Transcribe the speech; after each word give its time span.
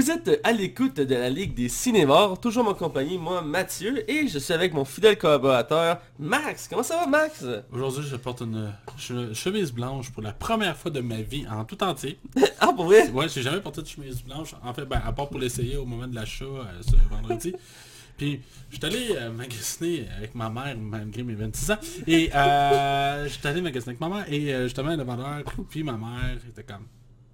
Vous 0.00 0.10
êtes 0.10 0.40
à 0.44 0.52
l'écoute 0.52 0.96
de 0.96 1.14
la 1.14 1.28
Ligue 1.28 1.52
des 1.52 1.68
cinémas, 1.68 2.34
toujours 2.40 2.66
en 2.66 2.72
compagnie, 2.72 3.18
moi 3.18 3.42
Mathieu, 3.42 4.10
et 4.10 4.28
je 4.28 4.38
suis 4.38 4.54
avec 4.54 4.72
mon 4.72 4.86
fidèle 4.86 5.18
collaborateur 5.18 6.00
Max. 6.18 6.68
Comment 6.68 6.82
ça 6.82 6.96
va 6.96 7.06
Max? 7.06 7.44
Aujourd'hui, 7.70 8.04
je 8.08 8.16
porte 8.16 8.40
une 8.40 8.72
che- 8.96 9.34
chemise 9.34 9.70
blanche 9.70 10.10
pour 10.10 10.22
la 10.22 10.32
première 10.32 10.74
fois 10.74 10.90
de 10.90 11.00
ma 11.00 11.20
vie 11.20 11.44
en 11.50 11.66
tout 11.66 11.82
entier. 11.84 12.18
Ah 12.60 12.72
pour 12.74 12.86
vrai? 12.86 13.10
Ouais, 13.10 13.28
j'ai 13.28 13.42
jamais 13.42 13.60
porté 13.60 13.82
de 13.82 13.86
chemise 13.86 14.22
blanche. 14.22 14.54
En 14.62 14.72
fait, 14.72 14.86
ben, 14.86 15.02
à 15.04 15.12
part 15.12 15.28
pour 15.28 15.38
l'essayer 15.38 15.76
au 15.76 15.84
moment 15.84 16.06
de 16.08 16.14
l'achat 16.14 16.46
euh, 16.46 16.80
ce 16.80 16.96
vendredi. 17.14 17.54
Puis, 18.16 18.40
je 18.70 18.76
suis 18.76 18.86
allé 18.86 19.08
euh, 19.18 19.30
magasiner 19.30 20.06
avec 20.16 20.34
ma 20.34 20.48
mère, 20.48 20.78
malgré 20.78 21.22
mes 21.22 21.34
26 21.34 21.70
ans. 21.72 21.78
Et 22.06 22.30
euh, 22.34 23.24
je 23.24 23.32
suis 23.34 23.46
allé 23.46 23.60
magasiner 23.60 23.90
avec 23.90 24.00
ma 24.00 24.08
mère. 24.08 24.24
Et 24.32 24.54
euh, 24.54 24.64
justement, 24.64 24.96
le 24.96 25.04
vendeur, 25.04 25.42
puis 25.68 25.82
ma 25.82 25.98
mère 25.98 26.38
était 26.48 26.62
comme, 26.62 26.86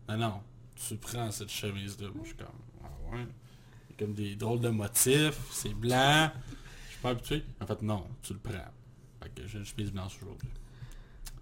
non, 0.09 0.17
non, 0.17 0.33
tu 0.89 0.97
prends 0.97 1.31
cette 1.31 1.51
chemise-là. 1.51 2.09
Moi, 2.15 2.23
je 2.25 2.29
suis 2.29 2.37
comme, 2.37 2.47
ah 2.85 2.89
ouais. 3.13 3.27
Il 3.89 3.93
y 3.93 3.95
a 3.95 4.07
comme 4.07 4.15
des 4.15 4.35
drôles 4.37 4.61
de 4.61 4.69
motifs, 4.69 5.39
c'est 5.53 5.75
blanc. 5.75 6.31
Je 6.87 6.93
suis 6.93 7.01
pas 7.03 7.11
habitué. 7.11 7.43
En 7.61 7.67
fait, 7.67 7.83
non, 7.83 8.05
tu 8.23 8.33
le 8.35 8.39
prends. 8.39 8.53
Fait 9.23 9.31
que 9.35 9.47
j'ai 9.49 9.59
une 9.59 9.65
chemise 9.67 9.91
blanche 9.93 10.17
aujourd'hui. 10.23 10.49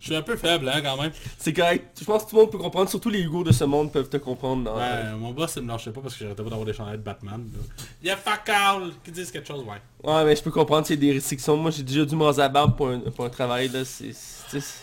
Je 0.00 0.08
suis 0.10 0.16
un 0.16 0.22
peu 0.22 0.36
faible, 0.36 0.68
hein, 0.68 0.82
quand 0.82 1.00
même. 1.00 1.12
C'est 1.38 1.54
correct. 1.54 1.96
Je 1.98 2.04
pense 2.04 2.24
que 2.24 2.30
tout 2.30 2.36
le 2.36 2.42
monde 2.42 2.50
peut 2.50 2.58
comprendre, 2.58 2.90
surtout 2.90 3.08
les 3.08 3.22
Hugo 3.22 3.42
de 3.42 3.52
ce 3.52 3.64
monde 3.64 3.90
peuvent 3.90 4.10
te 4.10 4.18
comprendre. 4.18 4.64
Dans, 4.64 4.76
Ouais, 4.76 5.12
mon 5.18 5.32
boss, 5.32 5.54
il 5.56 5.62
me 5.62 5.68
lâchait 5.68 5.92
pas 5.92 6.02
parce 6.02 6.14
que 6.14 6.20
j'arrêtais 6.24 6.42
pas 6.42 6.50
d'avoir 6.50 6.66
des 6.66 6.74
chandails 6.74 6.98
de 6.98 7.02
Batman. 7.02 7.48
là. 7.54 7.60
Yeah, 8.02 8.16
fuck 8.18 8.46
all! 8.50 8.90
Qui 9.02 9.12
disent 9.12 9.30
quelque 9.30 9.48
chose, 9.48 9.64
ouais. 9.64 9.80
Ouais 10.02 10.24
mais 10.26 10.36
je 10.36 10.42
peux 10.42 10.50
comprendre, 10.50 10.86
c'est 10.86 10.98
des 10.98 11.10
restrictions. 11.12 11.56
Moi 11.56 11.70
j'ai 11.70 11.82
déjà 11.82 12.04
dû 12.04 12.14
me 12.16 12.24
raser 12.24 12.42
la 12.42 12.50
barbe 12.50 12.76
pour 12.76 12.88
un, 12.88 12.98
pour 13.00 13.24
un 13.24 13.30
travail 13.30 13.68
là. 13.70 13.82
C'est... 13.86 14.12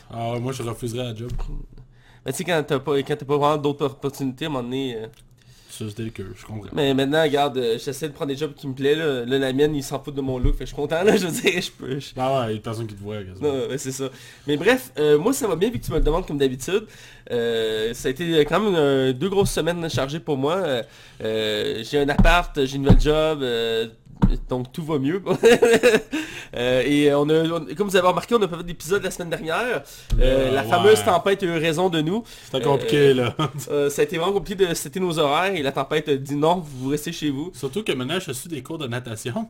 Ah 0.09 0.31
ouais, 0.33 0.39
moi, 0.39 0.53
je 0.53 0.63
refuserais 0.63 1.03
la 1.03 1.15
job. 1.15 1.31
Mais 2.25 2.31
tu 2.31 2.39
sais 2.39 2.43
quand 2.43 2.63
t'as 2.65 2.79
pas, 2.79 2.97
quand 2.99 3.15
t'as 3.15 3.25
pas 3.25 3.37
vraiment 3.37 3.57
d'autres 3.57 3.85
opportunités 3.85 4.45
à 4.45 4.47
un 4.47 4.51
moment 4.51 4.63
donné... 4.63 4.95
euh, 4.95 5.07
Ça, 5.69 5.85
c'était 5.89 6.09
cœur, 6.11 6.27
je 6.35 6.45
comprends. 6.45 6.69
Mais 6.73 6.93
maintenant, 6.93 7.23
regarde, 7.23 7.57
euh, 7.57 7.79
j'essaie 7.83 8.07
de 8.09 8.13
prendre 8.13 8.31
des 8.31 8.37
jobs 8.37 8.53
qui 8.53 8.67
me 8.67 8.73
plaisent. 8.75 8.97
Là, 8.99 9.25
Là, 9.25 9.39
la 9.39 9.53
mienne, 9.53 9.73
il 9.75 9.81
s'en 9.83 9.99
fout 10.03 10.13
de 10.13 10.21
mon 10.21 10.37
look. 10.37 10.53
Fait 10.53 10.59
que 10.59 10.69
je 10.69 10.73
suis 10.73 10.75
content, 10.75 11.01
là, 11.03 11.15
je 11.17 11.25
veux 11.25 11.31
dire, 11.41 11.61
je 11.61 11.71
peux... 11.71 11.99
je- 11.99 12.11
Ah 12.17 12.41
ouais, 12.45 12.51
il 12.53 12.55
y 12.55 12.59
a 12.59 12.61
personne 12.61 12.85
qui 12.87 12.93
te 12.93 13.01
voit, 13.01 13.23
quasiment. 13.23 13.47
Non, 13.53 13.63
c'est 13.77 13.91
ça. 13.91 14.09
Mais 14.45 14.57
bref, 14.57 14.91
euh, 14.99 15.17
moi 15.17 15.33
ça 15.33 15.47
va 15.47 15.55
bien 15.55 15.69
vu 15.71 15.79
que 15.79 15.85
tu 15.85 15.91
me 15.91 15.97
le 15.97 16.03
demandes 16.03 16.27
comme 16.27 16.37
d'habitude. 16.37 16.85
Euh, 17.31 17.93
ça 17.95 18.09
a 18.09 18.11
été 18.11 18.45
quand 18.45 18.59
même 18.59 19.13
deux 19.13 19.29
grosses 19.29 19.51
semaines 19.51 19.89
chargées 19.89 20.19
pour 20.19 20.37
moi. 20.37 20.83
J'ai 21.21 21.97
un 21.99 22.09
appart, 22.09 22.63
j'ai 22.65 22.75
une 22.75 22.83
nouvelle 22.83 23.01
job, 23.01 23.39
donc 24.49 24.71
tout 24.71 24.83
va 24.83 24.97
mieux. 24.99 25.21
Euh, 26.53 26.81
et 26.85 27.13
on 27.13 27.29
a, 27.29 27.43
on- 27.45 27.65
comme 27.77 27.87
vous 27.87 27.95
avez 27.95 28.05
remarqué, 28.09 28.35
on 28.35 28.39
n'a 28.39 28.45
pas 28.49 28.57
fait 28.57 28.63
d'épisode 28.65 29.01
la 29.01 29.09
semaine 29.11 29.29
dernière. 29.29 29.57
Euh, 29.57 29.79
Euh, 30.19 30.51
la 30.51 30.63
ouais. 30.63 30.67
fameuse 30.69 31.01
tempête 31.01 31.41
a 31.43 31.45
eu 31.45 31.57
raison 31.57 31.87
de 31.87 32.01
nous. 32.01 32.25
C'était 32.43 32.61
compliqué, 32.61 33.13
là. 33.13 33.33
Ça 33.89 34.01
a 34.01 34.03
été 34.03 34.17
vraiment 34.17 34.33
compliqué 34.33 34.65
de 34.67 34.73
c'était 34.73 34.99
nos 34.99 35.17
horaires 35.17 35.55
et 35.55 35.61
la 35.63 35.71
tempête 35.71 36.09
a 36.09 36.15
dit 36.17 36.35
non, 36.35 36.61
vous 36.61 36.89
restez 36.89 37.13
chez 37.13 37.29
vous. 37.29 37.51
Surtout 37.55 37.83
que 37.85 37.93
maintenant, 37.93 38.19
je 38.19 38.33
suis 38.33 38.49
des 38.49 38.61
cours 38.61 38.77
de 38.77 38.85
natation. 38.87 39.47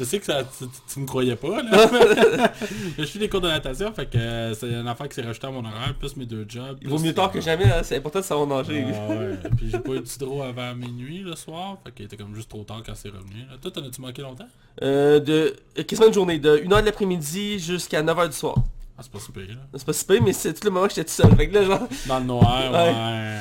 Je 0.00 0.04
sais 0.04 0.18
que 0.18 0.24
ça, 0.24 0.42
tu, 0.44 0.64
tu- 0.92 1.00
me 1.00 1.06
croyais 1.06 1.36
pas, 1.36 1.62
là. 1.62 2.52
je 2.98 3.04
suis 3.04 3.18
des 3.18 3.28
cours 3.28 3.40
de 3.42 3.48
natation, 3.48 3.92
fait 3.92 4.06
que 4.10 4.16
euh, 4.16 4.54
c'est 4.54 4.68
une 4.70 4.88
affaire 4.88 5.08
qui 5.08 5.14
s'est 5.14 5.22
rajoutée 5.22 5.46
à 5.46 5.50
mon 5.50 5.60
horaire, 5.64 5.94
plus 5.98 6.16
mes 6.16 6.24
deux 6.26 6.46
jobs. 6.48 6.78
Il 6.80 6.88
vaut 6.88 6.98
mieux 6.98 7.12
tard 7.12 7.30
que 7.30 7.40
jamais, 7.40 7.66
hein, 7.66 7.82
c'est 7.82 7.96
important 7.98 8.20
de 8.20 8.24
savoir 8.24 8.46
nager. 8.46 8.84
Ah 8.92 9.08
ouais, 9.12 9.38
puis 9.56 9.68
j'ai 9.70 9.78
pas 9.78 9.92
eu 9.92 10.00
de 10.00 10.06
hydro 10.06 10.42
avant 10.42 10.74
minuit 10.74 11.18
le 11.20 11.36
soir, 11.36 11.76
fait 11.84 11.92
qu'il 11.92 12.06
était 12.06 12.16
comme 12.16 12.34
juste 12.34 12.48
trop 12.48 12.64
tard 12.64 12.82
quand 12.84 12.94
c'est 12.94 13.10
revenu. 13.10 13.40
Là. 13.50 13.56
Toi, 13.60 13.70
t'en 13.70 13.84
as-tu 13.86 14.00
manqué 14.00 14.22
longtemps? 14.22 14.48
Euh, 14.82 15.20
de 15.20 15.54
euh, 15.78 15.82
quasiment 15.84 16.08
une 16.08 16.14
journée, 16.14 16.38
de 16.38 16.56
1h 16.56 16.80
de 16.80 16.86
l'après-midi 16.86 17.58
jusqu'à 17.58 18.02
9h 18.02 18.28
du 18.28 18.36
soir. 18.36 18.54
Ah, 18.96 19.02
c'est 19.02 19.12
pas 19.12 19.18
super, 19.20 19.42
là. 19.48 19.54
C'est 19.74 19.86
pas 19.86 19.92
si 19.92 20.04
pire, 20.04 20.22
mais 20.22 20.32
c'est 20.32 20.52
tout 20.54 20.64
le 20.64 20.70
moment 20.70 20.86
que 20.86 20.94
j'étais 20.94 21.04
tout 21.08 21.14
seul. 21.22 21.34
Fait 21.36 21.48
que 21.48 21.54
là, 21.54 21.64
genre, 21.64 21.88
Dans 22.06 22.18
le 22.18 22.24
noir, 22.24 22.70
Ouais. 22.72 22.78
ouais. 22.94 23.36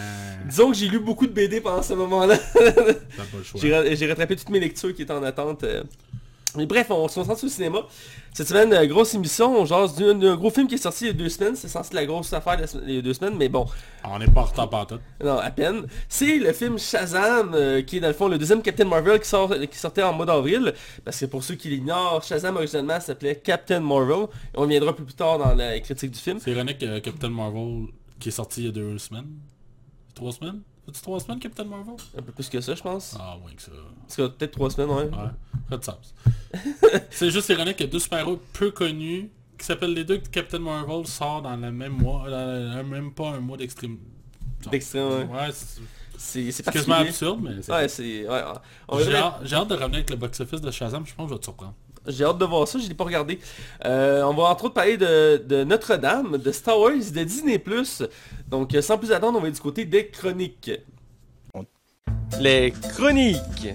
disons 0.49 0.71
que 0.71 0.77
j'ai 0.77 0.87
lu 0.87 0.99
beaucoup 0.99 1.27
de 1.27 1.31
BD 1.33 1.59
pendant 1.61 1.81
ce 1.81 1.93
moment-là. 1.93 2.37
T'as 2.37 2.71
pas 2.71 3.37
le 3.37 3.43
choix. 3.43 3.59
J'ai 3.61 3.75
ra- 3.75 3.93
j'ai 3.95 4.07
rattrapé 4.07 4.35
toutes 4.35 4.49
mes 4.49 4.59
lectures 4.59 4.93
qui 4.95 5.01
étaient 5.01 5.13
en 5.13 5.23
attente. 5.23 5.63
euh. 5.63 5.83
Mais 6.55 6.65
bref, 6.65 6.87
on 6.89 7.07
se 7.07 7.15
concentre 7.15 7.37
sur 7.39 7.47
le 7.47 7.51
cinéma. 7.51 7.79
Cette 8.33 8.47
semaine, 8.47 8.73
euh, 8.73 8.85
grosse 8.85 9.13
émission, 9.13 9.59
on 9.59 9.65
jase 9.65 9.95
d'un 9.95 10.35
gros 10.35 10.49
film 10.49 10.67
qui 10.67 10.75
est 10.75 10.77
sorti 10.79 11.05
il 11.05 11.07
y 11.07 11.09
a 11.09 11.13
deux 11.13 11.29
semaines. 11.29 11.55
C'est 11.55 11.67
censé 11.67 11.93
la 11.93 12.05
grosse 12.05 12.31
affaire 12.33 12.55
de 12.57 12.61
la 12.61 12.67
semaine- 12.67 12.85
il 12.89 12.95
y 12.95 12.97
a 12.97 13.01
deux 13.01 13.13
semaines, 13.13 13.35
mais 13.37 13.49
bon, 13.49 13.65
On 14.03 14.17
n'est 14.19 14.27
pas 14.27 14.41
en 14.41 14.45
retard 14.45 14.69
par 14.69 14.87
tout. 14.87 14.99
non, 15.23 15.37
à 15.37 15.51
peine. 15.51 15.85
C'est 16.07 16.37
le 16.37 16.51
film 16.53 16.77
Shazam, 16.79 17.51
euh, 17.53 17.81
qui 17.81 17.97
est 17.97 17.99
dans 17.99 18.07
le 18.07 18.13
fond 18.13 18.27
le 18.27 18.37
deuxième 18.37 18.61
Captain 18.61 18.85
Marvel 18.85 19.19
qui, 19.19 19.27
sort, 19.27 19.53
qui 19.69 19.77
sortait 19.77 20.03
en 20.03 20.13
mois 20.13 20.25
d'avril. 20.25 20.73
Parce 21.05 21.19
que 21.19 21.25
pour 21.25 21.43
ceux 21.43 21.55
qui 21.55 21.69
l'ignorent, 21.69 22.23
Shazam 22.23 22.55
originalement 22.55 22.99
s'appelait 22.99 23.35
Captain 23.35 23.79
Marvel. 23.79 24.27
Et 24.53 24.57
on 24.57 24.65
viendra 24.65 24.95
plus, 24.95 25.05
plus 25.05 25.15
tard 25.15 25.37
dans 25.39 25.53
la 25.53 25.79
critique 25.79 26.11
du 26.11 26.19
film. 26.19 26.39
C'est 26.39 26.51
ironique 26.51 26.77
que 26.79 26.99
Captain 26.99 27.29
Marvel, 27.29 27.87
qui 28.19 28.29
est 28.29 28.31
sorti 28.31 28.61
il 28.61 28.65
y 28.65 28.69
a 28.69 28.71
deux 28.71 28.97
semaines. 28.97 29.27
Trois 30.15 30.31
semaines? 30.31 30.61
Fait-tu 30.89 31.01
trois 31.03 31.19
semaines, 31.19 31.39
Captain 31.39 31.65
Marvel? 31.65 31.93
Un 32.17 32.21
peu 32.23 32.31
plus 32.31 32.49
que 32.49 32.59
ça, 32.61 32.73
je 32.73 32.81
pense. 32.81 33.15
Ah, 33.19 33.37
moins 33.39 33.51
que 33.53 33.61
ça. 33.61 33.71
Que 34.17 34.27
peut-être 34.27 34.51
trois 34.51 34.71
semaines, 34.71 34.89
ouais. 34.89 35.03
Ouais, 35.03 35.29
pas 35.69 35.77
de 35.77 35.83
sens. 35.83 36.15
c'est 37.11 37.29
juste 37.29 37.47
ironique 37.49 37.77
que 37.77 37.83
deux 37.83 37.99
super-héros 37.99 38.39
peu 38.53 38.71
connus, 38.71 39.29
qui 39.57 39.65
s'appellent 39.65 39.93
les 39.93 40.03
deux 40.03 40.17
Captain 40.17 40.57
Marvel, 40.59 41.05
sortent 41.05 41.43
dans 41.43 41.55
le 41.55 41.71
même 41.71 41.93
mois, 41.93 42.27
même 42.83 43.13
pas 43.13 43.29
un 43.29 43.39
mois 43.39 43.57
d'extrême. 43.57 43.97
D'extrême, 44.71 45.07
ouais. 45.07 45.25
Ouais, 45.25 45.49
c'est 45.51 45.81
C'est 46.17 46.51
c'est 46.51 46.63
c'est 46.63 46.71
quasiment 46.71 46.95
absurde, 46.95 47.39
mais 47.43 47.61
c'est... 47.61 47.71
Ouais, 47.71 47.87
c'est... 47.87 48.27
Ouais, 48.27 49.03
j'ai 49.43 49.55
hâte 49.55 49.67
de 49.69 49.75
revenir 49.75 49.97
avec 49.97 50.09
le 50.09 50.15
box-office 50.15 50.61
de 50.61 50.71
Shazam, 50.71 51.05
je 51.05 51.13
pense 51.13 51.25
que 51.25 51.29
je 51.29 51.35
vais 51.35 51.39
te 51.39 51.45
surprendre. 51.45 51.75
J'ai 52.07 52.23
hâte 52.23 52.37
de 52.37 52.45
voir 52.45 52.67
ça, 52.67 52.79
je 52.79 52.87
l'ai 52.87 52.93
pas 52.93 53.03
regardé. 53.03 53.39
Euh, 53.85 54.23
on 54.23 54.33
va 54.33 54.43
entre 54.43 54.65
autres 54.65 54.73
parler 54.73 54.97
de, 54.97 55.37
de 55.37 55.63
Notre-Dame, 55.63 56.37
de 56.37 56.51
Star 56.51 56.79
Wars, 56.79 56.93
de 56.93 57.23
Disney+. 57.23 57.61
Donc 58.47 58.73
euh, 58.73 58.81
sans 58.81 58.97
plus 58.97 59.11
attendre, 59.11 59.37
on 59.37 59.41
va 59.41 59.49
du 59.49 59.59
côté 59.59 59.85
des 59.85 60.07
chroniques. 60.07 60.71
Les 62.39 62.71
chroniques 62.71 63.69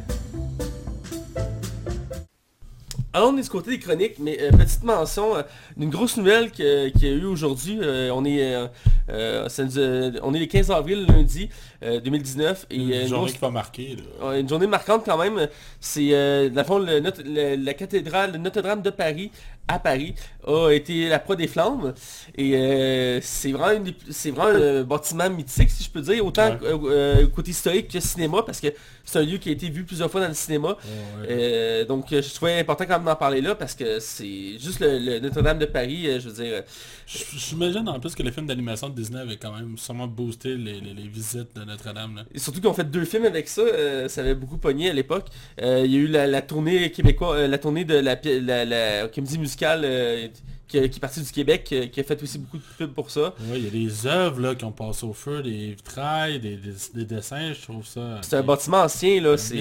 alors 3.14 3.30
on 3.32 3.36
est 3.38 3.42
du 3.42 3.48
côté 3.48 3.70
des 3.70 3.78
chroniques, 3.78 4.16
mais 4.19 4.36
euh, 4.42 4.50
petite 4.50 4.82
mention 4.82 5.36
euh, 5.36 5.42
d'une 5.76 5.88
grosse 5.88 6.16
nouvelle 6.16 6.50
qu'il 6.50 6.64
y 7.00 7.06
a 7.06 7.10
eu 7.10 7.25
aujourd'hui. 7.25 7.78
Euh, 7.80 8.10
on 8.12 8.25
est 8.25 8.42
euh, 8.54 8.66
euh, 9.08 9.48
ça 9.48 9.64
nous 9.64 9.78
a- 9.78 10.10
on 10.22 10.34
est 10.34 10.41
le 10.41 10.47
15 10.47 10.70
avril 10.72 11.06
lundi 11.06 11.48
euh, 11.84 12.00
2019 12.00 12.66
et 12.70 12.76
Une 12.76 12.82
euh, 12.92 13.02
une 13.02 13.08
journée 13.08 13.08
grosse- 13.22 13.32
qui 13.34 13.38
va 13.38 13.50
marquer, 13.50 13.97
là. 14.20 14.36
Une 14.38 14.48
journée 14.48 14.66
marquante 14.66 15.02
quand 15.06 15.16
même. 15.16 15.48
C'est, 15.80 16.08
euh, 16.12 16.48
le 16.50 17.00
le 17.00 17.12
le- 17.25 17.64
la 17.64 17.75
cathédrale 17.75 18.32
de 18.32 18.38
Notre-Dame 18.38 18.82
de 18.82 18.91
Paris, 18.91 19.31
à 19.66 19.78
Paris, 19.78 20.14
a 20.47 20.70
été 20.70 21.08
la 21.08 21.19
proie 21.19 21.36
des 21.36 21.47
flammes. 21.48 21.94
Et 22.36 22.54
euh, 22.54 23.19
c'est 23.22 23.52
vraiment, 23.52 23.84
une 23.84 24.30
vraiment 24.32 24.58
un 24.58 24.82
bâtiment 24.82 25.30
mythique, 25.30 25.70
si 25.70 25.84
je 25.84 25.91
peux 25.91 26.02
dire, 26.02 26.25
autant 26.25 26.50
Ouais. 26.50 26.58
euh, 26.64 27.26
côté 27.28 27.50
historique 27.52 27.88
que 27.88 27.98
cinéma, 28.00 28.42
parce 28.44 28.60
que 28.60 28.69
c'est 29.04 29.19
un 29.19 29.22
lieu 29.22 29.38
qui 29.38 29.48
a 29.48 29.52
été 29.52 29.70
vu 29.70 29.84
plusieurs 29.84 30.10
fois 30.10 30.20
dans 30.20 30.28
le 30.28 30.34
cinéma. 30.34 30.69
Ouais. 30.69 31.26
Euh, 31.30 31.84
donc 31.86 32.06
je 32.10 32.34
trouvais 32.34 32.58
important 32.58 32.84
quand 32.86 32.97
même 32.98 33.06
d'en 33.06 33.16
parler 33.16 33.41
là, 33.41 33.54
parce 33.54 33.75
que 33.75 34.00
c'est 34.00 34.58
juste 34.58 34.80
le, 34.80 34.98
le 34.98 35.19
Notre-Dame 35.20 35.58
de 35.58 35.66
Paris, 35.66 36.08
je 36.20 36.28
veux 36.28 36.42
dire... 36.44 36.62
J'imagine 37.06 37.86
en 37.88 38.00
plus 38.00 38.14
que 38.14 38.22
les 38.22 38.32
films 38.32 38.46
d'animation 38.46 38.88
de 38.88 38.94
Disney 38.94 39.20
avaient 39.20 39.36
quand 39.36 39.52
même 39.52 39.76
sûrement 39.76 40.06
boosté 40.06 40.56
les, 40.56 40.81
les- 40.81 40.94
les 40.94 41.08
visites 41.08 41.54
de 41.54 41.62
Notre-Dame. 41.64 42.25
surtout 42.36 42.60
qu'ils 42.60 42.69
ont 42.69 42.75
fait 42.75 42.91
deux 42.91 43.04
films 43.04 43.26
avec 43.26 43.46
ça, 43.48 43.62
ça 44.08 44.20
avait 44.22 44.34
beaucoup 44.34 44.56
pogné 44.58 44.91
à 44.91 44.92
l'époque. 44.92 45.26
Il 45.58 45.64
y 45.86 45.96
a 45.96 45.98
eu 45.98 46.06
la, 46.06 46.26
la 46.26 46.42
tournée 46.42 46.91
québécoise, 46.91 47.48
la 47.48 47.58
tournée 47.58 47.84
de 47.84 47.94
la, 47.96 48.16
la, 48.25 48.64
la 48.64 49.08
comédie 49.08 49.38
musicale 49.38 49.53
euh, 49.84 50.28
qui, 50.69 50.78
qui 50.88 50.97
est 50.97 51.00
partie 51.00 51.20
du 51.22 51.31
Québec, 51.31 51.65
qui 51.92 52.00
a 52.00 52.04
fait 52.04 52.22
aussi 52.22 52.38
beaucoup 52.38 52.56
de 52.59 52.62
pubs 52.78 52.92
pour 52.94 53.10
ça. 53.10 53.34
Ouais, 53.50 53.59
il 53.59 53.65
y 53.65 53.66
a 53.69 53.70
des 53.70 54.06
œuvres 54.06 54.41
là, 54.41 54.54
qui 54.54 54.65
ont 54.65 54.72
passé 54.72 55.04
au 55.06 55.12
feu, 55.12 55.42
des 55.42 55.72
vitrailles, 55.72 56.41
des, 56.41 56.56
des- 56.56 56.72
des 56.94 57.04
dessins, 57.04 57.53
je 57.53 57.60
trouve 57.62 57.87
ça... 57.87 58.19
C'est 58.22 58.37
un 58.37 58.43
bâtiment 58.43 58.82
ancien, 58.82 59.20
là, 59.20 59.37
c'est... 59.37 59.56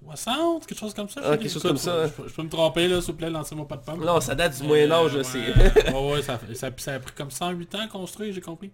1160, 0.00 0.66
quelque 0.66 0.78
chose 0.78 0.94
comme 0.94 1.08
ça. 1.08 1.20
Ah, 1.24 1.36
quelque 1.36 1.52
chose 1.52 1.62
comme 1.62 1.76
ça, 1.76 2.06
Je, 2.06 2.10
peux- 2.12 2.28
je 2.28 2.34
peux 2.34 2.42
me 2.42 2.48
tromper 2.48 2.88
là, 2.88 3.00
s'il 3.00 3.12
vous 3.12 3.18
plaît, 3.18 3.30
lancez-moi 3.30 3.66
pas 3.68 3.76
de 3.76 3.82
pomme. 3.82 4.04
Non, 4.04 4.20
ça 4.20 4.34
date 4.34 4.56
du 4.60 4.66
Moyen-Âge, 4.66 5.14
ouais, 5.14 5.24
c'est... 5.24 5.92
ouais, 5.92 6.12
ouais, 6.12 6.22
ça, 6.22 6.38
fait- 6.38 6.54
ça, 6.54 6.70
ça 6.76 6.94
a 6.94 6.98
pris 6.98 7.12
comme 7.14 7.30
108 7.30 7.74
ans 7.74 7.80
à 7.84 7.86
construire, 7.88 8.32
j'ai 8.32 8.40
compris. 8.40 8.70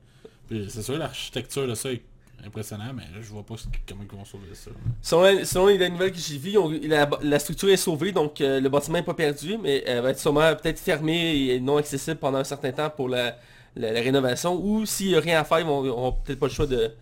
C'est 0.50 0.82
sûr, 0.82 0.96
l'architecture 0.96 1.66
de 1.66 1.74
ça 1.74 1.90
est 1.90 2.02
impressionnant, 2.44 2.92
mais 2.94 3.02
je 3.20 3.28
vois 3.30 3.42
pas 3.44 3.54
comment 3.88 4.02
ils 4.10 4.16
vont 4.16 4.24
sauver 4.24 4.54
ça. 4.54 4.70
Selon, 5.02 5.22
la- 5.22 5.44
selon 5.44 5.66
les 5.68 5.88
nouvelles 5.90 6.12
que 6.12 6.18
j'ai 6.18 6.38
vues, 6.38 6.56
la, 6.88 7.08
la 7.22 7.38
structure 7.38 7.68
est 7.70 7.76
sauvée, 7.76 8.12
donc 8.12 8.40
euh, 8.40 8.60
le 8.60 8.68
bâtiment 8.68 8.98
n'est 8.98 9.04
pas 9.04 9.14
perdu, 9.14 9.56
mais 9.60 9.82
elle 9.86 10.02
va 10.02 10.10
être 10.10 10.20
sûrement 10.20 10.54
peut-être 10.54 10.78
fermée 10.78 11.46
et 11.48 11.60
non 11.60 11.76
accessible 11.78 12.16
pendant 12.18 12.38
un 12.38 12.44
certain 12.44 12.72
temps 12.72 12.90
pour 12.90 13.08
la, 13.08 13.36
la- 13.74 13.92
la 13.92 14.00
rénovation. 14.00 14.54
Ou 14.62 14.86
s'il 14.86 15.08
n'y 15.08 15.14
a 15.16 15.20
rien 15.20 15.40
à 15.40 15.44
faire, 15.44 15.60
ils 15.60 15.66
n'auront 15.66 16.12
peut-être 16.12 16.38
pas 16.38 16.46
le 16.46 16.52
choix 16.52 16.66
de, 16.66 16.92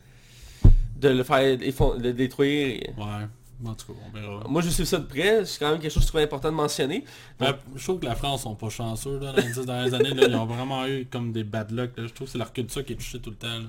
de 1.01 1.09
le 1.09 1.23
faire 1.23 1.59
effon- 1.61 1.97
de 1.99 2.03
le 2.05 2.13
détruire. 2.13 2.67
et- 2.69 2.91
Ouais, 2.97 3.27
en 3.71 3.75
tout 3.75 3.87
cas, 3.93 3.99
on 4.07 4.19
verra. 4.19 4.45
Moi 4.49 4.63
je 4.63 4.69
suis 4.71 4.87
ça 4.87 4.99
de 4.99 5.05
près, 5.07 5.45
c'est 5.45 5.59
quand 5.59 5.71
même 5.71 5.81
quelque 5.81 5.91
chose 5.93 6.03
que 6.03 6.07
je 6.07 6.13
trouve 6.13 6.21
important 6.23 6.51
de 6.51 6.55
mentionner. 6.57 7.05
Ben, 7.39 7.55
je 7.75 7.83
trouve 7.83 7.99
que 8.01 8.07
la 8.07 8.15
France 8.15 8.43
sont 8.43 8.55
pas 8.55 8.69
chanceux 8.71 9.19
là, 9.19 9.33
dans 9.33 9.43
les 9.43 9.53
10 9.53 9.67
dernières 9.67 9.95
années. 9.95 10.11
Là, 10.15 10.27
ils 10.29 10.35
ont 10.37 10.47
vraiment 10.47 10.87
eu 10.87 11.07
comme 11.11 11.33
des 11.33 11.45
bad 11.45 11.71
luck. 11.71 11.91
là. 11.97 12.07
Je 12.07 12.13
trouve 12.13 12.27
que 12.27 12.33
c'est 12.33 12.39
leur 12.39 12.53
culture 12.53 12.85
qui 12.85 12.93
est 12.93 12.97
touchée 12.97 13.19
tout 13.21 13.31
le 13.31 13.37
temps. 13.37 13.61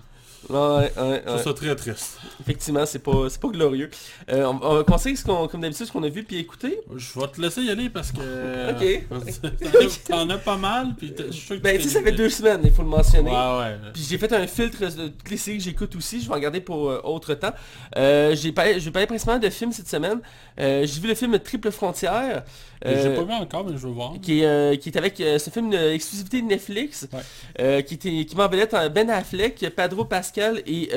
Ouais, 0.50 0.58
ouais, 0.58 0.92
Je 1.26 1.30
trouve 1.32 1.42
ça 1.44 1.54
très 1.54 1.76
triste. 1.76 2.18
Effectivement, 2.42 2.86
c'est 2.86 3.00
pas, 3.00 3.28
pas 3.42 3.48
glorieux. 3.48 3.90
Euh, 4.30 4.46
on, 4.46 4.60
on 4.62 4.76
va 4.76 4.84
conseiller 4.84 5.16
ce 5.16 5.24
qu'on, 5.26 5.48
comme 5.48 5.62
d'habitude 5.62 5.86
ce 5.88 5.92
qu'on 5.92 6.04
a 6.04 6.10
vu 6.10 6.24
puis 6.24 6.38
écouté. 6.38 6.80
Je 6.96 7.20
vais 7.20 7.28
te 7.28 7.42
laisser 7.42 7.62
y 7.64 7.70
aller 7.72 7.90
parce 7.90 8.12
que... 8.12 8.20
Ok. 8.76 9.06
T'en 10.08 10.30
as- 10.30 10.38
pas 10.38 10.58
mal, 10.58 10.94
puis 10.98 11.14
je 11.18 11.32
suis 11.32 11.42
sûr 11.48 11.56
que 11.58 11.62
Ben, 11.62 11.78
tu 11.78 11.84
sais, 11.84 11.90
ça 11.90 12.02
fait 12.04 12.12
deux 12.12 12.30
semaines, 12.30 12.62
il 12.64 12.72
faut 12.72 12.82
le 12.84 12.88
mentionner. 12.90 13.32
Ouais, 13.32 13.58
ouais. 13.60 13.78
Puis 13.94 14.06
j'ai 14.08 14.18
fait 14.18 14.32
un 14.34 14.46
filtre 14.48 14.80
de 14.82 15.08
toutes 15.08 15.30
les 15.32 15.38
séries 15.38 15.58
que 15.58 15.64
j'écoute 15.64 15.96
aussi, 15.96 16.22
je 16.22 16.28
vais 16.28 16.36
en 16.36 16.40
garder 16.40 16.62
pour 16.62 16.90
euh, 16.90 17.02
autre 17.04 17.34
temps. 17.34 17.54
Euh, 17.98 18.36
j'ai 18.36 18.52
parlé, 18.52 18.80
je 18.80 18.86
vais 18.86 18.92
parler 18.92 19.08
principalement 19.08 19.40
de 19.42 19.50
films 19.50 19.72
cette 19.72 19.88
semaine. 19.88 20.20
J'ai 20.58 21.00
vu 21.02 21.08
le 21.08 21.16
film 21.16 21.38
Triple 21.40 21.72
Frontière, 21.72 22.44
euh, 22.86 23.04
J'ai 23.04 23.16
pas 23.16 23.24
vu 23.24 23.32
encore, 23.34 23.66
mais 23.66 23.74
je 23.74 23.78
veux 23.88 23.92
voir. 23.94 24.14
qui, 24.22 24.42
est, 24.42 24.46
euh, 24.46 24.76
qui 24.76 24.90
est 24.90 24.98
avec 24.98 25.20
euh, 25.22 25.38
ce 25.40 25.50
film 25.50 25.70
d'exclusivité 25.70 26.42
de 26.42 26.48
Netflix, 26.48 27.08
Ouais. 27.14 27.20
euh, 27.60 27.82
qui, 27.82 27.94
était, 27.96 28.26
qui 28.26 28.36
en 28.74 28.90
Ben 28.90 29.10
Affleck, 29.10 29.66
Pedro 29.76 30.06
Pascal 30.06 30.62
et 30.68 30.90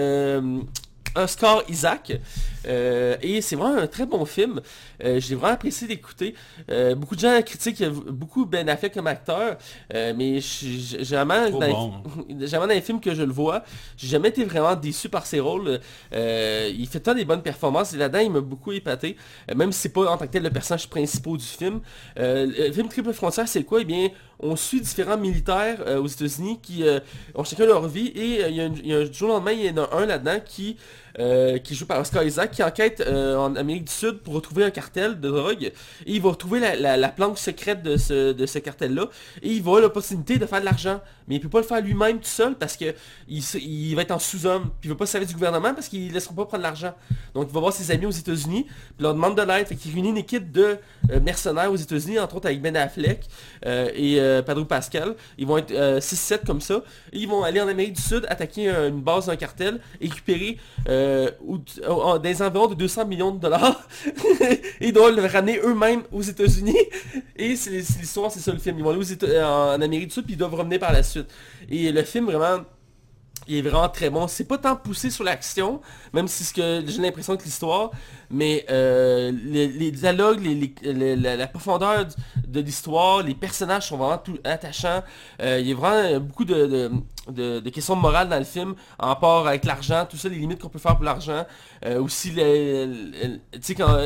euh, 1.19 1.25
Oscar 1.25 1.63
Isaac. 1.69 2.13
Euh, 2.67 3.17
et 3.23 3.41
c'est 3.41 3.57
vraiment 3.57 3.79
un 3.81 3.87
très 3.87 4.05
bon 4.07 4.25
film. 4.25 4.61
Euh, 5.05 5.21
j'ai 5.21 5.35
vraiment 5.35 5.55
apprécié 5.55 5.87
d'écouter. 5.87 6.35
Euh, 6.71 6.95
beaucoup 6.95 7.15
de 7.15 7.21
gens 7.21 7.41
critiquent 7.43 7.85
beaucoup 7.89 8.45
Ben 8.47 8.69
Affleck 8.69 8.95
comme 8.95 9.07
acteur, 9.07 9.57
mais 9.93 10.41
jamais 10.41 11.51
dans, 11.51 11.59
bon. 11.59 11.93
jamais 12.41 12.67
dans 12.67 12.75
les 12.75 12.81
films 12.81 13.01
que 13.01 13.15
je 13.15 13.23
le 13.23 13.33
vois, 13.33 13.63
j'ai 13.97 14.09
jamais 14.09 14.29
été 14.29 14.45
vraiment 14.45 14.75
déçu 14.75 15.09
par 15.09 15.25
ses 15.27 15.41
rôles. 15.41 15.81
Il 16.13 16.89
fait 16.91 17.01
tant 17.01 17.15
des 17.15 17.25
bonnes 17.25 17.43
performances 17.43 17.95
et 17.95 17.97
là-dedans 17.97 18.19
il 18.21 18.31
m'a 18.31 18.41
beaucoup 18.41 18.73
épaté. 18.73 19.17
Même 19.55 19.73
si 19.73 19.81
c'est 19.81 19.89
pas 19.93 20.11
en 20.11 20.17
tant 20.19 20.27
que 20.27 20.33
tel 20.33 20.43
le 20.43 20.51
personnage 20.51 20.89
principal 20.89 21.37
du 21.37 21.45
film. 21.45 21.81
Le 22.17 22.73
film 22.73 22.89
Triple 22.89 23.13
Frontière 23.13 23.49
c'est 23.49 23.65
quoi? 23.65 23.81
Eh 23.81 23.85
bien, 23.85 24.09
on 24.41 24.57
suit 24.57 24.81
différents 24.81 25.17
militaires 25.19 25.79
aux 26.01 26.07
États-Unis 26.07 26.59
qui 26.63 26.85
ont 27.35 27.45
chacun 27.45 27.67
leur 27.67 27.87
vie 27.89 28.09
et 28.09 28.49
il 28.49 28.55
y 28.57 28.61
a 28.61 28.65
un- 28.65 28.75
il 28.75 28.87
y 28.87 28.95
a 28.95 28.99
un 28.99 29.05
du 29.05 29.13
jour 29.13 29.31
au 29.31 29.33
lendemain, 29.35 29.53
il 29.53 29.65
y 29.65 29.71
en 29.71 29.85
a 29.85 29.97
un 29.97 30.07
là-dedans 30.07 30.39
qui 30.45 30.77
euh, 31.19 31.59
qui 31.59 31.75
joue 31.75 31.87
par 31.87 32.01
Oscar 32.01 32.23
Isaac, 32.25 32.51
qui 32.53 32.63
enquête 32.63 33.01
euh, 33.07 33.37
en 33.37 33.57
Amérique 33.57 33.85
du 33.85 33.93
Sud 33.93 34.19
pour 34.19 34.35
retrouver 34.35 34.65
un 34.65 34.71
cartel 34.71 35.19
de 35.21 35.29
drogue. 35.29 35.65
Et 35.65 35.73
il 36.07 36.21
va 36.23 36.31
retrouver 36.31 36.61
la, 36.61 36.77
la- 36.77 36.97
la 36.97 37.09
planque 37.09 37.39
secrète 37.39 37.83
de 37.83 37.97
ce, 37.97 38.33
de 38.33 38.47
ce 38.47 38.59
cartel-là. 38.59 39.09
Et 39.43 39.49
il 39.51 39.63
va 39.63 39.69
avoir 39.71 39.83
l'opportunité 39.83 40.39
de 40.39 40.47
faire 40.47 40.61
de 40.61 40.65
l'argent. 40.65 41.01
Mais 41.27 41.35
il 41.37 41.41
peut 41.41 41.49
pas 41.49 41.59
le 41.61 41.67
faire 41.67 41.81
lui-même 41.83 42.19
tout 42.21 42.25
seul 42.29 42.55
parce 42.55 42.77
que 42.77 42.95
il, 43.29 43.95
va 43.95 44.03
être 44.03 44.11
en 44.13 44.19
sous-homme. 44.19 44.71
Puis 44.81 44.89
il 44.89 44.91
va 44.91 44.95
pas 44.97 45.07
se 45.07 45.13
servir 45.13 45.29
du 45.29 45.35
gouvernement 45.35 45.75
parce 45.75 45.89
qu'ils 45.89 46.09
ne 46.09 46.13
laisseront 46.15 46.35
pas 46.35 46.47
prendre 46.47 46.63
l'argent. 46.63 46.95
Donc 47.35 47.49
il 47.51 47.55
va 47.55 47.61
voir 47.61 47.73
ses 47.73 47.91
amis 47.91 48.07
aux 48.07 48.11
États-Unis, 48.11 48.65
puis 48.65 48.75
leur 49.01 49.13
demande 49.15 49.37
de 49.37 49.43
l'aide. 49.43 49.67
Fait 49.67 49.77
qu'il 49.77 49.93
réunit 49.93 50.09
une 50.11 50.17
équipe 50.17 50.51
de 50.51 50.79
euh, 51.11 51.21
mercenaires 51.21 51.71
aux 51.71 51.77
États-Unis, 51.77 52.19
entre 52.19 52.37
autres 52.37 52.47
avec 52.47 52.63
Ben 52.63 52.75
Affleck 52.77 53.27
et 53.65 54.21
Pedro 54.47 54.65
Pascal. 54.65 55.15
Ils 55.37 55.47
vont 55.47 55.59
être 55.59 55.73
euh, 55.73 56.01
6-7 56.01 56.47
comme 56.47 56.61
ça. 56.61 56.83
Et 57.13 57.19
ils 57.19 57.29
vont 57.29 57.43
aller 57.43 57.61
en 57.61 57.69
Amérique 57.69 57.95
du 57.95 58.03
Sud, 58.03 58.25
attaquer 58.29 58.69
une 58.71 59.01
base 59.03 59.27
d'un 59.27 59.37
cartel, 59.37 59.81
récupérer 60.01 60.57
euh, 61.09 61.31
en- 61.89 62.19
des 62.19 62.43
environs 62.43 62.67
de 62.69 62.75
200 62.75 63.07
millions 63.07 63.31
de 63.33 63.41
dollars. 63.41 63.81
ils 64.81 64.93
doivent 64.93 65.15
le 65.17 65.27
ramener 65.27 65.59
eux-mêmes 65.65 66.03
aux 66.13 66.23
États-Unis. 66.23 66.77
Et 67.37 67.57
c'est 67.57 67.71
l'histoire, 67.71 68.31
c'est 68.31 68.41
ça 68.41 68.53
le 68.53 68.59
film. 68.59 68.79
Ils 68.79 68.85
vont 68.85 68.91
aller 68.91 68.99
aux 68.99 69.03
Éta- 69.03 69.45
en 69.45 69.81
Amérique 69.81 70.09
du 70.09 70.15
Sud, 70.15 70.25
puis 70.25 70.35
ils 70.35 70.39
doivent 70.39 70.55
revenir 70.55 70.79
par 70.79 70.93
la 70.93 71.03
suite. 71.03 71.27
Et 71.71 71.91
le 71.93 72.03
film, 72.03 72.27
vraiment, 72.27 72.65
il 73.49 73.57
est 73.59 73.63
vraiment 73.63 73.89
très 73.89 74.11
bon. 74.11 74.29
C'est 74.29 74.45
pas 74.45 74.59
tant 74.59 74.77
poussé 74.77 75.11
sur 75.11 75.25
l'action, 75.25 75.81
même 76.13 76.29
si 76.29 76.45
ce 76.45 76.53
que 76.53 76.83
j'ai 76.87 77.01
l'impression 77.03 77.37
que 77.37 77.45
l'histoire, 77.45 77.91
mais 78.31 78.65
euh, 78.71 79.33
les, 79.45 79.91
dialogues, 79.91 80.41
les- 80.83 81.17
la, 81.17 81.47
profondeur 81.47 82.07
de 82.47 82.61
l'histoire, 82.61 83.23
les 83.23 83.35
personnages 83.35 83.89
sont 83.89 83.97
vraiment 83.97 84.19
tout 84.19 84.39
attachants. 84.45 85.03
Euh, 85.43 85.59
il 85.61 85.69
y 85.69 85.73
a 85.73 85.75
vraiment 85.75 86.21
beaucoup 86.21 86.45
de, 86.45 86.67
de- 86.67 86.91
de- 87.31 87.61
de 87.61 87.71
questions 87.71 87.97
morales 87.97 88.29
dans 88.29 88.39
le 88.39 88.45
film, 88.45 88.75
en 88.99 89.09
rapport 89.09 89.49
avec 89.49 89.65
l'argent, 89.65 90.07
tout 90.09 90.17
ça, 90.17 90.29
les 90.29 90.37
limites 90.37 90.61
qu'on 90.61 90.69
peut 90.69 90.79
faire 90.79 90.95
pour 90.97 91.05
l'argent. 91.05 91.45
Euh, 91.85 92.01
aussi, 92.03 92.33
tu 92.33 93.61
sais, 93.63 93.75
quand... 93.75 93.97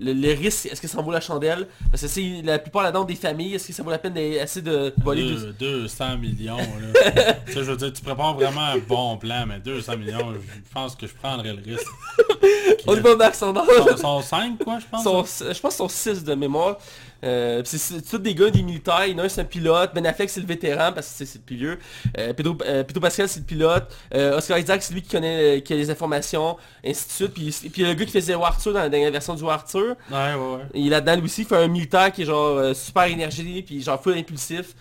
euh, 0.00 0.04
le, 0.04 0.12
le 0.12 0.28
risque, 0.32 0.66
est-ce 0.66 0.80
que 0.80 0.88
ça 0.88 0.98
en 0.98 1.02
vaut 1.02 1.10
la 1.12 1.20
chandelle? 1.20 1.66
Parce 1.90 2.02
que 2.02 2.08
c'est 2.08 2.42
la 2.44 2.58
plupart 2.58 2.82
là-dedans 2.82 3.04
des 3.04 3.14
familles, 3.16 3.54
est-ce 3.54 3.68
que 3.68 3.72
ça 3.72 3.82
vaut 3.82 3.90
la 3.90 3.98
peine 3.98 4.14
d'essayer 4.14 4.62
de 4.62 4.94
voler 5.02 5.22
Deux- 5.22 5.52
200 5.82 6.18
millions, 6.18 6.56
là. 6.56 7.34
je 7.46 7.60
veux 7.60 7.76
dire, 7.76 7.92
tu 7.92 8.02
prépares 8.02 8.34
vraiment 8.34 8.60
un 8.62 8.78
bon 8.78 9.16
plan, 9.16 9.44
mais 9.46 9.58
200 9.58 9.96
millions, 9.96 10.32
je 10.34 10.72
pense 10.72 10.94
que 10.96 11.06
je 11.06 11.14
prendrais 11.14 11.52
le 11.52 11.62
risque. 11.64 11.86
On 12.86 12.96
est 12.96 13.00
pas 13.02 13.16
Max 13.16 13.36
Standard. 13.36 13.66
Sont, 13.66 13.96
sont 13.96 14.22
5, 14.22 14.58
quoi, 14.64 14.78
je 14.78 14.86
pense. 14.90 15.02
Sont- 15.02 15.24
je 15.52 15.60
pense 15.60 15.76
qu'ils 15.76 15.88
sont 15.88 15.88
6 15.88 16.24
de 16.24 16.34
mémoire. 16.34 16.78
Euh, 17.24 17.62
c'est 17.64 18.00
tous 18.08 18.18
des 18.18 18.34
gars, 18.34 18.48
des 18.50 18.62
militaires. 18.62 19.06
Il 19.06 19.12
y 19.12 19.14
en 19.16 19.18
a 19.18 19.24
un 19.24 19.28
c'est 19.28 19.40
un 19.40 19.44
pilote. 19.44 19.90
Ben 19.94 20.06
Affleck 20.06 20.30
c'est 20.30 20.40
le 20.40 20.46
vétéran 20.46 20.92
parce 20.92 21.08
que 21.18 21.24
c'est- 21.24 21.34
le 21.38 21.40
plus 21.44 21.56
vieux. 21.56 21.78
Euh, 22.16 22.32
Pedro, 22.32 22.56
euh, 22.64 22.84
Pedro 22.84 23.00
Pascal 23.00 23.28
c'est 23.28 23.40
le 23.40 23.44
pilote. 23.46 23.92
Oscar 24.14 24.58
Isaac 24.58 24.82
c'est 24.82 24.94
lui 24.94 25.02
qui 25.02 25.08
connaît 25.10 25.60
qui 25.62 25.72
a 25.72 25.76
les 25.76 25.90
informations, 25.90 26.56
ainsi 26.86 27.06
de 27.06 27.12
suite. 27.12 27.34
Puis, 27.34 27.50
puis 27.72 27.82
il 27.82 27.88
le 27.88 27.94
gars 27.94 28.04
qui 28.04 28.12
faisait 28.12 28.34
Arthur 28.34 28.72
dans 28.72 28.80
la 28.80 28.88
dernière 28.88 29.10
version 29.10 29.34
du 29.34 29.44
Arthur. 29.48 29.96
Ouais, 30.10 30.16
ouais, 30.16 30.34
ouais. 30.34 30.62
Et 30.74 30.88
là-dedans 30.88 31.16
lui 31.16 31.24
aussi 31.24 31.42
il 31.42 31.46
fait 31.48 31.56
un 31.56 31.68
militaire 31.68 32.12
qui 32.12 32.22
est 32.22 32.26
genre 32.26 32.74
super 32.74 33.04
énergique 33.04 33.66
puis 33.66 33.82
genre 33.82 34.00
full 34.02 34.14
impulsif. 34.16 34.74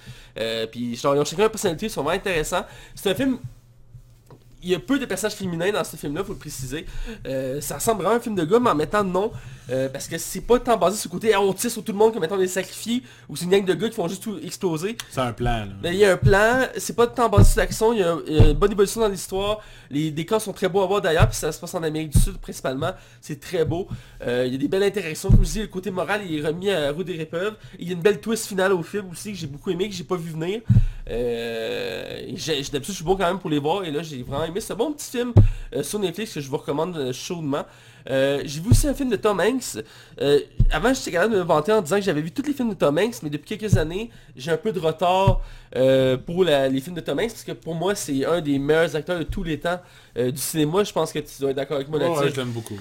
Puis 0.71 0.95
genre 0.95 1.15
ils 1.15 1.19
ont 1.19 1.25
chacun 1.25 1.43
une 1.43 1.49
personnalité, 1.49 1.87
ils 1.87 1.89
sont 1.89 2.03
vraiment 2.03 2.17
intéressants. 2.17 2.65
C'est 2.93 3.09
un 3.11 3.15
film 3.15 3.39
il 4.63 4.69
y 4.69 4.75
a 4.75 4.79
peu 4.79 4.97
de 4.99 5.05
personnages 5.05 5.35
féminins 5.35 5.71
dans 5.71 5.83
ce 5.83 5.95
film-là, 5.95 6.23
faut 6.23 6.33
le 6.33 6.39
préciser. 6.39 6.85
Euh, 7.27 7.61
ça 7.61 7.75
ressemble 7.75 8.01
vraiment 8.01 8.15
à 8.15 8.17
un 8.17 8.21
film 8.21 8.35
de 8.35 8.43
gars, 8.43 8.59
mais 8.59 8.69
en 8.69 8.75
mettant 8.75 9.03
non. 9.03 9.31
euh, 9.69 9.89
parce 9.89 10.07
que 10.07 10.17
c'est 10.17 10.41
pas 10.41 10.59
tant 10.59 10.77
basé 10.77 10.97
sur 10.97 11.09
le 11.09 11.19
côté 11.19 11.35
on 11.35 11.53
tire 11.53 11.69
sur 11.69 11.83
tout 11.83 11.91
le 11.91 11.97
monde 11.97 12.13
comme 12.13 12.23
étant 12.23 12.37
des 12.37 12.47
sacrifiés, 12.47 13.03
ou 13.29 13.35
c'est 13.35 13.45
une 13.45 13.51
gang 13.51 13.65
de 13.65 13.73
gars 13.73 13.89
qui 13.89 13.95
font 13.95 14.07
juste 14.07 14.23
tout 14.23 14.37
exploser. 14.39 14.97
C'est 15.09 15.21
un 15.21 15.33
plan, 15.33 15.65
là. 15.65 15.73
Mais 15.83 15.93
il 15.93 15.99
y 15.99 16.05
a 16.05 16.13
un 16.13 16.17
plan, 16.17 16.67
c'est 16.77 16.95
pas 16.95 17.07
tant 17.07 17.29
basé 17.29 17.51
sur 17.51 17.59
l'action, 17.59 17.93
il 17.93 17.99
y, 17.99 18.03
a 18.03 18.17
il 18.27 18.33
y 18.33 18.39
a 18.39 18.47
une 18.49 18.57
bonne 18.57 18.71
évolution 18.71 19.01
dans 19.01 19.09
l'histoire. 19.09 19.59
Les 19.89 20.11
décors 20.11 20.41
sont 20.41 20.53
très 20.53 20.69
beaux 20.69 20.81
à 20.81 20.87
voir 20.87 21.01
d'ailleurs, 21.01 21.27
puis 21.27 21.37
ça 21.37 21.51
se 21.51 21.59
passe 21.59 21.73
en 21.75 21.83
Amérique 21.83 22.13
du 22.13 22.19
Sud 22.19 22.37
principalement. 22.37 22.91
C'est 23.21 23.39
très 23.39 23.63
beau. 23.65 23.87
Euh, 24.25 24.43
il 24.47 24.53
y 24.53 24.55
a 24.55 24.57
des 24.57 24.67
belles 24.67 24.83
interactions, 24.83 25.29
comme 25.29 25.45
je 25.45 25.51
dis, 25.51 25.61
le 25.61 25.67
côté 25.67 25.91
moral 25.91 26.21
il 26.27 26.39
est 26.39 26.45
remis 26.47 26.71
à 26.71 26.91
roue 26.91 27.03
des. 27.03 27.27
Il 27.79 27.87
y 27.87 27.91
a 27.91 27.93
une 27.93 28.01
belle 28.01 28.19
twist 28.19 28.47
finale 28.47 28.73
au 28.73 28.83
film 28.83 29.09
aussi 29.11 29.31
que 29.31 29.37
j'ai 29.37 29.47
beaucoup 29.47 29.69
aimé, 29.69 29.89
que 29.89 29.95
j'ai 29.95 30.03
pas 30.03 30.15
vu 30.15 30.31
venir. 30.31 30.61
Euh, 31.09 32.21
D'habitude 32.71 32.85
je 32.87 32.91
suis 32.91 33.03
bon 33.03 33.15
quand 33.15 33.27
même 33.27 33.39
pour 33.39 33.49
les 33.49 33.59
voir 33.59 33.83
et 33.83 33.91
là 33.91 34.03
j'ai 34.03 34.23
vraiment 34.23 34.45
aimé. 34.45 34.59
Un 34.69 34.75
bon 34.75 34.93
petit 34.93 35.11
film 35.11 35.33
euh, 35.73 35.83
sur 35.83 35.99
Netflix 35.99 36.33
que 36.33 36.41
je 36.41 36.49
vous 36.49 36.57
recommande 36.57 36.95
euh, 36.97 37.13
chaudement. 37.13 37.65
Euh, 38.09 38.41
j'ai 38.45 38.61
vu 38.61 38.69
aussi 38.71 38.87
un 38.87 38.93
film 38.93 39.09
de 39.09 39.15
Tom 39.15 39.39
Hanks. 39.39 39.83
Euh, 40.21 40.39
avant, 40.71 40.93
j'étais 40.93 41.11
capable 41.11 41.33
de 41.33 41.39
me 41.39 41.43
vanter 41.43 41.71
en 41.73 41.81
disant 41.81 41.97
que 41.97 42.01
j'avais 42.03 42.21
vu 42.21 42.31
tous 42.31 42.43
les 42.43 42.53
films 42.53 42.69
de 42.69 42.73
Tom 42.75 42.97
Hanks, 42.97 43.21
mais 43.23 43.29
depuis 43.29 43.57
quelques 43.57 43.77
années, 43.77 44.09
j'ai 44.35 44.51
un 44.51 44.57
peu 44.57 44.71
de 44.71 44.79
retard 44.79 45.41
euh, 45.75 46.15
pour 46.17 46.43
la- 46.45 46.69
les 46.69 46.79
films 46.79 46.95
de 46.95 47.01
Tom 47.01 47.19
Hanks, 47.19 47.31
parce 47.31 47.43
que 47.43 47.51
pour 47.51 47.75
moi, 47.75 47.95
c'est 47.95 48.25
un 48.25 48.39
des 48.41 48.57
meilleurs 48.59 48.95
acteurs 48.95 49.19
de 49.19 49.23
tous 49.23 49.43
les 49.43 49.59
temps 49.59 49.79
euh, 50.17 50.31
du 50.31 50.39
cinéma. 50.41 50.83
Je 50.83 50.93
pense 50.93 51.11
que 51.11 51.19
tu 51.19 51.41
dois 51.41 51.49
être 51.51 51.57
d'accord 51.57 51.75
avec 51.77 51.89
moi 51.89 51.99
là-dessus. 51.99 52.19
ouais, 52.21 52.31
je 52.31 52.35
l'aime 52.37 52.51
beaucoup. 52.51 52.77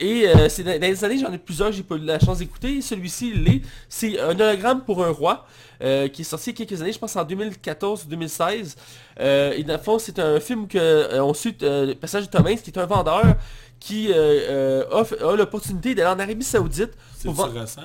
Et 0.00 0.26
c'est 0.48 0.62
dans, 0.62 0.80
les 0.80 1.04
années, 1.04 1.18
j'en 1.18 1.32
ai 1.32 1.38
plusieurs 1.38 1.68
que 1.70 1.76
j'ai 1.76 1.82
pas 1.82 1.96
eu 1.96 2.00
la 2.00 2.18
chance 2.18 2.38
d'écouter. 2.38 2.80
Celui-ci, 2.80 3.32
l'est. 3.34 3.60
C'est 3.88 4.18
un 4.18 4.38
hologramme 4.38 4.82
pour 4.82 5.04
un 5.04 5.10
roi, 5.10 5.46
qui 5.80 6.22
est 6.22 6.24
sorti 6.24 6.50
il 6.50 6.58
y 6.58 6.62
a 6.62 6.66
quelques 6.66 6.80
années, 6.80 6.92
je 6.92 6.98
pense 6.98 7.14
en 7.16 7.24
2014 7.24 8.04
ou 8.04 8.08
2016. 8.08 8.76
Euh, 9.20 9.52
et 9.56 9.62
dans 9.64 9.74
le 9.74 9.78
fond, 9.78 9.98
c'est 9.98 10.18
un 10.18 10.40
film 10.40 10.66
que 10.66 10.78
euh, 10.78 11.22
on 11.24 11.34
suit 11.34 11.56
euh, 11.62 11.86
le 11.86 11.94
passage 11.94 12.24
de 12.24 12.30
Tom 12.30 12.46
Hanks, 12.46 12.62
qui 12.62 12.70
est 12.70 12.78
un 12.78 12.86
vendeur 12.86 13.24
qui 13.80 14.08
euh, 14.14 14.84
offre- 14.90 15.22
a 15.22 15.36
l'opportunité 15.36 15.94
d'aller 15.94 16.08
en 16.14 16.18
Arabie 16.18 16.44
Saoudite. 16.44 16.90
C'est 17.16 17.28
pour 17.32 17.44
récent? 17.46 17.82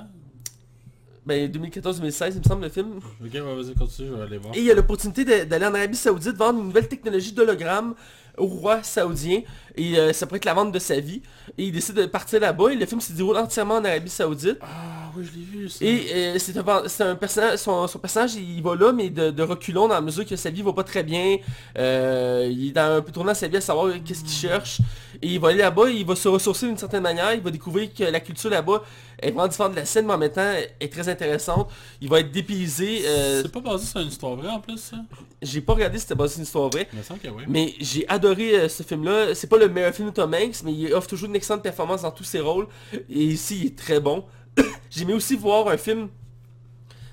Ben 1.25 1.51
2014-2016, 1.51 2.31
il 2.33 2.39
me 2.39 2.43
semble 2.43 2.63
le 2.63 2.69
film. 2.69 2.97
Ok, 3.23 3.31
vas-y, 3.35 3.75
continue, 3.75 4.07
je 4.07 4.13
vais 4.13 4.21
aller 4.23 4.37
voir. 4.37 4.55
Et 4.55 4.61
il 4.61 4.71
a 4.71 4.73
l'opportunité 4.73 5.45
d'aller 5.45 5.65
en 5.65 5.73
Arabie 5.75 5.97
Saoudite 5.97 6.35
vendre 6.35 6.59
une 6.59 6.65
nouvelle 6.67 6.87
technologie 6.87 7.33
d'hologramme 7.33 7.93
au 8.37 8.45
roi 8.47 8.81
saoudien. 8.81 9.41
Et 9.79 9.97
euh, 9.97 10.11
ça 10.11 10.27
pourrait 10.27 10.37
être 10.37 10.45
la 10.45 10.53
vente 10.53 10.73
de 10.73 10.79
sa 10.79 10.99
vie. 10.99 11.21
Et 11.57 11.63
il 11.65 11.71
décide 11.71 11.95
de 11.95 12.05
partir 12.05 12.39
là-bas. 12.41 12.71
Et 12.71 12.75
le 12.75 12.85
film 12.85 12.99
se 12.99 13.13
déroule 13.13 13.37
entièrement 13.37 13.75
en 13.75 13.85
Arabie 13.85 14.09
Saoudite. 14.09 14.57
Ah 14.61 15.11
oui, 15.15 15.23
je 15.25 15.39
l'ai 15.39 15.45
vu, 15.45 15.69
ça. 15.69 15.85
Et 15.85 16.07
euh, 16.13 16.37
c'est 16.37 16.57
un, 16.57 16.83
c'est 16.87 17.03
un 17.03 17.15
personnage, 17.15 17.57
son, 17.59 17.87
son 17.87 17.97
personnage, 17.99 18.35
il 18.35 18.61
va 18.61 18.75
là, 18.75 18.91
mais 18.91 19.09
de, 19.09 19.31
de 19.31 19.43
reculons 19.43 19.87
dans 19.87 19.95
la 19.95 20.01
mesure 20.01 20.25
que 20.25 20.35
sa 20.35 20.49
vie 20.49 20.61
va 20.61 20.73
pas 20.73 20.83
très 20.83 21.03
bien. 21.03 21.37
Euh, 21.77 22.47
il 22.51 22.67
est 22.67 22.71
dans 22.71 22.97
un 22.97 23.01
peu 23.01 23.11
tournant 23.13 23.33
sa 23.33 23.47
vie 23.47 23.57
à 23.57 23.61
savoir 23.61 23.93
qu'est-ce 24.03 24.23
qu'il 24.23 24.49
cherche. 24.49 24.81
Et 25.21 25.27
il 25.27 25.39
va 25.39 25.49
aller 25.49 25.59
là-bas, 25.59 25.89
il 25.89 26.05
va 26.05 26.15
se 26.15 26.27
ressourcer 26.27 26.67
d'une 26.67 26.77
certaine 26.77 27.03
manière, 27.03 27.33
il 27.33 27.41
va 27.41 27.49
découvrir 27.51 27.93
que 27.93 28.03
la 28.03 28.19
culture 28.19 28.49
là-bas 28.49 28.83
est 29.21 29.31
vraiment 29.31 29.47
différente 29.47 29.71
de 29.71 29.77
la 29.77 29.85
scène, 29.85 30.05
mais 30.05 30.13
en 30.13 30.17
même 30.17 30.31
temps 30.31 30.53
est 30.79 30.91
très 30.91 31.09
intéressante. 31.09 31.69
Il 32.01 32.09
va 32.09 32.19
être 32.21 32.31
dépaysé. 32.31 33.01
euh, 33.05 33.41
C'est 33.41 33.51
pas 33.51 33.59
basé 33.59 33.85
sur 33.85 33.99
une 33.99 34.07
histoire 34.07 34.35
vraie 34.35 34.49
en 34.49 34.59
plus, 34.59 34.77
ça? 34.77 34.97
J'ai 35.41 35.61
pas 35.61 35.73
regardé 35.73 35.97
si 35.97 36.03
c'était 36.03 36.15
basé 36.15 36.33
sur 36.33 36.39
une 36.39 36.45
histoire 36.45 36.69
vraie. 36.69 36.87
Oui. 36.93 37.43
Mais 37.47 37.73
j'ai 37.79 38.07
adoré 38.07 38.55
euh, 38.55 38.69
ce 38.69 38.83
film-là. 38.83 39.33
C'est 39.35 39.47
pas 39.47 39.57
le 39.57 39.68
meilleur 39.69 39.93
film 39.93 40.09
de 40.09 40.13
Tom 40.13 40.33
Hanks, 40.33 40.63
mais 40.63 40.73
il 40.73 40.93
offre 40.93 41.07
toujours 41.07 41.29
une 41.29 41.35
excellente 41.35 41.63
performance 41.63 42.01
dans 42.01 42.11
tous 42.11 42.23
ses 42.23 42.39
rôles. 42.39 42.67
Et 42.93 43.23
ici, 43.23 43.59
il 43.61 43.67
est 43.67 43.77
très 43.77 43.99
bon. 43.99 44.25
j'ai 44.89 45.03
aimé 45.03 45.13
aussi 45.13 45.35
voir 45.35 45.67
un 45.67 45.77
film 45.77 46.09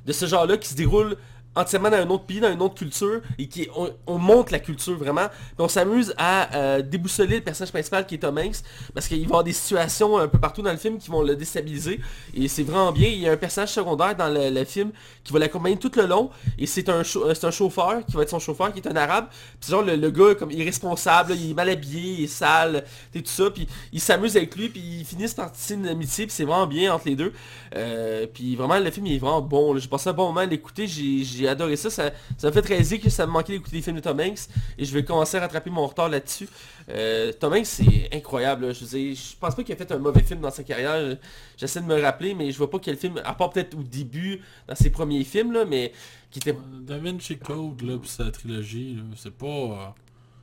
de 0.05 0.13
ce 0.13 0.27
genre-là 0.27 0.57
qui 0.57 0.69
se 0.69 0.75
déroule 0.75 1.17
entièrement 1.57 1.91
dans 1.91 1.97
un 1.97 2.09
autre 2.09 2.25
pays, 2.25 2.41
dans 2.41 2.53
une 2.53 2.63
autre 2.63 2.75
culture, 2.75 3.21
et 3.39 3.49
qui 3.49 3.69
on, 3.75 3.91
on 4.07 4.19
monte 4.19 4.51
la 4.51 4.59
culture 4.59 4.97
vraiment. 4.97 5.29
Puis 5.29 5.57
on 5.59 5.69
s'amuse 5.69 6.15
à 6.19 6.55
euh, 6.55 6.83
déboussoler 6.83 7.37
le 7.37 7.43
personnage 7.43 7.73
principal 7.73 8.07
qui 8.07 8.17
est 8.17 8.19
Tom 8.19 8.39
Hanks, 8.39 8.57
parce 8.95 9.09
qu'il 9.09 9.21
va 9.21 9.27
avoir 9.27 9.45
des 9.45 9.53
situations 9.53 10.19
un 10.19 10.29
peu 10.29 10.39
partout 10.39 10.63
dans 10.63 10.71
le 10.71 10.77
film 10.77 10.99
qui 10.99 11.11
vont 11.11 11.23
le 11.23 11.35
déstabiliser, 11.35 12.01
et 12.35 12.49
c'est 12.49 12.63
vraiment 12.63 12.93
bien. 12.93 13.09
Il 13.09 13.19
y 13.21 13.29
a 13.29 13.33
un 13.33 13.37
personnage 13.37 13.71
secondaire 13.71 14.15
dans 14.15 14.29
le, 14.29 14.65
film 14.67 14.91
qui 15.23 15.33
va 15.33 15.39
l'accompagner 15.39 15.77
tout 15.77 15.93
le 15.97 16.07
long, 16.07 16.31
et 16.59 16.67
c'est 16.67 16.89
un, 16.89 17.01
un 17.01 17.51
chauffeur, 17.51 18.05
qui 18.07 18.17
va 18.17 18.23
être 18.23 18.31
son 18.31 18.39
chauffeur, 18.39 18.73
qui 18.73 18.81
est 18.81 18.89
un 18.89 18.97
arabe. 18.97 19.27
Puis 19.61 19.71
genre 19.71 19.83
le, 19.83 19.97
le 19.97 20.11
gars 20.11 20.35
comme 20.35 20.51
irresponsable, 20.51 21.35
il 21.35 21.53
est 21.53 21.55
mal 21.55 21.69
habillé, 21.69 22.15
il 22.19 22.25
est 22.25 22.27
sale, 22.27 22.85
et 23.15 23.23
tout 23.23 23.31
ça, 23.31 23.51
puis 23.51 23.67
il 23.93 24.01
s'amuse 24.01 24.37
avec 24.37 24.55
lui, 24.57 24.69
puis 24.69 24.81
ils 24.81 25.05
finissent 25.05 25.35
par 25.35 25.51
tisser 25.53 25.75
une 25.75 25.89
amitié, 25.89 26.27
puis 26.27 26.35
c'est 26.35 26.45
vraiment 26.45 26.67
bien 26.67 26.93
entre 26.93 27.09
les 27.09 27.17
deux. 27.17 27.33
Euh, 27.75 28.27
puis 28.27 28.57
vraiment 28.57 28.79
le 28.79 28.91
film 28.91 29.07
il 29.07 29.17
est 29.17 29.19
vraiment 29.19 29.41
bon, 29.41 29.77
j'ai 29.77 29.89
passé 29.89 30.09
un 30.11 30.13
bon 30.13 30.27
moment 30.27 30.41
à 30.41 30.47
l'écouter, 30.47 30.87
j'ai 30.87 31.46
j'ai 31.47 31.51
adoré 31.53 31.77
ça, 31.77 31.91
ça 31.91 32.11
ça 32.37 32.49
m'a 32.49 32.53
fait 32.53 32.67
réaliser 32.67 32.99
que 32.99 33.09
ça 33.09 33.27
me 33.27 33.33
manquait 33.33 33.53
d'écouter 33.53 33.77
des 33.77 33.83
films 33.83 33.97
de 33.97 34.01
Tom 34.03 34.19
Hanks, 34.21 34.49
et 34.77 34.85
je 34.85 34.93
vais 34.93 35.05
commencer 35.05 35.37
à 35.37 35.41
rattraper 35.41 35.71
mon 35.71 35.87
retard 35.87 36.09
là-dessus. 36.09 36.49
Euh, 36.89 37.33
Tom 37.33 37.53
Hanks 37.53 37.67
c'est 37.67 38.09
incroyable, 38.13 38.67
là. 38.67 38.73
je 38.73 38.85
veux 38.85 38.99
dire, 38.99 39.15
je 39.15 39.37
pense 39.39 39.55
pas 39.55 39.63
qu'il 39.63 39.73
a 39.75 39.77
fait 39.77 39.93
un 39.93 39.99
mauvais 39.99 40.23
film 40.23 40.41
dans 40.41 40.51
sa 40.51 40.65
carrière, 40.65 41.17
j'essaie 41.57 41.81
de 41.81 41.87
me 41.87 42.01
rappeler, 42.01 42.35
mais 42.35 42.51
je 42.51 42.59
vois 42.59 42.71
pas 42.71 42.79
quel 42.79 42.97
film, 42.97 43.21
à 43.25 43.35
part 43.35 43.51
peut-être 43.51 43.75
au 43.79 43.83
début, 43.83 44.43
dans 44.69 44.75
ses 44.75 44.91
premiers 44.91 45.25
films, 45.25 45.53
là, 45.53 45.65
mais 45.65 45.93
qui 46.31 46.41
était... 46.41 46.57
Da 46.83 46.99
Vinci 46.99 47.39
Code, 47.39 47.83
là, 47.83 47.97
pis 47.99 48.09
sa 48.09 48.31
trilogie, 48.31 48.99
c'est 49.17 49.33
pas... 49.33 49.47
euh, 49.47 49.87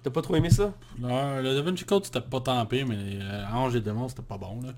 T'as 0.04 0.10
pas 0.10 0.22
trop 0.22 0.36
aimé 0.36 0.50
ça? 0.50 0.74
Non, 1.00 1.40
le 1.40 1.56
Da 1.56 1.62
Vinci 1.62 1.86
Code, 1.86 2.04
c'était 2.06 2.20
pas 2.20 2.42
tant 2.42 2.66
pire, 2.66 2.86
mais 2.88 2.98
euh, 2.98 3.46
Ange 3.54 3.76
et 3.76 3.82
Démon, 3.82 4.10
c'était 4.10 4.22
pas 4.22 4.38
bon, 4.38 4.62
là. 4.62 4.74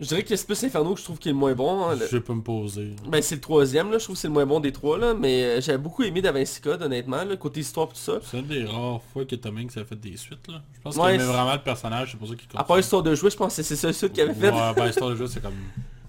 Je 0.00 0.06
dirais 0.08 0.24
que 0.24 0.34
plus 0.46 0.64
Inferno 0.64 0.94
que 0.94 0.98
je 1.00 1.04
trouve 1.04 1.18
qu'il 1.18 1.30
est 1.30 1.32
le 1.32 1.38
moins 1.38 1.54
bon. 1.54 1.84
hein, 1.84 1.94
le- 1.94 2.06
Je 2.06 2.16
vais 2.16 2.20
pas 2.20 2.34
me 2.34 2.42
poser. 2.42 2.90
Ben 3.08 3.22
c'est 3.22 3.36
le 3.36 3.40
troisième 3.40 3.92
là, 3.92 3.98
je 3.98 4.04
trouve 4.04 4.16
que 4.16 4.20
c'est 4.20 4.26
le 4.28 4.34
moins 4.34 4.44
bon 4.46 4.58
des 4.58 4.72
trois 4.72 4.98
là, 4.98 5.14
mais 5.14 5.44
euh, 5.44 5.60
j'avais 5.60 5.78
beaucoup 5.78 6.02
aimé 6.02 6.20
Da 6.20 6.32
Vinci 6.32 6.60
Code 6.60 6.82
honnêtement, 6.82 7.22
là, 7.24 7.36
côté 7.36 7.60
histoire 7.60 7.86
tout 7.88 7.94
ça. 7.94 8.14
C'est 8.22 8.40
une 8.40 8.46
des 8.46 8.64
rares 8.64 9.00
fois 9.12 9.24
que 9.24 9.36
Tom 9.36 9.56
Hanks 9.56 9.76
a 9.76 9.84
fait 9.84 9.94
des 9.94 10.16
suites, 10.16 10.48
là. 10.48 10.60
Je 10.74 10.80
pense 10.80 10.96
Ouais, 10.96 11.12
qu'il 11.12 11.20
aimait 11.20 11.32
vraiment 11.32 11.54
le 11.54 11.62
personnage, 11.62 12.08
c'est 12.10 12.16
pour 12.18 12.26
ça 12.28 12.34
qu'il 12.34 12.48
À 12.56 12.64
part 12.64 12.78
Histoire 12.80 13.02
de 13.04 13.14
jouer, 13.14 13.30
je 13.30 13.36
pense 13.36 13.54
que 13.56 13.62
c'est 13.62 13.76
ça 13.76 13.86
le 13.88 13.92
qu'il 14.08 14.20
avait 14.22 14.34
fait. 14.34 14.50
Ouais, 14.50 14.74
ben, 14.74 14.86
Histoire 14.90 15.10
de 15.10 15.16
jeu, 15.16 15.26
c'est 15.28 15.40
comme 15.40 15.54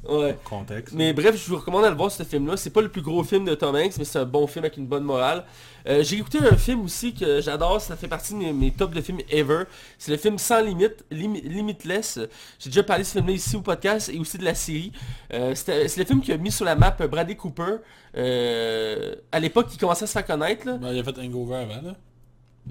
Ouais. 0.07 0.37
contexte. 0.43 0.93
Mais 0.95 1.13
bref, 1.13 1.35
je 1.35 1.49
vous 1.49 1.57
recommande 1.57 1.83
de 1.83 1.89
le 1.89 1.95
voir 1.95 2.11
ce 2.11 2.23
film-là. 2.23 2.57
C'est 2.57 2.69
pas 2.69 2.81
le 2.81 2.89
plus 2.89 3.01
gros 3.01 3.23
film 3.23 3.45
de 3.45 3.55
Tom 3.55 3.75
Hanks, 3.75 3.97
mais 3.97 4.03
c'est 4.05 4.19
un 4.19 4.25
bon 4.25 4.45
film 4.47 4.65
avec 4.65 4.77
une 4.77 4.85
bonne 4.87 5.03
morale. 5.03 5.45
Euh, 5.87 6.03
J'ai 6.03 6.17
écouté 6.17 6.39
un 6.39 6.55
film 6.57 6.81
aussi 6.83 7.13
que 7.13 7.41
j'adore, 7.41 7.79
ça 7.81 7.95
fait 7.95 8.07
partie 8.07 8.33
de 8.33 8.39
mes, 8.39 8.53
mes 8.53 8.71
tops 8.71 8.93
de 8.95 9.01
films 9.01 9.19
ever. 9.29 9.63
C'est 9.97 10.11
le 10.11 10.17
film 10.17 10.37
Sans 10.37 10.61
limite, 10.61 11.03
Lim- 11.11 11.41
Limitless. 11.43 12.19
J'ai 12.59 12.69
déjà 12.69 12.83
parlé 12.83 13.03
de 13.03 13.07
ce 13.07 13.13
film-là 13.13 13.33
ici 13.33 13.55
au 13.55 13.61
podcast 13.61 14.09
et 14.13 14.19
aussi 14.19 14.37
de 14.37 14.43
la 14.45 14.55
série. 14.55 14.91
Euh, 15.33 15.53
c'est 15.55 15.97
le 15.97 16.05
film 16.05 16.21
qui 16.21 16.31
a 16.31 16.37
mis 16.37 16.51
sur 16.51 16.65
la 16.65 16.75
map 16.75 16.91
Bradley 16.91 17.35
Cooper. 17.35 17.77
Euh, 18.17 19.15
à 19.31 19.39
l'époque, 19.39 19.67
il 19.73 19.77
commençait 19.77 20.03
à 20.03 20.07
se 20.07 20.13
faire 20.13 20.25
connaître. 20.25 20.65
Là. 20.65 20.77
Ben, 20.77 20.91
il 20.93 20.99
a 20.99 21.03
fait 21.03 21.17
Hangover 21.19 21.55
avant, 21.55 21.81
là. 21.81 21.95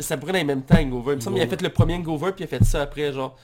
Ça 0.00 0.17
pourrait 0.17 0.33
dans 0.33 0.38
les 0.38 0.45
mêmes 0.45 0.62
temps, 0.64 0.76
Hangover. 0.79 1.12
Il 1.12 1.17
me 1.17 1.21
semble 1.21 1.37
qu'il 1.37 1.45
a 1.45 1.49
fait 1.49 1.62
le 1.62 1.69
premier 1.69 1.95
Hangover 1.95 2.33
puis 2.33 2.43
il 2.43 2.45
a 2.45 2.59
fait 2.59 2.64
ça 2.64 2.83
après, 2.83 3.12
genre. 3.12 3.37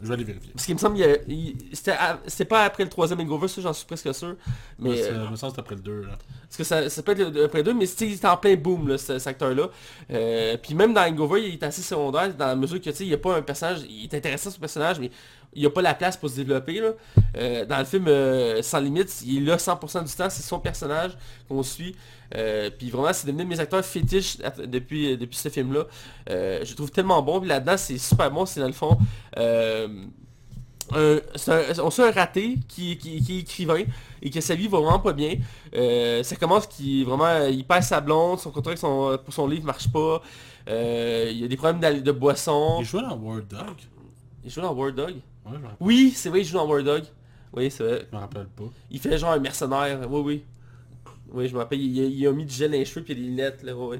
Je 0.00 0.08
vais 0.08 0.14
aller 0.14 0.24
vérifier. 0.24 0.50
Parce 0.52 0.66
qu'il 0.66 0.74
me 0.74 0.80
semble 0.80 0.98
il- 1.28 1.56
c'était 1.76 2.44
pas 2.44 2.64
après 2.64 2.82
le 2.82 2.90
troisième 2.90 3.20
Hangover, 3.20 3.46
ça 3.46 3.60
j'en 3.60 3.72
suis 3.72 3.86
presque 3.86 4.12
sûr. 4.12 4.34
Mais 4.80 4.90
Mais 4.90 5.02
euh, 5.04 5.30
me 5.30 5.36
semble 5.36 5.52
que 5.52 5.56
c'est 5.56 5.60
après 5.60 5.74
le 5.76 5.80
2, 5.80 6.00
là. 6.02 6.18
parce 6.48 6.56
que 6.56 6.64
ça, 6.64 6.90
ça 6.90 7.02
peut 7.04 7.12
être 7.12 7.32
le- 7.32 7.44
après 7.44 7.62
deux, 7.62 7.72
mais 7.72 7.86
tu 7.86 7.92
sais, 7.94 8.06
il 8.08 8.12
est 8.14 8.24
en 8.24 8.36
plein 8.36 8.56
boom, 8.56 8.88
là, 8.88 8.98
ce- 8.98 9.18
cet 9.20 9.28
acteur-là. 9.28 9.68
Euh, 10.10 10.56
puis 10.60 10.74
même 10.74 10.92
dans 10.92 11.02
Hangover, 11.02 11.46
il 11.46 11.54
est 11.54 11.62
assez 11.62 11.82
secondaire, 11.82 12.34
dans 12.34 12.46
la 12.46 12.56
mesure 12.56 12.80
que, 12.80 12.90
tu 12.90 12.96
sais, 12.96 13.04
il 13.04 13.08
n'y 13.08 13.14
a 13.14 13.18
pas 13.18 13.36
un 13.36 13.42
personnage, 13.42 13.82
il 13.88 14.02
est 14.04 14.14
intéressant 14.14 14.50
ce 14.50 14.58
personnage, 14.58 14.98
mais 14.98 15.10
il 15.54 15.60
n'y 15.60 15.66
a 15.66 15.70
pas 15.70 15.82
la 15.82 15.94
place 15.94 16.16
pour 16.16 16.30
se 16.30 16.36
développer, 16.36 16.80
là. 16.80 16.90
Euh, 17.36 17.64
dans 17.66 17.78
le 17.78 17.84
film 17.84 18.06
euh, 18.08 18.62
Sans 18.62 18.80
Limites, 18.80 19.22
il 19.26 19.38
est 19.42 19.46
là 19.50 19.56
100% 19.56 20.04
du 20.04 20.12
temps, 20.14 20.30
c'est 20.30 20.42
son 20.42 20.58
personnage 20.60 21.12
qu'on 21.48 21.62
suit. 21.62 21.94
Euh, 22.34 22.70
puis 22.76 22.88
vraiment, 22.90 23.12
c'est 23.12 23.26
devenu 23.26 23.44
de 23.44 23.48
mes 23.50 23.60
acteurs 23.60 23.84
fétiches 23.84 24.38
depuis, 24.66 25.16
depuis 25.18 25.36
ce 25.36 25.48
film-là. 25.50 25.84
Je 26.28 26.60
le 26.70 26.74
trouve 26.74 26.90
tellement 26.90 27.20
bon, 27.22 27.40
puis 27.40 27.48
là-dedans, 27.48 27.76
c'est 27.76 27.98
super 27.98 28.30
bon, 28.30 28.46
c'est 28.46 28.60
dans 28.60 28.66
le 28.66 28.72
fond... 28.72 28.96
un- 30.94 31.20
c'est 31.36 31.52
un- 31.78 31.84
on 31.84 31.90
suit 31.90 32.02
un 32.02 32.10
raté 32.10 32.58
qui, 32.68 32.98
qui- 32.98 33.22
qui 33.22 33.36
est 33.38 33.40
écrivain 33.40 33.84
et 34.20 34.30
que 34.30 34.40
sa 34.40 34.54
vie 34.54 34.68
va 34.68 34.78
vraiment 34.80 34.98
pas 34.98 35.12
bien. 35.12 35.36
Ça 36.22 36.36
commence 36.36 36.66
qu'il 36.66 37.04
vraiment 37.04 37.46
il 37.46 37.64
perd 37.64 37.82
sa 37.82 38.00
blonde, 38.00 38.38
son 38.40 38.50
contrat 38.50 38.76
son- 38.76 39.18
pour 39.24 39.32
son 39.32 39.46
livre 39.46 39.64
marche 39.64 39.90
pas. 39.90 40.20
Il 40.68 41.38
y 41.38 41.44
a 41.44 41.48
des 41.48 41.56
problèmes 41.56 42.02
de 42.02 42.12
boisson. 42.12 42.78
Il 42.80 42.86
jouait 42.86 43.02
dans 43.02 43.16
War 43.16 43.36
Dog. 43.42 43.76
Il 44.44 44.50
joue 44.50 44.60
dans 44.60 44.72
War 44.74 44.92
Dog. 44.92 45.14
Ouais, 45.46 45.58
Oui, 45.80 46.12
c'est 46.14 46.28
vrai, 46.28 46.40
il 46.40 46.44
joue 46.44 46.54
dans 46.54 46.66
War 46.68 46.82
Dog. 46.82 47.04
Oui, 47.52 47.70
c'est 47.70 47.82
vrai. 47.84 48.06
je 48.10 48.16
me 48.16 48.20
rappelle 48.20 48.46
pas. 48.46 48.64
Il 48.90 48.98
fait 49.00 49.18
genre 49.18 49.32
un 49.32 49.38
mercenaire. 49.38 50.10
Oui, 50.10 50.20
oui. 50.20 50.44
Oui, 51.30 51.48
je 51.48 51.54
me 51.54 51.58
rappelle. 51.58 51.80
Il, 51.80 51.96
il 51.98 52.26
a 52.26 52.32
mis 52.32 52.44
du 52.46 52.52
gel 52.54 52.70
dans 52.70 52.76
les 52.78 52.84
cheveux 52.84 53.04
puis 53.04 53.14
des 53.14 53.20
lunettes. 53.22 53.62
Là, 53.62 53.74
oui, 53.76 53.96
oui. 53.96 53.98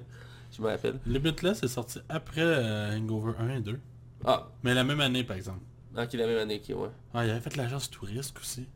Je 0.56 0.62
me 0.62 0.68
rappelle. 0.68 0.98
Limitless 1.06 1.62
est 1.62 1.68
sorti 1.68 1.98
après 2.08 2.40
euh, 2.42 2.96
Hangover 2.96 3.32
1 3.38 3.56
et 3.56 3.60
2. 3.60 3.78
Ah, 4.24 4.48
Mais 4.62 4.74
la 4.74 4.84
même 4.84 5.00
année, 5.00 5.24
par 5.24 5.36
exemple. 5.36 5.60
ok, 5.96 6.12
la 6.12 6.26
même 6.26 6.38
année, 6.38 6.62
ok, 6.66 6.76
ouais. 6.78 6.88
Ah, 7.14 7.24
il 7.26 7.30
avait 7.30 7.40
fait 7.40 7.56
l'agence 7.56 7.90
touriste 7.90 8.38
aussi. 8.38 8.66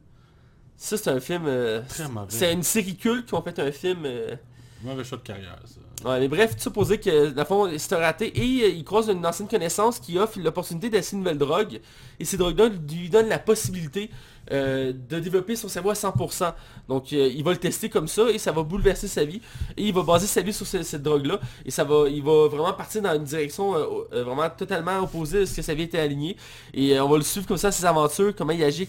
Ça, 0.77 0.97
c'est 0.97 1.11
un 1.11 1.21
film... 1.21 1.45
euh, 1.47 1.83
Très 1.89 2.09
mauvais. 2.09 2.27
c'est 2.31 2.53
une 2.53 2.63
série 2.63 2.97
culte 2.97 3.27
qui 3.27 3.35
ont 3.35 3.43
fait 3.43 3.59
un 3.59 3.71
film... 3.73 4.05
euh, 4.05 4.35
Mauvais 4.83 5.05
choix 5.05 5.19
de 5.19 5.23
carrière, 5.23 5.59
ça. 5.65 5.81
Ouais, 6.05 6.21
mais 6.21 6.29
bref, 6.29 6.55
dire 6.57 7.01
que, 7.01 7.31
dans 7.31 7.41
le 7.43 7.47
fond, 7.47 7.71
c'est 7.79 7.95
raté 7.95 8.27
et 8.37 8.65
euh, 8.65 8.69
il 8.69 8.85
croise 8.85 9.09
une 9.09 9.25
ancienne 9.25 9.49
connaissance 9.49 9.99
qui 9.99 10.19
offre 10.19 10.39
l'opportunité 10.39 10.91
d'essayer 10.91 11.17
une 11.17 11.25
nouvelle 11.25 11.39
drogue. 11.39 11.81
Et 12.21 12.25
ces 12.27 12.37
drogues-là 12.37 12.69
lui 12.69 13.09
donnent 13.09 13.29
la 13.31 13.39
possibilité 13.39 14.11
euh, 14.53 14.93
de 14.93 15.19
développer 15.19 15.57
son 15.57 15.69
cerveau 15.69 15.89
à 15.91 15.95
100%. 15.95 16.53
Donc, 16.87 17.13
euh, 17.15 17.31
il 17.35 17.43
va 17.43 17.51
le 17.53 17.57
tester 17.57 17.89
comme 17.89 18.09
ça 18.09 18.29
et 18.31 18.39
ça 18.39 18.53
va 18.53 18.63
bouleverser 18.63 19.09
sa 19.09 19.25
vie. 19.25 19.41
Et 19.79 19.85
il 19.85 19.95
va 19.95 20.03
baser 20.03 20.27
sa 20.27 20.43
vie 20.43 20.53
sur 20.53 20.67
ce- 20.67 20.83
cette 20.83 21.03
drogue-là. 21.03 21.41
Et 21.65 21.71
ça 21.71 21.83
va, 21.83 22.09
il 22.11 22.23
va 22.23 22.47
vraiment 22.47 22.75
partir 22.75 23.01
dans 23.01 23.15
une 23.15 23.25
direction 23.25 23.73
vraiment 24.13 24.49
totalement 24.51 24.99
opposée 25.03 25.43
à 25.43 25.47
ce 25.47 25.57
que 25.57 25.63
sa 25.63 25.73
vie 25.73 25.85
était 25.85 25.99
alignée. 25.99 26.37
Et 26.75 27.01
on 27.01 27.09
va 27.09 27.17
le 27.17 27.23
suivre 27.25 27.47
comme 27.47 27.57
ça, 27.57 27.73
ses 27.73 27.87
aventures, 27.87 28.35
comment 28.37 28.53
il 28.53 28.63
agit 28.63 28.87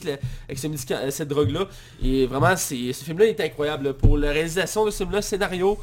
avec, 0.49 0.59
cette 0.59 1.27
drogue-là. 1.29 1.67
Et 2.03 2.25
vraiment, 2.27 2.55
ce 2.57 2.75
film-là 2.93 3.27
est 3.27 3.39
incroyable. 3.39 3.93
Pour 3.93 4.17
la 4.17 4.31
réalisation 4.33 4.85
de 4.85 4.91
ce 4.91 4.97
film-là, 4.97 5.21
scénario, 5.21 5.79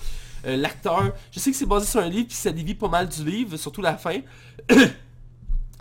euh, 0.47 0.57
l'acteur. 0.57 1.13
Je 1.33 1.41
sais 1.41 1.51
que 1.51 1.57
c'est 1.57 1.67
basé 1.67 1.87
sur 1.87 2.01
un 2.01 2.09
livre 2.09 2.29
qui 2.29 2.37
ça 2.37 2.51
dévie 2.53 2.75
pas 2.75 2.89
mal 2.89 3.09
du 3.09 3.25
livre, 3.25 3.57
surtout 3.57 3.83
la 3.83 3.97
fin. 3.97 4.21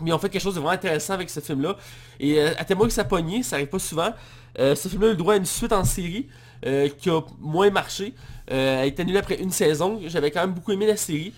Mais 0.02 0.12
on 0.12 0.18
fait 0.18 0.28
quelque 0.28 0.42
chose 0.42 0.54
de 0.54 0.60
vraiment 0.60 0.74
intéressant 0.74 1.14
avec 1.14 1.30
ce 1.30 1.40
film-là. 1.40 1.76
Et 2.18 2.40
euh, 2.40 2.52
à 2.58 2.64
témoin 2.64 2.86
que 2.86 2.92
ça 2.92 3.04
pognait, 3.04 3.42
ça 3.42 3.56
arrive 3.56 3.68
pas 3.68 3.78
souvent. 3.78 4.10
Euh, 4.58 4.74
ce 4.74 4.88
film-là 4.88 5.08
a 5.08 5.10
eu 5.10 5.14
le 5.14 5.18
droit 5.18 5.34
à 5.34 5.36
une 5.36 5.46
suite 5.46 5.72
en 5.72 5.84
série 5.84 6.28
euh, 6.66 6.88
qui 6.88 7.10
a 7.10 7.20
moins 7.40 7.70
marché. 7.70 8.14
Elle 8.46 8.58
a 8.58 8.86
été 8.86 9.02
annulée 9.02 9.18
après 9.18 9.40
une 9.40 9.50
saison. 9.50 10.00
J'avais 10.06 10.30
quand 10.30 10.40
même 10.40 10.54
beaucoup 10.54 10.72
aimé 10.72 10.86
la 10.86 10.96
série. 10.96 11.32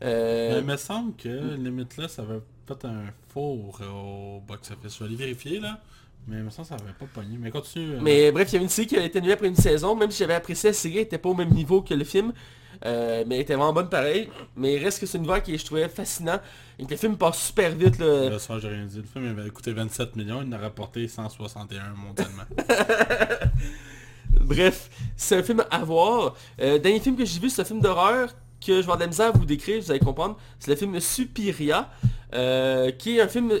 Mais 0.00 0.58
il 0.58 0.64
me 0.64 0.76
semble 0.76 1.14
que 1.16 1.56
Limitless 1.56 2.18
avait 2.18 2.40
fait 2.66 2.84
un 2.84 3.04
four 3.28 3.80
au 3.80 4.40
box-office. 4.46 4.94
Je 4.94 4.98
vais 5.00 5.04
aller 5.06 5.16
vérifier, 5.16 5.60
là. 5.60 5.80
Mais 6.26 6.38
il 6.38 6.42
me 6.42 6.50
semble 6.50 6.68
que 6.68 6.74
ça 6.76 6.82
avait 6.82 6.92
pas 6.92 7.06
pogné. 7.12 7.36
Mais 7.38 7.50
continue. 7.50 7.96
Mais 8.00 8.30
bref, 8.32 8.50
il 8.50 8.54
y 8.54 8.56
avait 8.56 8.64
une 8.64 8.70
série 8.70 8.86
qui 8.86 8.96
a 8.96 9.04
été 9.04 9.18
annulée 9.18 9.34
après 9.34 9.48
une 9.48 9.56
saison, 9.56 9.94
même 9.94 10.10
si 10.10 10.18
j'avais 10.18 10.34
apprécié 10.34 10.70
la 10.70 10.74
série, 10.74 10.96
elle 10.96 11.02
était 11.02 11.18
pas 11.18 11.28
au 11.28 11.34
même 11.34 11.50
niveau 11.50 11.82
que 11.82 11.94
le 11.94 12.04
film. 12.04 12.32
Euh, 12.84 13.24
mais 13.26 13.36
elle 13.36 13.40
était 13.42 13.54
vraiment 13.54 13.72
bonne 13.72 13.88
pareil. 13.88 14.28
Mais 14.56 14.74
il 14.74 14.84
reste 14.84 15.00
que 15.00 15.06
c'est 15.06 15.18
une 15.18 15.26
voix 15.26 15.40
qui 15.40 15.56
je 15.56 15.64
trouvais 15.64 15.88
fascinant. 15.88 16.40
Et 16.78 16.84
que 16.84 16.90
le 16.90 16.96
film 16.96 17.16
passe 17.16 17.38
super 17.38 17.70
vite. 17.74 17.98
Là. 17.98 18.30
Là, 18.30 18.38
ça, 18.38 18.58
j'ai 18.58 18.68
rien 18.68 18.84
dit. 18.84 18.98
Le 18.98 19.04
film 19.04 19.38
avait 19.38 19.50
coûté 19.50 19.72
27 19.72 20.16
millions, 20.16 20.42
il 20.42 20.48
en 20.48 20.52
a 20.52 20.58
rapporté 20.58 21.06
161 21.06 21.94
mondialement. 21.94 22.42
Bref, 24.40 24.90
c'est 25.16 25.36
un 25.36 25.42
film 25.42 25.64
à 25.70 25.78
voir. 25.84 26.34
Euh, 26.60 26.78
dernier 26.78 27.00
film 27.00 27.16
que 27.16 27.24
j'ai 27.24 27.40
vu, 27.40 27.48
c'est 27.48 27.62
un 27.62 27.64
film 27.64 27.80
d'horreur 27.80 28.30
que 28.60 28.72
je 28.72 28.76
vais 28.76 28.82
avoir 28.82 28.96
de 28.96 29.02
la 29.02 29.08
misère 29.08 29.28
à 29.28 29.30
vous 29.30 29.44
décrire, 29.44 29.80
vous 29.80 29.90
allez 29.90 30.00
comprendre. 30.00 30.36
C'est 30.58 30.70
le 30.70 30.76
film 30.76 30.98
Supiria, 30.98 31.90
euh, 32.34 32.90
qui 32.92 33.18
est 33.18 33.20
un 33.20 33.28
film 33.28 33.52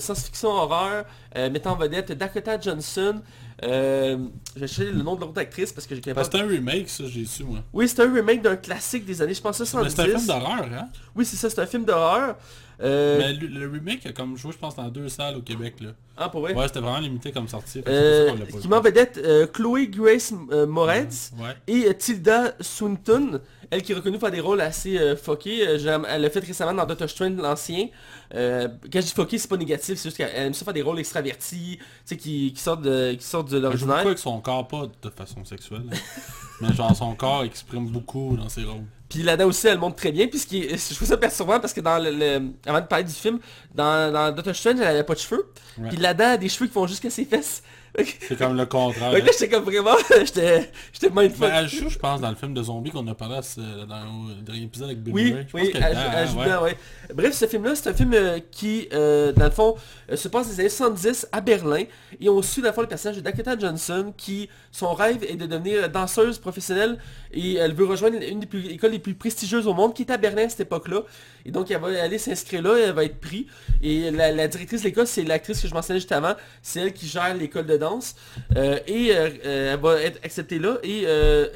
science-fiction 0.00 0.48
horreur, 0.48 1.04
mettant 1.36 1.72
en 1.72 1.76
vedette 1.76 2.12
Dakota 2.12 2.58
Johnson. 2.58 3.20
Euh, 3.62 4.16
je 4.54 4.60
vais 4.60 4.66
chercher 4.66 4.90
le 4.92 5.02
nom 5.02 5.16
de 5.16 5.20
l'autre 5.20 5.38
actrice 5.38 5.72
parce 5.72 5.86
que 5.86 5.94
j'ai 5.94 6.00
pas... 6.00 6.24
que 6.24 6.28
c'est 6.32 6.40
un 6.40 6.46
remake, 6.46 6.88
ça, 6.88 7.04
j'ai 7.06 7.24
su, 7.26 7.44
moi. 7.44 7.58
Oui, 7.72 7.88
c'est 7.88 8.00
un 8.00 8.12
remake 8.12 8.42
d'un 8.42 8.56
classique 8.56 9.04
des 9.04 9.20
années, 9.20 9.34
je 9.34 9.40
pense, 9.42 9.60
Mais 9.60 9.66
70. 9.66 9.90
c'est 9.94 10.00
un 10.00 10.04
film 10.06 10.26
d'horreur, 10.26 10.64
hein? 10.72 10.88
Oui, 11.14 11.24
c'est 11.26 11.36
ça, 11.36 11.50
c'est 11.50 11.60
un 11.60 11.66
film 11.66 11.84
d'horreur. 11.84 12.36
Euh, 12.82 13.18
Mais 13.18 13.34
le, 13.34 13.46
le 13.48 13.68
remake 13.70 14.06
a 14.06 14.12
comme 14.12 14.36
joué, 14.38 14.52
je 14.52 14.58
pense, 14.58 14.76
dans 14.76 14.88
deux 14.88 15.08
salles 15.10 15.36
au 15.36 15.42
Québec, 15.42 15.74
là. 15.80 15.90
Ah, 16.16 16.28
pour 16.30 16.40
vrai? 16.40 16.54
Ouais, 16.54 16.66
c'était 16.66 16.80
vraiment 16.80 16.98
limité 16.98 17.32
comme 17.32 17.48
sortie. 17.48 17.82
Euh, 17.86 18.32
qui 18.50 18.58
vu. 18.58 18.68
met 18.68 18.76
en 18.76 18.80
vedette 18.80 19.18
euh, 19.22 19.46
Chloé 19.46 19.88
Grace 19.88 20.32
euh, 20.50 20.66
Moretz. 20.66 21.32
Ouais. 21.38 21.54
Et 21.66 21.94
Tilda 21.94 22.54
Swinton, 22.60 23.40
elle 23.70 23.82
qui 23.82 23.92
est 23.92 23.94
reconnue 23.94 24.18
pour 24.18 24.30
des 24.30 24.40
rôles 24.40 24.60
assez 24.60 24.98
euh, 24.98 25.16
fuckés. 25.16 25.66
Euh, 25.66 26.02
elle 26.08 26.22
l'a 26.22 26.30
fait 26.30 26.40
récemment 26.44 26.74
dans 26.74 26.86
Doctor 26.86 27.08
Strange, 27.08 27.36
l'ancien. 27.36 27.86
Euh, 28.34 28.68
quand 28.92 29.00
je 29.00 29.06
dis 29.06 29.12
fucké, 29.12 29.38
c'est 29.38 29.48
pas 29.48 29.56
négatif, 29.56 29.96
c'est 29.98 30.08
juste 30.08 30.16
qu'elle 30.16 30.30
aime 30.34 30.54
ça 30.54 30.64
faire 30.64 30.74
des 30.74 30.82
rôles 30.82 30.98
extravertis, 30.98 31.78
tu 31.78 31.84
sais, 32.04 32.16
qui, 32.16 32.52
qui 32.52 32.60
sortent 32.60 32.82
de, 32.82 33.12
qui 33.14 33.24
sortent 33.24 33.50
de 33.50 33.58
l'ordinaire. 33.58 33.98
avec 33.98 34.18
son 34.18 34.40
corps, 34.40 34.66
pas 34.66 34.88
de 35.02 35.10
façon 35.10 35.44
sexuelle. 35.44 35.82
là. 35.90 35.96
mais 36.60 36.72
genre, 36.74 36.94
son 36.96 37.14
corps 37.14 37.44
exprime 37.44 37.88
beaucoup 37.88 38.36
dans 38.36 38.48
ses 38.48 38.64
rôles. 38.64 38.84
Puis 39.08 39.22
là-dedans 39.24 39.48
aussi, 39.48 39.66
elle 39.66 39.78
montre 39.78 39.96
très 39.96 40.12
bien, 40.12 40.28
puisque 40.28 40.52
je 40.52 40.94
trouve 40.94 41.08
ça 41.08 41.16
perturbant 41.16 41.58
parce 41.58 41.72
que 41.72 41.80
dans 41.80 41.98
le, 41.98 42.10
le- 42.12 42.50
avant 42.64 42.80
de 42.80 42.86
parler 42.86 43.04
du 43.04 43.12
film, 43.12 43.40
dans, 43.74 44.12
dans 44.12 44.32
Doctor 44.32 44.54
Strange, 44.54 44.76
elle 44.78 44.86
avait 44.86 45.02
pas 45.04 45.14
de 45.14 45.18
cheveux. 45.18 45.50
Ouais. 45.78 45.88
Puis 45.88 45.96
là-dedans, 45.96 46.24
elle 46.26 46.30
a 46.34 46.36
des 46.36 46.48
cheveux 46.48 46.66
qui 46.68 46.74
vont 46.74 46.86
jusqu'à 46.86 47.10
ses 47.10 47.24
fesses. 47.24 47.62
C'est 47.98 48.38
comme 48.38 48.56
le 48.56 48.66
contraire. 48.66 49.12
Donc 49.12 49.26
là, 49.26 49.32
j'étais 49.32 49.48
comme 49.48 49.64
vraiment, 49.64 49.96
j'étais, 50.24 50.70
j'étais 50.92 51.10
mindfuck. 51.10 51.48
Mais 51.50 51.68
joue, 51.68 51.88
je 51.88 51.98
pense, 51.98 52.20
dans 52.20 52.30
le 52.30 52.36
film 52.36 52.54
de 52.54 52.62
zombies 52.62 52.90
qu'on 52.90 53.06
a 53.08 53.14
parlé 53.14 53.36
à 53.36 53.40
dans 53.86 54.28
le 54.28 54.42
dernier 54.42 54.62
épisode 54.64 54.88
avec 54.88 55.02
Billy 55.02 55.14
Oui. 55.14 55.46
Je 55.48 55.56
oui, 55.56 55.72
pense 55.72 56.62
ouais. 56.62 56.76
Bref, 57.14 57.34
ce 57.34 57.46
film-là, 57.46 57.74
c'est 57.74 57.90
un 57.90 57.94
film 57.94 58.12
euh, 58.14 58.38
qui, 58.50 58.88
euh, 58.92 59.32
dans 59.32 59.46
le 59.46 59.50
fond, 59.50 59.74
euh, 60.10 60.16
se 60.16 60.28
passe 60.28 60.46
dans 60.46 60.52
les 60.52 60.60
années 60.60 60.68
70 60.68 61.28
à 61.32 61.40
Berlin. 61.40 61.84
Et 62.20 62.28
on 62.28 62.40
suit, 62.42 62.62
dans 62.62 62.68
le 62.68 62.74
fond, 62.74 62.82
le 62.82 62.86
personnage 62.86 63.16
de 63.16 63.22
Dakota 63.22 63.58
Johnson, 63.58 64.12
qui, 64.16 64.48
son 64.70 64.94
rêve 64.94 65.24
est 65.24 65.36
de 65.36 65.46
devenir 65.46 65.88
danseuse 65.90 66.38
professionnelle. 66.38 66.98
Et 67.32 67.54
elle 67.54 67.74
veut 67.74 67.86
rejoindre 67.86 68.18
une 68.22 68.40
des 68.40 68.46
plus- 68.46 68.68
écoles 68.68 68.92
les 68.92 68.98
plus 68.98 69.14
prestigieuses 69.14 69.66
au 69.66 69.74
monde, 69.74 69.94
qui 69.94 70.02
est 70.02 70.10
à 70.10 70.16
Berlin 70.16 70.46
à 70.46 70.48
cette 70.48 70.60
époque-là. 70.60 71.02
Et 71.44 71.50
donc, 71.50 71.70
elle 71.70 71.80
va 71.80 72.02
aller 72.02 72.18
s'inscrire 72.18 72.62
là, 72.62 72.78
et 72.78 72.82
elle 72.82 72.92
va 72.92 73.04
être 73.04 73.18
prise. 73.20 73.46
Et 73.82 74.10
la, 74.10 74.30
la 74.30 74.46
directrice 74.48 74.82
de 74.82 74.86
l'école, 74.86 75.06
c'est 75.06 75.24
l'actrice 75.24 75.60
que 75.60 75.68
je 75.68 75.74
mentionnais 75.74 75.98
juste 76.00 76.12
avant. 76.12 76.34
C'est 76.62 76.80
elle 76.80 76.92
qui 76.92 77.06
gère 77.06 77.34
l'école 77.34 77.66
de 77.66 77.76
danse. 77.80 78.14
Euh, 78.56 78.78
et 78.86 79.10
euh, 79.10 79.28
euh, 79.44 79.74
elle 79.74 79.80
va 79.80 80.00
être 80.00 80.24
acceptée 80.24 80.58
là. 80.60 80.78
Et 80.84 81.04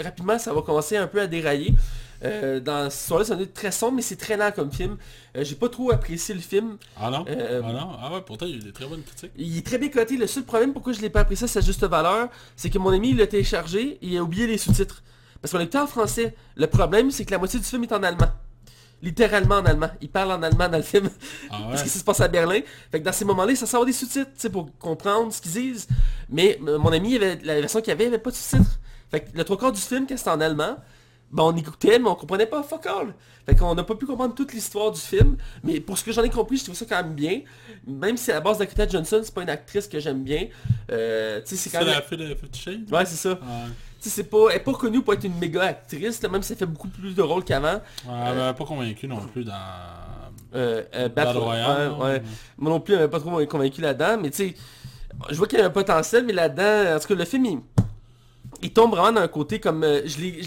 rapidement, 0.03 0.39
ça 0.39 0.53
va 0.53 0.63
commencer 0.63 0.97
un 0.97 1.07
peu 1.07 1.21
à 1.21 1.27
dérailler. 1.27 1.75
Euh, 2.25 2.59
dans 2.59 2.89
ce 2.89 3.07
soir-là, 3.09 3.35
va 3.35 3.43
être 3.43 3.53
très 3.53 3.71
sombre, 3.71 3.97
mais 3.97 4.03
c'est 4.03 4.17
très 4.17 4.37
lent 4.39 4.51
comme 4.55 4.73
film. 4.73 4.97
Euh, 5.37 5.45
J'ai 5.45 5.57
pas 5.57 5.69
trop 5.69 5.93
apprécié 5.93 6.35
le 6.35 6.41
film. 6.41 6.79
Ah 6.99 7.11
non? 7.11 7.25
Euh, 7.29 7.61
Ah 7.63 7.73
non? 7.73 7.91
Ah 8.01 8.15
ouais, 8.15 8.23
pourtant, 8.25 8.47
il 8.47 8.53
y 8.53 8.55
a 8.55 8.57
eu 8.57 8.61
des 8.61 8.73
très 8.73 8.87
bonnes 8.87 9.03
critiques. 9.03 9.33
Il 9.37 9.59
est 9.59 9.67
très 9.67 9.77
bien 9.77 9.91
coté. 9.91 10.17
Le 10.17 10.27
seul 10.27 10.45
problème 10.45 10.73
pourquoi 10.73 10.95
je 10.95 11.01
l'ai 11.03 11.11
pas 11.11 11.21
apprécié 11.21 11.45
à 11.45 11.49
sa 11.49 11.61
juste 11.61 11.85
valeur, 11.85 12.29
c'est 12.57 12.71
que 12.71 12.79
mon 12.79 12.91
ami 12.91 13.11
il 13.11 13.19
l'a 13.19 13.27
téléchargé 13.27 13.99
et 14.01 14.07
il 14.07 14.17
a 14.17 14.23
oublié 14.23 14.47
les 14.47 14.57
sous-titres. 14.57 15.03
Parce 15.43 15.53
qu'on 15.53 15.59
l'écoutait 15.59 15.79
en 15.79 15.87
français. 15.87 16.35
Le 16.57 16.67
problème, 16.67 17.11
c'est 17.11 17.27
que 17.27 17.33
la 17.33 17.39
moitié 17.39 17.59
du 17.61 17.67
film 17.67 17.83
est 17.83 17.93
en 17.93 18.03
allemand. 18.03 18.31
Littéralement 19.03 19.57
en 19.57 19.65
allemand. 19.65 19.91
Il 20.01 20.09
parle 20.09 20.33
en 20.33 20.43
allemand 20.43 20.69
dans 20.69 20.79
le 20.79 20.83
film. 20.83 21.11
Ah 21.51 21.61
ouais? 21.61 21.69
Parce 21.71 21.83
que 21.83 21.89
ça 21.89 21.99
se 21.99 22.05
passe 22.05 22.21
à 22.21 22.29
Berlin. 22.29 22.61
Fait 22.91 23.01
que 23.01 23.05
dans 23.05 23.13
ces 23.13 23.25
moments-là, 23.25 23.55
ça 23.55 23.67
sort 23.67 23.85
des 23.85 23.93
sous-titres, 23.93 24.31
tu 24.35 24.41
sais, 24.41 24.51
pour 24.51 24.69
comprendre 24.79 25.33
ce 25.33 25.41
qu'ils 25.43 25.53
disent. 25.53 25.87
Mais 26.31 26.59
euh, 26.67 26.79
mon 26.79 26.93
ami, 26.93 27.17
avait, 27.17 27.39
la 27.45 27.61
version 27.61 27.81
qu'il 27.81 27.93
avait, 27.93 28.05
il 28.05 28.09
avait 28.09 28.19
pas 28.19 28.31
de 28.31 28.37
sous-titres. 28.37 28.81
Fait 29.11 29.21
que 29.21 29.37
le 29.37 29.45
trois 29.45 29.59
quarts 29.59 29.73
du 29.73 29.81
film, 29.81 30.07
quand 30.09 30.17
c'était 30.17 30.31
en 30.31 30.41
allemand, 30.41 30.77
ben 31.31 31.43
on 31.43 31.57
écoutait, 31.57 31.99
mais 31.99 32.09
on 32.09 32.15
comprenait 32.15 32.47
pas 32.47 32.63
fuck 32.63 32.87
all. 32.87 33.15
Fait 33.45 33.57
qu'on 33.57 33.75
n'a 33.75 33.83
pas 33.83 33.95
pu 33.95 34.07
comprendre 34.07 34.35
toute 34.35 34.53
l'histoire 34.53 34.93
du 34.93 35.01
film. 35.01 35.37
Mais 35.65 35.81
pour 35.81 35.99
ce 35.99 36.05
que 36.05 36.13
j'en 36.13 36.23
ai 36.23 36.31
compris, 36.31 36.57
je 36.59 36.65
trouve 36.65 36.77
ça 36.77 36.87
quand 36.89 37.03
même 37.03 37.15
bien. 37.15 37.43
Même 37.87 38.17
si 38.17 38.31
à 38.31 38.35
la 38.35 38.41
base 38.41 38.59
Dakota 38.59 38.89
Johnson, 38.89 39.21
c'est 39.23 39.35
pas 39.35 39.43
une 39.43 39.51
actrice 39.51 39.87
que 39.89 39.99
j'aime 39.99 40.23
bien. 40.23 40.47
Euh, 40.91 41.41
tu 41.43 41.49
sais, 41.49 41.57
c'est 41.57 41.71
quand 41.71 41.85
même... 41.85 41.95
la 41.95 42.03
fille 42.03 42.19
de 42.19 42.35
Fifty 42.35 42.85
Ouais, 42.91 43.05
c'est 43.05 43.17
ça. 43.17 43.33
Ouais. 43.33 43.39
C'est 44.11 44.25
pas... 44.25 44.49
Elle 44.51 44.57
est 44.57 44.61
pas 44.61 44.73
connue 44.73 45.03
pour 45.03 45.15
être 45.15 45.25
une 45.25 45.39
méga 45.39 45.63
actrice, 45.63 46.23
là, 46.23 46.29
même 46.29 46.43
si 46.43 46.53
elle 46.53 46.59
fait 46.59 46.67
beaucoup 46.67 46.89
plus 46.89 47.15
de 47.15 47.23
rôles 47.23 47.45
qu'avant. 47.45 47.81
Ouais, 48.07 48.13
elle 48.27 48.37
m'a 48.37 48.55
pas 48.55 48.65
convaincu 48.65 49.07
non 49.09 49.21
plus 49.21 49.45
dans... 49.45 49.53
Euh, 50.55 50.83
euh, 50.95 51.09
Battle 51.09 51.15
Battle 51.15 51.39
Royale, 51.39 51.81
ouais, 51.81 51.89
non? 51.89 52.05
ouais. 52.05 52.23
Moi 52.59 52.71
non 52.73 52.81
plus, 52.81 52.95
elle 52.95 53.01
m'a 53.01 53.09
pas 53.09 53.19
trop 53.21 53.45
convaincu 53.47 53.81
là-dedans, 53.81 54.19
mais 54.23 54.31
tu 54.31 54.37
sais, 54.37 54.55
je 55.31 55.35
vois 55.37 55.47
qu'il 55.49 55.59
y 55.59 55.63
a 55.63 55.67
un 55.67 55.71
potentiel, 55.71 56.25
mais 56.25 56.33
là-dedans, 56.33 56.97
en 56.97 57.01
tout 57.01 57.09
cas, 57.09 57.15
le 57.15 57.25
film, 57.25 57.45
il, 57.47 57.59
il 58.63 58.73
tombe 58.73 58.91
vraiment 58.93 59.13
d'un 59.21 59.29
côté 59.29 59.59
comme... 59.61 59.83
euh, 59.85 60.03
je 60.07 60.19
l'ai... 60.19 60.43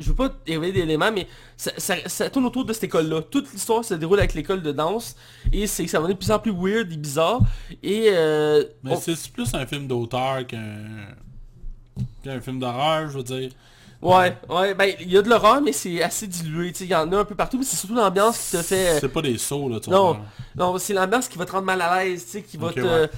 Je, 0.00 0.08
veux 0.08 0.16
pas 0.16 0.32
révéler 0.48 0.72
d'éléments, 0.72 1.12
mais 1.12 1.28
ça, 1.56 1.70
ça, 1.78 1.94
ça 2.06 2.28
tourne 2.28 2.44
autour 2.46 2.64
de 2.64 2.72
cette 2.72 2.82
école-là. 2.84 3.22
Toute 3.22 3.52
l'histoire 3.52 3.84
se 3.84 3.94
déroule 3.94 4.18
avec 4.18 4.34
l'école 4.34 4.62
de 4.62 4.72
danse, 4.72 5.14
et 5.52 5.68
c'est 5.68 5.86
ça 5.86 5.98
va 6.00 6.08
devenir 6.08 6.16
de 6.16 6.24
plus 6.24 6.32
en 6.32 6.38
plus 6.40 6.50
weird 6.52 6.92
et 6.92 6.96
bizarre, 6.96 7.40
et... 7.80 8.06
Euh, 8.10 8.64
Mais 8.82 8.92
on- 8.96 9.00
c'est 9.00 9.30
plus 9.32 9.54
un 9.54 9.64
film 9.66 9.86
d'auteur 9.86 10.44
qu'un... 10.48 11.06
qu'un 12.22 12.40
film 12.40 12.58
d'horreur, 12.60 13.08
je 13.10 13.18
veux 13.18 13.24
dire. 13.24 13.50
Ouais, 14.02 14.34
ouais, 14.48 14.72
ben, 14.74 14.94
il 15.00 15.12
y 15.12 15.18
a 15.18 15.22
de 15.22 15.28
l'horreur, 15.28 15.60
mais 15.60 15.72
c'est 15.72 16.02
assez 16.02 16.26
dilué, 16.26 16.72
tu 16.72 16.84
il 16.84 16.90
y 16.90 16.94
en 16.94 17.12
a 17.12 17.18
un 17.18 17.24
peu 17.24 17.34
partout, 17.34 17.58
mais 17.58 17.64
c'est 17.64 17.76
surtout 17.76 17.94
l'ambiance 17.94 18.38
qui 18.38 18.56
te 18.56 18.62
fait... 18.62 18.98
C'est 18.98 19.08
pas 19.10 19.20
des 19.20 19.36
sauts, 19.36 19.68
là, 19.68 19.78
tu 19.78 19.90
Non, 19.90 20.14
vois. 20.14 20.20
non, 20.56 20.78
c'est 20.78 20.94
l'ambiance 20.94 21.28
qui 21.28 21.36
va 21.36 21.44
te 21.44 21.52
rendre 21.52 21.66
mal 21.66 21.82
à 21.82 22.02
l'aise, 22.02 22.24
tu 22.24 22.30
sais, 22.30 22.42
qui 22.42 22.56
va 22.56 22.72
te... 22.72 22.80
ouais. 22.80 23.10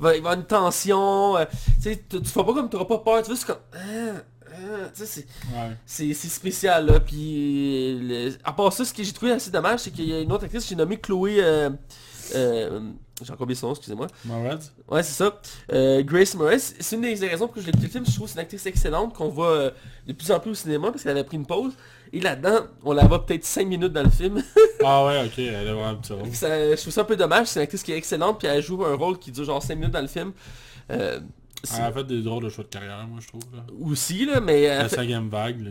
va 0.00 0.14
y 0.14 0.18
avoir 0.18 0.34
une 0.34 0.44
tension, 0.44 1.36
euh, 1.36 1.44
tu 1.76 1.82
sais, 1.82 2.02
tu 2.08 2.18
pas 2.20 2.44
comme 2.44 2.70
t'auras 2.70 2.86
pas 2.86 2.98
peur, 2.98 3.22
tu 3.22 3.28
vois, 3.28 3.36
c'est 3.36 3.46
comme... 3.46 3.58
tu 4.94 5.04
sais, 5.04 5.06
c'est- 5.06 5.26
Ouais. 5.54 6.14
spécial, 6.14 6.86
là, 6.86 6.98
puis... 6.98 7.98
le- 8.00 8.32
À 8.42 8.52
part 8.54 8.72
ça, 8.72 8.86
ce 8.86 8.94
que 8.94 9.02
j'ai 9.02 9.12
trouvé 9.12 9.32
assez 9.32 9.50
dommage, 9.50 9.80
c'est 9.80 9.90
qu'il 9.90 10.08
y 10.08 10.14
a 10.14 10.20
une 10.20 10.32
autre 10.32 10.44
actrice, 10.44 10.66
j'ai 10.66 10.76
nommé 10.76 10.96
Chloé... 10.96 11.36
Euh, 11.40 11.68
euh, 11.68 11.70
j'ai 12.30 13.30
encore 13.32 13.42
oublié 13.42 13.54
son 13.58 13.68
nom, 13.68 13.72
excusez-moi. 13.74 14.06
Moretz 14.24 14.72
Ouais, 14.88 15.02
c'est 15.02 15.12
ça. 15.12 15.40
Euh, 15.72 16.02
Grace 16.02 16.34
Moretz, 16.34 16.74
c'est 16.80 16.96
une 16.96 17.02
des 17.02 17.14
raisons 17.28 17.46
pour 17.46 17.54
que 17.54 17.60
je 17.60 17.66
l'ai 17.66 17.72
le 17.72 17.88
film. 17.88 18.04
Je 18.06 18.12
trouve 18.14 18.26
que 18.26 18.32
c'est 18.32 18.38
une 18.38 18.40
actrice 18.42 18.66
excellente 18.66 19.14
qu'on 19.14 19.28
voit 19.28 19.50
euh, 19.50 19.70
de 20.06 20.12
plus 20.12 20.30
en 20.30 20.40
plus 20.40 20.50
au 20.50 20.54
cinéma 20.54 20.90
parce 20.90 21.02
qu'elle 21.02 21.12
avait 21.12 21.24
pris 21.24 21.36
une 21.36 21.46
pause. 21.46 21.72
Et 22.12 22.20
là-dedans, 22.20 22.66
on 22.84 22.92
la 22.92 23.06
voit 23.06 23.24
peut-être 23.24 23.44
5 23.44 23.66
minutes 23.66 23.92
dans 23.92 24.02
le 24.02 24.10
film. 24.10 24.42
Ah 24.84 25.06
ouais, 25.06 25.24
ok, 25.24 25.38
elle 25.38 25.54
a 25.54 25.62
vraiment 25.74 25.86
un 25.90 25.94
petit. 25.94 26.12
Ça- 26.34 26.74
je 26.74 26.80
trouve 26.80 26.92
ça 26.92 27.02
un 27.02 27.04
peu 27.04 27.14
dommage. 27.14 27.46
C'est 27.46 27.60
une 27.60 27.62
actrice 27.62 27.84
qui 27.84 27.92
est 27.92 27.96
excellente 27.96 28.40
puis 28.40 28.48
elle 28.48 28.60
joue 28.60 28.84
un 28.84 28.96
rôle 28.96 29.16
qui 29.16 29.30
dure 29.30 29.44
genre 29.44 29.62
5 29.62 29.76
minutes 29.76 29.92
dans 29.92 30.00
le 30.00 30.08
film. 30.08 30.32
Euh, 30.90 31.20
Elle 31.76 31.84
a 31.84 31.92
fait 31.92 32.04
des 32.04 32.22
drôles 32.22 32.44
de 32.44 32.48
choix 32.48 32.64
de 32.64 32.68
carrière, 32.68 33.06
moi, 33.06 33.20
je 33.20 33.28
trouve. 33.28 33.42
Là. 33.54 33.64
aussi, 33.80 34.24
là, 34.26 34.40
mais 34.40 34.68
euh, 34.68 34.78
La 34.82 34.88
fait- 34.88 34.96
cinquième 34.96 35.28
vague, 35.28 35.60
là. 35.64 35.70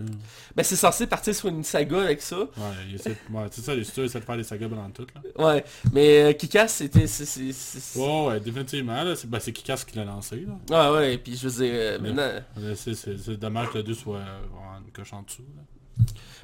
ben, 0.56 0.64
c'est 0.64 0.76
censé 0.76 1.06
partir 1.08 1.36
sur 1.36 1.50
une 1.50 1.64
saga 1.64 2.02
avec 2.04 2.22
ça. 2.22 2.38
Ouais, 2.40 2.48
essaie... 2.96 3.18
ouais 3.32 3.46
c'est 3.52 3.62
ça, 3.62 3.76
les 3.76 3.84
studios 3.84 4.06
essaient 4.06 4.20
de 4.20 4.26
faire 4.26 4.38
des 4.38 4.44
sagas 4.44 4.68
dans 4.70 4.90
tout, 4.90 5.06
là. 5.14 5.46
Ouais, 5.46 5.66
mais 5.94 6.22
euh, 6.24 6.34
Kikas, 6.34 6.70
c'était... 6.70 7.08
c'est- 7.08 7.26
c'est- 7.26 7.52
c'est- 7.54 8.00
Ouais, 8.00 8.28
ouais, 8.28 8.40
définitivement, 8.40 9.04
là. 9.04 9.16
C'est 9.16 9.30
ben, 9.30 9.40
c'est 9.40 9.52
Kikas 9.52 9.84
qui 9.86 9.98
l'a 9.98 10.06
lancé, 10.06 10.46
là. 10.48 10.54
Ah 10.72 10.94
ouais, 10.94 11.18
puis 11.18 11.36
je 11.36 11.48
veux 11.48 11.64
dire, 11.66 11.74
euh, 11.76 12.00
maintenant... 12.00 12.32
C'est 12.76 12.94
c'est- 12.96 13.18
c'est 13.18 13.38
dommage 13.38 13.70
que 13.70 13.78
le 13.80 13.84
2 13.84 13.94
soit 13.94 14.18
euh, 14.18 14.40
une 14.86 14.92
coche 14.92 15.12
en 15.14 15.24
dessous, 15.24 15.44
là. 15.56 15.62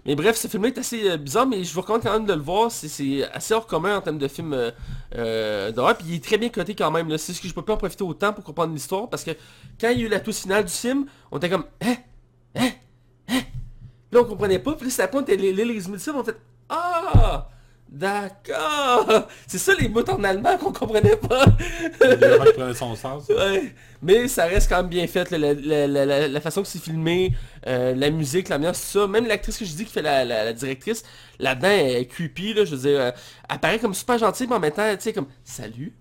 Mais 0.07 0.15
bref, 0.15 0.37
ce 0.37 0.47
film-là 0.47 0.69
est 0.69 0.77
assez 0.77 1.09
euh, 1.09 1.17
bizarre, 1.17 1.45
mais 1.45 1.63
je 1.65 1.73
vous 1.73 1.81
recommande 1.81 2.01
quand 2.01 2.13
même 2.13 2.25
de 2.25 2.33
le 2.33 2.39
voir. 2.41 2.71
C'est- 2.71 3.23
assez 3.31 3.53
hors 3.53 3.67
commun 3.67 3.97
en 3.97 4.01
termes 4.01 4.17
de 4.17 4.27
film 4.29 4.53
euh, 4.53 4.71
euh, 5.15 5.71
d'horreur. 5.71 5.97
Puis 5.97 6.07
il 6.09 6.15
est 6.15 6.23
très 6.23 6.37
bien 6.37 6.47
coté 6.49 6.73
quand 6.75 6.89
même. 6.91 7.15
C'est 7.17 7.33
ce 7.33 7.41
que 7.41 7.47
je 7.47 7.53
peux 7.53 7.61
pas 7.61 7.73
en 7.73 7.77
profiter 7.77 8.03
autant 8.03 8.31
pour 8.31 8.43
comprendre 8.43 8.73
l'histoire. 8.73 9.09
Parce 9.09 9.23
que 9.25 9.31
quand 9.79 9.89
il 9.89 9.99
y 9.99 10.03
a 10.03 10.05
eu 10.05 10.09
la 10.09 10.21
touche 10.21 10.37
finale 10.37 10.63
du 10.65 10.71
film, 10.71 11.05
on 11.29 11.37
était 11.37 11.49
comme 11.49 11.65
Hein? 11.81 11.95
Hein? 12.55 12.69
Hein? 13.27 13.41
Puis 14.09 14.13
là 14.13 14.21
on 14.21 14.25
comprenait 14.25 14.59
pas. 14.59 14.73
Puis 14.73 14.85
là 14.85 14.91
c'est 14.91 15.03
à 15.03 15.07
point 15.09 15.21
de 15.21 15.33
lire 15.33 15.53
les 15.65 15.73
du 15.75 15.81
film, 15.99 16.15
on 16.15 16.23
fait 16.23 16.37
Ah 16.69 17.49
D'accord 17.89 19.27
C'est 19.47 19.57
ça 19.57 19.73
les 19.79 19.87
mots 19.87 20.03
en 20.09 20.23
allemand 20.23 20.57
qu'on 20.57 20.71
comprenait 20.73 21.15
pas 21.15 21.45
Il 22.03 22.75
son 22.75 22.95
sens. 22.95 23.27
Ouais. 23.29 23.73
Mais 24.01 24.27
ça 24.27 24.45
reste 24.45 24.69
quand 24.69 24.77
même 24.77 24.87
bien 24.89 25.07
fait, 25.07 25.31
là, 25.31 25.37
la, 25.37 25.53
la- 25.53 25.87
la- 25.87 26.05
la- 26.05 26.27
la 26.27 26.41
façon 26.41 26.61
que 26.61 26.67
c'est 26.67 26.81
filmé, 26.81 27.33
euh, 27.65 27.95
la 27.95 28.09
musique, 28.11 28.49
l'ambiance, 28.49 28.79
tout 28.81 28.99
ça. 28.99 29.07
Même 29.07 29.25
l'actrice 29.25 29.57
que 29.57 29.65
je 29.65 29.73
dis 29.73 29.85
qui 29.85 29.91
fait 29.93 30.01
la, 30.03 30.23
la- 30.25 30.45
la 30.45 30.53
directrice, 30.53 31.03
là-dedans, 31.39 31.69
elle 31.69 31.95
est 31.95 32.05
creepy, 32.05 32.53
là, 32.53 32.65
je 32.65 32.75
veux 32.75 32.89
dire, 32.89 32.99
euh, 32.99 33.11
elle 33.49 33.59
paraît 33.59 33.79
comme 33.79 33.93
super 33.95 34.17
gentille, 34.17 34.47
mais 34.47 34.55
en 34.55 34.59
même 34.59 34.71
temps, 34.71 34.89
tu 34.95 35.01
sais, 35.01 35.13
comme, 35.13 35.27
salut. 35.43 35.93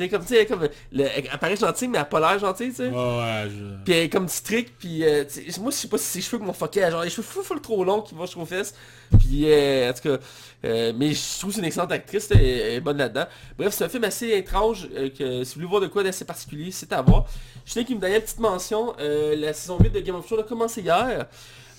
Tu 0.00 0.06
sais, 0.06 0.08
comme, 0.10 0.22
tu 0.24 0.34
sais, 0.34 0.46
comme, 0.46 0.62
le- 0.92 1.04
elle 1.14 1.38
paraît 1.38 1.56
gentille, 1.56 1.88
mais 1.88 1.98
elle 1.98 2.02
a 2.02 2.06
pas 2.06 2.20
l'air 2.20 2.38
gentille, 2.38 2.70
tu 2.70 2.76
sais. 2.76 2.88
Ouais, 2.88 2.94
ouais, 2.96 3.48
je... 3.50 3.84
Puis 3.84 3.92
elle 3.92 4.04
est 4.04 4.08
comme 4.08 4.28
strict, 4.28 4.72
puis 4.78 5.04
euh, 5.04 5.24
sais, 5.28 5.44
moi 5.60 5.70
je 5.70 5.76
sais 5.76 5.88
pas 5.88 5.98
si 5.98 6.04
ses 6.04 6.20
cheveux 6.22 6.42
m'ont 6.42 6.52
fucké, 6.54 6.90
genre 6.90 7.02
les 7.02 7.10
cheveux 7.10 7.22
full, 7.22 7.44
full 7.44 7.60
trop 7.60 7.84
longs 7.84 8.00
qui 8.00 8.14
vont 8.14 8.24
jusqu'aux 8.24 8.46
fesses. 8.46 8.74
Puis 9.18 9.42
euh, 9.52 9.90
en 9.90 9.92
tout 9.92 10.08
cas, 10.08 10.18
euh, 10.64 10.92
mais 10.96 11.12
je 11.12 11.38
trouve 11.38 11.50
que 11.50 11.54
c'est 11.56 11.60
une 11.60 11.66
excellente 11.66 11.92
actrice, 11.92 12.28
elle, 12.30 12.38
elle 12.44 12.72
est 12.74 12.80
bonne 12.80 12.96
là-dedans. 12.96 13.26
Bref, 13.58 13.74
c'est 13.74 13.84
un 13.84 13.88
film 13.88 14.04
assez 14.04 14.28
étrange, 14.30 14.88
euh, 14.96 15.10
que 15.10 15.44
si 15.44 15.54
vous 15.54 15.60
voulez 15.60 15.66
voir 15.70 15.80
de 15.82 15.86
quoi 15.88 16.02
d'assez 16.02 16.24
particulier, 16.24 16.70
c'est 16.70 16.92
à 16.92 17.02
voir. 17.02 17.26
Je 17.66 17.72
tiens 17.72 17.84
qu'il 17.84 17.96
me 17.96 18.00
donnait 18.00 18.16
une 18.16 18.22
petite 18.22 18.38
mention, 18.40 18.94
euh, 19.00 19.36
la 19.36 19.52
saison 19.52 19.78
8 19.78 19.90
de 19.90 20.00
Game 20.00 20.16
of 20.16 20.24
Thrones 20.26 20.40
a 20.40 20.44
commencé 20.44 20.80
hier. 20.80 21.26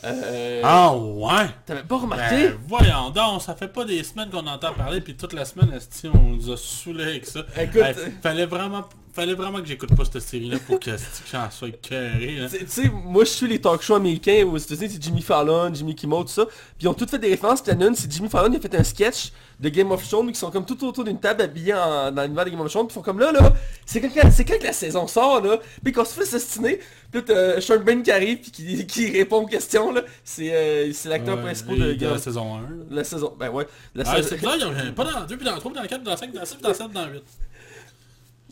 Euh, 0.04 0.62
Ah 0.64 0.96
ouais 0.96 1.48
T'avais 1.66 1.84
pas 1.84 1.98
remarqué? 1.98 2.50
Ben, 2.50 2.58
voyons 2.68 3.10
donc, 3.12 3.42
ça 3.42 3.56
fait 3.56 3.68
pas 3.68 3.86
des 3.86 4.04
semaines 4.04 4.30
qu'on 4.30 4.46
entend 4.48 4.74
parler, 4.74 5.02
puis 5.02 5.16
toute 5.16 5.34
la 5.34 5.46
semaine, 5.46 5.78
on 6.14 6.18
nous 6.20 6.50
a 6.52 6.58
saoulés 6.58 7.04
avec 7.04 7.26
ça? 7.26 7.42
Écoute, 7.60 7.82
Hey, 7.82 7.96
fallait 8.22 8.46
vraiment 8.46 8.84
fallait 9.13 9.34
vraiment 9.34 9.60
que 9.60 9.65
j'écoute 9.67 9.95
pas 9.95 10.04
cette 10.06 10.19
série-là 10.21 10.58
pour 10.65 10.80
que 10.80 10.91
j'en 11.32 11.50
sois 11.52 11.67
écœuré. 11.69 12.38
Tu 12.50 12.65
sais- 12.67 12.89
moi 13.06 13.24
je 13.26 13.30
suis 13.30 13.47
les 13.47 13.60
talk 13.60 13.82
shows 13.82 13.95
américains 13.95 14.45
aux 14.45 14.58
États-Unis, 14.58 14.89
c'est 14.93 15.04
Jimmy 15.04 15.21
Fallon, 15.21 15.74
Jimmy 15.74 15.95
Kimmel, 15.95 16.21
tout 16.21 16.28
ça. 16.30 16.45
Puis 16.45 16.56
ils 16.82 16.88
ont 16.88 16.93
toutes 16.93 17.10
fait 17.10 17.19
des 17.19 17.30
références. 17.30 17.62
Puis 17.62 17.71
il 17.71 17.76
y 17.76 17.78
en 17.78 17.86
a 17.86 17.89
une, 17.89 17.95
c'est 17.95 18.12
Jimmy 18.12 18.30
Fallon, 18.30 18.52
il 18.52 18.58
a 18.58 18.60
fait 18.60 18.76
un 18.76 18.84
sketch 18.84 19.32
de 19.60 19.69
Game 19.69 19.91
of 19.91 20.08
Thrones, 20.08 20.32
qui 20.32 20.39
sont 20.39 20.50
comme 20.50 20.65
tout 20.65 20.84
autour 20.86 21.04
d'une 21.04 21.19
table 21.19 21.43
habillés 21.43 21.74
en- 21.76 22.12
dans 22.12 22.24
l'univers 22.24 22.45
de 22.45 22.50
Game 22.50 22.62
of 22.62 22.71
Thrones. 22.71 22.88
Puis 22.88 22.93
ils 22.93 22.95
font 22.95 23.02
comme 23.04 23.19
là, 23.19 23.32
là, 23.32 23.54
c'est 23.86 24.02
quand, 24.02 24.32
c'est 24.32 24.43
quand 24.45 24.58
que 24.58 24.63
la 24.63 24.74
saison 24.74 25.06
sort, 25.08 25.41
là? 25.41 25.60
Puis 25.84 25.93
qu'on 25.93 26.04
se 26.06 26.13
fait 26.13 26.26
s'estiner, 26.26 26.80
puis 27.12 27.24
t'as 27.24 27.62
Sean 27.62 27.80
Bean 27.80 28.02
qui 28.02 28.12
arrive, 28.12 28.39
puis 28.39 28.52
qui, 28.52 28.86
qui 28.88 29.12
répond 29.12 29.38
aux 29.41 29.45
questions, 29.45 29.91
là. 29.91 30.02
C'est 30.24 30.52
euh, 30.54 30.91
c'est 30.93 31.10
l'acteur 31.10 31.39
principal 31.41 31.78
de 31.78 31.93
de 31.93 32.06
la 32.08 32.17
saison 32.17 32.56
1. 32.56 32.62
là. 32.62 32.67
La 32.89 33.04
saison, 33.04 33.34
ben 33.39 33.50
ouais. 33.52 33.67
La 33.93 34.04
Ah, 34.08 34.15
saison- 34.15 34.28
c'est 34.30 34.36
bizarre, 34.38 34.56
il 34.58 34.62
y 34.62 34.65
en 34.65 34.71
a 34.89 34.91
pas 34.93 35.04
dans 35.06 35.19
le 35.19 35.26
2, 35.28 35.36
puis 35.38 35.45
dans 35.45 35.54
le 35.54 35.60
3, 35.60 35.71
puis 35.71 35.76
dans 35.78 35.82
le 35.84 35.88
4, 35.89 36.04
dans 36.04 36.12
le 36.12 36.17
5, 36.17 36.34
dans 36.34 36.39
le 36.39 36.45
6, 36.45 36.54
puis 36.56 36.63
dans 36.63 36.69
le 36.69 36.76
7, 36.76 36.91
dans 36.91 37.06
le 37.06 37.13
8. 37.13 37.24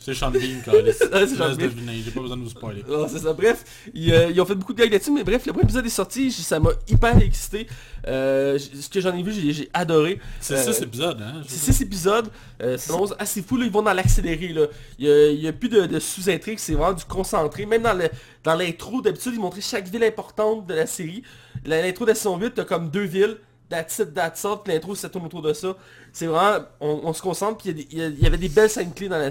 C'est 0.01 0.13
Sean 0.13 0.31
Bean, 0.31 0.39
Sean 0.65 0.73
laisse 0.81 1.57
deviner, 1.57 2.01
j'ai 2.03 2.11
pas 2.11 2.21
besoin 2.21 2.37
de 2.37 2.43
vous 2.43 2.49
spoiler. 2.49 2.83
C'est 3.09 3.19
ça. 3.19 3.33
Bref, 3.33 3.63
ils, 3.93 4.13
euh, 4.13 4.29
ils 4.31 4.39
ont 4.41 4.45
fait 4.45 4.55
beaucoup 4.55 4.73
de 4.73 4.79
gags 4.79 4.91
là-dessus, 4.91 5.11
mais 5.11 5.23
bref, 5.23 5.45
le 5.45 5.51
premier 5.51 5.65
épisode 5.65 5.85
est 5.85 5.89
sorti, 5.89 6.31
ça 6.31 6.59
m'a 6.59 6.69
hyper 6.87 7.17
excité. 7.21 7.67
Euh, 8.07 8.57
ce 8.57 8.87
que 8.89 9.01
j'en 9.01 9.13
ai 9.15 9.21
vu, 9.23 9.33
j'ai- 9.33 9.69
adoré. 9.73 10.19
C'est 10.39 10.55
Euh, 10.55 10.71
6 10.73 10.81
épisodes, 10.83 11.21
hein. 11.21 11.41
C'est 11.47 11.67
veux 11.67 11.73
six 11.73 11.81
épisodes, 11.81 12.29
euh, 12.63 12.77
c'est 12.77 12.93
assez 13.19 13.41
fou, 13.41 13.57
là, 13.57 13.65
ils 13.65 13.71
vont 13.71 13.81
dans 13.81 13.93
l'accéléré, 13.93 14.47
là. 14.49 14.67
Il 14.97 15.05
y 15.41 15.47
a, 15.47 15.53
plus 15.53 15.69
de, 15.69 15.85
de 15.85 15.99
sous-intrigue, 15.99 16.59
c'est 16.59 16.73
vraiment 16.73 16.93
du 16.93 17.03
concentré. 17.05 17.65
Même 17.65 17.81
dans 17.83 17.93
le 17.93 18.07
dans 18.45 18.55
l'intro, 18.55 19.01
d'habitude, 19.01 19.33
ils 19.35 19.39
montraient 19.39 19.59
chaque 19.61 19.87
ville 19.89 20.03
importante 20.05 20.65
de 20.65 20.73
la 20.73 20.85
série. 20.87 21.23
L'intro 21.65 22.05
de 22.05 22.11
la 22.11 22.15
saison 22.15 22.37
8, 22.37 22.53
t'as 22.55 22.63
comme 22.63 22.89
deux 22.89 23.03
villes, 23.03 23.35
that's 23.69 23.99
it, 23.99 24.13
that's 24.13 24.43
all, 24.45 24.57
l'intro 24.65 24.95
ça 24.95 25.09
tourne 25.09 25.25
autour 25.25 25.41
de 25.41 25.53
ça. 25.53 25.75
C'est 26.11 26.25
vraiment, 26.25 26.65
on, 26.79 27.01
on 27.03 27.13
se 27.13 27.21
concentre, 27.21 27.57
puis 27.57 27.87
il 27.91 28.19
y 28.19 28.25
avait 28.25 28.37
des 28.37 28.49
belles 28.49 28.69
scènes 28.69 28.93
clés 28.93 29.09
dans, 29.09 29.17
la, 29.17 29.29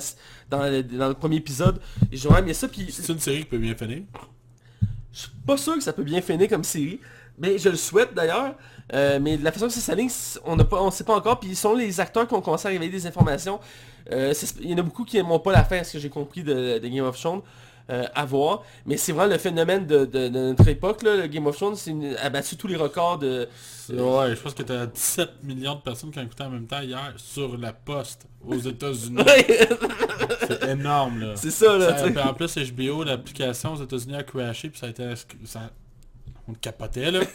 dans, 0.48 0.62
le, 0.62 0.82
dans 0.82 1.08
le 1.08 1.14
premier 1.14 1.36
épisode. 1.36 1.80
Et 2.12 2.16
j'ai 2.16 2.28
vraiment 2.28 2.44
aimé 2.44 2.54
ça, 2.54 2.68
puis 2.68 2.86
C'est 2.90 3.12
une 3.12 3.18
série 3.18 3.40
qui 3.40 3.46
peut 3.46 3.58
bien 3.58 3.74
finir? 3.74 4.02
je 5.12 5.20
suis 5.22 5.30
pas 5.46 5.56
sûr 5.56 5.74
que 5.74 5.82
ça 5.82 5.92
peut 5.92 6.04
bien 6.04 6.20
finir 6.20 6.48
comme 6.48 6.62
série, 6.62 7.00
mais 7.38 7.58
je 7.58 7.68
le 7.68 7.76
souhaite 7.76 8.14
d'ailleurs. 8.14 8.54
Euh, 8.94 9.18
mais 9.20 9.36
de 9.36 9.44
la 9.44 9.52
façon 9.52 9.66
que 9.66 9.72
ça 9.72 9.80
s'aligne, 9.80 10.08
on 10.44 10.56
ne 10.56 10.62
on 10.70 10.90
sait 10.90 11.04
pas 11.04 11.16
encore. 11.16 11.40
Puis 11.40 11.54
sont 11.54 11.74
les 11.74 12.00
acteurs 12.00 12.26
qui 12.26 12.34
ont 12.34 12.40
commencé 12.40 12.68
à 12.68 12.70
révéler 12.70 12.90
des 12.90 13.06
informations. 13.06 13.60
Euh, 14.12 14.32
il 14.60 14.70
y 14.70 14.74
en 14.74 14.78
a 14.78 14.82
beaucoup 14.82 15.04
qui 15.04 15.16
n'aiment 15.16 15.38
pas 15.42 15.52
la 15.52 15.64
fin, 15.64 15.82
ce 15.84 15.94
que 15.94 15.98
j'ai 15.98 16.08
compris 16.08 16.42
de, 16.42 16.78
de 16.78 16.88
Game 16.88 17.04
of 17.04 17.18
Thrones. 17.18 17.42
Euh, 17.90 18.04
à 18.14 18.24
voir. 18.24 18.62
Mais 18.86 18.96
c'est 18.96 19.12
vraiment 19.12 19.32
le 19.32 19.38
phénomène 19.38 19.86
de, 19.86 20.04
de- 20.04 20.28
de 20.28 20.38
notre 20.38 20.68
époque. 20.68 21.02
Là, 21.02 21.16
le 21.16 21.26
Game 21.26 21.46
of 21.46 21.56
Thrones 21.56 21.76
une- 21.86 22.16
a 22.16 22.28
battu 22.30 22.56
tous 22.56 22.66
les 22.66 22.76
records 22.76 23.18
de... 23.18 23.48
Ouais, 23.90 24.34
je 24.36 24.40
pense 24.42 24.52
que 24.52 24.62
t'as 24.62 24.84
17 24.86 25.42
millions 25.44 25.74
de 25.76 25.80
personnes 25.80 26.10
qui 26.10 26.18
ont 26.18 26.22
écouté 26.22 26.42
en 26.42 26.50
même 26.50 26.66
temps 26.66 26.80
hier 26.82 27.14
sur 27.16 27.56
la 27.56 27.72
poste 27.72 28.26
aux 28.46 28.58
États-Unis. 28.58 29.22
C'est 30.46 30.64
énorme 30.68 31.20
là. 31.20 31.32
c'est 31.36 31.50
ça, 31.50 31.76
là. 31.78 31.96
Ça- 31.98 32.10
tu 32.10 32.18
en 32.18 32.34
plus 32.34 32.54
HBO, 32.72 33.04
l'application 33.04 33.72
aux 33.74 33.82
États-Unis 33.82 34.16
a 34.16 34.22
crashé 34.22 34.68
puis 34.68 34.78
ça 34.78 34.86
a 34.86 34.90
été 34.90 35.04
ça- 35.44 35.70
on 36.46 36.52
capotait 36.54 37.10
là. 37.10 37.20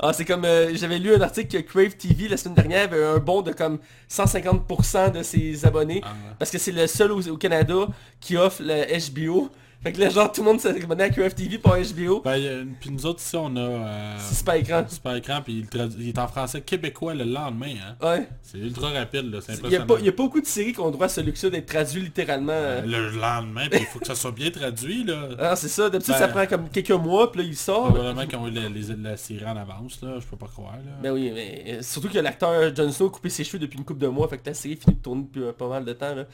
Ah, 0.00 0.12
c'est 0.12 0.24
comme, 0.24 0.44
euh, 0.44 0.74
j'avais 0.74 0.98
lu 0.98 1.14
un 1.14 1.20
article 1.20 1.62
que 1.62 1.66
Crave 1.66 1.96
TV 1.96 2.28
la 2.28 2.36
semaine 2.36 2.54
dernière 2.54 2.84
avait 2.84 3.04
un 3.04 3.18
bond 3.18 3.42
de 3.42 3.52
comme 3.52 3.78
150% 4.10 5.12
de 5.12 5.22
ses 5.22 5.64
abonnés. 5.64 6.00
Ah, 6.04 6.08
ouais. 6.08 6.34
Parce 6.38 6.50
que 6.50 6.58
c'est 6.58 6.72
le 6.72 6.86
seul 6.86 7.12
au, 7.12 7.26
au 7.28 7.36
Canada 7.36 7.88
qui 8.20 8.36
offre 8.36 8.62
le 8.62 8.84
HBO. 9.14 9.50
Fait 9.82 9.92
que 9.92 10.00
là, 10.00 10.08
genre, 10.08 10.32
tout 10.32 10.40
le 10.42 10.46
monde 10.46 10.58
s'est 10.60 10.82
abonné 10.82 11.04
à 11.04 11.10
Crave 11.10 11.34
TV 11.34 11.58
pour 11.58 11.76
HBO. 11.76 12.20
Ben, 12.24 12.74
puis 12.80 12.90
nous 12.90 13.06
autres 13.06 13.20
ici 13.20 13.36
on 13.36 13.54
a 13.54 13.60
euh, 13.60 14.16
C'est 14.18 14.34
super 14.34 14.54
écran. 14.54 14.84
super 14.88 15.14
écran 15.14 15.40
puis 15.44 15.64
il, 15.72 15.90
il 16.00 16.08
est 16.08 16.18
en 16.18 16.26
français 16.26 16.60
québécois 16.60 17.14
le 17.14 17.22
lendemain 17.22 17.74
hein. 17.86 17.96
Ouais. 18.04 18.28
C'est 18.42 18.58
ultra 18.58 18.90
rapide 18.90 19.30
là, 19.32 19.38
c'est 19.40 19.52
Il 19.52 19.70
y, 19.70 19.76
a 19.76 19.82
impressionnant. 19.82 19.86
pas, 19.86 20.00
y 20.00 20.08
a 20.08 20.12
pas 20.12 20.22
beaucoup 20.24 20.40
de 20.40 20.46
séries 20.46 20.72
qui 20.72 20.80
ont 20.80 20.90
droit 20.90 21.06
à 21.06 21.08
ce 21.08 21.20
luxe 21.20 21.44
d'être 21.44 21.66
traduit 21.66 22.00
littéralement. 22.00 22.52
euh. 22.52 22.82
Euh, 22.82 22.86
Le 22.86 23.10
lendemain, 23.20 23.68
puis 23.70 23.80
il 23.80 23.86
faut 23.86 24.00
que 24.00 24.06
ça 24.08 24.16
soit 24.16 24.32
bien 24.32 24.50
traduit 24.50 25.04
là. 25.04 25.28
Ah, 25.38 25.54
c'est 25.56 25.68
ça. 25.68 25.88
D'habitude, 25.88 26.14
Ben- 26.14 26.18
ça 26.20 26.28
prend 26.28 26.46
comme 26.46 26.68
quelques 26.68 26.90
mois, 26.90 27.30
puis 27.30 27.42
là, 27.42 27.46
il 27.48 27.56
sort. 27.56 27.92
Probablement 27.94 28.26
qu'ils 28.26 28.38
ont 28.38 28.48
eu 28.48 28.50
la, 28.50 28.68
les- 28.68 28.96
la 29.02 29.16
série 29.16 29.44
en 29.46 29.56
avance 29.56 30.00
là, 30.02 30.18
je 30.18 30.26
peux 30.26 30.36
pas 30.36 30.48
croire 30.48 30.72
là. 30.76 30.92
Ben 31.00 31.12
oui, 31.12 31.30
mais 31.32 31.64
euh, 31.68 31.82
surtout 31.82 32.08
que 32.08 32.18
l'acteur 32.18 32.74
Jon 32.74 32.90
Snow 32.90 33.06
a 33.06 33.10
coupé 33.10 33.28
ses 33.30 33.44
cheveux 33.44 33.58
depuis 33.60 33.78
une 33.78 33.84
couple 33.84 34.00
de 34.00 34.08
mois, 34.08 34.26
fait 34.26 34.38
que 34.38 34.46
la 34.48 34.54
série 34.54 34.74
finit 34.76 34.96
de 34.96 35.00
tourner 35.02 35.22
depuis 35.22 35.42
pas 35.56 35.68
mal 35.68 35.84
de 35.84 35.92
temps, 35.92 36.14
là. 36.14 36.24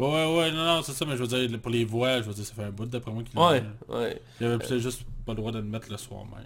Ouais, 0.00 0.06
ouais, 0.08 0.38
ouais, 0.38 0.50
non, 0.52 0.64
non, 0.64 0.82
c'est 0.82 0.92
ça, 0.92 1.04
mais 1.04 1.16
je 1.16 1.22
veux 1.22 1.26
dire, 1.48 1.58
pour 1.60 1.70
les 1.70 1.84
voix, 1.84 2.18
je 2.22 2.26
veux 2.28 2.32
dire, 2.34 2.44
ça 2.44 2.54
fait 2.54 2.64
un 2.64 2.70
bout 2.70 2.86
d'après 2.86 3.10
moi 3.12 3.22
qu'il 3.22 3.38
Ouais, 3.38 3.62
ouais. 3.88 4.20
Il 4.40 4.46
avait 4.46 4.58
peut-être 4.58 4.78
juste 4.78 5.02
pas 5.26 5.32
le 5.32 5.36
droit 5.36 5.52
de 5.52 5.58
le 5.58 5.64
mettre 5.64 5.90
le 5.90 5.96
soir 5.98 6.22
même. 6.24 6.44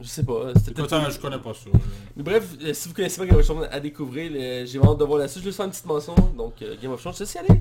Je 0.00 0.06
sais 0.06 0.22
pas. 0.24 0.52
C'était 0.64 0.80
hein, 0.94 1.08
je 1.10 1.18
connais 1.18 1.38
pas 1.38 1.52
ça. 1.54 1.70
Mais 2.16 2.22
bref, 2.22 2.44
euh, 2.62 2.72
si 2.72 2.88
vous 2.88 2.94
connaissez 2.94 3.20
pas 3.20 3.26
Game 3.26 3.36
of 3.38 3.44
Thrones 3.44 3.68
à 3.70 3.80
découvrir, 3.80 4.30
le- 4.32 4.64
j'ai 4.64 4.78
vraiment 4.78 4.92
hâte 4.92 5.00
de 5.00 5.04
voir 5.04 5.18
là-dessus. 5.18 5.40
Je 5.40 5.44
vais 5.46 5.52
faire 5.52 5.64
une 5.66 5.72
petite 5.72 5.86
mention. 5.86 6.14
Donc, 6.36 6.54
euh, 6.62 6.76
Game 6.80 6.92
of 6.92 7.00
Thrones, 7.00 7.14
je 7.18 7.24
sais 7.24 7.40
y 7.40 7.50
aller. 7.50 7.60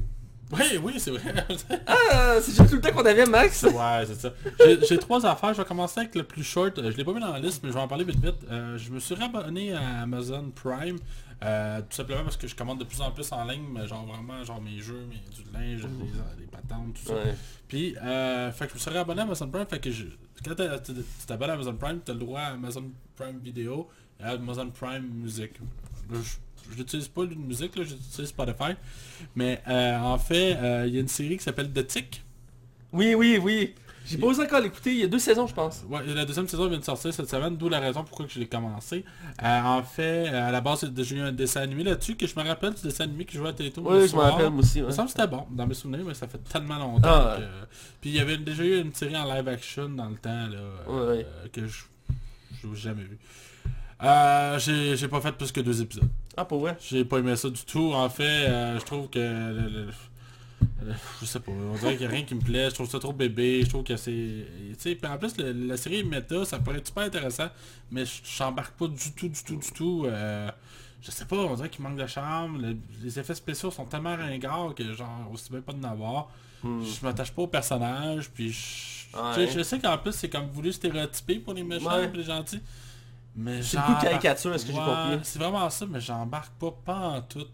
Oui, 0.54 0.80
oui, 0.82 0.94
c'est 0.98 1.12
vrai. 1.12 1.22
Ah, 1.88 2.36
c'est 2.42 2.56
juste 2.56 2.70
tout 2.70 2.76
le 2.76 2.82
temps 2.82 2.92
qu'on 2.94 3.06
avait, 3.06 3.26
Max. 3.26 3.64
ouais, 3.64 4.06
c'est 4.06 4.16
ça. 4.22 4.34
J'ai- 4.88 4.98
trois 5.00 5.26
affaires. 5.26 5.54
Je 5.54 5.62
vais 5.62 5.68
commencer 5.68 6.00
avec 6.02 6.16
le 6.16 6.24
plus 6.24 6.44
short. 6.44 6.78
Euh, 6.80 6.90
Je 6.92 6.96
l'ai 6.98 7.04
pas 7.04 7.12
mis 7.12 7.20
dans 7.20 7.34
la 7.34 7.40
liste, 7.40 7.62
mais 7.64 7.70
je 7.70 7.74
vais 7.74 7.80
en 7.82 7.88
parler 7.88 8.04
vite 8.06 8.24
vite. 8.24 8.36
Euh, 8.52 8.78
je 8.78 8.92
me 8.92 9.00
suis 9.00 9.16
rabonné 9.16 9.74
à 9.74 10.02
Amazon 10.04 10.52
Prime. 10.56 10.98
Euh, 11.44 11.82
tout 11.82 11.96
simplement 11.96 12.24
parce 12.24 12.38
que 12.38 12.48
je 12.48 12.56
commande 12.56 12.80
de 12.80 12.84
plus 12.84 13.02
en 13.02 13.12
plus 13.12 13.32
en 13.32 13.44
ligne, 13.46 13.66
mais 13.72 13.88
genre 13.88 14.06
vraiment 14.06 14.44
genre 14.44 14.62
mes 14.62 14.80
jeux, 14.80 15.06
mes, 15.08 15.16
du 15.36 15.44
linge, 15.54 15.84
les, 15.84 16.42
les 16.42 16.48
patentes, 16.48 16.94
tout 16.96 17.08
ça. 17.08 17.14
Ouais. 17.14 17.36
Puis, 17.68 17.96
euh, 17.98 18.52
fait 18.52 18.66
que 18.66 18.72
je 18.72 18.76
me 18.76 18.80
suis 18.80 18.92
réabonné 18.92 19.22
à 19.22 19.24
Amazon 19.24 19.50
Prime, 19.50 19.66
fait 19.68 19.80
que 19.80 19.92
je, 19.92 20.06
quand 20.44 20.56
tu 20.56 20.94
tu 20.94 21.04
t'abonnes 21.28 21.52
à 21.52 21.54
Amazon 21.54 21.76
Prime, 21.76 22.00
t'as 22.04 22.14
le 22.14 22.20
droit 22.20 22.42
à 22.42 22.54
Amazon 22.54 22.92
Prime 23.16 23.40
Vidéo 23.40 23.90
et 24.20 24.24
à 24.24 24.30
Amazon 24.32 24.70
Prime 24.72 25.08
Musique. 25.08 25.60
Là, 26.10 26.20
je 26.72 26.78
n'utilise 26.78 27.08
pas 27.08 27.26
de 27.26 27.36
musique, 27.36 27.76
là, 27.76 27.84
j'utilise 27.84 28.30
Spotify. 28.30 28.74
Mais 29.36 29.62
euh, 29.68 29.98
en 30.00 30.18
fait, 30.18 30.56
euh, 30.56 30.86
il 30.88 30.96
y 30.96 30.98
a 30.98 31.02
une 31.02 31.08
série 31.08 31.38
qui 31.38 31.44
s'appelle 31.44 31.72
The 31.72 31.86
Tick. 31.86 32.24
Oui, 32.92 33.16
oui, 33.16 33.40
oui. 33.42 33.76
J'ai 34.10 34.18
pas 34.18 34.28
osé 34.28 34.44
encore 34.44 34.62
l'écouter. 34.62 34.92
Il 34.92 35.00
y 35.00 35.04
a 35.04 35.08
deux 35.08 35.20
saisons, 35.20 35.48
je 35.48 35.54
pense. 35.54 35.84
Ouais, 35.90 36.00
la 36.06 36.26
deuxième 36.26 36.48
saison 36.48 36.68
vient 36.68 36.78
de 36.80 36.84
sortir 36.84 37.14
cette 37.14 37.30
semaine, 37.30 37.58
d'où 37.58 37.68
la 37.70 37.80
raison 37.80 38.04
pourquoi 38.04 38.26
que 38.26 38.32
je 38.32 38.40
l'ai 38.40 38.48
commencé. 38.48 39.04
Euh, 39.44 39.62
en 39.62 39.84
fait, 39.84 40.30
euh, 40.30 40.48
à 40.48 40.52
la 40.52 40.62
base, 40.62 40.90
j'ai 40.98 41.16
eu 41.18 41.22
un 41.22 41.32
dessin 41.32 41.62
animé 41.62 41.84
là-dessus, 41.84 42.16
que 42.16 42.26
je 42.26 42.34
me 42.40 42.48
rappelle 42.48 42.74
du 42.74 42.82
dessin 42.82 43.04
animé 43.04 43.26
que 43.26 43.34
je 43.34 43.38
jouais 43.40 43.50
à 43.50 43.54
Télétoon. 43.54 43.84
Oui, 43.86 44.08
je 44.08 44.16
me 44.16 44.22
rappelle 44.22 44.50
moi 44.50 44.60
aussi. 44.62 44.78
Il 44.80 44.82
ouais. 44.84 44.88
me 44.88 44.94
semble 44.94 45.08
que 45.10 45.14
c'était 45.14 45.28
bon, 45.28 45.46
dans 45.52 45.68
mes 45.68 45.74
souvenirs, 45.74 46.06
mais 46.08 46.14
ça 46.14 46.28
fait 46.28 46.38
tellement 46.38 46.78
longtemps. 46.78 47.02
Ah, 47.10 47.36
que- 47.38 47.42
ouais. 47.42 47.48
Puis 48.02 48.10
il 48.12 48.16
y 48.16 48.20
avait 48.20 48.38
déjà 48.38 48.64
eu 48.64 48.80
une 48.82 48.94
série 48.94 49.16
en 49.18 49.26
live 49.34 49.48
action 49.48 49.90
dans 49.90 50.08
le 50.10 50.16
temps, 50.16 50.48
là, 50.48 50.58
euh, 50.90 51.24
que 51.52 51.68
je 51.68 51.84
n'ai 52.68 52.76
jamais 52.76 53.04
vu. 53.04 53.18
Euh, 54.04 54.60
j'ai 54.60 55.08
pas 55.08 55.22
fait 55.22 55.32
plus 55.32 55.52
que 55.52 55.60
deux 55.62 55.82
épisodes. 55.82 56.08
Ah, 56.36 56.46
pour 56.46 56.60
vrai? 56.60 56.78
J'ai 56.80 57.04
pas 57.04 57.18
aimé 57.18 57.36
ça 57.36 57.50
du 57.50 57.64
tout. 57.66 57.94
En 57.94 58.10
fait, 58.10 58.24
euh, 58.48 58.80
je 58.80 58.86
trouve 58.86 59.10
que... 59.10 59.18
le- 59.18 59.54
le- 59.54 59.70
le- 59.70 59.88
je 61.22 61.26
sais 61.26 61.40
pas, 61.40 61.52
on 61.52 61.74
dirait 61.76 61.94
qu'il 61.98 62.04
y 62.04 62.06
a 62.08 62.10
rien 62.12 62.24
qui 62.24 62.36
me 62.36 62.40
plaît, 62.42 62.70
je 62.70 62.76
trouve 62.76 62.90
ça 62.90 63.00
trop 63.00 63.14
bébé, 63.14 63.62
je 63.64 63.70
trouve 63.70 63.84
que 63.84 63.98
c'est... 63.98 64.46
Tu 64.70 64.76
sais, 64.78 64.98
en 65.08 65.18
plus, 65.18 65.38
le- 65.38 65.52
la 65.68 65.78
série 65.78 66.04
méta, 66.04 66.46
ça 66.46 66.60
pourrait 66.60 66.78
être 66.78 66.88
super 66.88 67.04
intéressant, 67.04 67.50
mais 67.92 68.06
je 68.06 68.22
j'embarque 68.24 68.74
pas 68.78 68.88
du 68.88 69.12
tout, 69.14 69.28
du 69.30 69.44
tout, 69.44 69.56
du 69.58 69.72
tout. 69.72 70.04
euh, 70.06 70.50
je 71.02 71.12
sais 71.12 71.26
pas, 71.26 71.36
on 71.36 71.54
dirait 71.56 71.70
qu'il 71.70 71.84
manque 71.84 71.98
de 71.98 72.08
charme, 72.08 72.62
le- 72.62 72.78
les 73.04 73.20
effets 73.20 73.36
spéciaux 73.36 73.70
sont 73.72 73.86
tellement 73.86 74.16
ringards 74.16 74.74
que 74.76 74.94
genre, 74.94 75.30
aussi 75.32 75.50
bien 75.52 75.62
pas 75.62 75.74
de 75.74 75.80
n'avoir. 75.80 76.30
Hmm. 76.64 76.82
Je 76.84 77.06
m'attache 77.06 77.32
pas 77.32 77.44
au 77.44 77.48
personnage, 77.48 78.30
puis 78.32 78.52
je, 78.52 79.18
Ouais. 79.18 79.48
je 79.48 79.62
sais 79.64 79.80
qu'en 79.80 79.98
plus 79.98 80.12
c'est 80.14 80.30
comme 80.30 80.48
voulu 80.48 80.72
stéréotyper 80.74 81.40
pour 81.40 81.54
les 81.54 81.64
méchants 81.64 81.96
Ouais. 81.98 82.06
et 82.14 82.18
les 82.18 82.24
gentils. 82.24 82.60
Mais 83.36 83.62
C'est 83.62 83.78
beaucoup 83.78 83.94
de 83.94 84.02
caricature, 84.02 84.54
est-ce 84.56 84.66
que 84.66 84.72
j'ai 84.72 84.78
compris? 84.80 85.20
C'est 85.24 85.38
vraiment 85.40 85.70
ça, 85.70 85.86
mais 85.86 86.00
j'embarque 86.02 86.52
pas, 86.54 86.72
pas 86.84 86.98
en 87.10 87.22
tout. 87.22 87.46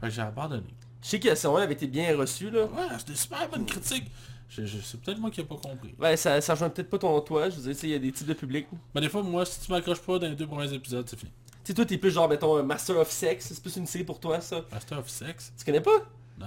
Fait 0.00 0.08
que 0.08 0.10
j'ai 0.12 0.22
abandonné. 0.22 0.64
Je 1.02 1.08
sais 1.08 1.20
que 1.20 1.28
la 1.28 1.36
saison 1.36 1.56
1 1.56 1.62
avait 1.62 1.72
été 1.74 1.86
bien 1.86 2.16
reçue, 2.16 2.50
là. 2.50 2.64
Ouais, 2.64 2.86
c'était 2.98 3.14
super 3.14 3.48
bonne 3.48 3.64
critique. 3.66 4.10
Je, 4.48 4.66
je- 4.66 4.78
c'est 4.80 5.00
peut-être 5.00 5.18
moi 5.18 5.30
qui 5.30 5.40
ai 5.40 5.44
pas 5.44 5.56
compris. 5.56 5.94
Ouais, 5.98 6.16
ça, 6.16 6.40
ça 6.40 6.54
rejoint 6.54 6.68
peut-être 6.70 6.90
pas 6.90 6.98
ton 6.98 7.18
toi. 7.20 7.48
Je 7.50 7.56
veux 7.60 7.72
dire, 7.72 7.84
il 7.84 7.90
y 7.90 7.94
a 7.94 7.98
des 7.98 8.12
types 8.12 8.26
de 8.26 8.34
public. 8.34 8.66
Mais 8.94 9.00
des 9.00 9.08
fois, 9.08 9.22
moi, 9.22 9.46
si 9.46 9.60
tu 9.60 9.70
m'accroches 9.70 10.00
pas 10.00 10.18
dans 10.18 10.28
les 10.28 10.34
deux 10.34 10.46
premiers 10.46 10.72
épisodes, 10.74 11.06
c'est 11.08 11.18
fini. 11.18 11.30
Tu 11.64 11.68
sais, 11.68 11.74
toi, 11.74 11.84
t'es 11.86 11.98
plus 11.98 12.10
genre, 12.10 12.28
mettons, 12.28 12.56
un 12.56 12.62
Master 12.62 12.96
of 12.98 13.10
Sex. 13.10 13.46
C'est 13.48 13.62
plus 13.62 13.76
une 13.76 13.86
série 13.86 14.04
pour 14.04 14.18
toi, 14.18 14.40
ça. 14.40 14.62
Master 14.72 14.98
of 14.98 15.08
Sex? 15.08 15.52
Tu 15.58 15.64
connais 15.64 15.80
pas? 15.80 15.90
Non. 16.38 16.46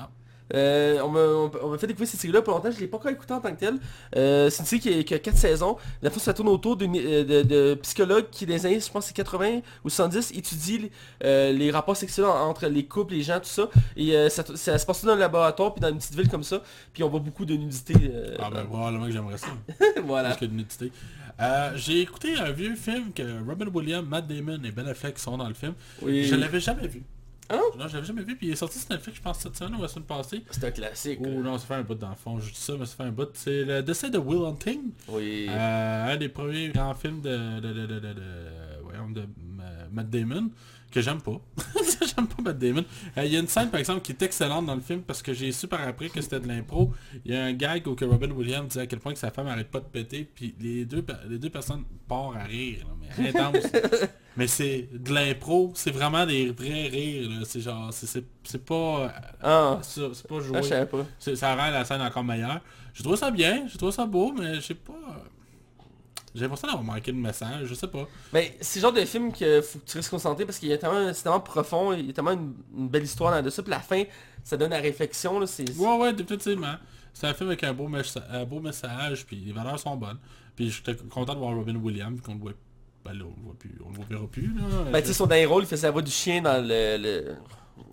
Euh, 0.53 0.99
on 1.01 1.69
m'a 1.69 1.77
fait 1.77 1.87
découvrir 1.87 2.07
cette 2.09 2.19
série-là 2.19 2.41
pour 2.41 2.53
longtemps, 2.53 2.69
je 2.71 2.79
l'ai 2.79 2.87
pas 2.87 2.97
encore 2.97 3.11
écouté 3.11 3.33
en 3.33 3.39
tant 3.39 3.51
que 3.53 3.59
tel. 3.59 3.75
Euh, 4.15 4.49
c'est 4.49 4.59
une 4.59 4.65
série 4.65 4.81
qui 4.81 4.99
a, 4.99 5.03
qui 5.03 5.13
a 5.13 5.19
4 5.19 5.37
saisons. 5.37 5.77
La 6.01 6.09
fois, 6.11 6.21
ça 6.21 6.33
tourne 6.33 6.49
autour 6.49 6.77
euh, 6.81 7.23
de, 7.23 7.41
de 7.43 7.73
psychologues 7.81 8.25
qui, 8.29 8.45
dans 8.45 8.53
les 8.53 8.65
années, 8.65 8.79
je 8.79 8.91
pense, 8.91 9.05
c'est 9.05 9.15
80 9.15 9.61
ou 9.83 9.89
70, 9.89 10.31
étudient 10.35 10.87
euh, 11.23 11.51
les 11.53 11.71
rapports 11.71 11.95
sexuels 11.97 12.25
en- 12.25 12.49
entre 12.49 12.67
les 12.67 12.85
couples, 12.85 13.13
les 13.13 13.23
gens, 13.23 13.39
tout 13.39 13.45
ça. 13.45 13.69
Et 13.95 14.13
ça, 14.29 14.43
ça 14.55 14.77
se 14.77 14.85
passe 14.85 15.03
dans 15.05 15.13
un 15.13 15.15
laboratoire, 15.15 15.73
puis 15.73 15.81
dans 15.81 15.89
une 15.89 15.97
petite 15.97 16.15
ville 16.15 16.29
comme 16.29 16.43
ça. 16.43 16.61
Puis 16.93 17.03
on 17.03 17.09
voit 17.09 17.19
beaucoup 17.21 17.45
de 17.45 17.55
nudité. 17.55 17.93
Ah 18.39 18.49
ben 18.51 18.65
probablement 18.65 19.05
que 19.05 19.11
j'aimerais 19.11 19.37
ça. 19.37 19.47
voilà. 20.03 20.31
Plus 20.35 20.47
que 20.47 20.51
de 20.51 20.57
nudité. 20.57 20.91
J'ai 21.75 22.01
écouté 22.01 22.35
un 22.35 22.51
vieux 22.51 22.75
film 22.75 23.11
que 23.13 23.23
Robin 23.47 23.67
Williams, 23.73 24.05
Matt 24.07 24.27
Damon 24.27 24.59
et 24.63 24.71
Ben 24.71 24.87
Affleck 24.87 25.17
sont 25.19 25.37
dans 25.37 25.47
le 25.47 25.53
film. 25.53 25.73
Oui. 26.01 26.25
Je 26.25 26.35
l'avais 26.35 26.59
jamais 26.59 26.87
vu. 26.87 27.01
Ah 27.49 27.55
non 27.57 27.63
Non, 27.77 27.87
je 27.87 27.93
l'avais 27.95 28.05
jamais 28.07 28.23
vu, 28.23 28.35
puis 28.35 28.47
il 28.47 28.53
est 28.53 28.55
sorti 28.55 28.79
sur 28.79 28.89
Netflix, 28.89 29.17
je 29.17 29.21
pense, 29.23 29.39
cette 29.39 29.55
semaine 29.57 29.75
ou 29.75 29.81
la 29.81 29.87
semaine 29.87 30.05
passée. 30.05 30.43
C'est 30.49 30.63
un 30.63 30.71
classique. 30.71 31.19
Oh 31.23 31.27
non, 31.27 31.57
ça 31.57 31.65
fait 31.65 31.73
un 31.75 31.81
bout 31.83 31.95
dans 31.95 32.09
le 32.09 32.15
fond, 32.15 32.39
je 32.39 32.49
dis 32.51 32.59
ça, 32.59 32.73
mais 32.79 32.85
ça 32.85 32.95
fait 32.95 33.03
un 33.03 33.11
bout. 33.11 33.29
C'est 33.33 33.63
le 33.65 33.83
décès 33.83 34.09
de 34.09 34.17
Will 34.17 34.43
Hunting. 34.45 34.91
Oui. 35.09 35.47
Euh, 35.49 36.13
un 36.13 36.17
des 36.17 36.29
premiers 36.29 36.69
grands 36.69 36.93
films 36.95 37.21
de, 37.21 37.59
de, 37.59 37.73
de, 37.73 37.85
de, 37.85 37.85
de, 37.85 37.99
de- 37.99 38.13
de, 38.13 39.21
euh, 39.21 39.87
Matt 39.91 40.09
Damon, 40.09 40.49
que 40.93 41.01
j'aime 41.01 41.19
pas. 41.21 41.41
j'aime 42.15 42.27
pas 42.27 42.41
Matt 42.43 42.59
Damon. 42.59 42.85
Euh, 43.17 43.25
Il 43.25 43.33
y 43.33 43.35
a 43.35 43.39
une 43.39 43.47
scène 43.47 43.69
par 43.69 43.79
exemple 43.79 44.01
qui 44.01 44.11
est 44.11 44.21
excellente 44.21 44.67
dans 44.67 44.75
le 44.75 44.81
film 44.81 45.01
parce 45.01 45.23
que 45.23 45.33
j'ai 45.33 45.51
su 45.51 45.67
par 45.67 45.81
après 45.87 46.09
que 46.09 46.21
c'était 46.21 46.39
de 46.39 46.47
l'impro. 46.47 46.91
Il 47.25 47.33
y 47.33 47.35
a 47.35 47.43
un 47.43 47.53
gag 47.53 47.87
où 47.87 47.95
que 47.95 48.05
Robin 48.05 48.29
Williams 48.29 48.67
disait 48.67 48.81
à 48.81 48.87
quel 48.87 48.99
point 48.99 49.13
que 49.13 49.19
sa 49.19 49.31
femme 49.31 49.47
arrête 49.47 49.71
pas 49.71 49.79
de 49.79 49.85
péter, 49.85 50.29
puis 50.35 50.53
les 50.59 50.85
deux, 50.85 51.03
les 51.27 51.39
deux 51.39 51.49
personnes 51.49 51.83
partent 52.07 52.37
à 52.37 52.43
rire, 52.43 52.85
là, 52.87 52.93
mais 53.17 53.29
intense. 53.29 53.63
mais 54.37 54.45
c'est 54.45 54.87
de 54.93 55.13
l'impro, 55.13 55.71
c'est 55.73 55.91
vraiment 55.91 56.27
des 56.27 56.51
vrais 56.51 56.87
rires. 56.87 57.41
C'est 57.45 57.61
genre, 57.61 57.91
c'est- 57.91 58.63
pas... 58.65 59.11
Ah, 59.41 59.79
ça, 59.81 60.01
c'est 60.13 60.27
pas 60.27 60.35
ah, 60.37 60.41
joué. 60.41 60.61
je 60.61 60.83
pas. 60.83 61.35
Ça 61.35 61.55
rend 61.55 61.71
la 61.71 61.83
scène 61.85 62.01
encore 62.01 62.23
meilleure. 62.23 62.61
J'ai 62.93 63.01
trouvé 63.01 63.17
ça 63.17 63.31
bien, 63.31 63.65
j'ai 63.67 63.77
trouvé 63.77 63.91
ça 63.91 64.05
beau, 64.05 64.31
mais 64.31 64.55
je 64.55 64.59
sais 64.61 64.75
pas... 64.75 65.23
J'ai 66.35 66.41
l'impression 66.41 66.67
d'avoir 66.67 66.83
manqué 66.83 67.11
de 67.11 67.17
message, 67.17 67.67
je 67.67 67.73
sais 67.75 67.87
pas. 67.87 68.07
Mais 68.33 68.57
c'est 68.59 68.79
le 68.79 68.81
genre 68.81 68.93
de 68.93 69.05
film 69.05 69.31
que 69.31 69.61
faut 69.61 69.79
que 69.79 69.85
tu 69.85 69.97
restes 69.97 70.09
concentré 70.09 70.45
parce 70.45 70.57
qu'il 70.57 70.69
y 70.69 70.73
a 70.73 70.77
tellement, 70.77 71.13
c'est 71.13 71.23
tellement 71.23 71.39
profond, 71.39 71.93
il 71.93 72.07
y 72.07 72.09
a 72.09 72.13
tellement 72.13 72.31
une, 72.31 72.53
une 72.75 72.89
belle 72.89 73.03
histoire 73.03 73.31
dans 73.31 73.41
de 73.41 73.49
ça, 73.49 73.61
puis 73.61 73.69
la 73.69 73.79
fin, 73.79 74.03
ça 74.43 74.57
donne 74.57 74.71
la 74.71 74.79
réflexion, 74.79 75.39
là, 75.39 75.45
c'est... 75.45 75.69
Ouais, 75.77 75.97
ouais, 75.97 76.13
définitivement. 76.13 76.75
C'est 77.13 77.27
un 77.27 77.33
film 77.35 77.49
avec 77.49 77.63
un 77.63 77.73
beau, 77.73 77.87
un 78.31 78.45
beau 78.45 78.59
message, 78.59 79.25
puis 79.25 79.35
les 79.45 79.51
valeurs 79.51 79.79
sont 79.79 79.95
bonnes. 79.95 80.17
Puis 80.55 80.69
j'étais 80.71 80.95
content 80.95 81.33
de 81.33 81.39
voir 81.39 81.55
Robin 81.55 81.75
Williams, 81.75 82.19
qu'on 82.21 82.33
le 82.33 82.39
voit 82.39 82.53
Ben 83.05 83.13
là, 83.13 83.25
on 83.25 83.39
le 83.39 83.45
voit 83.45 83.55
plus, 83.57 83.75
on 83.85 83.89
le 83.89 84.07
verra 84.07 84.27
plus, 84.27 84.53
là. 84.55 84.63
Ben, 84.91 85.01
tu 85.01 85.07
sais, 85.07 85.13
son 85.13 85.27
dernier 85.27 85.45
rôle, 85.45 85.63
il 85.63 85.67
faisait 85.67 85.87
la 85.87 85.91
voix 85.91 86.01
du 86.01 86.11
chien 86.11 86.41
dans 86.41 86.65
le... 86.65 86.97
le... 86.97 87.35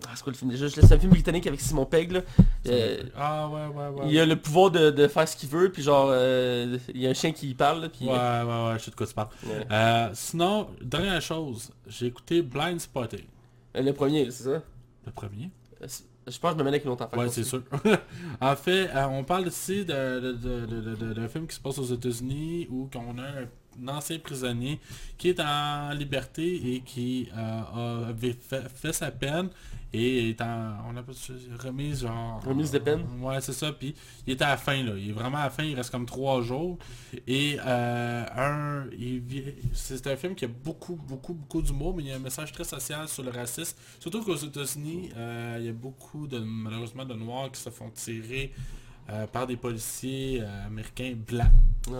Ah, 0.07 0.11
c'est 0.15 0.23
quoi 0.23 0.31
le 0.33 0.37
film? 0.37 0.51
Déjà 0.51 0.69
C'est 0.69 0.91
un 0.93 0.99
film 0.99 1.11
britannique 1.11 1.45
avec 1.47 1.59
Simon 1.61 1.85
Pegg, 1.85 2.11
là. 2.11 2.21
Euh, 2.67 3.03
Ah 3.15 3.47
ouais, 3.49 3.67
ouais, 3.67 3.87
ouais. 3.89 4.05
il 4.09 4.19
a 4.19 4.25
le 4.25 4.35
pouvoir 4.35 4.71
de, 4.71 4.89
de 4.91 5.07
faire 5.07 5.27
ce 5.27 5.35
qu'il 5.35 5.49
veut, 5.49 5.71
puis 5.71 5.81
genre, 5.83 6.09
euh, 6.11 6.77
il 6.93 7.01
y 7.01 7.07
a 7.07 7.09
un 7.09 7.13
chien 7.13 7.31
qui 7.31 7.49
y 7.49 7.53
parle, 7.53 7.81
là, 7.81 7.89
puis... 7.89 8.05
Ouais, 8.05 8.11
ouais, 8.11 8.67
ouais, 8.71 8.79
je 8.79 8.83
sais 8.85 8.91
de 8.91 8.95
quoi 8.95 9.07
tu 9.07 9.13
parles. 9.13 9.29
Ouais. 9.45 9.65
Euh, 9.71 10.09
sinon, 10.13 10.67
dernière 10.81 11.21
chose, 11.21 11.71
j'ai 11.87 12.07
écouté 12.07 12.41
Blind 12.41 12.79
Spotting. 12.79 13.25
Le 13.75 13.91
premier, 13.91 14.29
c'est 14.31 14.43
ça? 14.43 14.61
Le 15.05 15.11
premier? 15.11 15.49
Je 16.27 16.37
pense 16.37 16.51
que 16.51 16.59
je 16.59 16.63
me 16.63 16.69
mets 16.69 16.77
avec 16.77 16.85
affaire. 16.85 17.17
Ouais, 17.17 17.29
c'est 17.29 17.43
sûr. 17.43 17.63
en 18.41 18.55
fait, 18.55 18.89
on 19.09 19.23
parle 19.23 19.47
ici 19.47 19.83
de- 19.85 20.19
de- 20.19 20.31
de- 20.33 20.65
de- 20.67 20.81
de- 20.81 20.95
de- 20.95 21.13
d'un 21.13 21.27
film 21.27 21.47
qui 21.47 21.55
se 21.55 21.59
passe 21.59 21.79
aux 21.79 21.85
États-Unis 21.85 22.67
où 22.69 22.87
on 22.95 23.17
a 23.17 23.23
un 23.23 23.47
ancien 23.87 24.19
prisonnier 24.19 24.79
qui 25.17 25.29
est 25.29 25.39
en 25.39 25.91
liberté 25.91 26.75
et 26.75 26.81
qui 26.81 27.29
euh, 27.35 27.61
a- 28.05 28.07
avait 28.09 28.33
fait, 28.33 28.67
fait 28.69 28.93
sa 28.93 29.11
peine 29.11 29.49
et 29.93 30.29
est 30.29 30.41
en, 30.41 30.77
on 30.89 30.95
appelle 30.95 31.15
ça 31.15 31.33
remise 31.61 32.01
genre... 32.01 32.41
Remise 32.45 32.71
de 32.71 32.79
peine? 32.79 33.03
Ouais, 33.19 33.41
c'est 33.41 33.51
ça. 33.51 33.73
Puis 33.73 33.93
il 34.25 34.31
est 34.31 34.41
à 34.41 34.49
la 34.51 34.57
fin, 34.57 34.81
là. 34.81 34.93
Il 34.97 35.09
est 35.09 35.13
vraiment 35.13 35.39
à 35.39 35.43
la 35.43 35.49
fin, 35.49 35.63
il 35.63 35.75
reste 35.75 35.89
comme 35.89 36.05
trois 36.05 36.41
jours. 36.41 36.77
Et 37.27 37.57
euh, 37.59 38.25
un, 38.37 38.85
c'est 39.73 40.07
un 40.07 40.15
film 40.15 40.33
qui 40.33 40.45
a 40.45 40.47
beaucoup, 40.47 40.95
beaucoup, 40.95 41.33
beaucoup 41.33 41.61
d'humour, 41.61 41.93
mais 41.93 42.03
il 42.03 42.09
y 42.09 42.11
a 42.13 42.15
un 42.15 42.19
message 42.19 42.53
très 42.53 42.63
social 42.63 43.07
sur 43.09 43.23
le 43.23 43.31
racisme. 43.31 43.75
Surtout 43.99 44.23
qu'aux 44.23 44.37
États-Unis, 44.37 45.09
euh, 45.17 45.57
il 45.59 45.65
y 45.65 45.69
a 45.69 45.73
beaucoup 45.73 46.25
de 46.25 46.39
malheureusement 46.39 47.03
de 47.03 47.13
noirs 47.13 47.51
qui 47.51 47.59
se 47.59 47.69
font 47.69 47.89
tirer 47.89 48.53
euh, 49.09 49.27
par 49.27 49.47
des 49.47 49.57
policiers 49.57 50.41
euh, 50.41 50.67
américains 50.67 51.13
blancs. 51.15 51.47
Ouais. 51.87 51.95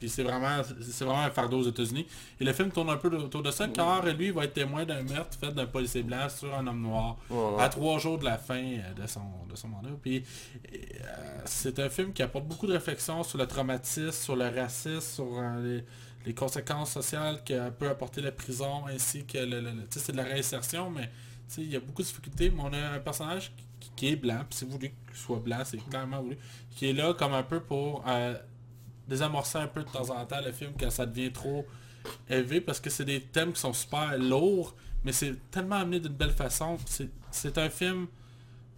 Puis 0.00 0.08
c'est 0.08 0.22
vraiment, 0.22 0.62
c'est 0.80 1.04
vraiment 1.04 1.20
un 1.22 1.30
fardeau 1.30 1.58
aux 1.60 1.68
États-Unis. 1.68 2.06
Et 2.40 2.44
le 2.44 2.52
film 2.54 2.70
tourne 2.70 2.88
un 2.90 2.96
peu 2.96 3.14
autour 3.16 3.42
de 3.42 3.50
ça, 3.50 3.68
car 3.68 4.04
lui 4.06 4.30
va 4.30 4.44
être 4.44 4.54
témoin 4.54 4.84
d'un 4.86 5.02
meurtre 5.02 5.36
fait 5.38 5.52
d'un 5.52 5.66
policier 5.66 6.02
blanc 6.02 6.28
sur 6.28 6.54
un 6.54 6.66
homme 6.66 6.80
noir 6.82 7.16
Ouais, 7.28 7.62
à 7.62 7.68
trois 7.68 7.98
jours 7.98 8.18
de 8.18 8.24
la 8.24 8.38
fin 8.38 8.54
euh, 8.62 8.94
de 8.94 9.06
son, 9.06 9.20
de 9.50 9.54
son 9.54 9.68
mandat. 9.68 9.90
Puis 10.00 10.24
euh, 10.74 11.40
c'est 11.44 11.78
un 11.78 11.88
film 11.90 12.12
qui 12.12 12.22
apporte 12.22 12.46
beaucoup 12.46 12.66
de 12.66 12.72
réflexions 12.72 13.22
sur 13.22 13.38
le 13.38 13.46
traumatisme, 13.46 14.10
sur 14.12 14.36
le 14.36 14.48
racisme, 14.48 15.00
sur 15.00 15.26
les, 15.62 15.84
les 16.24 16.34
conséquences 16.34 16.92
sociales 16.92 17.42
que 17.44 17.68
peut 17.70 17.88
apporter 17.90 18.20
la 18.22 18.32
prison, 18.32 18.86
ainsi 18.86 19.24
que 19.26 19.38
le, 19.38 19.60
le- 19.60 19.72
c'est 19.90 20.12
de 20.12 20.16
la 20.16 20.24
réinsertion, 20.24 20.90
mais 20.90 21.10
il 21.58 21.70
y 21.70 21.76
a 21.76 21.80
beaucoup 21.80 22.02
de 22.02 22.06
difficultés, 22.08 22.50
mais 22.50 22.62
on 22.64 22.72
a 22.72 22.78
un 22.94 22.98
personnage 23.00 23.52
qui, 23.56 23.65
qui 23.96 24.08
est 24.08 24.16
blanc, 24.16 24.40
puis 24.48 24.58
c'est 24.58 24.68
voulu 24.68 24.90
qu'il 24.90 25.16
soit 25.16 25.38
blanc, 25.40 25.58
c'est 25.64 25.78
clairement 25.88 26.20
voulu, 26.22 26.36
qui 26.76 26.90
est 26.90 26.92
là 26.92 27.14
comme 27.14 27.32
un 27.32 27.42
peu 27.42 27.60
pour 27.60 28.04
euh, 28.06 28.34
désamorcer 29.08 29.58
un 29.58 29.66
peu 29.68 29.82
de 29.82 29.88
temps 29.88 30.10
en 30.10 30.24
temps 30.26 30.40
le 30.44 30.52
film 30.52 30.72
quand 30.78 30.90
ça 30.90 31.06
devient 31.06 31.32
trop 31.32 31.66
élevé, 32.28 32.60
parce 32.60 32.78
que 32.80 32.90
c'est 32.90 33.04
des 33.04 33.20
thèmes 33.20 33.52
qui 33.52 33.60
sont 33.60 33.72
super 33.72 34.16
lourds, 34.18 34.74
mais 35.04 35.12
c'est 35.12 35.34
tellement 35.50 35.76
amené 35.76 35.98
d'une 36.00 36.12
belle 36.12 36.30
façon. 36.32 36.76
C'est- 36.86 37.10
C'est 37.30 37.58
un 37.58 37.68
film 37.68 38.06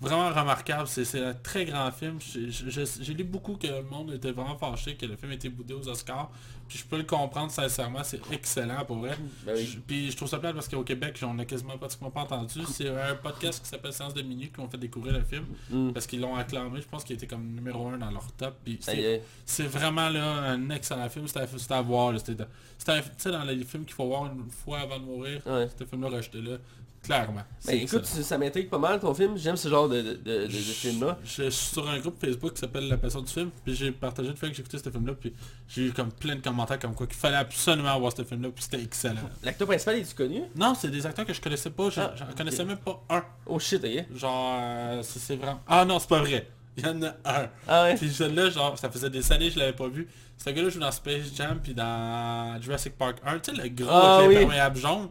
vraiment 0.00 0.28
remarquable. 0.30 0.86
C'est 0.88 1.22
un 1.22 1.34
très 1.34 1.64
grand 1.64 1.90
film. 1.90 2.18
J'ai- 2.20 3.14
lu 3.14 3.24
beaucoup 3.24 3.56
que 3.56 3.66
le 3.66 3.82
monde 3.82 4.12
était 4.12 4.30
vraiment 4.32 4.56
fâché 4.56 4.94
que 4.94 5.06
le 5.06 5.16
film 5.16 5.32
était 5.32 5.48
boudé 5.48 5.74
aux 5.74 5.88
Oscars. 5.88 6.30
Puis 6.68 6.78
je 6.78 6.84
peux 6.84 6.98
le 6.98 7.04
comprendre 7.04 7.50
sincèrement. 7.50 8.04
C'est 8.04 8.20
excellent 8.30 8.84
pour 8.84 8.98
vrai. 8.98 9.16
Ben 9.46 9.54
oui. 9.56 9.64
Je- 9.64 9.78
Puis 9.78 10.10
je 10.10 10.16
trouve 10.16 10.28
ça 10.28 10.38
plate 10.38 10.54
parce 10.54 10.68
qu'au 10.68 10.82
Québec, 10.82 11.18
on 11.22 11.38
a 11.38 11.44
quasiment 11.46 11.78
pratiquement 11.78 12.10
pas 12.10 12.20
entendu. 12.20 12.60
C'est 12.70 12.88
un 12.90 13.14
podcast 13.14 13.62
qui 13.62 13.68
s'appelle 13.68 13.92
Séance 13.92 14.12
de 14.12 14.20
minuit 14.22 14.50
qui 14.50 14.60
m'ont 14.60 14.68
fait 14.68 14.76
découvrir 14.76 15.14
le 15.14 15.24
film. 15.24 15.46
Mm. 15.70 15.92
Parce 15.92 16.06
qu'ils 16.06 16.20
l'ont 16.20 16.36
acclamé. 16.36 16.80
Je 16.82 16.86
pense 16.86 17.04
qu'il 17.04 17.16
était 17.16 17.26
comme 17.26 17.46
numéro 17.54 17.88
un 17.88 17.96
dans 17.98 18.10
leur 18.10 18.30
top. 18.32 18.56
C'est 18.80 18.98
est. 18.98 19.22
c'est 19.46 19.66
vraiment 19.66 20.10
là 20.10 20.24
un 20.26 20.68
excellent 20.70 21.08
film. 21.08 21.26
C'était 21.26 21.40
à, 21.74 21.80
voir. 21.80 22.14
C'était 22.20 23.30
dans 23.32 23.44
les 23.44 23.64
films 23.64 23.84
qu'il 23.86 23.94
faut 23.94 24.06
voir 24.06 24.26
une 24.26 24.50
fois 24.50 24.80
avant 24.80 24.98
de 24.98 25.04
mourir. 25.04 25.40
Ouais. 25.46 25.68
Ce 25.78 25.84
film-là 25.84 26.08
rejeté 26.10 26.42
là. 26.42 26.58
Clairement. 27.02 27.42
Ben 27.66 27.76
écoute, 27.80 28.04
ça 28.04 28.36
m'intrigue 28.36 28.68
pas 28.68 28.78
mal 28.78 29.00
ton 29.00 29.14
film, 29.14 29.36
j'aime 29.38 29.56
ce 29.56 29.68
genre 29.68 29.88
de, 29.88 30.02
de, 30.02 30.46
de, 30.46 30.48
film-là. 30.48 31.18
Je, 31.24 31.44
je 31.44 31.48
suis 31.50 31.72
sur 31.74 31.88
un 31.88 31.98
groupe 32.00 32.20
Facebook 32.20 32.52
qui 32.54 32.60
s'appelle 32.60 32.86
La 32.88 32.96
Passion 32.98 33.22
du 33.22 33.32
film, 33.32 33.50
puis 33.64 33.74
j'ai 33.74 33.92
partagé 33.92 34.28
le 34.28 34.34
fait 34.34 34.48
que 34.50 34.54
j'écoutais 34.54 34.78
ce 34.78 34.90
film-là, 34.90 35.14
puis 35.18 35.32
j'ai 35.68 35.86
eu 35.86 35.92
comme 35.92 36.10
plein 36.12 36.36
de 36.36 36.40
commentaires 36.40 36.78
comme 36.78 36.94
quoi 36.94 37.06
qu'il 37.06 37.16
fallait 37.16 37.36
absolument 37.36 37.98
voir 37.98 38.12
ce 38.14 38.24
film-là, 38.24 38.50
puis 38.54 38.62
c'était 38.64 38.82
excellent. 38.82 39.20
L'acteur 39.42 39.66
principal, 39.66 39.96
est-tu 39.96 40.14
connu? 40.14 40.42
Non, 40.56 40.74
c'est 40.74 40.90
des 40.90 41.06
acteurs 41.06 41.24
que 41.24 41.32
je 41.32 41.40
connaissais 41.40 41.70
pas, 41.70 41.88
je- 41.88 42.00
Ah, 42.00 42.12
j'en 42.16 42.26
connaissais 42.36 42.64
même 42.64 42.78
pas 42.78 43.02
un. 43.08 43.24
Oh 43.46 43.58
shit, 43.58 43.82
ok. 43.82 44.16
Genre, 44.16 44.58
euh, 44.60 45.02
c'est 45.02 45.18
c'est 45.18 45.36
vraiment... 45.36 45.60
Ah 45.66 45.84
non, 45.84 45.98
c'est 45.98 46.08
pas 46.08 46.20
vrai. 46.20 46.48
Il 46.76 46.84
y 46.84 46.88
en 46.88 47.02
a 47.02 47.08
un. 47.24 47.48
Ah 47.66 47.82
ouais 47.84 47.94
Puis 47.96 48.10
celui-là, 48.12 48.50
genre, 48.50 48.78
ça 48.78 48.90
faisait 48.90 49.10
des 49.10 49.32
années 49.32 49.48
que 49.48 49.54
je 49.54 49.58
l'avais 49.58 49.72
pas 49.72 49.88
vu. 49.88 50.06
Ce 50.36 50.50
gars-là 50.50 50.68
joue 50.68 50.78
dans 50.78 50.92
Space 50.92 51.34
Jam, 51.34 51.58
puis 51.62 51.74
dans 51.74 52.60
Jurassic 52.62 52.96
Park 52.96 53.18
1, 53.24 53.38
tu 53.40 53.54
sais, 53.56 53.62
le 53.62 53.68
gros 53.70 53.88
Ah 53.90 54.16
avec 54.18 54.28
oui. 54.28 54.34
l'imperméable 54.34 54.76
jaune, 54.78 55.08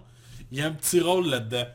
il 0.50 0.60
y 0.60 0.62
a 0.62 0.68
un 0.68 0.72
petit 0.72 1.02
rôle 1.02 1.28
là-dedans. 1.28 1.66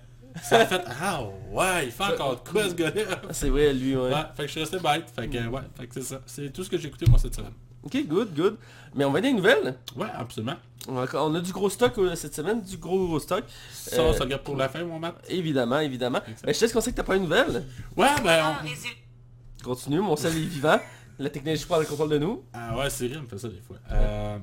Ça 0.43 0.61
a 0.61 0.67
fait, 0.67 0.83
ah 1.01 1.23
ouais, 1.51 1.87
il 1.87 1.91
fait 1.93 2.05
encore 2.05 2.43
de 2.43 2.49
quoi 2.49 2.69
ce 2.69 2.75
gars-là 2.75 3.03
Ah, 3.11 3.33
C'est 3.33 3.49
vrai, 3.51 3.73
lui, 3.75 3.95
ouais. 3.97 4.11
Ouais, 4.11 4.15
fait 4.35 4.43
que 4.43 4.47
je 4.47 4.51
suis 4.53 4.61
resté 4.61 4.79
bête. 4.79 5.05
Fait 5.15 5.29
que, 5.29 5.47
ouais, 5.47 5.61
fait 5.77 5.87
que 5.87 5.95
c'est 5.95 6.03
ça. 6.03 6.21
C'est 6.27 6.53
tout 6.53 6.65
ce 6.65 6.71
que 6.71 6.79
j'ai 6.79 6.89
écouté 6.89 7.05
moi 7.09 7.19
cette 7.19 7.35
semaine. 7.35 7.53
Ok, 7.83 7.97
good, 8.07 8.35
good. 8.35 8.57
Mais 8.95 9.05
on 9.05 9.11
va 9.11 9.21
des 9.21 9.33
nouvelles? 9.33 9.75
Ouais, 9.97 10.07
absolument. 10.15 10.55
On 10.89 10.99
a, 10.99 11.07
on 11.17 11.41
du 11.41 11.53
gros 11.53 11.69
stock 11.71 11.97
euh, 11.99 12.15
cette 12.15 12.35
semaine, 12.35 12.61
du 12.63 12.77
gros 12.77 13.07
gros 13.07 13.19
stock. 13.21 13.45
Ça, 13.73 14.01
Euh, 14.01 14.11
on 14.11 14.13
se 14.13 14.23
regarde 14.23 14.43
pour 14.43 14.57
la 14.57 14.69
fin, 14.69 14.85
mon 14.85 14.99
Matt. 14.99 15.17
Évidemment, 15.29 15.81
évidemment. 15.81 16.21
Ben, 16.45 16.53
je 16.53 16.59
te 16.59 16.65
laisse 16.65 16.73
qu'on 16.73 16.81
sait 16.81 16.91
que 16.93 16.97
t'as 16.97 17.03
pas 17.03 17.17
une 17.17 17.23
nouvelle. 17.25 17.65
Ouais, 17.97 18.09
ben 18.25 18.45
En 18.45 18.51
on... 18.65 19.65
Continue, 19.65 20.01
mon 20.01 20.17
sel 20.17 20.37
est 20.37 20.41
vivant. 20.41 20.79
La 21.19 21.31
technologie 21.31 21.65
prend 21.67 21.79
le 21.79 21.85
contrôle 21.85 22.09
de 22.11 22.19
nous. 22.19 22.43
Ah 22.53 22.77
ouais, 22.77 22.91
Cyril 22.91 23.21
me 23.23 23.27
fait 23.27 23.39
ça 23.39 23.49
des 23.49 23.61
fois. 23.61 23.77
Euh... 23.93 24.39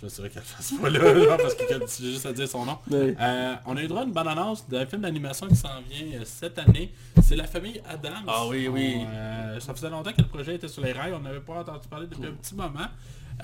Je 0.00 0.06
m'assurer 0.06 0.30
qu'elle 0.30 0.42
fasse 0.42 0.72
pas 0.80 0.88
là, 0.88 1.12
là, 1.12 1.36
parce 1.36 1.54
que 1.54 1.64
j'ai 1.68 2.10
juste 2.12 2.24
à 2.24 2.32
dire 2.32 2.48
son 2.48 2.64
nom. 2.64 2.78
Euh, 2.90 3.54
on 3.66 3.76
a 3.76 3.82
eu 3.82 3.86
droit 3.86 4.00
à 4.00 4.04
une 4.04 4.12
bande-annonce 4.12 4.66
d'un 4.68 4.86
film 4.86 5.02
d'animation 5.02 5.46
qui 5.46 5.56
s'en 5.56 5.68
vient 5.88 6.18
euh, 6.18 6.22
cette 6.24 6.58
année. 6.58 6.90
C'est 7.22 7.36
La 7.36 7.46
Famille 7.46 7.82
Adams. 7.88 8.24
Ah 8.26 8.46
oui, 8.48 8.66
oui. 8.68 8.96
On, 9.00 9.06
euh, 9.12 9.60
ça 9.60 9.74
faisait 9.74 9.90
longtemps 9.90 10.12
que 10.12 10.22
le 10.22 10.28
projet 10.28 10.54
était 10.54 10.68
sur 10.68 10.82
les 10.82 10.92
rails. 10.92 11.12
On 11.12 11.20
n'avait 11.20 11.40
pas 11.40 11.54
entendu 11.60 11.86
parler 11.88 12.06
depuis 12.06 12.26
un 12.26 12.32
petit 12.32 12.54
moment. 12.54 12.86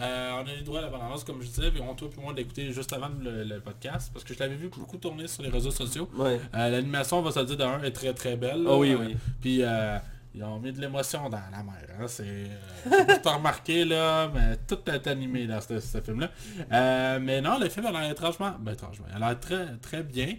Euh, 0.01 0.31
on 0.43 0.47
a 0.49 0.55
eu 0.55 0.63
droit 0.63 0.79
à 0.79 0.83
la 0.83 0.89
bande-annonce, 0.89 1.25
comme 1.25 1.41
je 1.41 1.47
disais, 1.47 1.71
puis 1.71 1.81
on, 1.81 1.95
toi 1.95 2.09
et 2.17 2.21
moi, 2.21 2.33
d'écouter 2.35 2.71
juste 2.73 2.93
avant 2.93 3.09
le, 3.23 3.45
le 3.45 3.61
podcast, 3.61 4.11
parce 4.13 4.25
que 4.25 4.35
je 4.35 4.39
l'avais 4.39 4.55
vu 4.57 4.69
beaucoup 4.69 4.99
tourner 4.99 5.27
sur 5.27 5.43
les 5.43 5.49
réseaux 5.49 5.71
sociaux. 5.71 6.09
Ouais. 6.17 6.39
Euh, 6.55 6.69
L'animation, 6.71 7.19
on 7.19 7.23
va 7.23 7.33
se 7.33 7.39
le 7.41 7.47
dire 7.47 7.57
d'un, 7.57 7.83
est 7.83 7.93
très 7.93 8.13
très 8.13 8.37
belle. 8.37 8.65
Ah 8.69 8.77
oui, 8.77 8.93
Euh, 8.93 8.99
oui. 9.01 9.17
Puis 9.41 9.63
euh, 9.63 9.97
ils 10.37 10.45
ont 10.45 10.59
mis 10.61 10.71
de 10.73 10.81
l'émotion 10.81 11.29
dans 11.31 11.41
la 11.51 11.63
mer. 11.63 11.75
Hein. 11.99 12.05
C'est, 12.07 12.23
euh, 12.25 13.15
tu 13.23 13.29
as 13.29 13.33
remarqué 13.37 13.85
là, 13.85 14.29
mais 14.35 14.57
tout 14.69 14.79
est 14.91 15.07
animé 15.07 15.47
dans 15.47 15.61
ce, 15.61 15.81
ce 15.81 16.01
film-là. 16.01 16.31
Euh, 16.73 17.19
mais 17.21 17.41
non, 17.41 17.59
le 17.59 17.69
film 17.69 17.87
a 17.87 17.93
l'air 17.93 18.11
étrangement, 18.11 18.53
ben 18.61 18.73
étrangement, 18.73 19.07
il 19.11 19.17
a 19.23 19.27
l'air 19.29 19.41
très 19.41 19.67
très 19.81 20.03
bien. 20.03 20.35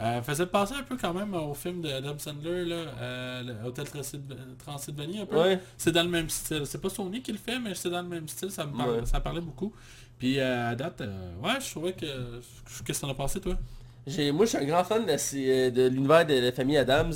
Euh, 0.00 0.20
faisait 0.22 0.46
penser 0.46 0.74
un 0.74 0.82
peu 0.82 0.96
quand 0.96 1.12
même 1.14 1.32
au 1.34 1.54
film 1.54 1.82
de 1.82 1.88
Adam 1.90 2.18
Sandler, 2.18 2.64
là, 2.64 2.76
euh, 3.00 3.64
Hôtel 3.66 3.84
Transyl- 3.84 4.56
Transylvanie 4.58 5.20
un 5.20 5.26
peu. 5.26 5.38
Ouais. 5.38 5.60
C'est 5.76 5.92
dans 5.92 6.02
le 6.02 6.08
même 6.08 6.28
style. 6.28 6.62
C'est 6.64 6.80
pas 6.80 6.88
Sony 6.88 7.22
qui 7.22 7.30
le 7.30 7.38
fait, 7.38 7.58
mais 7.60 7.74
c'est 7.74 7.90
dans 7.90 8.02
le 8.02 8.08
même 8.08 8.26
style. 8.26 8.50
Ça 8.50 8.64
me 8.66 8.76
parle- 8.76 8.90
Ouais. 9.00 9.06
ça 9.06 9.20
parlait 9.20 9.42
beaucoup. 9.42 9.72
Puis 10.18 10.40
euh, 10.40 10.70
à 10.70 10.74
date, 10.74 11.02
euh, 11.02 11.34
ouais, 11.42 11.60
je 11.60 11.70
trouvais 11.70 11.92
que... 11.92 12.06
Qu'est-ce 12.84 13.00
que 13.00 13.06
t'en 13.06 13.10
as 13.12 13.14
pensé, 13.14 13.40
toi? 13.40 13.54
Moi, 14.06 14.46
je 14.46 14.50
suis 14.50 14.58
un 14.58 14.64
grand 14.64 14.82
fan 14.82 15.04
de, 15.06 15.12
euh, 15.12 15.70
de 15.70 15.86
l'univers 15.88 16.26
de 16.26 16.34
la 16.34 16.50
famille 16.52 16.78
Adams. 16.78 17.12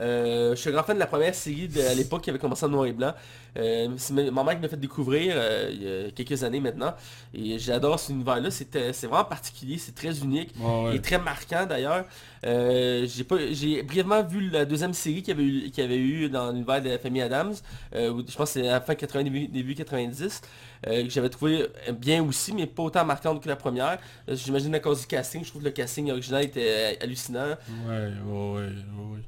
Euh, 0.00 0.50
je 0.54 0.60
suis 0.60 0.70
un 0.70 0.72
grand 0.72 0.82
fan 0.84 0.94
de 0.96 1.00
la 1.00 1.06
première 1.06 1.34
série 1.34 1.68
de, 1.68 1.80
à 1.80 1.94
l'époque 1.94 2.22
qui 2.22 2.30
avait 2.30 2.38
commencé 2.38 2.64
en 2.64 2.68
noir 2.68 2.86
et 2.86 2.92
blanc. 2.92 3.12
Euh, 3.56 3.88
c'est 3.96 4.12
ma 4.12 4.44
mère 4.44 4.54
qui 4.54 4.62
m'a 4.62 4.68
fait 4.68 4.76
découvrir 4.78 5.32
euh, 5.36 5.70
il 5.72 5.82
y 5.82 6.06
a 6.06 6.10
quelques 6.12 6.44
années 6.44 6.60
maintenant. 6.60 6.94
Et 7.34 7.58
j'adore 7.58 7.98
cet 7.98 8.10
univers-là. 8.10 8.50
C'est 8.50 8.74
euh, 8.76 8.92
vraiment 9.02 9.24
particulier, 9.24 9.78
c'est 9.78 9.94
très 9.94 10.18
unique. 10.20 10.54
Est 10.94 11.04
très 11.04 11.18
marquant 11.18 11.66
d'ailleurs. 11.66 12.04
J'ai 12.44 13.82
brièvement 13.82 14.22
vu 14.22 14.48
la 14.50 14.64
deuxième 14.64 14.94
série 14.94 15.22
qu'il 15.22 15.36
y 15.36 15.40
avait 15.40 15.48
eu, 15.48 15.70
qu'il 15.70 15.82
y 15.82 15.86
avait 15.86 15.98
eu 15.98 16.28
dans 16.28 16.50
l'univers 16.52 16.80
de 16.82 16.90
la 16.90 16.98
famille 16.98 17.22
Adams. 17.22 17.54
où 17.94 18.22
je 18.26 18.36
pense 18.36 18.52
que 18.52 18.60
c'est 18.60 18.68
à 18.68 18.72
la 18.72 18.80
fin 18.80 18.94
80, 18.94 19.24
début, 19.24 19.48
début 19.48 19.74
90. 19.74 20.40
euh, 20.86 21.02
que 21.04 21.10
j'avais 21.10 21.28
trouvé 21.28 21.66
bien 21.92 22.22
aussi, 22.22 22.52
mais 22.52 22.66
pas 22.66 22.84
autant 22.84 23.04
marquante 23.04 23.42
que 23.42 23.48
la 23.48 23.56
première. 23.56 23.98
J'imagine 24.28 24.74
à 24.74 24.80
cause 24.80 25.00
du 25.00 25.06
casting, 25.06 25.44
je 25.44 25.48
trouve 25.50 25.62
que 25.62 25.66
le 25.66 25.72
casting 25.72 26.10
original 26.10 26.44
était 26.44 26.98
hallucinant. 27.00 27.56
Ouais, 27.88 28.12
ouais, 28.26 28.52
ouais, 28.52 28.62
ouais. 28.62 29.18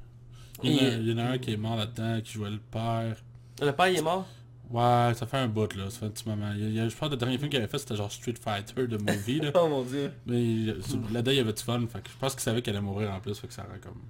Il 0.62 0.72
y, 0.72 0.78
en 0.80 0.82
a, 0.82 0.88
Et- 0.88 0.94
il 1.00 1.08
y 1.10 1.14
en 1.14 1.18
a 1.18 1.22
un 1.30 1.38
qui 1.38 1.52
est 1.52 1.56
mort 1.56 1.76
là-dedans, 1.76 2.20
qui 2.22 2.32
jouait 2.32 2.50
le 2.50 2.58
père. 2.58 3.16
Le 3.62 3.70
père 3.72 3.88
il 3.88 3.98
est 3.98 4.02
mort? 4.02 4.26
Ouais, 4.70 5.12
ça 5.16 5.26
fait 5.26 5.38
un 5.38 5.48
bout 5.48 5.74
là, 5.74 5.90
ça 5.90 5.98
fait 6.00 6.06
un 6.06 6.10
petit 6.10 6.28
moment. 6.28 6.50
Il 6.56 6.76
il 6.76 6.88
je 6.88 6.96
pense 6.96 7.08
que 7.08 7.14
le 7.14 7.16
dernier 7.18 7.38
film 7.38 7.50
qu'il 7.50 7.58
avait 7.58 7.66
fait 7.68 7.78
c'était 7.78 7.96
genre 7.96 8.10
Street 8.12 8.34
Fighter 8.40 8.86
de 8.86 8.96
movie 8.98 9.40
là. 9.40 9.50
Oh 9.56 9.68
mon 9.68 9.82
dieu. 9.82 10.12
Mais 10.26 10.66
là-dedans 11.12 11.30
il 11.32 11.36
y 11.36 11.40
avait 11.40 11.52
du 11.52 11.62
fun, 11.62 11.80
fait 11.92 12.00
que 12.02 12.10
je 12.10 12.16
pense 12.18 12.34
qu'il 12.34 12.42
savait 12.42 12.62
qu'elle 12.62 12.76
allait 12.76 12.84
mourir 12.84 13.10
en 13.12 13.18
plus, 13.20 13.36
fait 13.38 13.48
que 13.48 13.52
ça 13.52 13.62
rend 13.62 13.78
comme... 13.82 14.00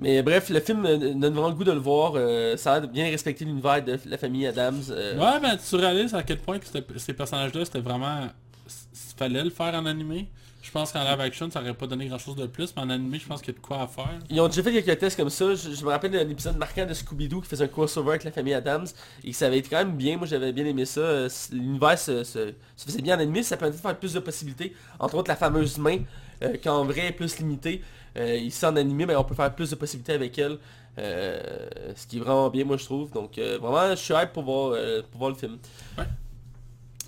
Mais 0.00 0.22
bref, 0.22 0.48
le 0.50 0.60
film 0.60 0.84
euh, 0.86 0.96
donne 1.14 1.32
vraiment 1.34 1.48
le 1.48 1.54
goût 1.54 1.64
de 1.64 1.72
le 1.72 1.78
voir. 1.78 2.12
euh, 2.16 2.56
ça 2.56 2.74
a 2.74 2.80
bien 2.80 3.04
respecter 3.10 3.44
l'univers 3.44 3.82
de 3.84 3.98
la 4.06 4.18
famille 4.18 4.46
Adams. 4.46 4.80
euh, 4.90 5.16
Ouais, 5.18 5.40
ben 5.40 5.56
tu 5.56 5.76
réalises 5.76 6.14
à 6.14 6.22
quel 6.22 6.38
point 6.38 6.58
que 6.58 6.66
ces 6.96 7.12
personnages-là 7.14 7.64
c'était 7.64 7.80
vraiment... 7.80 8.26
fallait 9.16 9.44
le 9.44 9.50
faire 9.50 9.74
en 9.74 9.86
animé. 9.86 10.28
Je 10.62 10.70
pense 10.70 10.92
qu'en 10.92 11.02
live 11.02 11.20
action, 11.20 11.50
ça 11.50 11.60
aurait 11.60 11.74
pas 11.74 11.88
donné 11.88 12.06
grand 12.06 12.18
chose 12.18 12.36
de 12.36 12.46
plus, 12.46 12.72
mais 12.76 12.82
en 12.82 12.88
animé, 12.90 13.18
je 13.18 13.26
pense 13.26 13.40
qu'il 13.42 13.52
y 13.52 13.56
a 13.56 13.60
de 13.60 13.66
quoi 13.66 13.82
à 13.82 13.86
faire. 13.88 14.08
Ils 14.30 14.40
ont 14.40 14.46
déjà 14.46 14.62
fait 14.62 14.72
quelques 14.82 14.96
tests 15.00 15.16
comme 15.16 15.28
ça. 15.28 15.54
Je, 15.56 15.74
je 15.74 15.84
me 15.84 15.90
rappelle 15.90 16.12
d'un 16.12 16.28
épisode 16.28 16.56
marquant 16.56 16.86
de 16.86 16.94
Scooby-Doo 16.94 17.40
qui 17.40 17.48
faisait 17.48 17.64
un 17.64 17.68
crossover 17.68 18.10
avec 18.10 18.22
la 18.24 18.30
famille 18.30 18.54
Adams. 18.54 18.86
Et 19.24 19.32
ça 19.32 19.46
avait 19.48 19.58
été 19.58 19.68
quand 19.68 19.78
même 19.78 19.96
bien. 19.96 20.16
Moi, 20.16 20.26
j'avais 20.28 20.52
bien 20.52 20.64
aimé 20.64 20.84
ça. 20.84 21.00
Euh, 21.00 21.28
L'univers 21.50 21.98
se, 21.98 22.22
se- 22.22 22.52
se 22.76 22.84
faisait 22.86 23.02
bien 23.02 23.16
en 23.16 23.20
animé. 23.20 23.42
Ça 23.42 23.56
permettait 23.56 23.78
de 23.78 23.82
faire 23.82 23.98
plus 23.98 24.12
de 24.14 24.20
possibilités. 24.20 24.72
Entre 25.00 25.16
autres, 25.16 25.28
la 25.28 25.36
fameuse 25.36 25.78
main, 25.78 25.98
euh, 26.44 26.56
qui 26.56 26.68
en 26.68 26.84
vrai 26.84 27.08
est 27.08 27.12
plus 27.12 27.38
limitée. 27.40 27.82
Euh, 28.16 28.36
ici, 28.36 28.64
en 28.64 28.76
animé, 28.76 29.04
mais 29.04 29.16
on 29.16 29.24
peut 29.24 29.34
faire 29.34 29.52
plus 29.52 29.68
de 29.70 29.74
possibilités 29.74 30.12
avec 30.12 30.38
elle. 30.38 30.58
Euh, 30.98 31.40
ce 31.96 32.06
qui 32.06 32.18
est 32.18 32.20
vraiment 32.20 32.48
bien, 32.50 32.64
moi, 32.64 32.76
je 32.76 32.84
trouve. 32.84 33.10
Donc, 33.10 33.36
vraiment, 33.36 33.90
je 33.90 33.96
suis 33.96 34.14
hype 34.14 34.32
pour 34.32 34.44
voir, 34.44 34.76
pour 35.10 35.18
voir 35.18 35.30
le 35.30 35.36
film. 35.36 35.58
Ouais. 35.98 36.04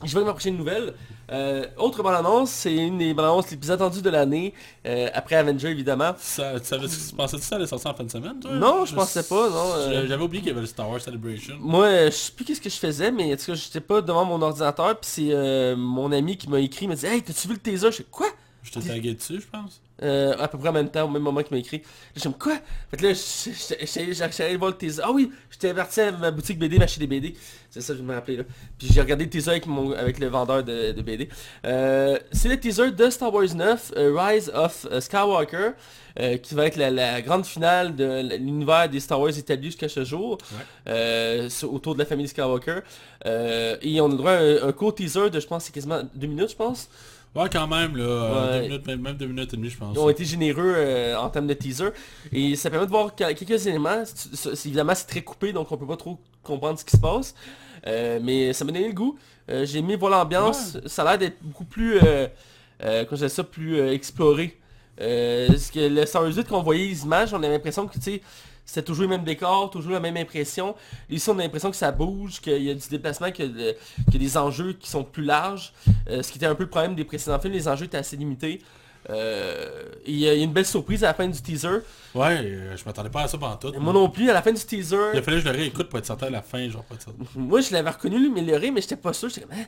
Je 0.03 0.11
vais 0.11 0.17
avec 0.17 0.27
ma 0.27 0.33
prochaine 0.33 0.57
nouvelle. 0.57 0.95
Euh, 1.31 1.67
autre 1.79 2.03
bande-annonce, 2.03 2.51
c'est 2.51 2.75
une 2.75 2.99
des 2.99 3.15
bandes-annonces 3.15 3.51
les 3.51 3.57
plus 3.57 3.71
attendues 3.71 4.03
de 4.03 4.11
l'année, 4.11 4.53
euh, 4.87 5.09
après 5.15 5.37
Avenger 5.37 5.69
évidemment. 5.69 6.15
Ça, 6.19 6.61
tu 6.61 6.67
savais 6.67 6.89
ce 6.89 6.97
qui 6.97 7.03
se 7.03 7.15
passait 7.15 7.39
ça 7.39 7.57
allait 7.57 7.67
sortir 7.67 7.91
en 7.91 7.95
fin 7.95 8.05
de 8.05 8.11
semaine, 8.11 8.39
toi? 8.41 8.53
Non, 8.53 8.85
je 8.85 8.95
pensais 8.95 9.23
pas, 9.23 9.49
non, 9.49 9.73
euh. 9.77 10.07
J'avais 10.07 10.23
oublié 10.23 10.43
qu'il 10.43 10.49
y 10.49 10.53
avait 10.53 10.61
le 10.61 10.67
Star 10.67 10.91
Wars 10.91 11.01
Celebration. 11.01 11.57
Moi, 11.61 12.07
je 12.07 12.11
sais 12.11 12.33
plus 12.33 12.45
qu'est-ce 12.45 12.61
que 12.61 12.69
je 12.69 12.77
faisais, 12.77 13.11
mais 13.11 13.33
en 13.33 13.37
tout 13.37 13.47
cas, 13.47 13.55
j'étais 13.55 13.81
pas 13.81 14.03
devant 14.03 14.25
mon 14.25 14.43
ordinateur, 14.43 14.99
puis 15.01 15.11
c'est 15.11 15.75
mon 15.77 16.13
ami 16.13 16.37
qui 16.37 16.51
m'a 16.51 16.61
écrit, 16.61 16.85
il 16.85 16.89
m'a 16.89 16.95
dit 16.95 17.07
«Hey, 17.07 17.23
t'as-tu 17.23 17.49
vu 17.49 17.55
le 17.55 17.61
teaser?» 17.61 17.91
Je 17.91 17.97
fais 17.97 18.07
«Quoi? 18.11 18.27
Je 18.63 18.71
t'ai 18.73 18.81
tagué 18.81 19.15
dessus, 19.15 19.41
je 19.41 19.47
pense. 19.47 19.81
Euh, 20.03 20.35
à 20.41 20.49
peu 20.49 20.59
près 20.59 20.71
en 20.71 20.73
même 20.73 20.91
temps, 20.91 21.05
au 21.05 21.09
même 21.09 21.23
moment 21.23 21.41
qu'il 21.43 21.55
m'a 21.55 21.61
écrit. 21.61 21.81
Je 22.17 22.29
me 22.29 22.35
quoi? 22.35 22.55
Fait 22.91 22.97
que 22.97 23.07
là, 23.07 24.45
allé 24.45 24.57
voir 24.57 24.73
le 24.73 24.77
teaser. 24.77 25.01
Ah 25.05 25.13
oui, 25.13 25.31
j'étais 25.51 25.73
parti 25.73 26.01
à 26.01 26.11
ma 26.11 26.33
boutique 26.33 26.59
BD 26.59 26.79
m'acheter 26.79 26.99
des 26.99 27.07
BD. 27.07 27.35
C'est 27.71 27.81
ça, 27.81 27.95
je 27.97 28.03
me 28.03 28.13
rappelais 28.13 28.39
là. 28.39 28.43
Puis 28.77 28.89
j'ai 28.93 29.01
regardé 29.01 29.25
le 29.25 29.31
teaser 29.31 29.51
avec, 29.53 29.67
mon, 29.67 29.93
avec 29.93 30.19
le 30.19 30.27
vendeur 30.27 30.65
de, 30.65 30.91
de 30.91 31.01
BD. 31.03 31.29
Euh, 31.65 32.19
c'est 32.33 32.49
le 32.49 32.59
teaser 32.59 32.91
de 32.91 33.09
Star 33.11 33.33
Wars 33.33 33.55
9, 33.55 33.93
euh, 33.97 34.13
Rise 34.21 34.51
of 34.53 34.85
Skywalker, 34.99 35.71
qui 36.43 36.55
va 36.55 36.67
être 36.67 36.77
la, 36.77 36.91
la 36.91 37.23
grande 37.23 37.47
finale 37.47 37.95
de 37.95 38.37
l'univers 38.37 38.89
des 38.89 38.99
Star 39.01 39.21
Wars 39.21 39.37
établi 39.37 39.67
jusqu'à 39.69 39.89
ce 39.89 40.05
jour, 40.05 40.39
Ouais. 40.87 41.49
autour 41.65 41.95
de 41.95 42.01
la 42.01 42.05
famille 42.05 42.27
Skywalker. 42.29 42.81
Et 43.25 44.01
on 44.01 44.07
a 44.07 44.09
le 44.09 44.17
droit 44.17 44.33
à 44.33 44.39
un, 44.41 44.69
un 44.69 44.73
court 44.73 44.95
teaser 44.95 45.31
de, 45.31 45.39
je 45.41 45.47
pense, 45.47 45.65
c'est 45.65 45.73
quasiment 45.73 46.03
deux 46.15 46.27
minutes, 46.27 46.51
je 46.51 46.57
pense. 46.57 46.89
Ouais, 47.35 47.49
quand 47.53 47.67
même, 47.67 47.97
là. 47.97 48.05
euh, 48.05 48.53
Ouais. 48.53 48.69
deux 48.69 48.69
minutes, 48.69 48.87
même, 49.03 49.17
deux 49.17 49.27
minutes 49.27 49.53
et 49.55 49.57
demie, 49.57 49.71
je 49.71 49.77
pense. 49.79 49.97
Ils 49.97 49.99
ont 49.99 50.09
été 50.09 50.25
généreux 50.25 50.73
euh, 50.77 51.17
en 51.17 51.29
termes 51.31 51.47
de 51.49 51.55
teaser. 51.55 51.89
Et 52.33 52.55
ça 52.55 52.71
permet 52.71 52.87
de 52.87 52.91
voir 52.91 53.15
que- 53.15 53.33
quelques 53.33 53.67
éléments. 53.67 54.05
Évidemment, 54.65 54.95
c'est 54.95 55.07
très 55.07 55.23
coupé, 55.23 55.53
donc 55.53 55.71
on 55.73 55.77
peut 55.77 55.87
pas 55.87 55.97
trop 55.97 56.19
comprendre 56.45 56.79
ce 56.79 56.85
qui 56.85 56.93
se 56.97 57.01
passe. 57.01 57.35
Euh, 57.87 58.19
mais 58.23 58.53
ça 58.53 58.65
m'a 58.65 58.71
donné 58.73 58.87
le 58.87 58.95
goût. 58.95 59.19
Euh, 59.51 59.67
J'ai 59.67 59.79
aimé 59.81 59.97
voir 59.97 60.13
l'ambiance. 60.13 60.79
Ça 60.87 61.03
a 61.03 61.05
l'air 61.11 61.19
d'être 61.19 61.39
beaucoup 61.43 61.65
plus, 61.65 61.99
comment 62.81 63.07
je 63.13 63.27
ça, 63.29 63.43
plus 63.45 63.81
exploré. 63.89 64.59
Parce 64.97 65.71
que 65.73 65.89
le 65.89 66.07
Star 66.07 66.23
Wars 66.23 66.33
8, 66.33 66.47
quand 66.49 66.59
on 66.61 66.63
voyait 66.63 66.87
les 66.87 67.03
images, 67.03 67.35
on 67.35 67.39
avait 67.39 67.51
l'impression 67.51 67.87
que, 67.89 67.95
tu 67.95 68.01
sais, 68.03 68.23
c'était 68.67 68.83
toujours 68.85 69.03
le 69.03 69.09
même 69.11 69.25
décor, 69.25 69.71
toujours 69.71 69.93
la 69.93 70.01
même 70.01 70.17
impression. 70.17 70.75
Ici, 71.11 71.29
on 71.31 71.39
a 71.39 71.43
l'impression 71.43 71.71
que 71.71 71.77
ça 71.77 71.93
bouge, 71.93 72.41
qu'il 72.41 72.63
y 72.63 72.71
a 72.71 72.75
du 72.75 72.89
déplacement, 72.89 73.31
qu'il 73.31 73.45
y, 73.45 73.49
a 73.49 73.53
de- 73.73 73.77
qu'il 74.11 74.15
y 74.15 74.17
a 74.17 74.29
des 74.29 74.37
enjeux 74.37 74.73
qui 74.73 74.89
sont 74.91 75.05
plus 75.05 75.23
larges. 75.25 75.73
Euh, 76.09 76.23
ce 76.23 76.31
qui 76.33 76.39
était 76.39 76.47
un 76.47 76.55
peu 76.55 76.65
le 76.65 76.71
problème 76.71 76.95
des 76.95 77.05
précédents 77.05 77.39
films, 77.39 77.53
les 77.53 77.69
enjeux 77.69 77.85
étaient 77.87 77.99
assez 77.99 78.17
limités. 78.17 78.61
Euh, 79.11 79.85
il 80.07 80.17
y 80.17 80.27
a 80.29 80.33
une 80.35 80.53
belle 80.53 80.65
surprise 80.65 81.05
à 81.05 81.09
la 81.09 81.15
fin 81.15 81.29
du 81.29 81.41
teaser. 81.41 81.69
Ouais, 82.15 82.39
euh, 82.43 82.77
je 82.77 82.85
m'attendais 82.87 83.11
pas 83.11 83.23
à 83.25 83.29
ça 83.29 83.37
pendant 83.37 83.57
tout. 83.57 83.73
Moi 83.79 83.93
non 83.93 84.09
plus, 84.09 84.31
à 84.31 84.33
la 84.33 84.41
fin 84.43 84.51
du 84.53 84.65
teaser, 84.65 84.97
Il 85.13 85.19
a 85.19 85.23
fallu 85.23 85.37
que 85.39 85.43
je 85.47 85.51
le 85.53 85.57
réécoute 85.59 85.89
pour 85.91 85.99
être 85.99 86.07
certain 86.07 86.29
à 86.29 86.31
la 86.31 86.43
fin, 86.43 86.67
genre 86.71 86.85
pas 86.85 86.95
de 86.97 87.03
ça. 87.03 87.11
moi 87.37 87.61
je 87.61 87.73
l'avais 87.73 87.91
reconnu 87.91 88.19
lui, 88.19 88.31
mais 88.31 88.41
le 88.41 88.57
rire, 88.57 88.73
mais 88.73 88.81
j'étais 88.81 88.97
pas 88.97 89.13
sûr. 89.13 89.29
J'étais 89.29 89.43
comme, 89.43 89.53
Hein? 89.59 89.65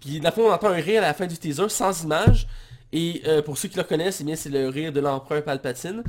Puis 0.00 0.20
la 0.20 0.30
fois 0.32 0.44
on 0.44 0.52
entend 0.52 0.68
un 0.68 0.74
rire 0.74 1.02
à 1.02 1.06
la 1.06 1.14
fin 1.14 1.26
du 1.26 1.36
teaser 1.38 1.68
sans 1.70 2.02
image. 2.04 2.46
Et 2.92 3.22
euh, 3.26 3.42
pour 3.42 3.58
ceux 3.58 3.68
qui 3.68 3.76
le 3.76 3.82
connaissent, 3.82 4.20
eh 4.20 4.24
bien 4.24 4.34
c'est 4.36 4.48
le 4.48 4.68
rire 4.68 4.92
de 4.92 5.00
l'empereur 5.00 5.44
Palpatine. 5.44 6.02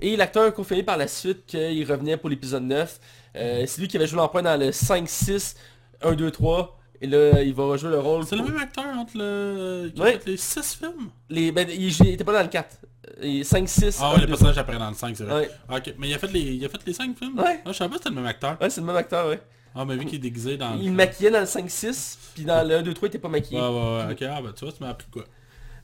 Et 0.00 0.16
l'acteur 0.16 0.44
a 0.46 0.50
confirmé 0.50 0.82
par 0.82 0.96
la 0.96 1.06
suite 1.06 1.46
qu'il 1.46 1.90
revenait 1.90 2.16
pour 2.16 2.28
l'épisode 2.28 2.64
9. 2.64 3.00
Euh, 3.36 3.64
c'est 3.66 3.80
lui 3.80 3.88
qui 3.88 3.96
avait 3.96 4.06
joué 4.06 4.16
l'empereur 4.18 4.42
dans 4.42 4.58
le 4.58 4.72
5, 4.72 5.08
6, 5.08 5.54
1, 6.02 6.12
2, 6.12 6.30
3. 6.30 6.78
Et 7.00 7.06
là, 7.06 7.42
il 7.42 7.52
va 7.54 7.64
rejouer 7.64 7.90
le 7.90 8.00
rôle. 8.00 8.24
C'est 8.24 8.36
le 8.36 8.44
même 8.44 8.56
acteur 8.56 8.84
entre 8.96 9.12
le... 9.16 9.90
qui 9.94 10.00
a 10.00 10.04
Ouais. 10.04 10.12
fait 10.18 10.30
les 10.30 10.36
6 10.36 10.74
films? 10.76 11.10
Les, 11.28 11.52
ben, 11.52 11.68
il, 11.70 11.88
il 11.90 12.08
était 12.08 12.24
pas 12.24 12.32
dans 12.32 12.42
le 12.42 12.48
4. 12.48 12.78
Et 13.20 13.44
5, 13.44 13.68
6, 13.68 13.98
Ah 14.00 14.06
1, 14.10 14.14
ouais, 14.14 14.14
le 14.16 14.20
2, 14.22 14.26
personnage 14.28 14.58
apparaît 14.58 14.78
dans 14.78 14.88
le 14.88 14.96
5, 14.96 15.16
c'est 15.16 15.24
vrai. 15.24 15.34
Ouais. 15.42 15.50
Ah, 15.68 15.76
Ok, 15.76 15.94
mais 15.98 16.08
il 16.08 16.14
a 16.14 16.18
fait 16.18 16.32
les, 16.32 16.40
il 16.40 16.64
a 16.64 16.68
fait 16.68 16.78
les 16.86 16.92
5 16.94 17.16
films? 17.18 17.38
Ouais. 17.38 17.60
Ah, 17.64 17.70
je 17.70 17.72
savais 17.74 17.90
pas 17.90 17.96
que 17.96 18.02
c'était 18.04 18.10
le 18.10 18.16
même 18.16 18.26
acteur. 18.26 18.56
Ouais, 18.60 18.70
c'est 18.70 18.80
le 18.80 18.86
même 18.86 18.96
acteur, 18.96 19.28
ouais. 19.28 19.40
Ah, 19.76 19.84
mais 19.84 19.96
vu 19.96 20.04
qu'il 20.06 20.14
est 20.16 20.18
déguisé 20.18 20.56
dans 20.56 20.76
Il 20.80 20.86
le... 20.86 20.92
maquillait 20.92 21.30
dans 21.32 21.40
le 21.40 21.46
5-6, 21.46 22.16
puis 22.34 22.44
dans 22.44 22.66
le 22.66 22.76
1, 22.76 22.82
2, 22.82 22.94
3, 22.94 23.06
il 23.06 23.10
était 23.10 23.18
pas 23.18 23.28
maquillé. 23.28 23.60
Ouais, 23.60 23.66
ouais, 23.68 23.72
ouais, 24.06 24.12
ok, 24.12 24.22
ah 24.22 24.40
bah 24.42 24.50
tu 24.56 24.64
vois, 24.64 24.72
tu 24.72 24.82
m'as 24.82 24.90
appris 24.90 25.06
quoi. 25.12 25.24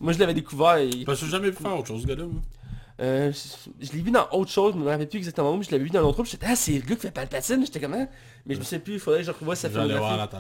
Moi, 0.01 0.13
je 0.13 0.19
l'avais 0.19 0.35
découvert 0.35 0.77
et... 0.79 0.91
Parce 1.05 1.21
que 1.21 1.27
j'ai 1.27 1.33
jamais 1.33 1.51
vu 1.51 1.57
faire 1.57 1.77
autre 1.79 1.89
chose, 1.89 2.03
ce 2.03 2.07
gars-là. 2.07 2.25
moi. 2.25 2.41
Euh, 3.03 3.33
je 3.33 3.87
je 3.87 3.93
l'ai 3.93 4.03
vu 4.03 4.11
dans 4.11 4.29
autre 4.33 4.51
chose, 4.51 4.75
je 4.75 4.79
me 4.79 4.87
rappelle 4.87 5.09
plus 5.09 5.17
exactement 5.19 5.53
où, 5.53 5.57
mais 5.57 5.63
je 5.65 5.71
l'avais 5.71 5.85
vu 5.85 5.89
dans 5.91 6.03
l'autre 6.03 6.17
truc, 6.19 6.27
j'étais 6.31 6.45
ah 6.51 6.55
c'est 6.55 6.73
le 6.73 6.81
gars 6.81 6.95
qui 6.97 7.01
fait 7.01 7.11
Palpatine, 7.11 7.65
j'étais 7.65 7.81
comment 7.81 8.07
Mais 8.45 8.55
je 8.55 8.59
me 8.59 8.65
sais 8.65 8.79
plus, 8.79 8.95
il 8.95 9.01
faudrait 9.01 9.21
que 9.21 9.27
je 9.27 9.31
revoie 9.31 9.57
sa 9.57 9.71
J'allais 9.71 9.97
voir, 9.97 10.21
attends. 10.21 10.39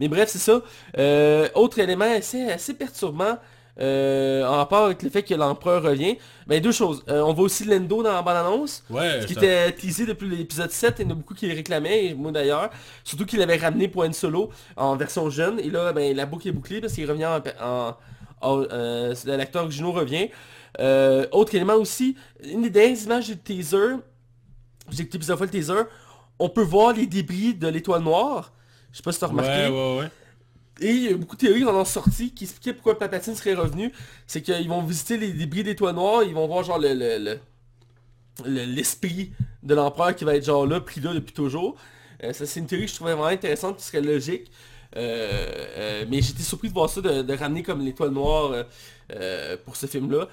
Mais 0.00 0.08
bref, 0.08 0.30
c'est 0.30 0.38
ça. 0.38 0.62
Euh, 0.96 1.48
autre 1.54 1.78
élément 1.78 2.06
assez, 2.10 2.48
assez 2.50 2.72
perturbant, 2.72 3.36
euh, 3.78 4.42
en 4.46 4.52
rapport 4.56 4.86
avec 4.86 5.02
le 5.02 5.10
fait 5.10 5.22
que 5.22 5.34
l'empereur 5.34 5.82
revient, 5.82 6.16
ben 6.46 6.62
deux 6.62 6.72
choses. 6.72 7.04
Euh, 7.10 7.20
on 7.20 7.34
voit 7.34 7.44
aussi 7.44 7.64
Lendo 7.64 8.02
dans 8.02 8.12
la 8.14 8.22
bande-annonce, 8.22 8.82
Ouais, 8.88 9.20
ce 9.20 9.26
qui 9.26 9.34
ça- 9.34 9.40
était 9.40 9.72
teasé 9.72 10.06
depuis 10.06 10.30
l'épisode 10.30 10.70
7, 10.70 10.94
il 11.00 11.04
y 11.04 11.08
en 11.08 11.10
a 11.10 11.14
beaucoup 11.14 11.34
qui 11.34 11.46
le 11.46 11.54
réclamaient, 11.54 12.06
et 12.06 12.14
moi 12.14 12.32
d'ailleurs. 12.32 12.70
Surtout 13.04 13.26
qu'il 13.26 13.42
avait 13.42 13.58
ramené 13.58 13.88
pour 13.88 14.02
Han 14.02 14.14
Solo 14.14 14.48
en 14.78 14.96
version 14.96 15.28
jeune, 15.28 15.60
et 15.60 15.68
là, 15.68 15.92
ben, 15.92 16.16
la 16.16 16.24
boucle 16.24 16.48
est 16.48 16.52
bouclée 16.52 16.80
parce 16.80 16.94
qu'il 16.94 17.06
revient 17.10 17.26
en... 17.26 17.42
en- 17.62 17.96
en- 18.40 18.62
euh, 18.70 19.14
L'acteur 19.24 19.70
Gino 19.70 19.92
revient. 19.92 20.28
Euh, 20.80 21.26
autre 21.32 21.54
élément 21.54 21.74
aussi, 21.74 22.16
une 22.44 22.62
des 22.62 22.70
dernières 22.70 23.02
images 23.02 23.26
du 23.28 23.36
teaser, 23.38 23.96
j'ai 24.90 25.02
écouté 25.02 25.18
plusieurs 25.18 25.38
fois 25.38 25.46
le 25.46 25.52
teaser, 25.52 25.82
on 26.38 26.48
peut 26.50 26.62
voir 26.62 26.92
les 26.92 27.06
débris 27.06 27.54
de 27.54 27.66
l'étoile 27.68 28.02
noire. 28.02 28.52
Je 28.92 28.98
sais 28.98 29.02
pas 29.02 29.12
si 29.12 29.20
t'as 29.20 29.26
remarqué. 29.28 29.50
Ouais, 29.50 29.68
ouais, 29.68 29.98
ouais. 30.00 30.10
Et 30.80 30.90
il 30.90 31.02
y 31.04 31.08
a 31.08 31.16
beaucoup 31.16 31.36
de 31.36 31.40
théories 31.40 31.60
qui 31.60 31.64
en 31.66 31.74
ont 31.74 31.84
sorti 31.86 32.32
qui 32.34 32.44
expliquaient 32.44 32.74
pourquoi 32.74 32.98
Palpatine 32.98 33.34
serait 33.34 33.54
revenu. 33.54 33.90
C'est 34.26 34.42
qu'ils 34.42 34.68
vont 34.68 34.82
visiter 34.82 35.16
les 35.16 35.32
débris 35.32 35.62
d'étoiles 35.64 35.94
noires, 35.94 36.22
ils 36.22 36.34
vont 36.34 36.46
voir 36.46 36.62
genre 36.64 36.78
le, 36.78 36.92
le- 36.92 37.18
le- 37.18 37.38
le- 38.44 38.64
l'esprit 38.66 39.32
de 39.62 39.74
l'empereur 39.74 40.14
qui 40.14 40.24
va 40.24 40.36
être 40.36 40.44
genre 40.44 40.66
là, 40.66 40.80
pris 40.80 41.00
là 41.00 41.14
depuis 41.14 41.32
toujours. 41.32 41.76
Euh, 42.22 42.32
ça 42.34 42.44
c'est 42.44 42.60
une 42.60 42.66
théorie 42.66 42.84
que 42.84 42.90
je 42.90 42.96
trouvais 42.96 43.12
vraiment 43.12 43.26
intéressante, 43.28 43.78
qui 43.78 43.84
serait 43.84 44.02
logique. 44.02 44.50
Euh, 44.96 45.42
euh, 45.78 46.04
mais 46.10 46.22
j'étais 46.22 46.42
surpris 46.42 46.68
de 46.68 46.74
voir 46.74 46.88
ça, 46.88 47.00
de, 47.00 47.22
de 47.22 47.34
ramener 47.34 47.62
comme 47.62 47.80
l'étoile 47.84 48.10
noire 48.10 48.64
euh, 49.14 49.56
pour 49.64 49.76
ce 49.76 49.86
film-là. 49.86 50.28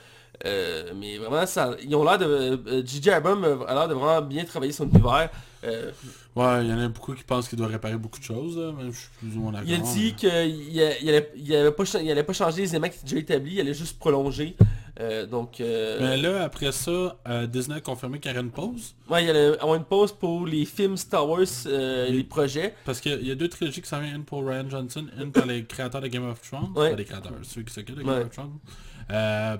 Mais 0.95 1.17
vraiment, 1.17 1.45
ça, 1.45 1.76
ils 1.84 1.95
ont 1.95 2.04
l'air 2.04 2.17
de... 2.17 2.84
J.J. 2.86 3.12
Abrams 3.12 3.63
a 3.67 3.73
l'air 3.73 3.88
de 3.88 3.93
vraiment 3.93 4.21
bien 4.21 4.43
travailler 4.45 4.71
son 4.73 4.89
univers. 4.89 5.30
Euh, 5.63 5.91
Ouais, 6.36 6.65
il 6.65 6.69
y 6.71 6.73
en 6.73 6.80
a 6.80 6.88
beaucoup 6.88 7.13
qui 7.13 7.23
pensent 7.23 7.47
qu'il 7.47 7.60
doit 7.60 7.67
réparer 7.67 7.95
beaucoup 7.95 8.17
de 8.19 8.23
choses, 8.23 8.58
là, 8.58 8.71
mais 8.76 8.91
je 8.91 8.97
suis 8.97 9.10
plus 9.19 9.38
ou 9.38 9.41
moins 9.41 9.52
d'accord. 9.52 9.67
Il 9.69 9.76
a 9.76 9.78
dit 9.93 10.13
qu'il 10.15 10.30
allait, 10.32 11.32
il 11.36 11.56
allait 11.56 11.71
pas, 11.71 11.86
cha- 11.86 12.02
il 12.02 12.10
allait 12.10 12.23
pas 12.23 12.34
changer 12.34 12.63
les 12.63 12.69
éléments 12.71 12.89
qui 12.89 12.95
étaient 12.97 13.06
déjà 13.06 13.17
établis, 13.19 13.54
il 13.54 13.60
allait 13.60 13.73
juste 13.76 13.99
prolonger. 13.99 14.56
Euh, 14.99 15.25
donc, 15.25 15.60
euh, 15.60 15.97
Mais 16.01 16.17
là, 16.17 16.43
après 16.43 16.71
ça, 16.71 17.17
euh, 17.27 17.47
Disney 17.47 17.77
a 17.77 17.82
confirmé 17.82 18.19
qu'il 18.19 18.29
y 18.32 18.34
aurait 18.36 18.43
une 18.43 18.51
pause. 18.51 18.95
ouais, 19.10 19.23
il 19.23 19.29
allait 19.32 19.58
avoir 19.60 19.75
une 19.75 19.86
pause 19.86 20.12
pour 20.12 20.45
les 20.45 20.65
films 20.65 20.97
Star 20.97 21.27
Wars, 21.27 21.39
Oui. 21.65 21.71
les 22.12 22.23
projets. 22.23 22.75
Parce 22.86 23.01
qu'il 23.01 23.25
y 23.25 23.32
a 23.32 23.36
deux 23.36 23.49
trilogies 23.49 23.82
qui 23.82 23.88
s'en 23.89 23.99
viennent, 24.01 24.17
une 24.17 24.23
pour 24.25 24.45
Ryan 24.45 24.69
Johnson, 24.69 25.08
une 25.19 25.32
par 25.32 25.47
les 25.47 25.65
créateurs 25.65 26.01
de 26.01 26.08
Game 26.08 26.29
of 26.29 26.39
Thrones. 26.47 26.71
Ouais. 26.75 26.95
Les 26.95 27.06
créateurs, 27.06 27.32
ceux 27.41 27.63
qui 27.63 27.73
s'occupent 27.73 27.95
de 27.95 28.03
Game 28.03 28.13
Ouais. 28.13 28.21
of 28.23 28.29
Thrones. 28.29 28.60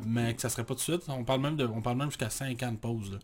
Mais 0.06 0.36
que 0.36 0.42
ça 0.42 0.50
serait 0.50 0.64
pas 0.64 0.76
tout 0.76 0.80
de 0.80 0.98
suite. 1.00 1.04
On 1.10 1.24
parle 1.24 1.42
même 1.42 1.56
de, 1.58 1.66
on 1.66 1.82
parle 1.82 1.98
même 1.98 2.10
jusqu'à 2.10 2.30
5 2.30 2.62
ans 2.64 2.72
de 2.72 2.78
pause. 2.78 3.12
Là. 3.12 3.18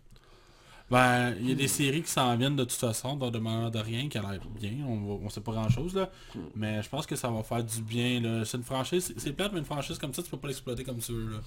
Ben, 0.92 1.36
il 1.40 1.50
y 1.50 1.52
a 1.52 1.56
des 1.56 1.68
séries 1.68 2.02
qui 2.02 2.10
s'en 2.10 2.36
viennent 2.36 2.56
de 2.56 2.64
toute 2.64 2.74
façon, 2.74 3.16
dans 3.16 3.30
de 3.30 3.38
manière 3.38 3.70
de 3.70 3.78
rien, 3.78 4.10
qui 4.10 4.18
a 4.18 4.22
l'air 4.24 4.40
bien. 4.60 4.72
On, 4.88 5.20
on 5.24 5.30
sait 5.30 5.42
pas 5.42 5.52
grand 5.52 5.70
chose 5.70 5.94
là. 5.94 6.10
Mais 6.56 6.82
je 6.82 6.90
pense 6.90 7.06
que 7.06 7.16
ça 7.16 7.30
va 7.30 7.44
faire 7.44 7.64
du 7.64 7.82
bien. 7.84 8.20
C'est 8.44 8.58
une 8.58 8.64
franchise, 8.64 9.06
c'est- 9.06 9.20
c'est 9.20 9.34
plate, 9.34 9.52
mais 9.54 9.60
une 9.60 9.66
franchise 9.66 10.00
comme 10.00 10.12
ça, 10.16 10.24
tu 10.24 10.32
peux 10.32 10.38
pas 10.38 10.48
l'exploiter 10.48 10.84
comme 10.84 11.00
ça. 11.00 11.14
Là. 11.14 11.38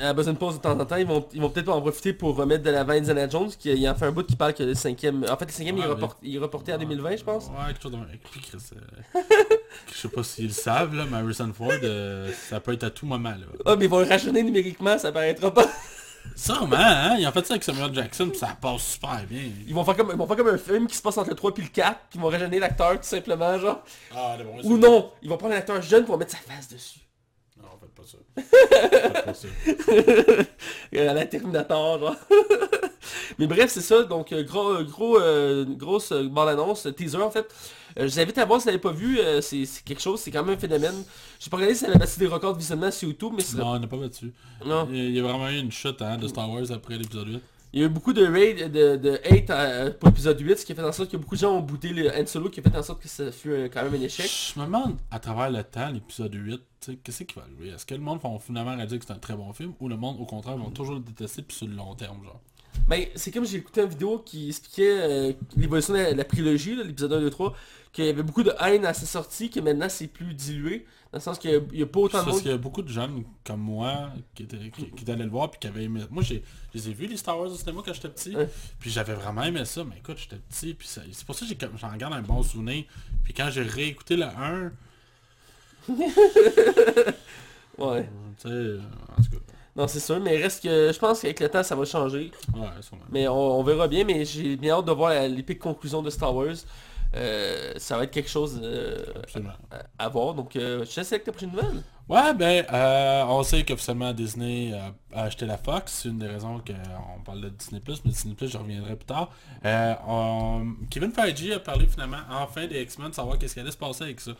À 0.00 0.12
besoin 0.12 0.34
de 0.34 0.38
pause 0.38 0.56
de 0.56 0.60
temps 0.60 0.78
en 0.78 0.84
temps, 0.84 0.96
ils 0.96 1.06
vont, 1.06 1.26
ils 1.32 1.40
vont 1.40 1.48
peut-être 1.48 1.70
en 1.70 1.80
profiter 1.80 2.12
pour 2.12 2.36
remettre 2.36 2.62
de 2.62 2.70
l'avant 2.70 2.92
Indiana 2.92 3.26
Jones, 3.28 3.48
qui 3.58 3.70
il 3.70 3.88
en 3.88 3.94
fait 3.94 4.04
un 4.04 4.12
bout 4.12 4.24
qui 4.26 4.36
parle 4.36 4.52
que 4.52 4.62
le 4.62 4.74
cinquième... 4.74 5.24
En 5.28 5.36
fait, 5.38 5.46
le 5.46 5.52
cinquième, 5.52 5.78
il, 5.78 5.84
est 5.84 5.86
Ouais, 5.86 5.94
report- 5.94 6.18
il 6.22 6.36
est 6.36 6.38
reporté 6.38 6.74
en 6.74 6.78
2020, 6.78 7.16
je 7.16 7.24
pense. 7.24 7.46
Ouais, 7.46 7.72
quelque 7.72 7.82
chose 7.82 7.92
Chris, 8.30 8.52
euh, 9.16 9.20
Je 9.92 9.98
sais 9.98 10.08
pas 10.08 10.22
s'ils 10.22 10.48
le 10.48 10.52
savent, 10.52 10.94
là, 10.94 11.04
mais 11.10 11.16
Harrison 11.16 11.50
Ford, 11.54 11.70
euh, 11.82 12.30
ça 12.50 12.60
peut 12.60 12.74
être 12.74 12.84
à 12.84 12.90
tout 12.90 13.06
moment. 13.06 13.30
Là. 13.30 13.46
Ah, 13.64 13.74
mais 13.76 13.86
ils 13.86 13.90
vont 13.90 14.00
le 14.00 14.04
rajeunir 14.06 14.44
numériquement, 14.44 14.98
ça 14.98 15.10
paraîtra 15.12 15.52
pas. 15.52 15.66
Sûrement, 16.36 16.76
hein? 16.76 17.16
Ils 17.18 17.26
ont 17.26 17.32
fait 17.32 17.46
ça 17.46 17.54
avec 17.54 17.64
Samuel 17.64 17.94
Jackson, 17.94 18.30
ça 18.34 18.48
passe 18.60 18.82
super 18.82 19.24
bien. 19.26 19.44
Ils 19.66 19.74
vont 19.74 19.84
faire 19.84 19.96
comme, 19.96 20.10
ils 20.12 20.18
vont 20.18 20.26
faire 20.26 20.36
comme 20.36 20.48
un 20.48 20.58
film 20.58 20.86
qui 20.88 20.96
se 20.96 21.00
passe 21.02 21.16
entre 21.16 21.30
le 21.30 21.36
3 21.36 21.52
et 21.56 21.60
le 21.62 21.68
4, 21.68 21.98
puis 22.10 22.18
ils 22.18 22.20
vont 22.20 22.28
rajeunir 22.28 22.60
l'acteur 22.60 22.92
tout 22.92 22.98
simplement, 23.02 23.58
genre. 23.58 23.82
Ah, 24.14 24.36
bon, 24.44 24.60
Ou 24.70 24.76
non, 24.76 25.10
ils 25.22 25.30
vont 25.30 25.38
prendre 25.38 25.54
un 25.54 25.58
acteur 25.58 25.80
jeune 25.80 26.04
pour 26.04 26.18
mettre 26.18 26.32
sa 26.32 26.38
face 26.38 26.68
dessus. 26.68 26.98
Ça. 28.06 28.18
faites 28.42 29.24
pas 29.24 29.34
ça. 29.34 29.48
À 31.10 31.14
la 31.14 31.26
Terminator, 31.26 31.98
genre. 31.98 32.16
Mais 33.38 33.46
bref, 33.46 33.70
c'est 33.70 33.80
ça. 33.80 34.02
Donc, 34.04 34.32
euh, 34.32 34.42
gros, 34.42 34.70
euh, 34.70 34.84
gros, 34.84 35.18
euh, 35.20 35.64
grosse 35.68 36.12
euh, 36.12 36.28
bande-annonce, 36.28 36.86
teaser 36.96 37.18
en 37.18 37.30
fait. 37.30 37.46
Euh, 37.98 38.06
je 38.08 38.12
vous 38.14 38.20
invite 38.20 38.38
à 38.38 38.44
voir 38.44 38.60
si 38.60 38.64
vous 38.64 38.70
l'avez 38.70 38.80
pas 38.80 38.92
vu, 38.92 39.18
euh, 39.18 39.40
c'est 39.40 39.64
quelque 39.84 40.00
chose, 40.02 40.20
c'est 40.20 40.30
quand 40.30 40.44
même 40.44 40.54
un 40.54 40.58
phénomène. 40.58 40.94
J'ai 41.40 41.48
pas 41.50 41.56
regardé 41.56 41.74
si 41.74 41.84
elle 41.84 41.92
a 41.94 41.98
battu 41.98 42.18
des 42.18 42.26
records 42.26 42.52
de 42.54 42.58
visionnement 42.58 42.90
sur 42.90 43.08
YouTube, 43.08 43.32
mais 43.34 43.42
c'est... 43.42 43.56
Non, 43.56 43.68
on 43.68 43.78
n'a 43.78 43.86
pas 43.86 43.96
battu. 43.96 44.32
Non. 44.64 44.86
Il 44.90 44.96
y 44.96 45.00
a- 45.00 45.04
il 45.04 45.16
y 45.16 45.20
a 45.20 45.22
vraiment 45.22 45.48
eu 45.48 45.58
une 45.58 45.72
chute 45.72 46.02
hein, 46.02 46.16
de 46.18 46.28
Star 46.28 46.50
Wars 46.50 46.70
après 46.72 46.98
l'épisode 46.98 47.28
8. 47.28 47.40
Il 47.76 47.80
y 47.80 47.82
a 47.82 47.88
eu 47.88 47.90
beaucoup 47.90 48.14
de 48.14 48.26
raid, 48.26 48.72
de, 48.72 49.20
hate 49.22 49.50
euh, 49.50 49.90
pour 49.90 50.08
l'épisode 50.08 50.40
8, 50.40 50.60
ce 50.60 50.64
qui 50.64 50.72
a 50.72 50.74
fait 50.74 50.82
en 50.82 50.92
sorte 50.92 51.10
que 51.10 51.18
beaucoup 51.18 51.34
de 51.34 51.40
gens 51.40 51.58
ont 51.58 51.60
booté 51.60 51.90
le 51.90 52.10
Han 52.10 52.24
Solo, 52.24 52.48
qui 52.48 52.60
a 52.60 52.62
fait 52.62 52.74
en 52.74 52.82
sorte 52.82 53.02
que 53.02 53.08
ça 53.08 53.30
fut 53.30 53.50
euh, 53.50 53.68
quand 53.70 53.82
même 53.82 53.92
un 53.92 54.00
échec. 54.02 54.30
Je 54.54 54.58
me 54.58 54.64
demande, 54.64 54.96
à 55.10 55.18
travers 55.20 55.50
le 55.50 55.62
temps, 55.62 55.90
l'épisode 55.90 56.32
8, 56.32 56.56
tu 56.56 56.62
sais, 56.80 56.96
qu'est-ce 56.96 57.24
qui 57.24 57.34
va 57.34 57.42
arriver? 57.42 57.68
Est-ce 57.68 57.84
que 57.84 57.92
le 57.92 58.00
monde 58.00 58.18
va 58.22 58.30
finalement 58.38 58.74
dire 58.82 58.98
que 58.98 59.04
c'est 59.04 59.12
un 59.12 59.18
très 59.18 59.36
bon 59.36 59.52
film 59.52 59.74
ou 59.78 59.90
le 59.90 59.96
monde, 59.98 60.16
au 60.18 60.24
contraire, 60.24 60.56
vont 60.56 60.70
toujours 60.70 60.94
le 60.94 61.00
détester 61.00 61.42
puis 61.42 61.54
sur 61.54 61.66
le 61.66 61.74
long 61.74 61.94
terme, 61.94 62.24
genre? 62.24 62.40
Ben, 62.88 63.06
c'est 63.16 63.30
comme 63.32 63.44
j'ai 63.44 63.56
écouté 63.58 63.80
une 63.82 63.88
vidéo 63.88 64.18
qui 64.24 64.48
expliquait 64.48 64.98
euh, 65.00 65.32
l'évolution 65.56 65.92
de 65.94 65.98
la, 65.98 66.10
là, 66.12 66.24
l'épisode 66.84 67.12
1, 67.12 67.20
2, 67.20 67.30
3, 67.30 67.56
qu'il 67.92 68.04
y 68.04 68.08
avait 68.08 68.22
beaucoup 68.22 68.42
de 68.42 68.52
haine 68.60 68.84
à 68.86 68.94
sa 68.94 69.06
sortie, 69.06 69.50
que 69.50 69.58
maintenant 69.60 69.88
c'est 69.88 70.06
plus 70.06 70.34
dilué, 70.34 70.86
dans 71.12 71.18
le 71.18 71.22
sens 71.22 71.38
qu'il 71.38 71.50
n'y 71.72 71.82
a, 71.82 71.86
pas 71.86 72.00
autant 72.00 72.18
de 72.20 72.24
Parce 72.24 72.34
monde. 72.34 72.42
qu'il 72.42 72.50
y 72.50 72.54
a 72.54 72.58
beaucoup 72.58 72.82
de 72.82 72.88
jeunes 72.88 73.24
comme 73.44 73.60
moi 73.60 74.10
qui 74.34 74.42
étaient, 74.44 74.70
qui, 74.70 75.10
allés 75.10 75.24
le 75.24 75.30
voir 75.30 75.50
puis 75.50 75.58
qui 75.60 75.66
avaient 75.66 75.84
aimé. 75.84 76.00
Moi, 76.10 76.22
j'ai, 76.22 76.42
je 76.74 76.78
les 76.78 76.90
ai 76.90 76.92
vus 76.92 77.06
les 77.06 77.16
Star 77.16 77.38
Wars 77.38 77.50
au 77.50 77.56
cinéma 77.56 77.80
quand 77.84 77.92
j'étais 77.94 78.08
petit. 78.08 78.36
Puis 78.78 78.90
j'avais 78.90 79.14
vraiment 79.14 79.42
aimé 79.44 79.64
ça. 79.64 79.82
Mais 79.84 79.96
écoute, 79.98 80.18
j'étais 80.18 80.36
petit. 80.36 80.74
Puis 80.74 80.86
ça- 80.88 81.02
c'est 81.10 81.24
pour 81.24 81.34
ça 81.34 81.46
que 81.46 81.66
j'en 81.78 81.96
garde 81.96 82.12
un 82.12 82.22
bon 82.22 82.42
souvenir. 82.42 82.84
Puis 83.24 83.32
quand 83.34 83.48
j'ai 83.50 83.62
réécouté 83.62 84.16
le 84.16 84.24
1, 84.24 84.72
Ouais. 87.78 88.08
tu 88.40 88.48
sais, 88.48 88.54
euh, 88.54 88.80
en 89.16 89.22
tout 89.22 89.30
cas, 89.30 89.36
Non, 89.76 89.86
c'est 89.86 90.00
sûr, 90.00 90.18
mais 90.20 90.36
reste 90.38 90.62
que 90.62 90.90
je 90.92 90.98
pense 90.98 91.20
qu'avec 91.20 91.38
le 91.40 91.48
temps 91.50 91.62
ça 91.62 91.74
va 91.76 91.84
changer. 91.84 92.30
ouais. 92.54 92.68
Mais 93.10 93.28
on, 93.28 93.58
on 93.60 93.62
verra 93.62 93.86
bien, 93.88 94.04
mais 94.04 94.24
j'ai 94.24 94.56
bien 94.56 94.76
hâte 94.76 94.86
de 94.86 94.92
voir 94.92 95.12
l'épique 95.28 95.58
conclusion 95.58 96.02
de 96.02 96.10
Star 96.10 96.34
Wars. 96.34 96.54
Euh, 97.14 97.72
ça 97.76 97.96
va 97.96 98.04
être 98.04 98.10
quelque 98.10 98.28
chose 98.28 98.60
euh, 98.62 99.04
à, 99.98 100.04
à 100.06 100.08
voir. 100.08 100.34
Donc, 100.34 100.56
euh, 100.56 100.84
je 100.84 100.90
te 100.92 101.00
laisse 101.00 101.12
avec 101.12 101.24
ta 101.24 101.32
prochaine 101.32 101.50
nouvelle. 101.50 101.82
Ouais, 102.08 102.34
ben, 102.34 102.64
euh, 102.72 103.24
on 103.28 103.42
sait 103.42 103.64
qu'officiellement 103.64 104.12
Disney 104.12 104.72
a 105.14 105.22
acheté 105.22 105.46
la 105.46 105.56
Fox. 105.56 106.00
C'est 106.02 106.08
une 106.08 106.18
des 106.18 106.26
raisons 106.26 106.58
qu'on 106.58 107.20
parle 107.24 107.40
de 107.42 107.48
Disney+, 107.50 107.80
mais 107.86 108.10
Disney+, 108.10 108.34
je 108.40 108.58
reviendrai 108.58 108.96
plus 108.96 109.06
tard. 109.06 109.30
On- 110.06 110.74
Kevin 110.90 111.12
Feige 111.12 111.50
a 111.52 111.60
parlé 111.60 111.86
finalement, 111.86 112.18
enfin, 112.30 112.66
des 112.66 112.82
X-Men, 112.82 113.10
de 113.10 113.14
savoir 113.14 113.38
qu'est-ce 113.38 113.54
qui 113.54 113.60
allait 113.60 113.70
se 113.70 113.76
passer 113.76 114.04
avec 114.04 114.20
ça. 114.20 114.32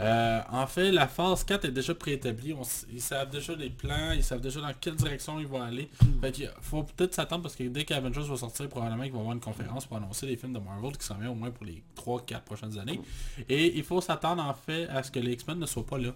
Euh, 0.00 0.40
en 0.50 0.66
fait, 0.66 0.92
la 0.92 1.08
phase 1.08 1.42
4 1.44 1.64
est 1.64 1.70
déjà 1.72 1.94
préétablie. 1.94 2.54
Ils 2.92 3.00
savent 3.00 3.30
déjà 3.30 3.54
les 3.56 3.70
plans, 3.70 4.12
ils 4.12 4.22
savent 4.22 4.40
déjà 4.40 4.60
dans 4.60 4.72
quelle 4.80 4.94
direction 4.94 5.40
ils 5.40 5.46
vont 5.46 5.60
aller. 5.60 5.90
Fait 6.20 6.30
qu'il 6.32 6.50
faut 6.60 6.84
peut-être 6.84 7.14
s'attendre 7.14 7.42
parce 7.42 7.56
que 7.56 7.64
dès 7.64 7.84
qu'Avengers 7.84 8.22
va 8.22 8.36
sortir, 8.36 8.68
probablement 8.68 9.02
qu'ils 9.02 9.12
vont 9.12 9.20
avoir 9.20 9.34
une 9.34 9.40
conférence 9.40 9.86
pour 9.86 9.96
annoncer 9.96 10.26
les 10.26 10.36
films 10.36 10.52
de 10.52 10.60
Marvel 10.60 10.96
qui 10.96 11.04
s'en 11.04 11.16
viennent 11.16 11.30
au 11.30 11.34
moins 11.34 11.50
pour 11.50 11.66
les 11.66 11.82
3-4 11.96 12.42
prochaines 12.42 12.78
années. 12.78 13.00
Et 13.48 13.76
il 13.76 13.82
faut 13.82 14.00
s'attendre 14.00 14.42
en 14.44 14.54
fait 14.54 14.86
à 14.88 15.02
ce 15.02 15.10
que 15.10 15.18
les 15.18 15.32
X-Men 15.32 15.58
ne 15.58 15.66
soient 15.66 15.84
pas 15.86 15.98
là. 15.98 16.10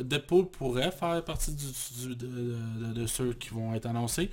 Deadpool 0.00 0.46
pourrait 0.50 0.90
faire 0.90 1.22
partie 1.24 1.52
du, 1.52 1.64
du- 1.64 2.16
de, 2.16 2.26
de- 2.26 2.92
de 2.94 3.06
ceux 3.06 3.32
qui 3.34 3.50
vont 3.50 3.74
être 3.74 3.86
annoncés. 3.86 4.30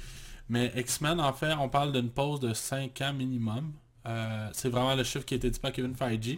Mais 0.50 0.72
X-Men, 0.76 1.20
en 1.20 1.34
fait, 1.34 1.54
on 1.60 1.70
parle 1.70 1.92
d'une 1.92 2.10
pause 2.10 2.40
de 2.40 2.54
5 2.54 3.02
ans 3.02 3.14
minimum. 3.14 3.74
Euh, 4.06 4.50
c'est 4.54 4.70
vraiment 4.70 4.94
le 4.96 5.04
chiffre 5.04 5.26
qui 5.26 5.34
a 5.34 5.38
été 5.38 5.50
dit 5.50 5.60
par 5.60 5.72
Kevin 5.72 5.96
Feige. 5.96 6.38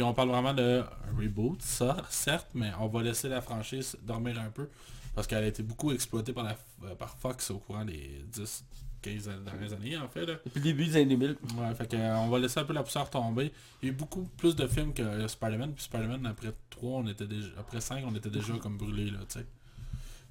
Puis 0.00 0.08
on 0.08 0.14
parle 0.14 0.30
vraiment 0.30 0.54
de 0.54 0.82
reboot, 1.14 1.60
ça, 1.60 1.94
certes, 2.08 2.48
mais 2.54 2.70
on 2.80 2.86
va 2.86 3.02
laisser 3.02 3.28
la 3.28 3.42
franchise 3.42 3.98
dormir 4.00 4.40
un 4.40 4.48
peu. 4.48 4.66
Parce 5.14 5.26
qu'elle 5.26 5.44
a 5.44 5.46
été 5.46 5.62
beaucoup 5.62 5.92
exploitée 5.92 6.32
par, 6.32 6.42
la, 6.42 6.56
euh, 6.86 6.94
par 6.94 7.18
Fox 7.18 7.50
au 7.50 7.58
courant 7.58 7.84
des 7.84 8.24
10, 8.32 8.64
15 9.02 9.30
dernières 9.44 9.74
années, 9.74 9.98
en 9.98 10.08
fait. 10.08 10.24
Là. 10.24 10.36
Depuis 10.42 10.58
le 10.60 10.64
début 10.64 10.86
des 10.86 10.96
années 10.96 11.04
2000. 11.16 11.36
Ouais, 11.58 11.74
fait 11.74 11.86
que, 11.86 11.96
euh, 11.96 12.16
on 12.16 12.30
va 12.30 12.38
laisser 12.38 12.60
un 12.60 12.64
peu 12.64 12.72
la 12.72 12.82
poussière 12.82 13.10
tomber. 13.10 13.52
Il 13.82 13.88
y 13.88 13.90
a 13.90 13.92
eu 13.92 13.94
beaucoup 13.94 14.22
plus 14.38 14.56
de 14.56 14.66
films 14.66 14.94
que 14.94 15.02
euh, 15.02 15.28
Spider-Man, 15.28 15.74
puis 15.74 15.84
Spider-Man 15.84 16.24
après 16.24 16.54
3, 16.70 17.00
on 17.00 17.06
était 17.06 17.26
déjà. 17.26 17.48
Après 17.58 17.82
5, 17.82 18.02
on 18.08 18.14
était 18.14 18.30
déjà 18.30 18.54
comme 18.54 18.78
brûlés 18.78 19.10
là, 19.10 19.18
tu 19.28 19.40
sais. 19.40 19.46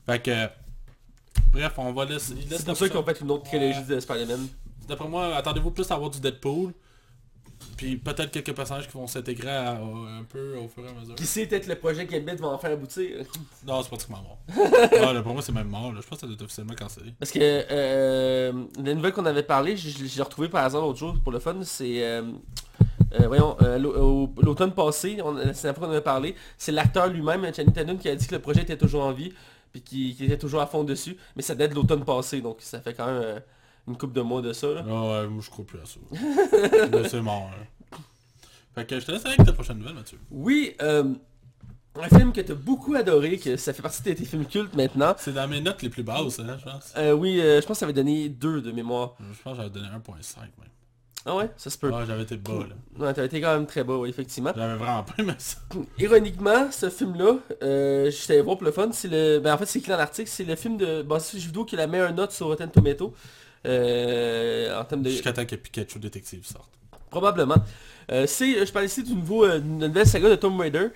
Fait 0.07 0.19
que. 0.19 0.47
Bref, 1.51 1.73
on 1.77 1.93
va 1.93 2.05
laisser. 2.05 2.33
C'est 2.41 2.65
pour 2.65 2.75
ça 2.75 2.87
poussière- 2.87 3.05
fait 3.05 3.21
une 3.21 3.29
autre 3.29 3.43
trilogie 3.43 3.83
de 3.83 3.99
Spider-Man. 3.99 4.47
D'après 4.87 5.07
moi, 5.07 5.35
attendez-vous 5.35 5.69
plus 5.69 5.91
à 5.91 5.93
avoir 5.93 6.09
du 6.09 6.19
Deadpool. 6.19 6.73
Puis 7.79 7.95
peut-être 7.95 8.29
quelques 8.31 8.53
personnages 8.53 8.87
qui 8.89 8.93
vont 8.97 9.07
s'intégrer 9.07 9.49
un 9.55 10.23
peu 10.27 10.57
au 10.57 10.67
fur 10.67 10.83
et 10.85 10.89
à 10.89 10.99
mesure. 10.99 11.15
Qui 11.15 11.25
sait 11.25 11.45
peut-être 11.45 11.65
le 11.67 11.75
projet 11.75 12.05
Gambit 12.05 12.35
va 12.35 12.49
en 12.49 12.57
faire 12.57 12.71
aboutir. 12.73 13.19
Non, 13.65 13.81
c'est 13.81 13.87
pratiquement 13.87 14.17
mort. 14.21 14.37
ah, 15.01 15.13
là, 15.13 15.21
pour 15.21 15.31
moi, 15.31 15.41
c'est 15.41 15.53
même 15.53 15.69
mort. 15.69 15.93
Là. 15.93 16.01
Je 16.03 16.07
pense 16.07 16.17
que 16.17 16.21
ça 16.21 16.27
doit 16.27 16.33
être 16.35 16.41
officiellement 16.41 16.75
cancellé. 16.75 17.13
Parce 17.17 17.31
que 17.31 17.39
euh, 17.41 18.51
la 18.83 18.93
nouvelle 18.93 19.13
qu'on 19.13 19.25
avait 19.25 19.43
parlé, 19.43 19.75
l'ai 19.75 20.21
retrouvé 20.21 20.49
par 20.49 20.65
hasard 20.65 20.81
l'autre 20.81 20.99
jour 20.99 21.15
pour 21.23 21.31
le 21.31 21.39
fun, 21.39 21.55
c'est... 21.63 22.03
euh, 22.03 22.23
euh, 23.17 23.27
voyons, 23.27 23.55
euh, 23.61 23.77
l'au- 23.79 23.95
au- 23.97 24.33
l'automne 24.41 24.73
passé, 24.73 25.17
c'est 25.53 25.67
la 25.67 25.73
fois 25.73 25.85
qu'on 25.87 25.91
avait 25.93 26.01
parlé, 26.01 26.35
c'est 26.57 26.73
l'acteur 26.73 27.07
lui-même, 27.07 27.41
Channing 27.55 27.71
Tatum, 27.71 27.97
qui 27.97 28.09
a 28.09 28.15
dit 28.15 28.27
que 28.27 28.35
le 28.35 28.41
projet 28.41 28.63
était 28.63 28.77
toujours 28.77 29.03
en 29.03 29.13
vie, 29.13 29.31
puis 29.71 29.81
qu'il 29.81 30.15
qu'il 30.17 30.25
était 30.25 30.37
toujours 30.37 30.59
à 30.61 30.67
fond 30.67 30.83
dessus, 30.83 31.15
mais 31.37 31.41
ça 31.41 31.55
date 31.55 31.71
de 31.71 31.75
l'automne 31.75 32.03
passé, 32.03 32.41
donc 32.41 32.57
ça 32.59 32.81
fait 32.81 32.93
quand 32.93 33.05
même 33.07 33.41
une 33.89 33.97
couple 33.97 34.13
de 34.13 34.21
mois 34.21 34.41
de 34.41 34.53
ça. 34.53 34.67
là. 34.67 34.83
Ah 34.87 35.21
ouais, 35.21 35.27
moi 35.27 35.41
je 35.43 35.49
crois 35.49 35.65
plus 35.65 35.79
à 35.79 35.85
ça. 35.85 35.99
C'est 37.09 37.21
mort. 37.21 37.49
Là. 37.51 37.97
Fait 38.75 38.85
que 38.85 38.99
je 38.99 39.05
te 39.05 39.11
laisse 39.11 39.25
avec 39.25 39.43
ta 39.43 39.51
prochaine 39.53 39.79
nouvelle, 39.79 39.95
Mathieu. 39.95 40.19
Oui, 40.29 40.75
euh, 40.81 41.13
un 41.95 42.07
film 42.07 42.31
que 42.31 42.41
tu 42.41 42.51
as 42.51 42.55
beaucoup 42.55 42.95
adoré, 42.95 43.37
que 43.37 43.57
ça 43.57 43.73
fait 43.73 43.81
partie 43.81 44.03
de 44.03 44.13
tes 44.13 44.25
films 44.25 44.45
cultes 44.45 44.75
maintenant. 44.75 45.15
C'est 45.17 45.33
dans 45.33 45.47
mes 45.47 45.59
notes 45.59 45.81
les 45.81 45.89
plus 45.89 46.03
basses, 46.03 46.39
hein, 46.39 46.57
je 46.59 46.63
pense. 46.63 46.93
Euh, 46.97 47.13
oui, 47.13 47.39
euh, 47.41 47.61
je 47.61 47.65
pense 47.65 47.75
que 47.75 47.79
ça 47.79 47.85
avait 47.85 47.93
donné 47.93 48.29
deux 48.29 48.61
de 48.61 48.71
mémoire. 48.71 49.15
Je 49.19 49.41
pense 49.41 49.53
que 49.53 49.63
j'avais 49.63 49.69
donné 49.71 49.87
1.5 49.87 50.39
même. 50.39 50.51
Ah 51.25 51.35
ouais, 51.35 51.49
ça 51.57 51.69
se 51.69 51.77
peut. 51.77 51.91
Ah, 51.93 52.05
j'avais 52.07 52.23
été 52.23 52.37
bas 52.37 52.65
là. 52.69 53.05
Ouais, 53.05 53.13
t'as 53.13 53.25
été 53.25 53.41
quand 53.41 53.53
même 53.53 53.65
très 53.65 53.83
bas, 53.83 53.97
oui, 53.97 54.09
effectivement. 54.09 54.53
J'avais 54.55 54.77
vraiment 54.77 55.03
pas 55.03 55.13
aimé 55.17 55.33
ça. 55.37 55.57
Ironiquement, 55.99 56.71
ce 56.71 56.89
film-là, 56.89 57.39
euh, 57.61 58.09
je 58.09 58.27
t'allais 58.27 58.41
voir 58.41 58.57
pour 58.57 58.65
le 58.65 58.71
fun, 58.71 58.89
c'est 58.93 59.09
le... 59.09 59.39
Ben 59.39 59.53
en 59.53 59.57
fait, 59.57 59.65
c'est 59.65 59.79
écrit 59.79 59.91
dans 59.91 59.97
l'article, 59.97 60.29
c'est 60.29 60.45
le 60.45 60.55
film 60.55 60.77
de 60.77 61.05
jeu 61.05 61.39
vidéo 61.39 61.65
qui 61.65 61.75
a 61.75 61.79
la 61.79 61.87
meilleure 61.87 62.13
note 62.13 62.31
sur 62.31 62.47
Rotten 62.47 62.71
Tomato. 62.71 63.13
Euh, 63.65 64.79
en 64.79 64.85
termes 64.85 65.03
de... 65.03 65.09
Jusqu'à 65.09 65.33
temps 65.33 65.45
que 65.45 65.55
Pikachu 65.55 65.99
Détective 65.99 66.45
sorte. 66.45 66.69
Probablement. 67.09 67.57
Euh, 68.11 68.25
c'est, 68.27 68.65
je 68.65 68.71
parle 68.71 68.85
ici 68.85 69.03
d'une 69.03 69.23
euh, 69.31 69.59
nouvelle 69.59 70.05
saga 70.07 70.29
de 70.29 70.35
Tomb 70.35 70.59
Raider. 70.59 70.87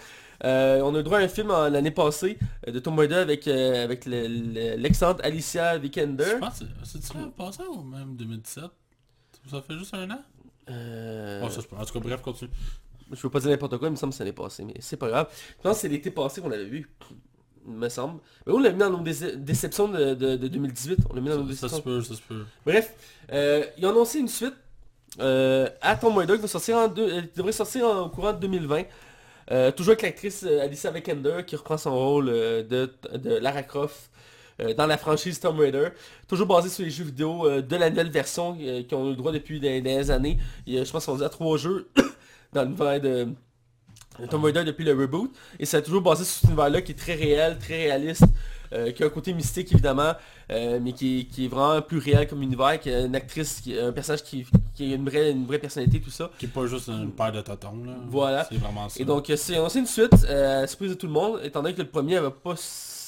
Euh, 0.44 0.82
on 0.82 0.94
a 0.96 1.00
eu 1.00 1.04
droit 1.04 1.20
à 1.20 1.22
un 1.22 1.28
film 1.28 1.50
l'année 1.50 1.92
passée 1.92 2.38
euh, 2.68 2.72
de 2.72 2.80
Tomb 2.80 2.98
Raider 3.00 3.16
avec, 3.16 3.48
euh, 3.48 3.84
avec 3.84 4.06
le- 4.06 4.28
le- 4.28 4.76
l'excellente 4.78 5.24
Alicia 5.24 5.78
Vikander. 5.78 6.24
Je 6.26 6.36
pense 6.38 6.60
que 6.60 6.66
c'est- 6.84 7.00
c'est-tu 7.02 7.18
l'an 7.18 7.30
passé 7.30 7.64
ou 7.70 7.82
même 7.84 8.16
2017 8.16 8.64
Ça 9.50 9.62
fait 9.62 9.78
juste 9.78 9.94
un 9.94 10.10
an? 10.12 10.20
Euh, 10.70 11.42
Oh, 11.46 11.50
ça. 11.50 11.62
En 11.78 11.86
tout 11.86 11.94
cas, 11.94 12.00
bref, 12.00 12.22
continue. 12.22 12.52
Je 13.12 13.22
veux 13.22 13.30
pas 13.30 13.40
dire 13.40 13.50
n'importe 13.50 13.78
quoi, 13.78 13.90
il 13.90 13.92
me 13.92 13.96
semble 13.96 14.12
que 14.12 14.18
c'est 14.18 14.24
l'année 14.24 14.34
passée, 14.36 14.64
mais 14.64 14.74
c'est 14.80 14.98
pas 14.98 15.08
grave. 15.10 15.28
Je 15.58 15.62
pense 15.62 15.76
que 15.76 15.82
c'est 15.82 15.90
l'été 15.90 16.10
passé 16.10 16.42
qu'on 16.42 16.50
l'avait 16.50 16.66
vu. 16.66 16.90
Me 17.66 17.88
semble. 17.90 18.20
Mais 18.46 18.54
on 18.54 18.60
l'a 18.60 18.72
mis 18.72 18.78
dans 18.80 18.90
nos 18.90 19.00
dé- 19.00 19.36
déceptions 19.38 19.88
de, 19.88 20.14
de- 20.16 20.36
de 20.36 20.48
2018. 20.48 21.00
On 21.10 21.14
l'a 21.16 21.22
mis 21.22 21.30
dans 21.30 21.38
nos 21.44 21.52
Ça, 21.54 21.70
ça 21.70 21.78
se 21.78 21.82
déceptions. 21.82 21.82
peut, 21.84 22.02
ça 22.02 22.16
se 22.16 22.22
peut. 22.22 22.46
Bref, 22.66 22.94
euh, 23.32 23.64
ils 23.78 23.86
ont 23.86 23.90
annoncé 23.92 24.20
une 24.20 24.28
suite 24.28 24.54
euh, 25.20 25.70
à 25.82 25.96
Tomb 25.96 26.18
Raider 26.18 26.36
qui 26.36 26.42
va 26.42 26.48
sortir 26.48 26.78
en 26.78 26.88
deux- 26.88 27.10
euh, 27.10 27.22
devrait 27.36 27.52
sortir 27.54 27.86
en, 27.86 28.02
au 28.02 28.10
courant 28.10 28.34
de 28.34 28.40
2020. 28.40 28.84
Euh, 29.52 29.72
toujours 29.72 29.92
avec 29.92 30.02
l'actrice 30.04 30.44
Alicia 30.44 30.90
Vikander 30.92 31.44
qui 31.46 31.56
reprend 31.56 31.78
son 31.78 31.94
rôle 31.96 32.26
de, 32.28 32.90
de 33.16 33.36
Lara 33.38 33.64
Croft 33.64 34.10
dans 34.78 34.86
la 34.86 34.98
franchise 34.98 35.40
Tomb 35.40 35.60
Raider. 35.60 35.90
Toujours 36.28 36.48
basé 36.48 36.70
sur 36.70 36.84
les 36.84 36.90
jeux 36.92 37.04
vidéo 37.06 37.62
de 37.62 37.76
la 37.76 37.90
nouvelle 37.90 38.10
version 38.12 38.56
qui 38.56 38.94
ont 38.96 39.08
eu 39.08 39.10
le 39.12 39.16
droit 39.16 39.32
depuis 39.32 39.60
des, 39.60 39.82
des 39.82 40.12
années. 40.12 40.38
Je 40.68 40.90
pense 40.92 41.06
qu'on 41.06 41.16
dit 41.16 41.24
à 41.24 41.30
trois 41.30 41.58
jeux 41.58 41.90
dans 42.54 42.64
l'univers 42.64 43.02
de 43.02 43.28
de 44.20 44.26
Tomb 44.28 44.44
Raider 44.44 44.64
depuis 44.64 44.86
le 44.86 44.94
reboot. 44.94 45.32
Et 45.60 45.66
c'est 45.66 45.82
toujours 45.82 46.02
basé 46.02 46.24
sur 46.24 46.34
cet 46.36 46.44
univers-là 46.50 46.82
qui 46.82 46.92
est 46.92 46.96
très 46.96 47.16
réel, 47.16 47.58
très 47.60 47.84
réaliste. 47.88 48.26
euh, 48.76 48.92
qui 48.92 49.04
a 49.04 49.06
un 49.06 49.10
côté 49.10 49.34
mystique 49.36 49.72
évidemment, 49.72 50.14
euh, 50.50 50.80
mais 50.82 50.94
qui, 50.94 51.20
est- 51.20 51.24
qui 51.26 51.46
est 51.46 51.48
vraiment 51.48 51.80
plus 51.84 52.00
réel 52.00 52.28
comme 52.28 52.42
univers, 52.42 52.80
qui 52.80 52.90
a 52.92 53.02
une 53.02 53.16
actrice, 53.16 53.62
qui, 53.62 53.78
un 53.78 53.92
personnage 53.92 54.24
qui, 54.24 54.48
qui 54.74 54.92
a 54.92 54.96
une 54.96 55.08
vraie, 55.08 55.30
une 55.30 55.46
vraie 55.46 55.60
personnalité, 55.60 56.02
tout 56.02 56.10
ça. 56.10 56.32
Qui 56.40 56.46
est 56.46 56.50
pas 56.50 56.66
juste 56.66 56.88
une 56.88 57.12
paire 57.12 57.32
de 57.32 57.42
totons, 57.42 57.84
là. 57.86 57.94
Voilà. 58.10 58.48
C'est 58.50 58.56
vraiment 58.58 58.90
ça. 58.90 59.00
Et 59.00 59.06
donc 59.06 59.30
euh, 59.30 59.36
c'est 59.36 59.58
une 59.58 59.86
suite, 59.86 60.10
euh, 60.28 60.66
surprise 60.66 60.90
de 60.90 60.96
tout 60.96 61.06
le 61.06 61.14
monde, 61.14 61.40
étant 61.44 61.62
donné 61.62 61.76
que 61.76 61.84
le 61.84 61.88
premier 61.88 62.16
avait 62.18 62.32
pas 62.32 62.56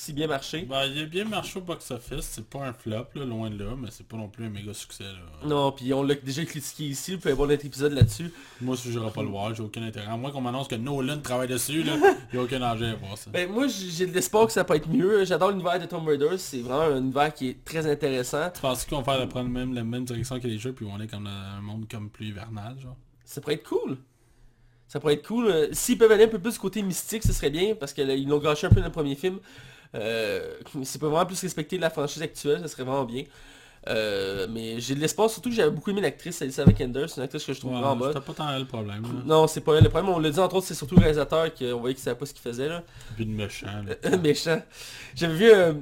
si 0.05 0.13
bien 0.13 0.27
marché. 0.27 0.61
Bah, 0.69 0.85
il 0.85 1.01
a 1.01 1.05
bien 1.05 1.25
marché 1.25 1.57
au 1.57 1.63
box-office. 1.63 2.21
C'est 2.21 2.47
pas 2.47 2.65
un 2.65 2.73
flop, 2.73 3.07
là, 3.15 3.25
loin 3.25 3.49
de 3.49 3.63
là, 3.63 3.71
mais 3.75 3.87
c'est 3.89 4.05
pas 4.05 4.17
non 4.17 4.27
plus 4.27 4.45
un 4.45 4.49
méga 4.49 4.73
succès, 4.73 5.03
là. 5.03 5.47
Non, 5.47 5.71
puis 5.71 5.91
on 5.93 6.03
l'a 6.03 6.13
déjà 6.13 6.45
critiqué 6.45 6.83
ici, 6.83 7.15
vous 7.15 7.21
pouvez 7.21 7.33
voir 7.33 7.47
notre 7.49 7.65
épisode 7.65 7.93
là-dessus. 7.93 8.31
Moi, 8.61 8.77
si 8.77 8.91
j'irai 8.91 9.09
pas 9.09 9.23
le 9.23 9.29
voir, 9.29 9.55
j'ai 9.55 9.63
aucun 9.63 9.81
intérêt. 9.81 10.05
À 10.05 10.15
moins 10.15 10.29
qu'on 10.31 10.41
m'annonce 10.41 10.67
que 10.67 10.75
Nolan 10.75 11.19
travaille 11.21 11.47
dessus, 11.47 11.81
là, 11.81 11.93
il 12.31 12.35
y 12.35 12.39
a 12.39 12.43
aucun 12.43 12.59
danger 12.59 12.85
à 12.85 12.95
voir 12.95 13.17
ça. 13.17 13.31
Ben 13.31 13.49
moi 13.49 13.65
j'ai 13.67 14.05
de 14.05 14.13
l'espoir 14.13 14.45
que 14.45 14.53
ça 14.53 14.63
peut 14.63 14.75
être 14.75 14.87
mieux, 14.87 15.25
j'adore 15.25 15.49
l'univers 15.49 15.79
de 15.79 15.85
Tomb 15.85 16.07
Raider, 16.07 16.37
c'est 16.37 16.59
vraiment 16.59 16.95
un 16.95 17.01
univers 17.01 17.33
qui 17.33 17.49
est 17.49 17.65
très 17.65 17.89
intéressant. 17.89 18.49
Tu 18.53 18.61
penses 18.61 18.85
qu'on 18.85 19.01
va 19.01 19.17
faire 19.17 19.29
prendre 19.29 19.49
même 19.49 19.73
la 19.73 19.83
même 19.83 20.05
direction 20.05 20.39
que 20.39 20.47
les 20.47 20.59
jeux, 20.59 20.73
puis 20.73 20.85
on 20.89 20.99
est 21.01 21.07
comme 21.07 21.23
dans 21.23 21.29
un 21.29 21.61
monde 21.61 21.87
comme 21.89 22.09
plus 22.09 22.27
hivernal, 22.27 22.79
genre? 22.79 22.95
Ça 23.23 23.41
pourrait 23.41 23.55
être 23.55 23.67
cool. 23.67 23.97
Ça 24.87 24.99
pourrait 24.99 25.15
être 25.15 25.27
cool. 25.27 25.47
Euh, 25.47 25.67
S'ils 25.71 25.97
peuvent 25.97 26.11
aller 26.11 26.25
un 26.25 26.29
peu 26.29 26.39
plus 26.39 26.57
côté 26.57 26.81
mystique, 26.81 27.23
ce 27.23 27.33
serait 27.33 27.49
bien, 27.49 27.75
parce 27.75 27.93
qu'ils 27.93 28.27
l'ont 28.27 28.37
gâché 28.39 28.67
un 28.67 28.69
peu 28.69 28.79
dans 28.79 28.85
le 28.85 28.91
premier 28.91 29.15
film. 29.15 29.39
Euh, 29.93 30.55
S'ils 30.83 30.99
peuvent 30.99 31.11
vraiment 31.11 31.25
plus 31.25 31.39
respecter 31.41 31.77
la 31.77 31.89
franchise 31.89 32.21
actuelle, 32.21 32.61
ce 32.61 32.67
serait 32.69 32.83
vraiment 32.83 33.05
bien. 33.05 33.23
Euh, 33.87 34.47
mais 34.49 34.79
j'ai 34.79 34.95
de 34.95 34.99
l'espoir, 34.99 35.29
surtout 35.29 35.49
que 35.49 35.55
j'avais 35.55 35.69
beaucoup 35.69 35.91
aimé 35.91 36.01
l'actrice 36.01 36.41
Alicia 36.41 36.65
Vikander, 36.65 37.05
c'est 37.07 37.17
une 37.17 37.23
actrice 37.23 37.45
que 37.45 37.53
je 37.53 37.59
trouve 37.59 37.73
Ouais, 37.73 37.77
vraiment 37.77 37.95
bonne. 37.95 38.13
C'était 38.13 38.25
pas 38.25 38.33
tant 38.33 38.49
elle 38.49 38.61
le 38.61 38.67
problème. 38.67 39.03
Là. 39.03 39.09
Non, 39.25 39.47
c'est 39.47 39.61
pas 39.61 39.75
elle 39.75 39.83
le 39.83 39.89
problème. 39.89 40.11
On 40.11 40.17
l'a 40.17 40.31
dit 40.31 40.39
entre 40.39 40.55
autres, 40.55 40.65
c'est 40.65 40.73
surtout 40.73 40.95
le 40.95 41.01
réalisateur 41.01 41.53
qu'on 41.53 41.79
voyait 41.79 41.93
qu'il 41.93 42.03
savait 42.03 42.17
pas 42.17 42.25
ce 42.25 42.33
qu'il 42.33 42.41
faisait 42.41 42.67
là. 42.67 42.83
Puis 43.15 43.25
de 43.25 43.31
méchant. 43.31 43.67
Là. 43.85 44.17
Méchant. 44.23 44.61
J'avais 45.13 45.35
vu, 45.35 45.51
euh, 45.51 45.73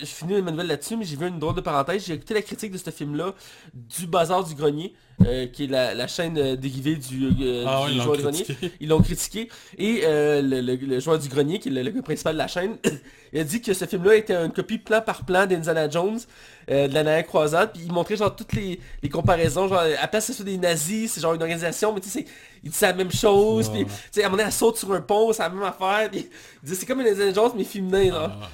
je 0.00 0.06
finis 0.06 0.40
ma 0.40 0.52
nouvelle 0.52 0.68
là-dessus, 0.68 0.96
mais 0.96 1.04
j'ai 1.04 1.16
vu 1.16 1.26
une 1.26 1.40
drôle 1.40 1.56
de 1.56 1.60
parenthèse. 1.60 2.06
J'ai 2.06 2.14
écouté 2.14 2.34
la 2.34 2.42
critique 2.42 2.70
de 2.70 2.78
ce 2.78 2.90
film-là 2.90 3.34
du 3.74 4.06
Bazar 4.06 4.44
du 4.44 4.54
Grenier, 4.54 4.94
euh, 5.26 5.46
qui 5.46 5.64
est 5.64 5.66
la, 5.66 5.94
la 5.94 6.06
chaîne 6.06 6.38
euh, 6.38 6.56
dérivée 6.56 6.96
du, 6.96 7.26
euh, 7.42 7.64
Ah 7.66 7.86
du 7.88 7.96
l'ont 7.98 8.04
joueur 8.04 8.16
du 8.16 8.22
grenier. 8.22 8.44
Ils 8.80 8.88
l'ont 8.88 9.00
critiqué. 9.02 9.48
Et 9.76 10.02
euh, 10.04 10.40
le, 10.42 10.60
le- 10.60 10.76
le 10.76 11.00
joueur 11.00 11.18
du 11.18 11.28
grenier, 11.28 11.58
qui 11.58 11.68
est 11.68 11.72
le, 11.72 11.82
le 11.82 11.90
gars 11.90 12.02
principal 12.02 12.34
de 12.34 12.38
la 12.38 12.46
chaîne, 12.48 12.76
il 13.32 13.40
a 13.40 13.44
dit 13.44 13.60
que 13.60 13.74
ce 13.74 13.84
film-là 13.84 14.14
était 14.16 14.34
une 14.34 14.52
copie 14.52 14.78
plan 14.78 15.00
par 15.00 15.24
plan 15.24 15.46
d'Indiana 15.46 15.88
Jones, 15.90 16.20
de 16.68 16.74
la 16.74 16.88
dernière 16.88 17.26
croisade. 17.26 17.72
Puis 17.72 17.82
il 17.86 17.92
montrait 17.92 18.16
genre 18.16 18.34
toutes 18.36 18.52
les, 18.52 18.78
les 19.02 19.08
comparaisons. 19.08 19.68
Genre, 19.68 19.78
à 19.78 19.88
la 19.88 20.06
place 20.08 20.26
que 20.26 20.32
ce 20.32 20.36
soit 20.36 20.44
des 20.44 20.56
nazis, 20.58 21.10
c'est 21.12 21.20
genre 21.20 21.34
une 21.34 21.42
organisation, 21.42 21.92
mais 21.92 22.00
tu 22.00 22.08
sais, 22.08 22.20
c'est- 22.20 22.26
il 22.64 22.70
dit 22.70 22.76
c'est 22.76 22.86
la 22.86 22.92
même 22.94 23.12
chose. 23.12 23.70
Puis, 23.70 23.84
tu 23.86 23.90
sais, 24.10 24.22
à 24.22 24.26
un 24.26 24.28
moment 24.28 24.38
donné, 24.38 24.46
elle 24.48 24.52
saute 24.52 24.76
sur 24.76 24.92
un 24.92 25.00
pont, 25.00 25.32
c'est 25.32 25.42
la 25.42 25.48
même 25.48 25.62
affaire. 25.62 26.08
Puis 26.10 26.28
il 26.62 26.68
dit 26.68 26.74
c'est 26.76 26.86
comme 26.86 27.00
une 27.00 27.06
Indiana 27.08 27.32
Jones, 27.32 27.52
mais 27.56 27.64
féminin. 27.64 28.10
Genre. 28.10 28.30
Ah. 28.42 28.48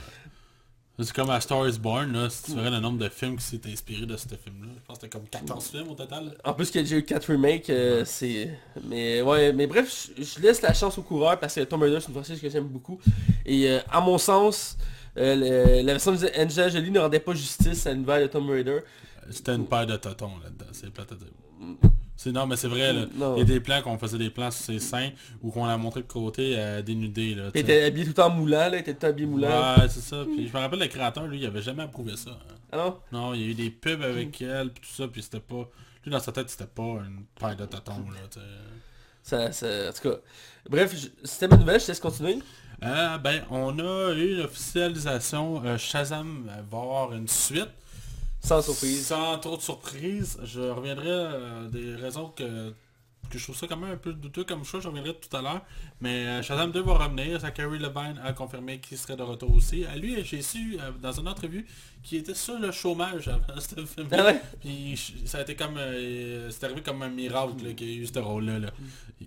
C'est 0.96 1.12
comme 1.12 1.30
à 1.30 1.40
Star 1.40 1.68
is 1.68 1.78
Born, 1.78 2.12
là, 2.12 2.30
si 2.30 2.44
tu 2.44 2.52
verrais 2.54 2.70
le 2.70 2.78
nombre 2.78 2.98
de 2.98 3.08
films 3.08 3.36
qui 3.36 3.42
s'est 3.44 3.60
inspiré 3.66 4.06
de 4.06 4.16
ce 4.16 4.28
film-là. 4.28 4.68
Je 4.76 4.80
pense 4.86 4.98
que 4.98 5.06
c'était 5.06 5.08
comme 5.18 5.26
14 5.28 5.66
films 5.68 5.88
au 5.90 5.94
total. 5.94 6.36
En 6.44 6.52
plus 6.54 6.70
qu'il 6.70 6.76
y 6.82 6.84
a 6.84 6.84
déjà 6.84 6.96
eu 6.96 7.02
4 7.04 7.32
remakes, 7.32 7.68
euh, 7.70 8.04
c'est... 8.04 8.56
Mais 8.84 9.20
ouais, 9.20 9.52
mais 9.52 9.66
bref, 9.66 10.08
je, 10.16 10.22
je 10.22 10.40
laisse 10.40 10.62
la 10.62 10.72
chance 10.72 10.96
au 10.96 11.02
coureur 11.02 11.40
parce 11.40 11.56
que 11.56 11.62
Tomb 11.62 11.82
Raider 11.82 11.98
c'est 12.00 12.08
une 12.08 12.14
franchise 12.14 12.40
que 12.40 12.48
j'aime 12.48 12.68
beaucoup. 12.68 13.00
Et 13.44 13.68
euh, 13.70 13.80
à 13.90 14.00
mon 14.00 14.18
sens, 14.18 14.76
euh, 15.16 15.34
le- 15.34 15.82
la 15.84 15.92
version 15.94 16.12
d'Angela 16.12 16.68
Jolie 16.68 16.92
ne 16.92 17.00
rendait 17.00 17.18
pas 17.18 17.34
justice 17.34 17.86
à 17.88 17.92
l'univers 17.92 18.20
de 18.20 18.26
Tomb 18.28 18.48
Raider. 18.48 18.78
C'était 19.30 19.54
une 19.56 19.66
paire 19.66 19.86
de 19.86 19.96
totons 19.96 20.30
là-dedans, 20.44 20.66
c'est 20.70 20.90
plate 20.90 21.10
à 21.10 21.14
dire. 21.16 21.26
C'est 22.16 22.30
non 22.32 22.46
mais 22.46 22.56
c'est 22.56 22.68
vrai 22.68 22.92
là. 22.92 23.06
Il 23.36 23.38
y 23.38 23.42
a 23.42 23.44
des 23.44 23.60
plans 23.60 23.82
qu'on 23.82 23.98
faisait 23.98 24.18
des 24.18 24.30
plans 24.30 24.50
sur 24.50 24.64
ses 24.64 24.78
seins 24.78 25.10
ou 25.42 25.50
qu'on 25.50 25.64
a 25.64 25.76
montré 25.76 26.00
de 26.02 26.06
côté 26.06 26.54
euh, 26.56 26.80
dénudé 26.80 27.34
là. 27.34 27.50
Il 27.54 27.60
était 27.60 27.82
habillé 27.84 28.12
tout 28.12 28.20
en 28.20 28.30
moulant, 28.30 28.68
là, 28.68 28.76
il 28.76 28.80
était 28.80 28.94
tout 28.94 29.06
habillé 29.06 29.26
moulant. 29.26 29.48
Ouais 29.76 29.88
c'est 29.88 30.00
ça. 30.00 30.24
Puis 30.24 30.46
je 30.48 30.52
me 30.52 30.58
rappelle 30.58 30.78
le 30.78 30.86
créateur 30.86 31.26
lui 31.26 31.40
il 31.40 31.46
avait 31.46 31.60
jamais 31.62 31.82
approuvé 31.82 32.16
ça. 32.16 32.30
hein. 32.30 32.54
Ah 32.72 32.76
non? 32.76 32.98
Non, 33.12 33.34
il 33.34 33.40
y 33.40 33.44
a 33.44 33.46
eu 33.48 33.54
des 33.54 33.70
pubs 33.70 34.02
avec 34.02 34.40
elle 34.42 34.70
puis 34.70 34.82
tout 34.88 34.94
ça 34.94 35.08
puis 35.08 35.22
c'était 35.22 35.40
pas. 35.40 35.68
Lui 36.04 36.12
dans 36.12 36.20
sa 36.20 36.32
tête 36.32 36.48
c'était 36.50 36.66
pas 36.66 36.82
une 36.82 37.24
paire 37.38 37.56
de 37.56 37.66
totons 37.66 37.92
là. 38.10 38.20
tu 38.30 38.38
sais. 38.38 38.46
ça, 39.22 39.52
ça- 39.52 39.88
En 39.88 39.92
tout 39.92 40.08
cas, 40.10 40.16
bref, 40.70 40.94
c'était 41.24 41.48
ma 41.48 41.56
nouvelle, 41.56 41.80
je 41.80 41.86
te 41.86 41.90
laisse 41.90 42.00
continuer. 42.00 42.38
Euh, 42.82 43.18
ben, 43.18 43.42
on 43.50 43.78
a 43.78 44.12
eu 44.14 44.36
l'officialisation 44.36 45.62
euh, 45.64 45.78
Shazam 45.78 46.44
va 46.70 46.78
avoir 46.78 47.12
une 47.12 47.28
suite. 47.28 47.68
Sans 48.44 48.60
trop 49.38 49.56
de 49.56 49.62
surprise, 49.62 50.38
je 50.42 50.60
reviendrai 50.60 51.08
euh, 51.08 51.68
des 51.68 51.94
raisons 51.94 52.28
que, 52.28 52.74
que 53.30 53.38
je 53.38 53.42
trouve 53.42 53.56
ça 53.56 53.66
quand 53.66 53.78
même 53.78 53.92
un 53.92 53.96
peu 53.96 54.12
douteux 54.12 54.44
comme 54.44 54.64
choix, 54.64 54.80
je 54.80 54.88
reviendrai 54.88 55.14
tout 55.14 55.34
à 55.34 55.40
l'heure. 55.40 55.62
Mais 56.00 56.26
euh, 56.26 56.42
Shazam 56.42 56.70
2 56.72 56.82
va 56.82 56.94
revenir, 56.94 57.40
Zachary 57.40 57.78
Levine 57.78 58.20
a 58.22 58.32
confirmé 58.32 58.78
qu'il 58.78 58.98
serait 58.98 59.16
de 59.16 59.22
retour 59.22 59.54
aussi. 59.54 59.84
À 59.84 59.96
lui, 59.96 60.22
j'ai 60.24 60.42
su 60.42 60.76
euh, 60.80 60.90
dans 61.00 61.12
une 61.12 61.28
entrevue 61.28 61.66
qu'il 62.02 62.18
était 62.18 62.34
sur 62.34 62.58
le 62.58 62.70
chômage 62.72 63.28
avant 63.28 63.58
ce 63.60 63.86
film. 63.86 64.08
Ah 64.12 64.24
ouais? 64.24 64.40
Puis 64.60 65.22
ça 65.24 65.38
a 65.38 65.42
été 65.42 65.54
comme... 65.54 65.76
euh, 65.78 66.50
c'est 66.50 66.64
arrivé 66.64 66.82
comme 66.82 67.02
un 67.02 67.08
miracle 67.08 67.74
qu'il 67.74 67.88
ait 67.88 67.94
eu 67.96 68.06
ce 68.06 68.18
rôle-là. 68.18 68.58
là. 68.58 68.70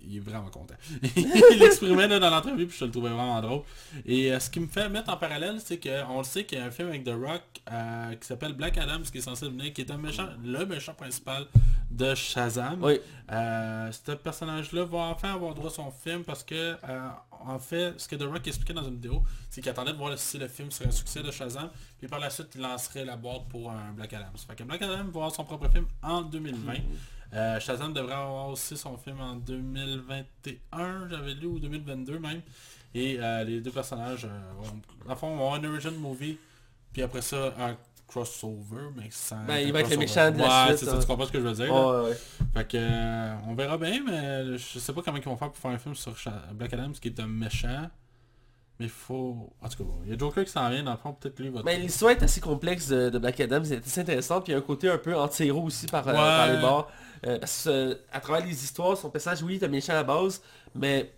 Il 0.06 0.16
est 0.16 0.20
vraiment 0.20 0.50
content. 0.50 0.74
il 1.16 1.58
l'exprimait 1.58 2.08
dans 2.08 2.30
l'entrevue, 2.30 2.66
puis 2.66 2.76
je 2.78 2.84
le 2.84 2.90
trouvais 2.90 3.10
vraiment 3.10 3.40
drôle. 3.40 3.62
Et 4.06 4.32
euh, 4.32 4.38
ce 4.38 4.48
qui 4.50 4.60
me 4.60 4.66
fait 4.68 4.88
mettre 4.88 5.10
en 5.10 5.16
parallèle, 5.16 5.56
c'est 5.64 5.78
qu'on 5.78 6.18
le 6.18 6.24
sait 6.24 6.44
qu'il 6.44 6.58
y 6.58 6.60
a 6.60 6.66
un 6.66 6.70
film 6.70 6.88
avec 6.88 7.04
The 7.04 7.14
Rock 7.14 7.42
euh, 7.72 8.14
qui 8.14 8.26
s'appelle 8.26 8.52
Black 8.52 8.78
Adam, 8.78 9.00
qui 9.10 9.18
est 9.18 9.22
censé 9.22 9.46
venir, 9.46 9.72
qui 9.72 9.80
est 9.80 9.90
un 9.90 9.96
méchant, 9.98 10.28
le 10.44 10.64
méchant 10.66 10.94
principal 10.94 11.46
de 11.90 12.14
Shazam. 12.14 12.82
Oui. 12.82 13.00
Euh, 13.32 13.90
ce 13.92 14.12
personnage-là 14.12 14.84
va 14.84 14.98
enfin 14.98 15.34
avoir 15.34 15.54
droit 15.54 15.70
à 15.70 15.74
son 15.74 15.90
film 15.90 16.22
parce 16.22 16.44
que, 16.44 16.54
euh, 16.58 17.08
en 17.30 17.58
fait, 17.58 17.98
ce 17.98 18.08
que 18.08 18.16
The 18.16 18.22
Rock 18.22 18.46
expliquait 18.46 18.74
dans 18.74 18.86
une 18.86 18.94
vidéo, 18.94 19.22
c'est 19.50 19.60
qu'il 19.60 19.70
attendait 19.70 19.92
de 19.92 19.96
voir 19.96 20.16
si 20.18 20.38
le 20.38 20.48
film 20.48 20.70
serait 20.70 20.88
un 20.88 20.92
succès 20.92 21.22
de 21.22 21.30
Shazam, 21.30 21.70
puis 21.98 22.08
par 22.08 22.18
la 22.18 22.30
suite, 22.30 22.48
il 22.54 22.60
lancerait 22.60 23.04
la 23.04 23.16
boîte 23.16 23.48
pour 23.48 23.70
un 23.70 23.92
Black 23.92 24.12
Adam. 24.12 24.26
Fait 24.36 24.56
que 24.56 24.64
Black 24.64 24.82
Adam 24.82 24.96
va 24.96 25.02
avoir 25.02 25.34
son 25.34 25.44
propre 25.44 25.68
film 25.68 25.86
en 26.02 26.22
2020. 26.22 26.74
Euh, 27.34 27.60
Shazam 27.60 27.92
devrait 27.92 28.14
avoir 28.14 28.48
aussi 28.48 28.76
son 28.76 28.96
film 28.96 29.20
en 29.20 29.36
2021, 29.36 31.08
j'avais 31.08 31.34
lu, 31.34 31.46
ou 31.46 31.58
2022 31.58 32.18
même. 32.18 32.42
Et 32.94 33.18
euh, 33.20 33.44
les 33.44 33.60
deux 33.60 33.70
personnages, 33.70 34.26
vont, 34.56 34.80
le 35.06 35.14
fond, 35.14 35.36
vont 35.36 35.52
avoir 35.52 35.54
un 35.54 35.64
origin 35.64 35.94
movie, 35.94 36.38
puis 36.92 37.02
après 37.02 37.22
ça, 37.22 37.54
un 37.58 37.76
crossover, 38.08 38.88
mais 38.96 39.08
sans... 39.10 39.44
Ben, 39.44 39.58
il 39.58 39.72
va 39.72 39.80
être 39.80 39.90
le 39.90 39.98
méchant 39.98 40.30
de 40.30 40.38
la 40.38 40.68
ouais, 40.68 40.76
suite, 40.76 40.88
ça, 40.88 40.96
hein. 40.96 40.98
tu 41.00 41.06
comprends 41.06 41.26
ce 41.26 41.32
que 41.32 41.40
je 41.40 41.46
veux 41.46 41.52
dire? 41.52 41.72
Ouais, 41.72 42.08
ouais. 42.08 42.16
Fait 42.54 42.66
que, 42.66 42.76
euh, 42.78 43.34
on 43.46 43.54
verra 43.54 43.76
bien, 43.78 44.02
mais 44.04 44.56
je 44.56 44.78
sais 44.78 44.92
pas 44.92 45.02
comment 45.02 45.18
ils 45.18 45.22
vont 45.22 45.36
faire 45.36 45.50
pour 45.50 45.58
faire 45.58 45.70
un 45.70 45.78
film 45.78 45.94
sur 45.94 46.14
Black 46.54 46.72
Adam, 46.72 46.94
ce 46.94 47.00
qui 47.00 47.08
est 47.08 47.20
un 47.20 47.26
méchant. 47.26 47.90
Mais 48.80 48.86
il 48.86 48.90
faut... 48.90 49.52
En 49.60 49.68
tout 49.68 49.84
cas, 49.84 49.90
il 50.04 50.10
y 50.10 50.14
a 50.14 50.18
Joker 50.18 50.44
qui 50.44 50.50
s'en 50.50 50.70
vient, 50.70 50.82
dans 50.82 50.92
le 50.92 50.96
fond, 50.96 51.12
peut-être 51.12 51.38
lui 51.38 51.50
va... 51.50 51.62
Mais 51.64 51.78
l'histoire 51.78 52.12
est 52.12 52.22
assez 52.22 52.40
complexe 52.40 52.88
de, 52.88 53.10
de 53.10 53.18
Black 53.18 53.38
Adam, 53.40 53.62
c'est 53.62 53.84
assez 53.84 54.00
intéressant, 54.00 54.40
puis 54.40 54.52
il 54.52 54.54
y 54.54 54.56
a 54.56 54.58
un 54.58 54.62
côté 54.64 54.88
un 54.88 54.98
peu 54.98 55.14
anti-héros 55.16 55.64
aussi 55.64 55.86
par, 55.86 56.06
euh, 56.08 56.12
Ouais. 56.12 56.16
par 56.16 56.48
les 56.48 56.60
bords. 56.60 56.90
Euh, 57.26 57.38
parce 57.40 57.64
que 57.64 57.70
euh, 57.70 57.94
à 58.12 58.20
travers 58.20 58.46
les 58.46 58.64
histoires, 58.64 58.96
son 58.96 59.10
personnage, 59.10 59.42
oui, 59.42 59.56
il 59.56 59.62
est 59.62 59.66
un 59.66 59.68
méchant 59.68 59.92
à 59.92 59.96
la 59.96 60.04
base, 60.04 60.40
mais 60.74 61.12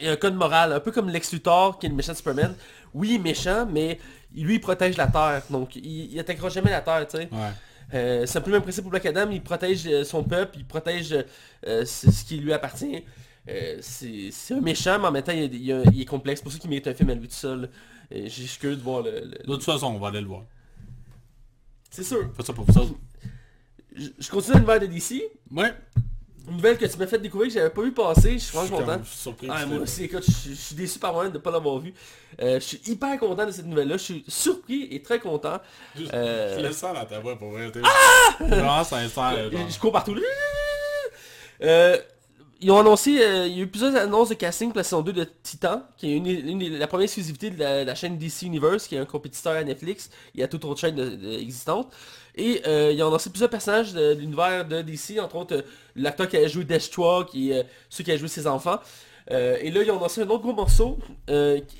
il 0.00 0.06
y 0.06 0.08
a 0.08 0.12
un 0.12 0.16
code 0.16 0.34
moral, 0.34 0.72
un 0.72 0.80
peu 0.80 0.90
comme 0.90 1.08
Lex 1.08 1.32
Luthor, 1.32 1.78
qui 1.78 1.86
est 1.86 1.88
le 1.88 1.94
méchant 1.94 2.10
de 2.12 2.16
Superman. 2.16 2.56
Oui, 2.94 3.10
il 3.10 3.14
est 3.14 3.18
méchant, 3.18 3.66
mais 3.70 4.00
lui, 4.42 4.54
il 4.54 4.60
protège 4.60 4.96
la 4.96 5.06
Terre, 5.06 5.42
donc 5.50 5.76
il, 5.76 6.12
il 6.12 6.18
attaquera 6.18 6.48
jamais 6.48 6.70
la 6.70 6.80
Terre, 6.80 7.06
tu 7.06 7.16
sais. 7.18 7.28
Ouais. 7.30 7.50
Euh, 7.92 8.26
c'est 8.26 8.38
un 8.38 8.40
peu 8.40 8.50
le 8.50 8.56
même 8.56 8.62
principe 8.62 8.82
pour 8.82 8.90
Black 8.90 9.06
Adam, 9.06 9.30
il 9.30 9.42
protège 9.42 9.86
euh, 9.86 10.02
son 10.04 10.24
peuple, 10.24 10.56
il 10.58 10.64
protège 10.64 11.14
euh, 11.66 11.84
ce 11.84 12.24
qui 12.24 12.38
lui 12.38 12.52
appartient. 12.52 13.04
Euh, 13.48 13.76
c'est 13.82 14.30
un 14.54 14.60
méchant, 14.60 14.98
mais 14.98 15.06
en 15.08 15.12
même 15.12 15.22
temps, 15.22 15.32
il, 15.32 15.70
est 16.00 16.04
complexe, 16.06 16.40
c'est 16.40 16.44
pour 16.44 16.52
ça 16.52 16.58
qu'il 16.58 16.70
mérite 16.70 16.88
un 16.88 16.94
film 16.94 17.10
à 17.10 17.14
lui 17.14 17.28
tout 17.28 17.34
seul. 17.34 17.68
J'ai 18.10 18.46
curieux 18.58 18.76
de 18.76 18.82
voir 18.82 19.02
le... 19.02 19.10
le- 19.20 19.38
De 19.46 19.54
toute 19.54 19.62
façon, 19.64 19.86
on 19.88 19.98
va 19.98 20.08
aller 20.08 20.20
le 20.20 20.26
voir. 20.26 20.44
C'est 21.90 22.02
sûr. 22.04 22.30
Faites 22.34 22.46
ça 22.46 22.52
pour 22.52 22.64
vous 22.64 22.78
autres. 22.78 22.94
Je, 23.94 24.08
je 24.18 24.30
continue 24.30 24.54
l'univers 24.56 24.80
de 24.80 24.86
DC. 24.86 25.22
Ouais. 25.52 25.72
Une 26.46 26.56
nouvelle 26.56 26.76
que 26.76 26.84
tu 26.84 26.98
m'as 26.98 27.06
fait 27.06 27.18
découvrir 27.18 27.48
que 27.48 27.54
j'avais 27.54 27.70
pas 27.70 27.80
vu 27.82 27.92
passer, 27.92 28.32
je 28.32 28.38
suis 28.38 28.38
Je 28.38 28.42
suis 28.44 28.58
vraiment 28.58 28.76
content. 28.78 28.92
comme 28.98 29.04
surpris. 29.06 29.48
Ah, 29.50 29.64
moi 29.66 29.78
aussi, 29.78 30.04
écoute, 30.04 30.24
je, 30.26 30.50
je 30.50 30.54
suis 30.54 30.74
déçu 30.74 30.98
par 30.98 31.12
moi-même 31.14 31.32
de 31.32 31.38
ne 31.38 31.42
pas 31.42 31.50
l'avoir 31.50 31.78
vu. 31.78 31.94
Euh, 32.42 32.60
je 32.60 32.64
suis 32.64 32.80
hyper 32.86 33.18
content 33.18 33.46
de 33.46 33.50
cette 33.50 33.64
nouvelle-là, 33.66 33.96
je 33.96 34.02
suis 34.02 34.24
surpris 34.28 34.88
et 34.90 35.02
très 35.02 35.18
content. 35.20 35.58
Je, 35.96 36.02
Euh, 36.12 36.58
je 36.58 36.66
le 36.66 36.72
sens 36.72 36.94
dans 36.94 37.04
ta 37.06 37.18
voix 37.20 37.38
pour 37.38 37.50
vrai. 37.50 37.70
Ah! 37.82 38.36
Vraiment 38.44 38.84
sincère. 38.84 39.48
Je, 39.50 39.56
genre. 39.56 39.70
je 39.70 39.78
cours 39.78 39.92
partout. 39.92 40.16
Euh, 41.62 41.96
ils 42.64 42.70
ont 42.70 42.78
annoncé, 42.78 43.20
euh, 43.20 43.46
il 43.46 43.58
y 43.58 43.60
a 43.60 43.64
eu 43.64 43.66
plusieurs 43.66 43.94
annonces 43.94 44.30
de 44.30 44.34
casting 44.34 44.70
pour 44.70 44.78
la 44.78 44.84
saison 44.84 45.02
2 45.02 45.12
de 45.12 45.28
Titan, 45.42 45.82
qui 45.98 46.12
est 46.12 46.16
une, 46.16 46.78
la 46.78 46.86
première 46.86 47.04
exclusivité 47.04 47.50
de 47.50 47.58
la, 47.58 47.94
chaîne 47.94 48.16
DC 48.16 48.42
Universe, 48.42 48.88
qui 48.88 48.94
est 48.94 48.98
un 48.98 49.04
compétiteur 49.04 49.52
à 49.52 49.62
Netflix. 49.62 50.08
Y 50.34 50.42
a 50.42 50.48
toute 50.48 50.64
autre 50.64 50.80
chaîne 50.80 50.98
existante. 51.38 51.92
Et 52.36 52.62
euh, 52.66 52.90
ils 52.90 53.02
ont 53.02 53.08
annoncé 53.08 53.28
plusieurs 53.28 53.50
personnages 53.50 53.92
de, 53.92 54.14
l'univers 54.14 54.66
de 54.66 54.80
DC, 54.80 55.20
entre 55.20 55.36
autres 55.36 55.56
euh, 55.56 55.62
l'acteur 55.94 56.26
qui 56.26 56.38
a 56.38 56.48
joué 56.48 56.64
Deathstroke 56.64 57.32
qui 57.32 57.50
est 57.50 57.60
euh, 57.60 57.62
ceux 57.90 58.02
qui 58.02 58.12
a 58.12 58.16
joué 58.16 58.28
ses 58.28 58.46
enfants. 58.46 58.80
Et 59.30 59.70
là, 59.70 59.82
ils 59.82 59.90
ont 59.90 59.96
annoncé 59.98 60.22
un 60.22 60.28
autre 60.28 60.42
gros 60.42 60.52
morceau. 60.54 60.98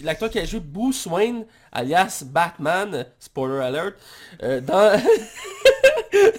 l'acteur 0.02 0.30
qui 0.30 0.38
a 0.38 0.44
joué 0.44 0.60
Bruce 0.60 1.06
Wayne, 1.06 1.44
alias 1.72 2.24
Batman, 2.26 3.06
spoiler 3.18 3.62
alert, 3.62 3.96
dans... 4.62 5.00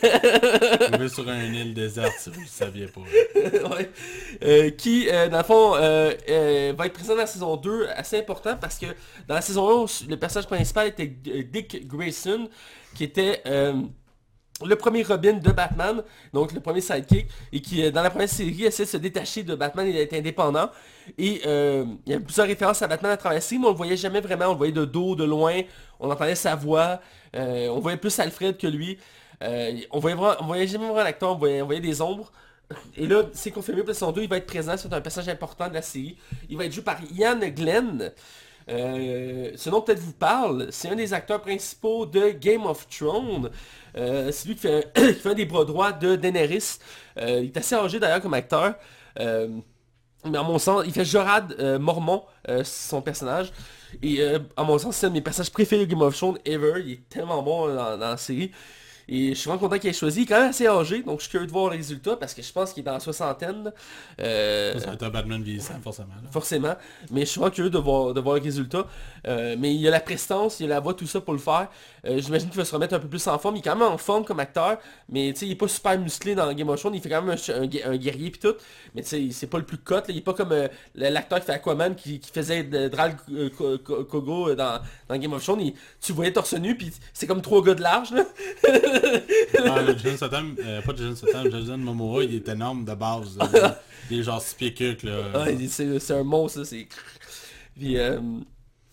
Trouvé 0.91 1.09
sur 1.09 1.29
une 1.29 1.55
île 1.55 1.73
déserte 1.73 2.13
si 2.19 2.29
vous 2.29 2.45
saviez 2.45 2.87
pas. 2.87 3.01
Ouais. 3.75 3.89
Euh, 4.43 4.69
qui, 4.71 5.07
euh, 5.09 5.29
dans 5.29 5.37
le 5.37 5.43
fond, 5.43 5.73
euh, 5.75 6.73
va 6.77 6.85
être 6.85 6.93
présent 6.93 7.13
dans 7.13 7.21
la 7.21 7.27
saison 7.27 7.55
2, 7.57 7.87
assez 7.95 8.19
important, 8.19 8.57
parce 8.59 8.77
que 8.77 8.87
dans 9.27 9.35
la 9.35 9.41
saison 9.41 9.85
1, 9.85 10.07
le 10.09 10.17
personnage 10.17 10.47
principal 10.47 10.87
était 10.87 11.07
Dick 11.07 11.87
Grayson, 11.87 12.49
qui 12.93 13.05
était 13.05 13.41
le 14.63 14.75
premier 14.75 15.03
Robin 15.03 15.33
de 15.33 15.51
Batman, 15.51 16.01
donc 16.31 16.53
le 16.53 16.61
premier 16.61 16.79
sidekick, 16.79 17.27
et 17.51 17.61
qui, 17.61 17.91
dans 17.91 18.01
la 18.01 18.09
première 18.09 18.29
série, 18.29 18.63
essaie 18.63 18.85
de 18.85 18.89
se 18.89 18.97
détacher 18.97 19.43
de 19.43 19.53
Batman 19.55 19.87
et 19.87 19.93
d'être 19.93 20.13
indépendant. 20.13 20.69
Et 21.17 21.41
euh, 21.45 21.85
il 22.05 22.13
y 22.13 22.15
a 22.15 22.19
plusieurs 22.19 22.47
références 22.47 22.81
à 22.81 22.87
Batman 22.87 23.11
à 23.11 23.17
travers 23.17 23.35
la 23.35 23.41
série, 23.41 23.59
mais 23.59 23.67
on 23.67 23.71
le 23.71 23.77
voyait 23.77 23.97
jamais 23.97 24.21
vraiment, 24.21 24.45
on 24.45 24.51
le 24.51 24.57
voyait 24.57 24.73
de 24.73 24.85
dos, 24.85 25.15
de 25.15 25.25
loin, 25.25 25.61
on 25.99 26.09
entendait 26.09 26.35
sa 26.35 26.55
voix, 26.55 27.01
euh, 27.35 27.67
on 27.69 27.79
voyait 27.79 27.97
plus 27.97 28.17
Alfred 28.19 28.57
que 28.57 28.67
lui. 28.67 28.97
Euh, 29.43 29.77
on 29.91 29.99
voyait 29.99 30.17
on 30.39 30.45
voyait 30.45 30.67
jamais 30.67 30.85
vraiment 30.85 31.03
l'acteur, 31.03 31.31
on 31.31 31.35
voyait, 31.35 31.61
on 31.61 31.65
voyait 31.65 31.81
des 31.81 32.01
ombres. 32.01 32.31
Et 32.97 33.05
là, 33.05 33.23
c'est 33.33 33.51
confirmé 33.51 33.83
saison 33.87 34.11
2, 34.11 34.23
il 34.23 34.29
va 34.29 34.37
être 34.37 34.47
présent, 34.47 34.75
c'est 34.75 34.91
un 34.91 35.01
personnage 35.01 35.29
important 35.29 35.67
de 35.69 35.73
la 35.73 35.81
série. 35.81 36.17
Il 36.49 36.57
va 36.57 36.65
être 36.65 36.73
joué 36.73 36.83
par 36.83 36.97
Ian 37.13 37.39
Glenn. 37.55 38.11
Euh, 38.67 39.51
ce 39.55 39.69
nom 39.69 39.81
peut-être 39.81 39.99
vous 39.99 40.13
parle, 40.13 40.67
c'est 40.71 40.89
un 40.89 40.95
des 40.95 41.13
acteurs 41.13 41.41
principaux 41.41 42.07
de 42.07 42.29
Game 42.31 42.65
of 42.65 42.87
Thrones. 42.89 43.51
Euh, 43.95 44.31
c'est 44.31 44.47
lui 44.47 44.55
qui 44.55 44.61
fait, 44.61 44.91
un, 44.95 45.07
qui 45.13 45.19
fait 45.19 45.35
des 45.35 45.45
bras 45.45 45.65
droits 45.65 45.91
de 45.91 46.15
Daenerys. 46.15 46.79
Il 47.17 47.23
est 47.45 47.57
assez 47.57 47.75
âgé 47.75 47.99
d'ailleurs 47.99 48.21
comme 48.21 48.33
acteur. 48.33 48.75
Mais 49.17 50.39
à 50.39 50.43
mon 50.43 50.57
sens, 50.57 50.83
il 50.87 50.91
fait 50.91 51.05
Jorad 51.05 51.55
Mormon, 51.79 52.23
son 52.63 53.01
personnage. 53.01 53.51
Et 54.01 54.23
à 54.57 54.63
mon 54.63 54.79
sens, 54.79 54.95
c'est 54.95 55.05
un 55.05 55.09
de 55.09 55.13
mes 55.13 55.21
personnages 55.21 55.51
préférés 55.51 55.85
de 55.85 55.91
Game 55.91 56.01
of 56.01 56.17
Thrones 56.17 56.39
ever. 56.45 56.81
Il 56.83 56.93
est 56.93 57.09
tellement 57.09 57.43
bon 57.43 57.67
dans 57.67 57.97
la 57.97 58.17
série. 58.17 58.51
Et 59.07 59.29
je 59.29 59.33
suis 59.35 59.47
vraiment 59.47 59.59
content 59.67 59.77
qu'il 59.79 59.89
ait 59.89 59.93
choisi. 59.93 60.21
Il 60.21 60.23
est 60.23 60.25
quand 60.25 60.39
même 60.39 60.49
assez 60.49 60.67
âgé, 60.67 61.03
donc 61.03 61.19
je 61.19 61.23
suis 61.23 61.31
curieux 61.31 61.45
de 61.47 61.51
voir 61.51 61.65
le 61.71 61.77
résultat 61.77 62.15
parce 62.17 62.33
que 62.33 62.41
je 62.41 62.51
pense 62.51 62.73
qu'il 62.73 62.81
est 62.81 62.85
dans 62.85 62.93
la 62.93 62.99
soixantaine. 62.99 63.71
Euh, 64.19 64.79
Ça, 64.79 64.87
va 64.87 64.93
être 64.93 65.03
un 65.03 65.09
Batman 65.09 65.41
vieillissant, 65.43 65.75
forcément. 65.83 66.09
là. 66.23 66.29
forcément. 66.31 66.75
Mais 67.11 67.21
je 67.21 67.25
suis 67.25 67.39
vraiment 67.39 67.53
curieux 67.53 67.69
de 67.69 67.77
voir, 67.77 68.13
de 68.13 68.19
voir 68.21 68.35
le 68.37 68.41
résultat. 68.41 68.85
Euh, 69.27 69.55
mais 69.59 69.73
il 69.73 69.81
y 69.81 69.87
a 69.87 69.91
la 69.91 69.99
prestance, 69.99 70.59
il 70.59 70.63
y 70.63 70.65
a 70.65 70.69
la 70.69 70.79
voix, 70.79 70.93
tout 70.93 71.07
ça 71.07 71.21
pour 71.21 71.33
le 71.33 71.39
faire. 71.39 71.67
Euh, 72.05 72.19
J'imagine 72.19 72.49
qu'il 72.49 72.57
va 72.57 72.65
se 72.65 72.73
remettre 72.73 72.93
un 72.95 72.99
peu 72.99 73.07
plus 73.07 73.25
en 73.27 73.37
forme. 73.39 73.55
Il 73.55 73.59
est 73.59 73.61
quand 73.63 73.75
même 73.75 73.87
en 73.87 73.97
forme 73.97 74.23
comme 74.25 74.39
acteur, 74.39 74.77
mais 75.09 75.29
il 75.29 75.51
est 75.51 75.55
pas 75.55 75.67
super 75.67 75.97
musclé 75.99 76.35
dans 76.35 76.51
Game 76.53 76.69
of 76.69 76.79
Thrones. 76.79 76.95
Il 76.95 77.01
fait 77.01 77.09
quand 77.09 77.21
même 77.21 77.35
un, 77.37 77.53
un 77.61 77.65
gu- 77.67 77.81
un 77.83 77.97
guerrier 77.97 78.29
puis 78.31 78.39
tout. 78.39 78.55
Mais 78.95 79.03
c'est 79.03 79.47
pas 79.47 79.57
le 79.57 79.65
plus 79.65 79.77
cut. 79.77 79.93
là. 79.93 80.03
Il 80.09 80.17
est 80.17 80.21
pas 80.21 80.33
comme 80.33 80.51
euh, 80.51 80.67
l'acteur 80.95 81.39
qui 81.39 81.45
fait 81.45 81.53
Aquaman 81.53 81.95
qui, 81.95 82.19
qui 82.19 82.31
faisait 82.31 82.63
Dral 82.63 83.17
Ko- 83.57 83.77
Ko- 83.79 84.03
Kogo 84.05 84.55
dans, 84.55 84.79
dans 85.09 85.17
Game 85.17 85.33
of 85.33 85.43
Thrones. 85.43 85.61
Il- 85.61 85.73
tu 86.01 86.13
voyais 86.13 86.33
torse 86.33 86.53
nu, 86.53 86.75
puis 86.77 86.91
c'est 87.13 87.27
comme 87.27 87.41
trois 87.41 87.63
gars 87.63 87.73
de 87.75 87.81
large. 87.81 88.11
Là. 88.11 88.23
Ah, 88.95 89.81
le 89.81 89.97
Jason 89.97 90.17
Statham, 90.17 90.55
euh, 90.59 90.81
pas 90.81 90.95
Jason 90.95 91.15
Statham, 91.15 91.51
Jason 91.51 91.77
Momoa, 91.77 92.23
il 92.23 92.35
est 92.35 92.47
énorme 92.49 92.85
de 92.85 92.93
base. 92.93 93.37
là. 93.37 93.81
Il 94.11 94.19
est 94.19 94.23
genre 94.23 94.39
6 94.39 94.53
pieds 94.53 94.73
cuques, 94.75 95.01
là. 95.01 95.17
Ah, 95.33 95.45
c'est 95.67 96.11
un 96.11 96.23
monstre, 96.23 96.59
ça, 96.59 96.65
c'est... 96.65 96.87
Puis, 97.75 97.97
euh, 97.97 98.19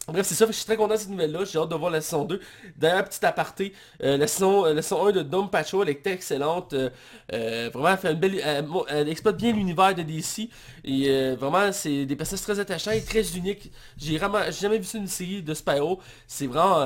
Bref, 0.08 0.26
c'est 0.26 0.34
ça, 0.34 0.46
je 0.46 0.52
suis 0.52 0.64
très 0.64 0.76
content 0.76 0.94
de 0.94 0.98
cette 0.98 1.10
nouvelle-là, 1.10 1.44
j'ai 1.44 1.58
hâte 1.60 1.68
de 1.68 1.76
voir 1.76 1.92
la 1.92 2.00
saison 2.00 2.24
2. 2.24 2.40
D'ailleurs, 2.76 3.04
petit 3.04 3.24
aparté, 3.24 3.72
euh, 4.02 4.16
la, 4.16 4.26
saison, 4.26 4.66
euh, 4.66 4.74
la 4.74 4.82
saison 4.82 5.06
1 5.06 5.12
de 5.12 5.22
Dome 5.22 5.48
Patrol 5.48 5.88
elle 5.88 5.94
était 5.94 6.12
excellente. 6.12 6.72
euh, 6.72 6.90
euh, 7.32 7.70
vraiment, 7.72 7.90
elle, 7.90 7.98
fait 7.98 8.12
une 8.12 8.18
belle, 8.18 8.42
elle, 8.88 9.08
exploite 9.08 9.36
bien 9.36 9.52
l'univers 9.52 9.94
de 9.94 10.02
DC. 10.02 10.48
Et 10.84 11.34
vraiment, 11.36 11.70
c'est 11.70 12.04
des 12.04 12.16
personnages 12.16 12.42
très 12.42 12.58
attachants 12.58 12.90
et 12.90 13.02
très 13.02 13.36
uniques. 13.36 13.70
J'ai 13.96 14.18
jamais 14.18 14.78
vu 14.78 14.84
ça 14.84 14.98
une 14.98 15.06
série 15.06 15.40
de 15.40 15.54
Spyro. 15.54 16.00
C'est 16.26 16.48
vraiment 16.48 16.84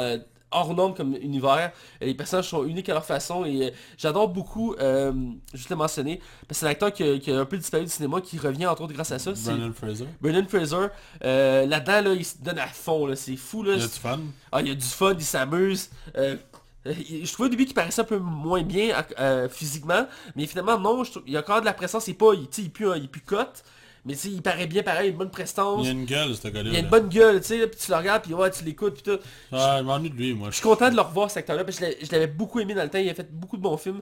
hors 0.51 0.75
norme 0.75 0.95
comme 0.95 1.15
univers. 1.17 1.73
Les 2.01 2.15
personnages 2.15 2.49
sont 2.49 2.65
uniques 2.65 2.89
à 2.89 2.95
leur 2.95 3.05
façon 3.05 3.45
et 3.45 3.67
euh, 3.67 3.71
j'adore 3.99 4.29
beaucoup, 4.29 4.75
euh, 4.81 5.13
juste 5.55 5.71
le 5.71 5.77
mentionner, 5.77 6.17
parce 6.17 6.49
que 6.49 6.55
c'est 6.55 6.67
l'acteur 6.67 6.93
qui, 6.93 7.03
a- 7.03 7.19
qui 7.19 7.31
a 7.33 7.39
un 7.41 7.45
peu 7.45 7.57
disparu 7.59 7.85
du 7.85 7.91
cinéma 7.91 8.21
qui 8.21 8.39
revient 8.39 8.67
entre 8.67 8.83
autres 8.83 8.93
grâce 8.95 9.13
à 9.13 9.19
ça. 9.19 9.35
C'est 9.35 9.51
Brandon 9.51 9.73
Fraser. 9.73 10.07
Brendan 10.21 10.47
Fraser. 10.49 10.87
Euh, 11.25 11.67
Là-dedans, 11.67 12.11
là, 12.11 12.15
il 12.15 12.25
se 12.25 12.39
donne 12.39 12.59
à 12.59 12.67
fond, 12.69 13.09
c'est 13.17 13.37
fou. 13.37 13.63
Là. 13.63 13.75
Il 13.75 13.83
a 13.83 13.87
du 13.87 13.93
fun. 13.93 14.21
Ah, 14.53 14.61
il 14.63 14.69
y 14.69 14.71
a 14.71 14.75
du 14.75 14.85
fun, 14.87 15.15
il 15.19 15.25
s'amuse. 15.25 15.91
Euh, 16.17 16.37
je 16.85 17.33
trouvais 17.33 17.49
au 17.49 17.51
début 17.51 17.65
qu'il 17.65 17.75
paraissait 17.75 18.03
un 18.03 18.05
peu 18.05 18.19
moins 18.19 18.63
bien 18.63 18.95
euh, 19.19 19.49
physiquement, 19.49 20.07
mais 20.37 20.47
finalement 20.47 20.79
non, 20.79 21.03
je 21.03 21.11
trouve- 21.11 21.25
il 21.27 21.33
y 21.33 21.37
a 21.37 21.41
encore 21.41 21.61
de 21.61 21.65
la 21.67 21.73
présence, 21.73 22.07
il 22.07 22.13
est 22.13 22.15
pas, 22.15 22.33
il, 22.35 22.47
il 22.63 22.71
pue, 22.71 22.87
il 22.97 23.09
pue 23.09 23.21
cote, 23.23 23.65
mais 24.07 24.15
tu 24.15 24.21
sais, 24.21 24.29
il 24.31 24.41
paraît 24.41 24.67
bien 24.67 24.83
pareil, 24.83 25.11
une 25.11 25.17
bonne 25.17 25.31
prestance, 25.31 25.85
Il 25.85 25.89
a 25.89 25.93
une 25.93 26.05
gueule, 26.05 26.35
ce 26.35 26.49
gars-là. 26.49 26.71
il 26.71 26.77
a 26.77 26.79
une 26.79 26.89
bonne 26.89 27.09
gueule, 27.09 27.41
tu 27.41 27.49
sais, 27.49 27.67
puis 27.67 27.79
tu 27.79 27.91
le 27.91 27.97
regardes, 27.97 28.23
puis 28.23 28.33
ouais, 28.35 28.51
tu 28.51 28.65
l'écoutes, 28.65 28.95
puis 28.95 29.03
tout. 29.03 29.19
Ah, 29.53 29.77
je 29.79 29.83
m'ennuie 29.85 30.11
de 30.11 30.15
lui, 30.15 30.33
moi. 30.33 30.49
Je 30.51 30.55
suis 30.55 30.63
content 30.63 30.89
de 30.91 30.95
le 30.95 31.01
revoir 31.03 31.29
cet 31.29 31.39
acteur-là, 31.39 31.65
parce 31.65 31.79
que 31.79 31.87
je 32.01 32.11
l'avais 32.13 32.29
beaucoup 32.29 32.61
aimé 32.61 32.73
dans 32.75 32.85
le 32.85 32.89
temps, 32.89 32.99
il 32.99 33.11
a 33.11 33.15
fait 33.15 33.31
beaucoup 33.31 33.57
de 33.57 33.63
bons 33.63 33.77
films, 33.77 34.01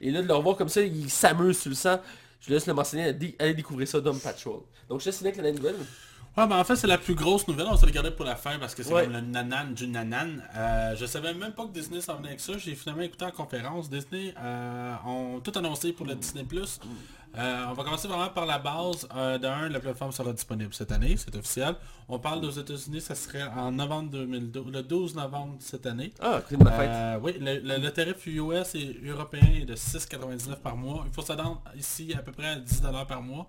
et 0.00 0.10
là 0.10 0.22
de 0.22 0.28
le 0.28 0.34
revoir 0.34 0.56
comme 0.56 0.68
ça, 0.68 0.82
il 0.82 1.10
s'amuse, 1.10 1.58
tu 1.60 1.70
le 1.70 1.74
sens. 1.74 1.98
Je 2.40 2.52
laisse 2.52 2.66
le 2.66 2.74
mentionner, 2.74 3.16
allez 3.38 3.54
découvrir 3.54 3.88
ça, 3.88 3.98
Dom 4.00 4.20
Patrol. 4.20 4.60
Donc 4.88 5.00
je 5.00 5.06
laisse 5.06 5.20
avec 5.22 5.36
la 5.38 5.50
nouvelle. 5.50 5.74
Ouais, 6.36 6.46
ben 6.46 6.58
en 6.58 6.64
fait, 6.64 6.76
c'est 6.76 6.86
la 6.86 6.98
plus 6.98 7.14
grosse 7.14 7.48
nouvelle. 7.48 7.66
On 7.70 7.76
s'est 7.76 7.86
regardé 7.86 8.10
pour 8.10 8.26
la 8.26 8.36
fin 8.36 8.58
parce 8.58 8.74
que 8.74 8.82
c'est 8.82 8.92
Ouais. 8.92 9.04
comme 9.04 9.14
le 9.14 9.20
nanan 9.22 9.72
du 9.72 9.86
nanan. 9.88 10.42
Euh, 10.54 10.94
je 10.94 11.06
savais 11.06 11.32
même 11.32 11.52
pas 11.52 11.64
que 11.64 11.72
Disney 11.72 12.00
s'en 12.02 12.16
venait 12.16 12.28
avec 12.28 12.40
ça. 12.40 12.58
J'ai 12.58 12.74
finalement 12.74 13.02
écouté 13.02 13.24
en 13.24 13.30
conférence. 13.30 13.88
Disney 13.88 14.34
euh, 14.38 14.94
ont 15.06 15.40
tout 15.40 15.52
annoncé 15.58 15.92
pour 15.92 16.04
le 16.04 16.14
Disney+. 16.14 16.44
Euh, 17.38 17.64
on 17.68 17.72
va 17.74 17.84
commencer 17.84 18.06
vraiment 18.08 18.28
par 18.28 18.44
la 18.46 18.58
base. 18.58 19.08
Euh, 19.16 19.38
D'un, 19.38 19.68
la 19.70 19.80
plateforme 19.80 20.12
sera 20.12 20.32
disponible 20.32 20.72
cette 20.74 20.92
année, 20.92 21.16
c'est 21.16 21.34
officiel. 21.36 21.74
On 22.08 22.18
parle 22.18 22.44
aux 22.44 22.50
États-Unis, 22.50 23.00
ça 23.00 23.14
serait 23.14 23.42
en 23.42 23.72
novembre 23.72 24.10
2012, 24.10 24.72
le 24.72 24.82
12 24.82 25.14
novembre 25.16 25.56
cette 25.60 25.86
année. 25.86 26.12
Ah, 26.20 26.40
de 26.50 26.56
ma 26.62 26.70
fête. 26.72 27.20
Oui, 27.22 27.34
le, 27.40 27.58
le- 27.60 27.78
le 27.78 27.90
tarif 27.90 28.26
US 28.26 28.74
et 28.74 29.00
européen 29.06 29.40
est 29.54 29.64
de 29.66 29.74
6,99 29.74 30.56
par 30.56 30.76
mois. 30.76 31.02
Il 31.06 31.12
faut 31.14 31.22
s'attendre 31.22 31.62
ici 31.76 32.14
à 32.16 32.22
peu 32.22 32.32
près 32.32 32.46
à 32.48 32.56
10$ 32.56 33.06
par 33.06 33.20
mois. 33.22 33.48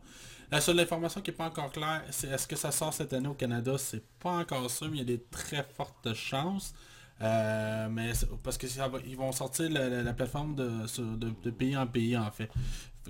La 0.52 0.62
seule 0.62 0.80
information 0.80 1.22
qui 1.22 1.32
n'est 1.32 1.36
pas 1.38 1.48
encore 1.48 1.72
claire, 1.72 2.04
c'est 2.10 2.28
est-ce 2.30 2.48
que 2.48 2.56
ça 2.56 2.72
sort 2.72 2.94
cette 2.94 3.12
année 3.14 3.28
au 3.28 3.34
Canada? 3.34 3.78
C'est 3.78 4.04
pas 4.20 4.32
encore 4.38 4.70
sûr, 4.72 4.88
mais 4.90 4.98
il 4.98 5.00
y 5.00 5.02
a 5.02 5.18
des 5.18 5.24
très 5.24 5.64
fortes 5.76 6.14
chances. 6.14 6.74
Euh, 7.22 7.90
mais 7.90 8.12
parce 8.44 8.58
que 8.58 8.68
ils 9.08 9.18
vont 9.18 9.32
sortir 9.32 9.70
la, 9.72 9.90
la- 9.90 10.04
la 10.04 10.14
plateforme 10.14 10.56
de, 10.56 10.70
de 11.44 11.50
pays 11.52 11.76
en 11.76 11.88
pays 11.88 12.16
en 12.18 12.32
fait. 12.32 12.50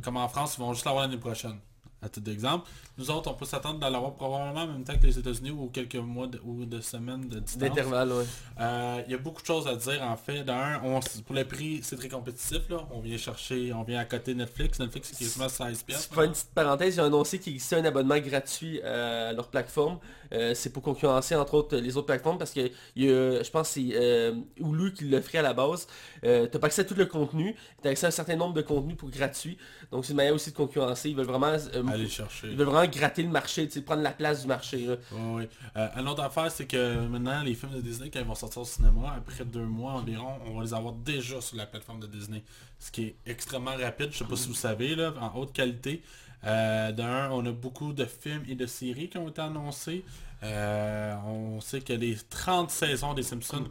Comme 0.03 0.17
en 0.17 0.27
France, 0.29 0.55
ils 0.57 0.61
vont 0.61 0.73
juste 0.73 0.85
l'avoir 0.85 1.05
l'année 1.07 1.19
prochaine. 1.19 1.59
À 1.99 2.09
titre 2.09 2.25
d'exemple. 2.27 2.69
Nous 2.99 3.09
autres, 3.09 3.29
on 3.31 3.33
peut 3.33 3.45
s'attendre 3.45 3.79
de 3.79 3.91
l'avoir 3.91 4.13
probablement 4.13 4.61
en 4.61 4.67
même 4.67 4.83
temps 4.83 4.95
que 5.01 5.07
les 5.07 5.17
États-Unis 5.17 5.49
ou 5.49 5.67
quelques 5.73 5.95
mois 5.95 6.27
de- 6.27 6.39
ou 6.45 6.63
de 6.63 6.79
semaines 6.79 7.27
de 7.27 7.39
distance. 7.39 7.57
D'intervalle. 7.59 8.11
Euh, 8.59 9.01
Il 9.07 9.11
y 9.11 9.15
a 9.15 9.17
beaucoup 9.17 9.41
de 9.41 9.47
choses 9.47 9.67
à 9.67 9.75
dire 9.75 10.03
en 10.03 10.15
fait. 10.15 10.43
D'un, 10.43 10.79
on- 10.83 10.99
pour 11.25 11.35
le 11.35 11.43
prix, 11.43 11.79
c'est 11.81 11.95
très 11.95 12.07
compétitif. 12.09 12.69
Là. 12.69 12.87
On 12.91 12.99
vient 12.99 13.17
chercher, 13.17 13.73
on 13.73 13.81
vient 13.83 13.99
à 13.99 14.05
côté 14.05 14.35
Netflix. 14.35 14.79
Netflix, 14.79 15.09
c'est 15.11 15.23
quasiment 15.25 15.49
16 15.49 15.81
pièces. 15.83 16.07
Une 16.15 16.31
petite 16.31 16.51
parenthèse, 16.53 16.95
ils 16.97 17.01
ont 17.01 17.05
annoncé 17.05 17.39
qu'il 17.39 17.53
existait 17.53 17.77
un 17.77 17.85
abonnement 17.85 18.19
gratuit 18.19 18.79
à 18.83 19.33
leur 19.33 19.47
plateforme. 19.47 19.97
Euh, 20.33 20.53
c'est 20.53 20.71
pour 20.71 20.83
concurrencer 20.83 21.35
entre 21.35 21.53
autres 21.55 21.77
les 21.77 21.95
autres 21.97 22.05
plateformes 22.07 22.37
parce 22.37 22.51
que 22.51 22.69
y 22.97 23.07
a, 23.09 23.41
je 23.41 23.49
pense 23.49 23.69
que 23.69 23.73
c'est 23.75 23.89
euh, 23.93 24.33
Hulu 24.57 24.93
qui 24.93 25.05
l'offrait 25.05 25.37
à 25.39 25.41
la 25.41 25.53
base. 25.53 25.87
Euh, 26.25 26.45
t'as 26.47 26.59
pas 26.59 26.67
accès 26.67 26.81
à 26.81 26.85
tout 26.85 26.95
le 26.95 27.05
contenu, 27.05 27.55
t'as 27.81 27.89
accès 27.91 28.05
à 28.05 28.09
un 28.09 28.11
certain 28.11 28.35
nombre 28.35 28.53
de 28.53 28.61
contenus 28.61 28.97
pour 28.97 29.09
gratuit. 29.09 29.57
Donc 29.91 30.03
c'est 30.05 30.11
une 30.11 30.17
manière 30.17 30.33
aussi 30.35 30.51
de 30.51 30.55
concurrencer. 30.55 31.09
Ils 31.09 31.15
veulent 31.15 31.25
vraiment, 31.27 31.53
Aller 31.91 32.07
chercher. 32.09 32.47
ils 32.51 32.55
veulent 32.57 32.67
vraiment 32.67 32.89
gratter 32.91 33.23
le 33.23 33.29
marché, 33.29 33.67
prendre 33.85 34.01
la 34.01 34.11
place 34.11 34.41
du 34.41 34.47
marché. 34.47 34.85
là. 34.85 34.95
Ouais. 35.11 35.49
Euh, 35.75 35.87
une 35.97 36.07
autre 36.07 36.23
affaire, 36.23 36.51
c'est 36.51 36.65
que 36.65 37.05
maintenant, 37.07 37.41
les 37.43 37.53
films 37.53 37.73
de 37.73 37.81
Disney, 37.81 38.09
quand 38.09 38.19
ils 38.19 38.25
vont 38.25 38.35
sortir 38.35 38.61
au 38.61 38.65
cinéma, 38.65 39.15
après 39.17 39.45
deux 39.45 39.65
mois 39.65 39.93
environ, 39.93 40.39
on 40.45 40.57
va 40.57 40.63
les 40.63 40.73
avoir 40.73 40.93
déjà 40.93 41.41
sur 41.41 41.57
la 41.57 41.65
plateforme 41.65 41.99
de 41.99 42.07
Disney. 42.07 42.43
Ce 42.79 42.91
qui 42.91 43.03
est 43.05 43.15
extrêmement 43.25 43.75
rapide, 43.75 44.09
je 44.11 44.17
sais 44.19 44.25
pas 44.25 44.35
si 44.35 44.47
vous 44.47 44.53
savez, 44.53 44.95
là, 44.95 45.13
en 45.19 45.35
haute 45.37 45.53
qualité. 45.53 46.01
Euh, 46.45 46.91
D'un, 46.91 47.31
on 47.31 47.45
a 47.45 47.51
beaucoup 47.51 47.93
de 47.93 48.05
films 48.05 48.43
et 48.47 48.55
de 48.55 48.65
séries 48.67 49.09
qui 49.09 49.17
ont 49.17 49.27
été 49.27 49.41
annoncés. 49.41 50.05
Euh, 50.43 51.15
on 51.25 51.59
sait 51.61 51.81
que 51.81 51.93
les 51.93 52.15
30 52.29 52.69
saisons 52.69 53.13
des 53.15 53.23
Simpsons 53.23 53.65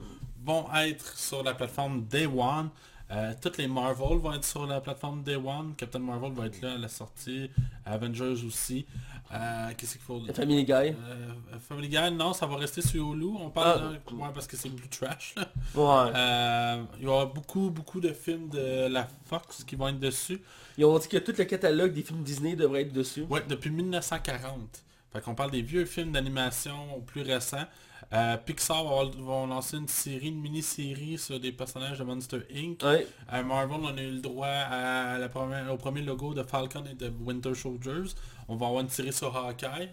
vont 0.44 0.66
être 0.74 1.16
sur 1.16 1.42
la 1.44 1.54
plateforme 1.54 2.04
Day 2.04 2.26
One. 2.26 2.70
Euh, 3.12 3.32
toutes 3.40 3.58
les 3.58 3.68
Marvel 3.68 4.18
vont 4.18 4.32
être 4.32 4.44
sur 4.44 4.66
la 4.66 4.80
plateforme 4.80 5.22
Day 5.22 5.36
One. 5.36 5.74
Captain 5.76 6.00
Marvel 6.00 6.32
va 6.32 6.46
être 6.46 6.60
là 6.60 6.72
à 6.74 6.78
la 6.78 6.88
sortie. 6.88 7.48
Avengers 7.84 8.44
aussi. 8.44 8.84
Euh, 9.32 9.70
Qu'est-ce 9.76 9.92
qu'il 9.92 10.00
faut 10.00 10.20
Family 10.34 10.64
Guy. 10.64 10.72
euh, 10.72 10.94
Family 11.68 11.88
Guy, 11.88 12.10
non, 12.12 12.32
ça 12.32 12.46
va 12.46 12.56
rester 12.56 12.82
sur 12.82 13.12
Hulu. 13.12 13.26
On 13.40 13.50
parle 13.50 13.80
Ah. 13.96 14.10
de- 14.10 14.16
ouais, 14.16 14.28
parce 14.34 14.46
que 14.48 14.56
c'est 14.56 14.70
plus 14.70 14.88
trash. 14.88 15.34
là. 15.36 15.48
Ouais. 15.74 16.84
Il 16.98 17.04
y 17.04 17.06
aura 17.06 17.26
beaucoup, 17.26 17.70
beaucoup 17.70 18.00
de 18.00 18.12
films 18.12 18.48
de 18.48 18.88
la 18.88 19.06
Fox 19.26 19.62
qui 19.64 19.76
vont 19.76 19.88
être 19.88 20.00
dessus. 20.00 20.40
Ils 20.78 20.84
ont 20.84 20.98
dit 20.98 21.08
que 21.08 21.18
tout 21.18 21.32
le 21.36 21.44
catalogue 21.44 21.92
des 21.92 22.02
films 22.02 22.22
Disney 22.22 22.56
devrait 22.56 22.82
être 22.82 22.92
dessus. 22.92 23.22
Ouais, 23.30 23.42
depuis 23.48 23.70
1940. 23.70 24.82
Fait 25.12 25.20
qu'on 25.20 25.34
parle 25.34 25.50
des 25.52 25.62
vieux 25.62 25.84
films 25.86 26.12
d'animation 26.12 27.00
plus 27.06 27.22
récents. 27.22 27.64
Euh, 28.12 28.36
Pixar 28.36 28.84
va 28.84 28.90
avoir- 28.90 29.10
vont 29.10 29.46
lancer 29.48 29.76
une 29.78 29.88
série, 29.88 30.28
une 30.28 30.40
mini-série 30.40 31.18
sur 31.18 31.40
des 31.40 31.50
personnages 31.52 31.98
de 31.98 32.04
Monster 32.04 32.38
Inc. 32.54 32.82
Ouais. 32.84 33.06
À 33.28 33.42
Marvel, 33.42 33.78
on 33.82 33.96
a 33.96 34.00
eu 34.02 34.12
le 34.12 34.20
droit 34.20 34.46
à 34.46 35.18
la 35.18 35.28
première- 35.28 35.72
au 35.72 35.76
premier 35.76 36.02
logo 36.02 36.32
de 36.32 36.42
Falcon 36.44 36.84
et 36.90 36.94
de 36.94 37.12
Winter 37.24 37.54
Soldiers. 37.54 38.12
On 38.48 38.54
va 38.54 38.66
avoir 38.68 38.82
une 38.82 38.88
série 38.88 39.12
sur 39.12 39.36
Hawkeye. 39.36 39.88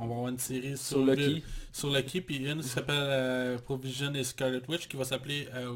On 0.00 0.06
va 0.08 0.14
avoir 0.14 0.28
une 0.28 0.38
série 0.40 0.76
sur, 0.76 0.96
Sur 0.96 1.04
Lucky. 1.06 1.44
Sur 1.72 1.90
Lucky, 1.90 2.20
puis 2.20 2.36
une 2.38 2.60
qui 2.62 2.68
s'appelle 2.68 2.96
euh, 2.98 3.58
Provision 3.58 4.12
et 4.14 4.24
Scarlet 4.24 4.60
Witch 4.68 4.88
qui 4.88 4.96
va 4.96 5.04
s'appeler 5.04 5.48
euh, 5.54 5.72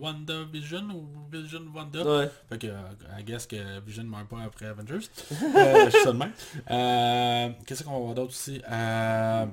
Wanda 0.00 0.42
Vision 0.52 0.82
ou 0.92 1.08
Vision 1.30 1.62
Wanda. 1.72 2.02
Ouais. 2.02 2.28
Fait 2.48 2.58
que, 2.58 2.66
euh, 2.66 3.18
I 3.18 3.22
guess 3.22 3.46
que 3.46 3.78
Vision 3.86 4.02
ne 4.02 4.08
meurt 4.08 4.26
pas 4.28 4.40
après 4.44 4.66
Avengers. 4.66 5.06
euh, 5.56 5.88
je 5.90 5.96
suis. 5.96 6.08
Euh, 6.72 7.48
Qu'est-ce 7.64 7.84
qu'on 7.84 7.92
va 7.92 7.98
voir 7.98 8.14
d'autre 8.16 8.30
aussi? 8.30 8.60
Euh, 8.68 9.46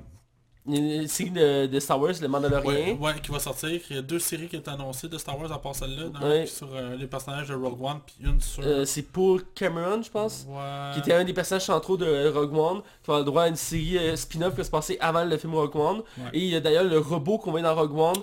une 0.68 1.08
série 1.08 1.30
de, 1.30 1.66
de 1.66 1.80
Star 1.80 2.00
Wars, 2.00 2.12
Le 2.20 2.28
Mandalorian. 2.28 2.70
ouais, 2.70 2.98
ouais, 3.00 3.20
qui 3.22 3.30
va 3.30 3.38
sortir. 3.38 3.80
Il 3.90 3.96
y 3.96 3.98
a 3.98 4.02
deux 4.02 4.18
séries 4.18 4.48
qui 4.48 4.56
ont 4.56 4.60
été 4.60 4.70
annoncées 4.70 5.08
de 5.08 5.16
Star 5.18 5.38
Wars 5.38 5.50
à 5.52 5.60
part 5.60 5.74
celle-là. 5.74 6.04
Ouais. 6.26 6.46
Sur 6.46 6.68
euh, 6.74 6.96
les 6.96 7.06
personnages 7.06 7.48
de 7.48 7.54
Rogue 7.54 7.82
One, 7.82 7.98
puis 8.04 8.16
une 8.24 8.40
sur... 8.40 8.62
Euh, 8.64 8.84
c'est 8.84 9.02
Paul 9.02 9.42
Cameron, 9.54 10.02
je 10.02 10.10
pense. 10.10 10.46
Ouais. 10.48 10.90
qui 10.94 11.00
était 11.00 11.14
un 11.14 11.24
des 11.24 11.32
personnages 11.32 11.64
centraux 11.64 11.96
de 11.96 12.28
Rogue 12.28 12.54
One, 12.56 12.80
qui 13.02 13.10
va 13.10 13.18
le 13.18 13.24
droit 13.24 13.42
à 13.44 13.48
une 13.48 13.56
série 13.56 13.98
euh, 13.98 14.16
spin-off 14.16 14.52
qui 14.52 14.58
va 14.58 14.64
se 14.64 14.70
passer 14.70 14.96
avant 15.00 15.24
le 15.24 15.36
film 15.36 15.54
Rogue 15.54 15.76
One. 15.76 16.02
Et 16.32 16.38
il 16.40 16.48
y 16.50 16.56
a 16.56 16.60
d'ailleurs 16.60 16.84
le 16.84 16.98
robot 16.98 17.38
qu'on 17.38 17.50
voit 17.50 17.62
dans 17.62 17.74
Rogue 17.74 17.96
One. 17.98 18.16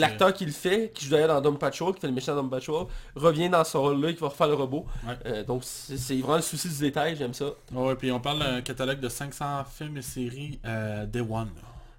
L'acteur 0.00 0.32
qui 0.32 0.44
le 0.46 0.52
fait, 0.52 0.90
qui 0.94 1.04
joue 1.04 1.10
d'ailleurs 1.12 1.28
dans 1.28 1.40
Dom 1.40 1.58
Patrol, 1.58 1.94
qui 1.94 2.00
fait 2.00 2.06
le 2.08 2.12
méchant 2.14 2.34
Dom 2.34 2.48
Patrol, 2.50 2.86
revient 3.14 3.48
dans 3.48 3.64
ce 3.64 3.76
rôle-là, 3.76 4.12
qui 4.12 4.20
va 4.20 4.28
refaire 4.28 4.48
le 4.48 4.54
robot. 4.54 4.86
Euh, 5.26 5.44
donc 5.44 5.62
c'est 5.64 6.16
vraiment 6.16 6.36
le 6.36 6.42
souci 6.42 6.68
du 6.68 6.78
détail, 6.78 7.16
j'aime 7.16 7.34
ça. 7.34 7.46
Ouais, 7.72 7.94
puis 7.96 8.10
on 8.12 8.20
parle 8.20 8.38
d'un 8.40 8.60
catalogue 8.62 9.00
de 9.00 9.08
500 9.08 9.64
films 9.76 9.96
et 9.98 10.02
séries 10.02 10.58
euh, 10.64 11.06
Day 11.06 11.20
One. 11.20 11.48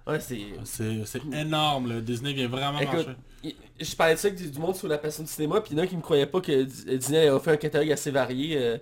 Ouais, 0.06 0.18
c'est... 0.20 0.40
C'est 0.64 1.04
c'est 1.04 1.22
énorme, 1.32 1.88
là. 1.92 2.00
Disney 2.00 2.32
vient 2.32 2.48
vraiment 2.48 2.78
Écoute, 2.80 3.06
marcher. 3.42 3.56
je 3.80 3.96
parlais 3.96 4.14
de 4.14 4.18
ça 4.18 4.28
avec 4.28 4.50
du 4.50 4.58
monde 4.58 4.74
sur 4.74 4.88
la 4.88 4.98
passion 4.98 5.22
du 5.22 5.28
cinéma, 5.30 5.60
puis 5.60 5.72
il 5.72 5.78
y 5.78 5.80
en 5.80 5.84
a 5.84 5.86
qui 5.86 5.96
me 5.96 6.02
croyaient 6.02 6.26
pas 6.26 6.40
que 6.40 6.62
Disney 6.96 7.28
a 7.28 7.38
fait 7.38 7.52
un 7.52 7.56
catalogue 7.56 7.92
assez 7.92 8.10
varié. 8.10 8.56
euh, 8.58 8.78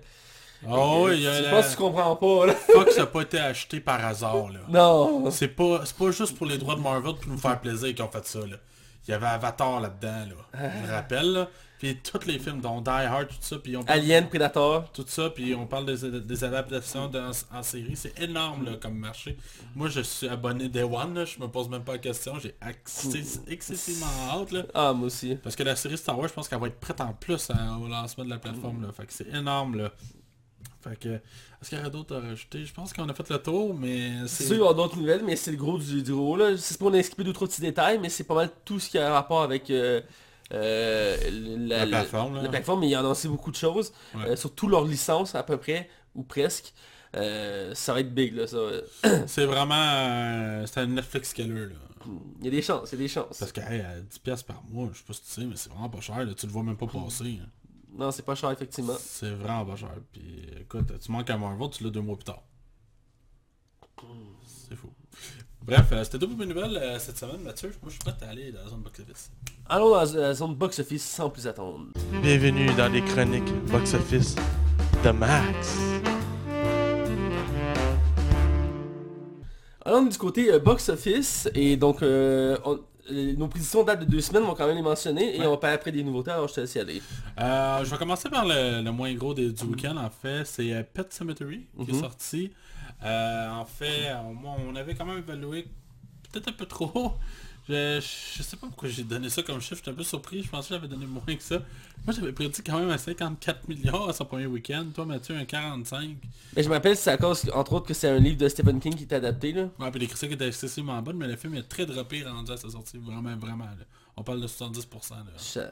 Oh, 0.68 1.08
il 1.12 1.20
y 1.20 1.22
je 1.22 1.28
a 1.28 1.40
la... 1.42 1.50
pense 1.50 1.66
que 1.66 1.70
tu 1.72 1.76
comprends 1.76 2.16
pas, 2.16 2.46
là. 2.46 2.54
Fox 2.72 2.96
n'a 2.98 3.06
pas 3.06 3.22
été 3.22 3.38
acheté 3.38 3.78
par 3.80 4.04
hasard, 4.04 4.48
là. 4.50 4.60
Non. 4.68 5.30
C'est 5.30 5.48
pas, 5.48 5.82
pas 5.98 6.10
juste 6.10 6.36
pour 6.36 6.46
les 6.46 6.58
droits 6.58 6.74
de 6.74 6.80
Marvel 6.80 7.14
pour 7.14 7.28
nous 7.30 7.38
faire 7.38 7.60
plaisir 7.60 7.94
qu'ils 7.94 8.02
ont 8.04 8.10
fait 8.10 8.24
ça, 8.26 8.40
là. 8.40 8.56
Il 9.06 9.12
y 9.12 9.14
avait 9.14 9.26
Avatar 9.26 9.80
là-dedans, 9.80 10.26
là. 10.52 10.70
Je 10.82 10.86
me 10.86 10.92
rappelle, 10.92 11.32
là. 11.32 11.48
Puis 11.78 11.96
tous 11.98 12.26
les 12.26 12.38
films, 12.40 12.60
dont 12.60 12.80
Die 12.80 12.90
Hard, 12.90 13.28
tout 13.28 13.34
ça, 13.40 13.56
puis 13.58 13.76
on 13.76 13.84
parle 13.84 13.98
Alien, 14.00 14.28
Predator. 14.28 14.90
tout 14.92 15.04
ça, 15.06 15.30
puis 15.30 15.54
on 15.54 15.64
parle 15.66 15.86
des, 15.86 16.20
des 16.20 16.44
adaptations 16.44 17.06
de- 17.08 17.18
en, 17.20 17.30
en 17.58 17.62
série. 17.62 17.94
C'est 17.94 18.18
énorme, 18.20 18.64
là, 18.64 18.72
comme 18.80 18.98
marché. 18.98 19.36
Moi, 19.76 19.88
je 19.88 20.00
suis 20.00 20.26
abonné 20.28 20.68
Day 20.68 20.82
One, 20.82 21.14
là. 21.14 21.24
Je 21.24 21.38
me 21.38 21.46
pose 21.46 21.68
même 21.68 21.84
pas 21.84 21.92
la 21.92 21.98
question. 21.98 22.38
J'ai 22.40 22.54
excessivement 23.46 24.06
hâte, 24.30 24.52
là. 24.52 24.62
Ah, 24.74 24.92
moi 24.92 25.06
aussi. 25.06 25.36
Parce 25.36 25.56
que 25.56 25.62
la 25.62 25.76
série 25.76 25.96
Star 25.98 26.18
Wars, 26.18 26.28
je 26.28 26.34
pense 26.34 26.48
qu'elle 26.48 26.60
va 26.60 26.66
être 26.68 26.80
prête 26.80 27.00
en 27.00 27.12
plus 27.12 27.50
à- 27.50 27.78
au 27.78 27.86
lancement 27.88 28.24
de 28.24 28.30
la 28.30 28.38
plateforme. 28.38 28.82
Là. 28.82 28.92
Fait 28.92 29.06
que 29.06 29.12
c'est 29.12 29.28
énorme 29.28 29.76
là. 29.76 29.92
Fait 30.82 30.98
que. 30.98 31.08
Est-ce 31.60 31.70
qu'il 31.70 31.78
y 31.78 31.80
aurait 31.80 31.90
d'autres 31.90 32.16
à 32.16 32.20
rajouter? 32.20 32.64
Je 32.64 32.72
pense 32.72 32.92
qu'on 32.92 33.08
a 33.08 33.14
fait 33.14 33.28
le 33.30 33.38
tour, 33.38 33.74
mais 33.74 34.12
C'est 34.26 34.44
sûr, 34.44 34.54
il 34.54 34.58
y 34.58 34.62
aura 34.62 34.74
d'autres 34.74 34.96
nouvelles, 34.96 35.24
mais 35.24 35.34
c'est 35.34 35.50
le 35.50 35.56
gros 35.56 35.76
du, 35.78 36.02
du 36.02 36.12
gros. 36.12 36.36
là. 36.36 36.56
C'est 36.56 36.78
pour 36.78 36.88
on 36.88 36.94
a 36.94 37.02
skippé 37.02 37.24
deux, 37.24 37.32
trois 37.32 37.48
petits 37.48 37.60
détails, 37.60 37.98
mais 37.98 38.08
c'est 38.08 38.24
pas 38.24 38.34
mal 38.34 38.50
tout 38.64 38.78
ce 38.78 38.88
qui 38.90 38.98
a 38.98 39.12
rapport 39.12 39.42
avec 39.42 39.70
euh, 39.70 40.00
euh, 40.52 41.16
la, 41.30 41.84
La 41.84 41.86
plateforme, 41.86 42.36
là. 42.36 42.42
la 42.42 42.48
plateforme, 42.48 42.80
mais 42.80 42.88
il 42.88 42.92
y 42.92 42.96
en 42.96 43.04
a 43.04 43.08
aussi 43.08 43.28
beaucoup 43.28 43.50
de 43.50 43.56
choses. 43.56 43.92
Ouais. 44.14 44.30
euh, 44.30 44.36
sur 44.36 44.54
toutes 44.54 44.70
leurs 44.70 44.84
licences, 44.84 45.34
à 45.34 45.42
peu 45.42 45.56
près, 45.56 45.88
ou 46.14 46.22
presque. 46.22 46.72
Euh, 47.16 47.74
ça 47.74 47.94
va 47.94 48.00
être 48.00 48.12
big, 48.14 48.34
là, 48.34 48.46
ça. 48.46 48.58
C'est 49.26 49.46
vraiment. 49.46 50.64
c'est 50.66 50.80
un 50.80 50.86
Netflix 50.86 51.32
killer 51.32 51.66
là. 51.66 51.74
Il 52.40 52.44
y 52.44 52.48
a 52.48 52.50
des 52.50 52.62
chances, 52.62 52.90
il 52.92 52.94
y 52.94 52.98
a 52.98 53.04
des 53.04 53.08
chances. 53.08 53.38
Parce 53.38 53.52
que 53.52 53.60
hey, 53.60 53.80
à 53.80 53.98
10$ 54.00 54.20
piastres 54.22 54.46
par 54.46 54.62
mois, 54.70 54.88
je 54.92 54.98
sais 54.98 55.04
pas 55.04 55.12
si 55.12 55.22
tu 55.22 55.28
sais, 55.28 55.44
mais 55.44 55.56
c'est 55.56 55.70
vraiment 55.70 55.88
pas 55.90 56.00
cher. 56.00 56.24
Là. 56.24 56.32
Tu 56.34 56.46
le 56.46 56.52
vois 56.52 56.62
même 56.62 56.76
pas 56.76 56.86
passer. 56.86 57.38
hein. 57.42 57.48
Non, 57.98 58.10
c'est 58.10 58.24
pas 58.24 58.34
cher, 58.34 58.50
effectivement. 58.50 58.94
C'est 58.98 59.30
vraiment 59.30 59.64
pas 59.66 59.76
cher. 59.76 59.90
Puis 60.12 60.46
écoute, 60.60 60.98
tu 61.00 61.10
manques 61.12 61.28
à 61.28 61.36
Marvel, 61.36 61.68
tu 61.70 61.82
l'as 61.84 61.90
deux 61.90 62.00
mois 62.00 62.16
plus 62.16 62.24
tard. 62.24 62.42
Fou. 63.98 64.06
Bref, 65.68 65.86
euh, 65.92 66.02
c'était 66.02 66.18
tout 66.18 66.28
pour 66.28 66.38
mes 66.38 66.46
nouvelles 66.46 66.76
euh, 66.78 66.98
cette 66.98 67.18
semaine, 67.18 67.42
Mathieu. 67.44 67.68
Moi, 67.82 67.90
je 67.90 67.90
suis 67.90 67.98
prêt 67.98 68.14
à 68.26 68.30
aller 68.30 68.52
dans 68.52 68.62
la 68.64 68.68
zone 68.70 68.80
box-office. 68.80 69.30
Allons 69.68 69.90
dans 69.90 70.18
la 70.18 70.32
zone 70.34 70.54
box-office 70.54 71.04
sans 71.04 71.28
plus 71.28 71.46
attendre. 71.46 71.86
Bienvenue 72.22 72.72
dans 72.74 72.90
les 72.90 73.02
chroniques 73.02 73.52
box-office 73.70 74.34
de 75.04 75.10
Max. 75.10 75.76
Allons 79.84 80.06
du 80.06 80.16
côté 80.16 80.50
euh, 80.52 80.58
box-office, 80.58 81.50
et 81.54 81.76
donc 81.76 82.02
euh, 82.02 82.56
on- 82.64 82.80
euh, 83.10 83.34
nos 83.36 83.48
prédictions 83.48 83.84
datent 83.84 84.00
de 84.00 84.04
deux 84.06 84.20
semaines, 84.22 84.44
on 84.44 84.48
va 84.48 84.54
quand 84.54 84.66
même 84.66 84.76
les 84.76 84.82
mentionner, 84.82 85.36
et 85.36 85.40
Ouais. 85.40 85.46
on 85.46 85.50
va 85.52 85.56
parler 85.58 85.76
après 85.76 85.92
des 85.92 86.02
nouveautés, 86.02 86.30
alors 86.30 86.48
je 86.48 86.54
te 86.54 86.60
laisse 86.60 86.74
y 86.74 86.78
aller. 86.78 87.02
Euh, 87.40 87.84
je 87.84 87.90
vais 87.90 87.96
commencer 87.96 88.28
par 88.30 88.44
le, 88.46 88.82
le 88.82 88.90
moins 88.90 89.12
gros 89.14 89.32
des, 89.34 89.50
du 89.52 89.64
week-end 89.64 89.96
en 89.98 90.10
fait, 90.10 90.44
c'est 90.46 90.82
Pet 90.94 91.10
Cemetery 91.12 91.66
qui 91.84 91.90
est 91.90 91.94
Mhm. 91.94 92.00
sorti. 92.00 92.52
Euh, 93.04 93.48
en 93.50 93.64
fait, 93.64 94.12
on, 94.24 94.70
on 94.70 94.76
avait 94.76 94.94
quand 94.94 95.04
même 95.06 95.18
évalué 95.18 95.66
peut-être 96.32 96.48
un 96.48 96.52
peu 96.52 96.66
trop. 96.66 97.14
Je, 97.68 98.00
je 98.00 98.42
sais 98.42 98.56
pas 98.56 98.66
pourquoi 98.66 98.88
j'ai 98.88 99.02
donné 99.04 99.28
ça 99.28 99.42
comme 99.42 99.60
chiffre, 99.60 99.76
j'étais 99.76 99.90
un 99.90 99.94
peu 99.94 100.02
surpris, 100.02 100.42
je 100.42 100.48
pensais 100.48 100.68
que 100.70 100.74
j'avais 100.76 100.88
donné 100.88 101.04
moins 101.04 101.22
que 101.26 101.42
ça. 101.42 101.58
Moi 102.06 102.14
j'avais 102.14 102.32
prédit 102.32 102.62
quand 102.62 102.78
même 102.78 102.88
à 102.88 102.96
54 102.96 103.68
millions 103.68 104.06
à 104.08 104.14
son 104.14 104.24
premier 104.24 104.46
week-end, 104.46 104.86
toi 104.94 105.04
Mathieu 105.04 105.36
un 105.36 105.44
45. 105.44 106.16
Mais 106.56 106.62
je 106.62 106.68
me 106.70 106.72
rappelle, 106.74 106.96
c'est 106.96 107.10
à 107.10 107.18
cause, 107.18 107.44
entre 107.54 107.74
autres, 107.74 107.86
que 107.86 107.92
c'est 107.92 108.08
un 108.08 108.18
livre 108.18 108.38
de 108.38 108.48
Stephen 108.48 108.80
King 108.80 108.94
qui 108.94 109.02
est 109.02 109.12
adapté, 109.12 109.52
là. 109.52 109.68
Ouais, 109.78 109.90
puis 109.90 110.00
les 110.00 110.06
critiques 110.06 110.32
étaient 110.32 110.48
excessivement 110.48 111.00
bonnes, 111.02 111.18
mais 111.18 111.28
le 111.28 111.36
film 111.36 111.54
est 111.56 111.68
très 111.68 111.84
droppé 111.84 112.22
rendu 112.24 112.50
à 112.52 112.56
sa 112.56 112.70
sortie, 112.70 112.96
vraiment, 112.96 113.36
vraiment. 113.36 113.66
là. 113.66 113.84
On 114.16 114.22
parle 114.22 114.40
de 114.40 114.46
70%. 114.46 115.10
Là. 115.10 115.24
Ça- 115.36 115.70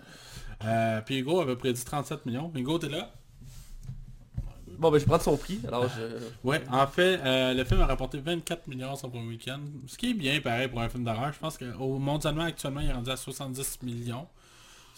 Euh, 0.64 1.00
puis 1.00 1.18
Hugo 1.18 1.40
avait 1.40 1.56
prédit 1.56 1.82
37 1.84 2.26
millions. 2.26 2.52
Hugo, 2.54 2.78
t'es 2.78 2.88
là? 2.90 3.10
Bon, 4.78 4.90
ben 4.90 4.98
je 4.98 5.04
vais 5.04 5.08
prendre 5.08 5.22
son 5.22 5.36
prix, 5.36 5.60
alors 5.66 5.88
je... 5.88 6.46
Ouais, 6.46 6.62
en 6.70 6.86
fait, 6.86 7.20
euh, 7.24 7.54
le 7.54 7.64
film 7.64 7.80
a 7.80 7.86
rapporté 7.86 8.18
24 8.18 8.66
millions 8.68 8.94
son 8.96 9.08
premier 9.08 9.28
week-end. 9.28 9.60
Ce 9.86 9.96
qui 9.96 10.10
est 10.10 10.14
bien 10.14 10.40
pareil 10.40 10.68
pour 10.68 10.80
un 10.80 10.88
film 10.88 11.04
d'horreur. 11.04 11.32
Je 11.32 11.38
pense 11.38 11.58
qu'au 11.58 11.98
mondialement 11.98 12.44
actuellement, 12.44 12.80
il 12.80 12.88
est 12.88 12.92
rendu 12.92 13.10
à 13.10 13.16
70 13.16 13.78
millions. 13.82 14.26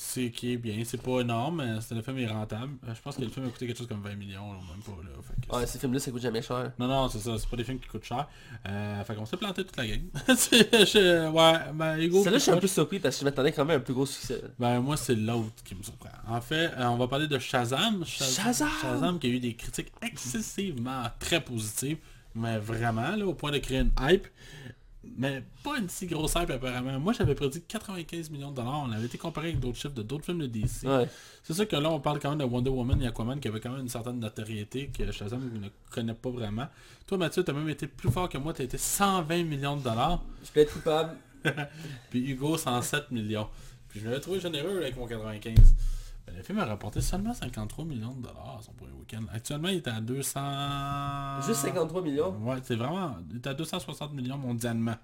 C'est 0.01 0.31
qui 0.31 0.53
est 0.53 0.57
bien. 0.57 0.81
C'est 0.85 1.03
pas 1.03 1.23
énorme, 1.23 1.81
c'est- 1.81 1.93
le 1.93 2.03
film 2.03 2.19
est 2.19 2.27
rentable. 2.29 2.75
Euh, 2.87 2.95
Je 2.95 3.01
pense 3.03 3.17
que 3.17 3.23
le 3.23 3.29
film 3.31 3.47
a 3.47 3.49
coûté 3.49 3.67
quelque 3.67 3.79
chose 3.79 3.89
comme 3.89 4.01
20 4.01 4.15
millions, 4.15 4.53
là, 4.53 4.59
même 4.71 4.81
pas 4.85 4.93
là. 5.03 5.11
Fait 5.21 5.49
que 5.49 5.57
Ouais, 5.57 5.67
ces 5.67 5.81
films-là, 5.81 5.99
ça 5.99 6.13
coûte 6.13 6.23
jamais 6.23 6.41
cher. 6.41 6.71
Non, 6.79 6.87
non, 6.87 7.09
c'est 7.09 7.19
ça, 7.19 7.37
c'est 7.37 7.49
pas 7.49 7.57
des 7.57 7.65
films 7.65 7.81
qui 7.81 7.89
coûtent 7.89 8.05
cher. 8.05 8.29
Euh, 8.69 9.03
fait 9.03 9.17
qu'on 9.17 9.27
s'est 9.27 9.37
planté 9.37 9.65
toute 9.65 9.77
la 9.77 9.89
gang. 9.89 10.01
Je- 10.29 11.29
ouais, 11.31 11.73
ben 11.75 11.99
Hugo. 11.99 12.23
Celle-là, 12.23 12.39
je 12.39 12.43
suis 12.45 12.53
un 12.53 12.59
peu 12.59 12.69
surpris 12.69 13.01
parce 13.01 13.17
que 13.17 13.21
je 13.21 13.25
m'attendais 13.25 13.51
quand 13.51 13.65
même 13.65 13.75
à 13.75 13.81
un 13.81 13.83
plus 13.83 13.93
gros 13.95 14.07
succès. 14.07 14.41
Ben 14.57 14.79
moi 14.81 14.97
c'est 14.97 15.17
l'autre 15.17 15.65
qui 15.65 15.75
me 15.75 15.83
surprend. 15.83 16.11
En 16.29 16.41
fait, 16.41 16.71
euh, 16.79 16.85
on 16.87 16.97
va 16.97 17.09
parler 17.09 17.27
de 17.27 17.37
Shazam. 17.41 18.05
Shazam! 18.07 18.69
Shazam 18.81 19.19
qui 19.19 19.27
a 19.27 19.31
eu 19.31 19.41
des 19.41 19.55
critiques 19.55 19.91
excessivement 20.01 21.03
très 21.19 21.41
positives, 21.41 21.99
mais 22.37 22.59
vraiment 22.59 23.17
là, 23.17 23.27
au 23.27 23.35
point 23.35 23.51
de 23.51 23.59
créer 23.59 23.79
une 23.81 23.91
hype. 24.01 24.29
Mais 25.17 25.43
pas 25.63 25.79
une 25.79 25.89
si 25.89 26.07
grosse 26.07 26.35
hype 26.35 26.51
apparemment. 26.51 26.99
Moi 27.01 27.13
j'avais 27.13 27.35
prédit 27.35 27.63
95 27.63 28.31
millions 28.31 28.51
de 28.51 28.57
dollars. 28.57 28.85
On 28.87 28.93
avait 28.93 29.07
été 29.07 29.19
comparé 29.19 29.49
avec 29.49 29.61
d'autres 29.61 29.77
chiffres 29.79 29.95
de 29.95 30.03
d'autres 30.03 30.25
films 30.25 30.41
de 30.41 30.47
DC. 30.47 30.85
Ouais. 30.85 31.09
C'est 31.43 31.55
sûr 31.55 31.67
que 31.67 31.77
là 31.77 31.91
on 31.91 32.01
parle 32.01 32.19
quand 32.21 32.31
même 32.31 32.39
de 32.39 32.45
Wonder 32.45 32.71
Woman 32.71 33.01
et 33.03 33.07
Aquaman 33.07 33.41
qui 33.41 33.49
avait 33.49 33.61
quand 33.61 33.71
même 33.71 33.81
une 33.81 33.89
certaine 33.89 34.19
notoriété 34.19 34.89
que 34.89 35.11
Shazam 35.11 35.41
ne 35.41 35.69
connaît 35.91 36.15
pas 36.15 36.31
vraiment. 36.31 36.67
Toi 37.07 37.19
Mathieu, 37.19 37.43
t'as 37.43 37.53
même 37.53 37.69
été 37.69 37.87
plus 37.87 38.11
fort 38.11 38.29
que 38.29 38.39
moi, 38.39 38.53
t'as 38.53 38.65
été 38.65 38.79
120 38.79 39.45
millions 39.45 39.77
de 39.77 39.83
dollars. 39.83 40.23
Je 40.45 40.51
peux 40.51 40.61
être 40.61 40.73
coupable. 40.73 41.17
Puis 42.11 42.31
Hugo 42.31 42.57
107 42.57 43.11
millions. 43.11 43.49
Puis 43.89 44.01
je 44.01 44.07
m'avais 44.07 44.21
trouvé 44.21 44.41
généreux 44.41 44.79
avec 44.79 44.97
mon 44.97 45.07
95. 45.07 45.75
Le 46.39 46.45
film 46.45 46.61
a 46.61 46.64
rapporté 46.66 47.01
seulement 47.01 47.34
53 47.34 47.84
millions 47.84 48.14
de 48.14 48.22
dollars 48.22 48.61
son 48.62 48.72
premier 48.72 48.93
week-end. 48.93 49.24
Actuellement, 49.32 49.68
il 49.68 49.78
est 49.78 49.89
à 49.89 50.01
200... 50.01 51.43
Juste 51.45 51.62
53 51.62 52.01
millions? 52.01 52.30
Ouais, 52.39 52.59
c'est 52.62 52.76
vraiment... 52.76 53.16
Il 53.30 53.36
est 53.39 53.47
à 53.49 53.55
260 53.55 54.12
millions 54.12 54.39
mondialement. 54.39 54.95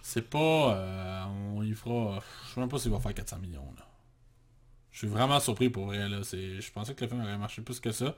C'est 0.00 0.30
pas... 0.30 0.76
euh, 0.76 1.24
on 1.56 1.62
y 1.64 1.72
fera... 1.72 2.20
Je 2.48 2.54
sais 2.54 2.60
même 2.60 2.68
pas 2.68 2.78
s'il 2.78 2.92
va 2.92 3.00
faire 3.00 3.14
400 3.14 3.38
millions, 3.38 3.66
là. 3.76 3.84
Je 4.92 4.98
suis 4.98 5.08
vraiment 5.08 5.40
surpris 5.40 5.70
pour 5.70 5.86
vrai, 5.86 6.08
là. 6.08 6.22
C'est- 6.22 6.60
Je 6.60 6.72
pensais 6.72 6.94
que 6.94 7.04
le 7.04 7.08
film 7.10 7.20
aurait 7.22 7.36
marché 7.36 7.60
plus 7.60 7.80
que 7.80 7.90
ça. 7.90 8.14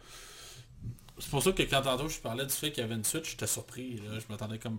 C'est 1.19 1.31
pour 1.31 1.43
ça 1.43 1.53
que 1.53 1.63
quand 1.63 1.81
tantôt 1.81 2.07
je 2.11 2.21
parlais 2.21 2.45
du 2.45 2.53
fait 2.53 2.71
qu'il 2.71 2.83
y 2.83 2.85
avait 2.85 2.97
une 2.97 3.05
suite, 3.05 3.25
j'étais 3.25 3.47
surpris. 3.47 3.97
Là. 3.97 4.19
Je 4.19 4.27
m'attendais 4.29 4.59
comme... 4.59 4.79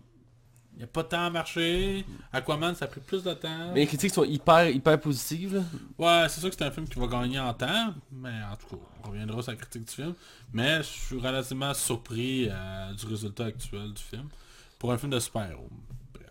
Il 0.77 0.81
n'y 0.81 0.83
a 0.83 0.87
pas 0.87 1.01
de 1.01 1.07
temps 1.07 1.25
à 1.25 1.29
marcher. 1.31 2.05
Aquaman, 2.31 2.75
ça 2.75 2.85
a 2.85 2.87
pris 2.87 2.99
plus 2.99 3.23
de 3.23 3.33
temps. 3.33 3.71
Mais 3.73 3.79
les 3.79 3.87
critiques 3.87 4.13
sont 4.13 4.23
hyper, 4.23 4.69
hyper 4.69 4.99
positives, 4.99 5.55
là. 5.55 5.63
Ouais, 5.97 6.29
c'est 6.29 6.39
sûr 6.39 6.51
que 6.51 6.55
c'est 6.55 6.65
un 6.65 6.69
film 6.69 6.87
qui 6.87 6.99
va 6.99 7.07
gagner 7.07 7.39
en 7.39 7.51
temps, 7.51 7.95
mais 8.11 8.43
en 8.43 8.55
tout 8.55 8.75
cas, 8.75 8.83
on 9.03 9.07
reviendra 9.09 9.41
sur 9.41 9.53
la 9.53 9.57
critique 9.57 9.85
du 9.85 9.91
film. 9.91 10.13
Mais 10.53 10.77
je 10.77 10.83
suis 10.83 11.19
relativement 11.19 11.73
surpris 11.73 12.47
euh, 12.51 12.93
du 12.93 13.07
résultat 13.07 13.45
actuel 13.45 13.91
du 13.91 14.03
film. 14.03 14.29
Pour 14.77 14.91
un 14.91 14.99
film 14.99 15.11
de 15.11 15.19
super-héros. 15.19 15.67
Bref. 16.13 16.27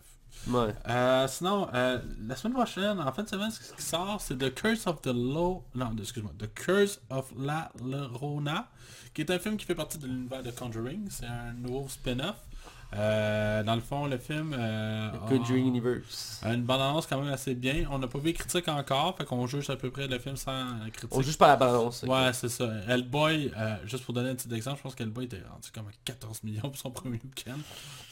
Ouais. 0.47 0.73
Euh, 0.87 1.27
sinon, 1.27 1.67
euh, 1.73 1.99
la 2.25 2.37
semaine 2.37 2.53
prochaine, 2.53 3.01
en 3.01 3.11
fin 3.11 3.23
de 3.23 3.27
semaine, 3.27 3.51
ce 3.51 3.73
qui 3.73 3.81
sort, 3.81 4.21
c'est 4.21 4.37
The 4.37 4.55
Curse 4.55 4.87
of 4.87 5.01
the 5.01 5.07
Low... 5.07 5.65
Non, 5.75 5.93
excuse-moi. 5.99 6.31
The 6.39 6.53
Curse 6.53 7.01
of 7.09 7.33
La 7.37 7.69
Llorona, 7.83 8.69
qui 9.13 9.23
est 9.23 9.29
un 9.29 9.39
film 9.39 9.57
qui 9.57 9.65
fait 9.65 9.75
partie 9.75 9.97
de 9.97 10.07
l'univers 10.07 10.41
de 10.41 10.51
Conjuring. 10.51 11.09
C'est 11.09 11.25
un 11.25 11.51
nouveau 11.51 11.89
spin-off. 11.89 12.46
Euh, 12.95 13.63
dans 13.63 13.75
le 13.75 13.81
fond, 13.81 14.05
le 14.07 14.17
film... 14.17 14.55
Euh, 14.57 15.09
Conjuring 15.27 15.67
Universe. 15.67 16.39
a 16.41 16.53
une 16.53 16.63
bande-annonce 16.63 17.05
quand 17.05 17.19
même 17.21 17.33
assez 17.33 17.53
bien. 17.53 17.85
On 17.91 17.99
n'a 17.99 18.07
pas 18.07 18.17
vu 18.17 18.27
les 18.27 18.33
critiques 18.33 18.67
encore, 18.69 19.17
fait 19.17 19.25
qu'on 19.25 19.45
juge 19.45 19.69
à 19.69 19.75
peu 19.75 19.91
près 19.91 20.07
le 20.07 20.17
film 20.19 20.37
sans 20.37 20.67
critique. 20.93 21.09
On 21.13 21.21
juge 21.21 21.37
pas 21.37 21.57
la 21.57 21.79
ok. 21.79 21.93
Ouais, 22.03 22.31
c'est 22.33 22.49
ça. 22.49 22.69
Hellboy, 22.87 23.51
euh, 23.57 23.75
juste 23.85 24.05
pour 24.05 24.13
donner 24.13 24.29
un 24.29 24.35
petit 24.35 24.53
exemple, 24.53 24.77
je 24.77 24.83
pense 24.83 24.95
qu'Hellboy 24.95 25.25
était 25.25 25.41
rendu 25.51 25.69
comme 25.73 25.87
à 25.87 25.91
14 26.05 26.43
millions 26.43 26.61
pour 26.61 26.77
son 26.77 26.89
premier 26.91 27.19
week-end. 27.23 27.57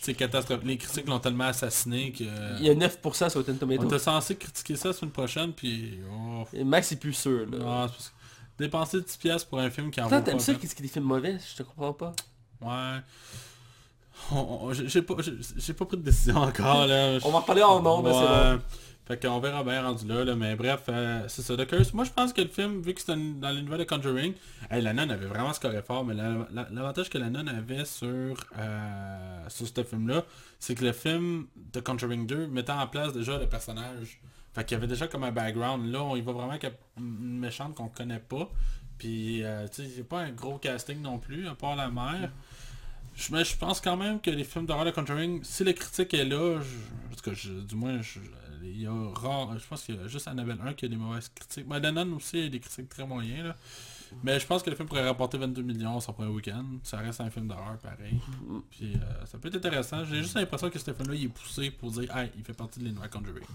C'est 0.02 0.14
catastrophique. 0.14 0.66
Les 0.68 0.78
critiques 0.78 1.08
l'ont 1.08 1.20
tellement 1.20 1.46
assassiné 1.46 2.12
que... 2.12 2.24
Il 2.60 2.66
y 2.66 2.70
a 2.70 2.76
9% 2.76 3.30
sur 3.30 3.40
Rotten 3.40 3.56
On 3.56 3.58
Tomatoes. 3.60 3.86
était 3.86 4.00
censé 4.00 4.36
critiquer 4.36 4.76
ça 4.76 4.90
la 4.90 4.94
semaine 4.94 5.12
prochaine, 5.12 5.54
puis... 5.54 6.00
Oh, 6.12 6.44
Et 6.54 6.64
Max 6.66 6.92
est 6.92 6.98
plus 6.98 7.14
sûr, 7.14 7.50
là. 7.50 7.58
non, 7.58 7.88
c'est 7.88 7.94
parce 7.94 8.10
que 8.10 8.16
dépenser 8.58 9.02
10 9.02 9.18
pièces 9.18 9.44
pour 9.46 9.60
un 9.60 9.70
film 9.70 9.90
qui 9.92 10.02
en 10.02 10.06
vaut 10.06 10.10
pas 10.12 10.22
t'aimes 10.22 10.40
ça 10.40 10.52
la 10.52 10.58
critiquer 10.58 10.84
des 10.84 10.90
films 10.90 11.06
mauvais? 11.06 11.38
Je 11.40 11.58
te 11.58 11.64
comprends 11.64 11.94
pas. 11.94 12.14
Ouais. 12.62 13.00
J'ai 14.88 15.02
pas, 15.02 15.16
pas 15.16 15.86
pris 15.86 15.98
de 15.98 16.04
décision 16.04 16.38
encore, 16.38 16.88
là. 16.88 17.18
On 17.24 17.30
va 17.32 17.38
en 17.38 17.42
reparler 17.42 17.64
en 17.64 17.78
c'est 17.78 17.84
bon. 17.84 18.02
Ouais. 18.54 18.58
Fait 19.08 19.22
qu'on 19.22 19.40
verra 19.40 19.64
bien 19.64 19.84
rendu 19.84 20.08
là, 20.08 20.24
là, 20.26 20.36
mais 20.36 20.56
bref, 20.56 20.82
euh, 20.90 21.24
c'est 21.28 21.44
ça, 21.44 21.56
The 21.56 21.68
Curse. 21.68 21.94
Moi 21.94 22.06
je 22.06 22.10
pense 22.12 22.34
que 22.34 22.42
le 22.42 22.48
film, 22.48 22.82
vu 22.82 22.92
que 22.96 23.02
c'est 23.02 23.16
dans 23.40 23.52
l'univers 23.52 23.78
de 23.78 23.84
Conjuring, 23.84 24.34
hey, 24.72 24.82
la 24.82 24.94
nonne 24.94 25.12
avait 25.12 25.28
vraiment 25.28 25.54
scoré 25.54 25.84
fort, 25.84 26.04
mais 26.04 26.16
la- 26.16 26.48
la- 26.52 26.68
l'avantage 26.72 27.12
que 27.12 27.20
la 27.20 27.30
nonne 27.30 27.48
avait 27.48 27.86
sur, 27.86 28.36
euh, 28.58 29.46
sur 29.48 29.68
ce 29.68 29.84
film-là, 29.84 30.24
c'est 30.60 30.74
que 30.74 30.84
le 30.84 30.92
film 30.92 31.46
de 31.72 31.80
Conjuring 31.82 32.26
2 32.26 32.48
mettait 32.48 32.72
en 32.72 32.88
place 32.88 33.14
déjà 33.14 33.38
le 33.38 33.48
personnage. 33.48 34.20
Fait 34.56 34.64
qu'il 34.66 34.76
y 34.76 34.78
avait 34.80 34.88
déjà 34.88 35.08
comme 35.08 35.24
un 35.24 35.32
background. 35.32 35.92
Là, 35.92 36.02
on 36.02 36.16
y 36.16 36.22
va 36.22 36.32
vraiment 36.32 36.50
avec 36.54 36.66
une 36.98 37.38
méchante 37.38 37.76
qu'on 37.76 37.90
connaît 37.90 38.18
pas. 38.20 38.50
Puis, 38.98 39.44
euh, 39.44 39.68
tu 39.68 39.84
sais, 39.84 39.90
c'est 39.98 40.08
pas 40.08 40.22
un 40.22 40.32
gros 40.32 40.58
casting 40.58 41.00
non 41.02 41.20
plus, 41.20 41.48
à 41.48 41.54
part 41.54 41.76
la 41.76 41.90
mère. 41.90 42.32
Je, 43.16 43.32
mais 43.34 43.46
je 43.46 43.56
pense 43.58 43.80
quand 43.80 43.98
même 43.98 44.20
que 44.20 44.30
les 44.30 44.44
films 44.44 44.66
d'horreur 44.66 44.86
de 44.86 44.92
Conjuring, 44.92 45.44
si 45.44 45.64
la 45.64 45.74
critique 45.74 46.14
est 46.14 46.26
là, 46.26 46.60
je, 46.62 47.30
en 47.30 47.64
du 47.64 47.76
moins, 47.76 48.00
il 48.64 48.82
y 48.82 48.88
a 48.88 49.10
rare, 49.14 49.58
je 49.58 49.66
pense 49.66 49.84
qu'il 49.84 49.96
y 49.96 50.00
a 50.00 50.08
juste 50.08 50.28
Annabelle 50.28 50.60
1 50.64 50.74
qui 50.74 50.86
a 50.86 50.88
des 50.88 50.96
mauvaises 50.96 51.30
critiques. 51.34 51.66
Mais 51.68 51.80
Lennon 51.80 52.16
aussi 52.16 52.40
a 52.40 52.50
des 52.50 52.60
critiques 52.60 52.90
très 52.90 53.06
moyennes. 53.06 53.54
Mais 54.24 54.40
je 54.40 54.46
pense 54.46 54.64
que 54.64 54.70
le 54.70 54.76
film 54.76 54.88
pourrait 54.88 55.06
rapporter 55.06 55.38
22 55.38 55.62
millions 55.62 56.00
son 56.00 56.14
premier 56.14 56.32
week-end. 56.32 56.66
Ça 56.84 56.98
reste 56.98 57.22
un 57.22 57.30
film 57.30 57.48
d'horreur 57.48 57.78
pareil. 57.80 58.20
Puis 58.72 58.94
euh, 58.96 59.26
ça 59.26 59.38
peut 59.38 59.48
être 59.48 59.56
intéressant. 59.56 60.06
J'ai 60.06 60.22
juste 60.22 60.36
l'impression 60.36 60.70
que 60.70 60.80
ce 60.80 60.94
film-là, 60.94 61.16
il 61.16 61.26
est 61.26 61.30
poussé 61.30 61.72
pour 61.72 61.92
dire, 61.92 62.16
hey, 62.16 62.32
il 62.38 62.44
fait 62.44 62.54
partie 62.54 62.80
de 62.80 62.86
l'univers 62.86 63.10
Conjuring. 63.10 63.46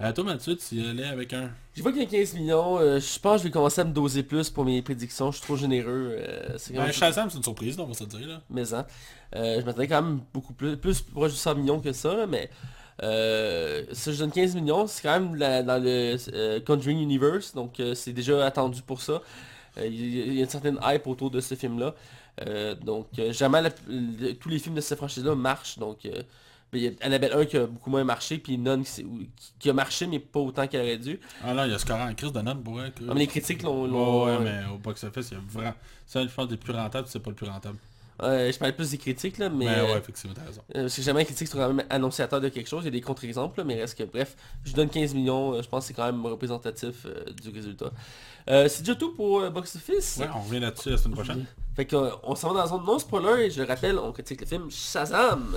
Euh, 0.00 0.12
toi, 0.12 0.24
Mathieu, 0.24 0.56
tu 0.56 0.74
y 0.76 0.86
allais 0.88 1.04
avec 1.06 1.32
un... 1.32 1.50
Je 1.74 1.82
vois 1.82 1.90
qu'il 1.90 2.02
y 2.02 2.04
a 2.04 2.08
15 2.08 2.34
millions, 2.34 2.78
euh, 2.78 3.00
je 3.00 3.18
pense 3.18 3.36
que 3.36 3.38
je 3.38 3.44
vais 3.44 3.50
commencer 3.50 3.80
à 3.80 3.84
me 3.84 3.92
doser 3.92 4.22
plus 4.22 4.50
pour 4.50 4.64
mes 4.66 4.82
prédictions, 4.82 5.30
je 5.30 5.38
suis 5.38 5.44
trop 5.46 5.56
généreux. 5.56 6.16
euh, 6.18 6.54
c'est 6.58 6.74
Ben, 6.74 6.92
Shazam, 6.92 7.30
c'est 7.30 7.38
une 7.38 7.42
surprise, 7.42 7.78
là, 7.78 7.84
on 7.84 7.86
va 7.88 7.94
se 7.94 8.04
dire. 8.04 8.28
Là. 8.28 8.42
mais 8.50 8.74
hein. 8.74 8.86
Je 9.32 9.62
m'attendais 9.64 9.88
quand 9.88 10.02
même 10.02 10.20
beaucoup 10.34 10.52
plus, 10.52 10.76
plus 10.76 11.00
proche 11.00 11.30
du 11.32 11.38
100 11.38 11.54
millions 11.54 11.80
que 11.80 11.92
ça, 11.92 12.14
là, 12.14 12.26
mais 12.26 12.50
euh, 13.02 13.84
si 13.92 14.12
je 14.12 14.18
donne 14.18 14.30
15 14.32 14.54
millions, 14.54 14.86
c'est 14.86 15.02
quand 15.02 15.18
même 15.18 15.34
la- 15.34 15.62
dans 15.62 15.82
le 15.82 16.58
Conjuring 16.60 16.98
Universe, 17.00 17.54
donc 17.54 17.80
c'est 17.94 18.12
déjà 18.12 18.44
attendu 18.44 18.82
pour 18.82 19.00
ça. 19.00 19.22
Il 19.82 20.16
y, 20.34 20.40
a- 20.40 20.42
une 20.42 20.48
certaine 20.48 20.78
hype 20.84 21.06
autour 21.06 21.30
de 21.30 21.40
ce 21.40 21.54
film-là. 21.54 21.94
Donc 22.82 23.08
jamais 23.30 23.62
la- 23.62 23.70
le- 23.88 24.32
tous 24.34 24.48
les 24.50 24.58
films 24.58 24.74
de 24.74 24.80
cette 24.82 24.98
franchise-là 24.98 25.34
marchent, 25.34 25.78
donc 25.78 26.06
il 26.78 26.84
y 26.84 26.88
a 26.88 26.90
Annabelle 27.00 27.32
1 27.32 27.44
qui 27.46 27.56
a 27.56 27.66
beaucoup 27.66 27.90
moins 27.90 28.04
marché, 28.04 28.38
puis 28.38 28.58
Nun 28.58 28.82
qui, 28.82 29.04
qui- 29.58 29.70
a 29.70 29.72
marché, 29.72 30.06
mais 30.06 30.18
pas 30.18 30.40
autant 30.40 30.66
qu'elle 30.66 30.82
aurait 30.82 30.98
dû. 30.98 31.18
Ah 31.44 31.52
là, 31.54 31.66
il 31.66 31.72
y 31.72 31.74
a 31.74 31.78
Scorer 31.78 32.02
en 32.02 32.14
crise 32.14 32.32
de 32.32 32.40
note 32.40 32.62
pour 32.62 32.80
elle. 32.82 32.92
que- 32.92 33.02
Ah, 33.08 33.12
mais 33.14 33.20
les 33.20 33.26
critiques 33.26 33.62
l'ont... 33.62 34.24
Ouais, 34.24 34.38
mais 34.40 34.60
au 34.72 34.78
box-office, 34.78 35.28
il 35.30 35.34
y 35.34 35.36
a 35.36 35.40
vraiment... 35.48 35.74
Ça, 36.06 36.22
je 36.22 36.32
pense, 36.32 36.48
des 36.48 36.56
plus 36.56 36.72
rentables, 36.72 37.08
c'est 37.10 37.18
pas 37.20 37.30
le 37.30 37.36
plus 37.36 37.46
rentable. 37.48 37.78
Je 38.18 38.56
parlais 38.58 38.72
plus 38.72 38.90
des 38.92 38.96
critiques, 38.98 39.36
là, 39.38 39.50
mais... 39.50 39.66
Mais 39.66 39.80
ouais, 39.82 39.98
effectivement, 39.98 40.34
t'as 40.34 40.46
raison. 40.46 40.62
Euh, 40.74 40.88
c'est 40.88 41.02
jamais 41.02 41.20
un 41.20 41.24
critique 41.24 41.48
sont 41.48 41.58
quand 41.58 41.70
même 41.72 41.84
annonciateur 41.90 42.40
de 42.40 42.48
quelque 42.48 42.68
chose, 42.68 42.82
il 42.84 42.86
y 42.86 42.88
a 42.88 42.90
des 42.92 43.02
contre-exemples, 43.02 43.62
mais 43.64 43.74
reste 43.74 43.98
que 43.98 44.04
bref, 44.04 44.36
je 44.64 44.72
donne 44.72 44.88
15 44.88 45.12
millions, 45.14 45.52
euh, 45.54 45.62
je 45.62 45.68
pense 45.68 45.84
que 45.84 45.88
c'est 45.88 45.94
quand 45.94 46.06
même 46.06 46.24
représentatif 46.24 47.04
euh, 47.04 47.24
du 47.42 47.50
résultat. 47.50 47.90
Euh, 48.48 48.68
c'est 48.68 48.82
déjà 48.84 48.94
tout 48.94 49.12
pour 49.14 49.50
Box 49.50 49.76
Office. 49.76 50.16
Ouais, 50.18 50.28
on 50.34 50.40
revient 50.40 50.60
là-dessus 50.60 50.90
la 50.90 50.96
semaine 50.96 51.14
prochaine. 51.14 51.44
Fait 51.74 51.84
qu'on 51.84 52.34
s'en 52.36 52.48
va 52.48 52.54
dans 52.54 52.60
la 52.60 52.66
zone 52.68 52.84
non 52.86 52.98
spoiler 52.98 53.46
et 53.46 53.50
je 53.50 53.60
le 53.60 53.68
rappelle, 53.68 53.98
on 53.98 54.12
critique 54.12 54.40
le 54.40 54.46
film 54.46 54.70
Shazam. 54.70 55.54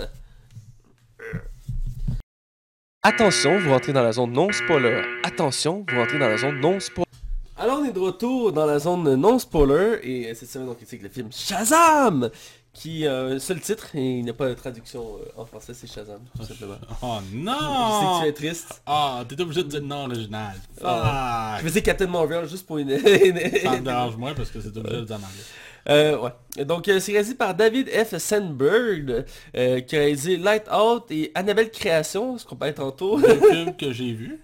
Attention, 3.01 3.57
vous 3.59 3.69
rentrez 3.69 3.93
dans 3.93 4.03
la 4.03 4.11
zone 4.11 4.33
non 4.33 4.51
spoiler. 4.51 5.01
Attention, 5.23 5.85
vous 5.89 5.97
rentrez 5.97 6.19
dans 6.19 6.27
la 6.27 6.35
zone 6.35 6.59
non 6.59 6.81
spoiler. 6.81 7.07
Alors 7.55 7.79
on 7.79 7.85
est 7.85 7.93
de 7.93 7.99
retour 7.99 8.51
dans 8.51 8.65
la 8.65 8.77
zone 8.77 9.15
non 9.15 9.39
spoiler 9.39 9.99
et 10.03 10.29
euh, 10.29 10.33
cette 10.33 10.49
semaine 10.49 10.67
on 10.67 10.73
critique 10.73 11.01
le 11.01 11.07
film 11.07 11.29
Shazam 11.31 12.29
qui 12.73 13.07
a 13.07 13.21
un 13.21 13.39
seul 13.39 13.61
titre 13.61 13.95
et 13.95 14.17
il 14.17 14.23
n'y 14.25 14.29
a 14.29 14.33
pas 14.33 14.49
de 14.49 14.53
traduction 14.53 15.01
euh, 15.01 15.41
en 15.41 15.45
français, 15.45 15.73
c'est 15.73 15.87
Shazam 15.87 16.19
tout 16.37 16.45
simplement. 16.45 16.75
Oh 17.01 17.19
Je 17.21 17.29
sais 17.29 17.35
que 17.37 17.45
non 17.45 18.19
tu 18.21 18.27
es 18.27 18.33
triste. 18.33 18.81
Ah, 18.85 19.23
t'es 19.27 19.39
obligé 19.39 19.63
de 19.63 19.69
dire 19.69 19.81
non 19.81 20.05
original. 20.05 20.55
Ah. 20.83 21.55
Je 21.59 21.63
faisais 21.63 21.81
Captain 21.81 22.07
Marvel 22.07 22.49
juste 22.49 22.67
pour 22.67 22.79
une... 22.79 22.89
Ça 22.89 23.05
me 23.05 23.79
dérange 23.83 24.17
moins 24.17 24.33
parce 24.33 24.51
que 24.51 24.59
c'est 24.59 24.75
obligé 24.75 24.97
de 24.97 25.05
dire 25.05 25.15
en 25.15 25.19
anglais. 25.19 25.45
Euh, 25.87 26.17
ouais. 26.19 26.65
Donc, 26.65 26.87
euh, 26.87 26.99
c'est 26.99 27.11
réalisé 27.13 27.35
par 27.35 27.53
David 27.55 27.89
F. 27.89 28.17
Sandberg, 28.17 29.25
euh, 29.55 29.79
qui 29.81 29.95
a 29.95 29.99
réalisé 29.99 30.37
Light 30.37 30.65
Out 30.71 31.05
et 31.11 31.31
Annabelle 31.35 31.71
Création, 31.71 32.37
ce 32.37 32.45
qu'on 32.45 32.55
parlait 32.55 32.73
tantôt. 32.73 33.17
Le 33.17 33.35
film 33.49 33.75
que 33.77 33.91
j'ai 33.93 34.11
vu, 34.13 34.39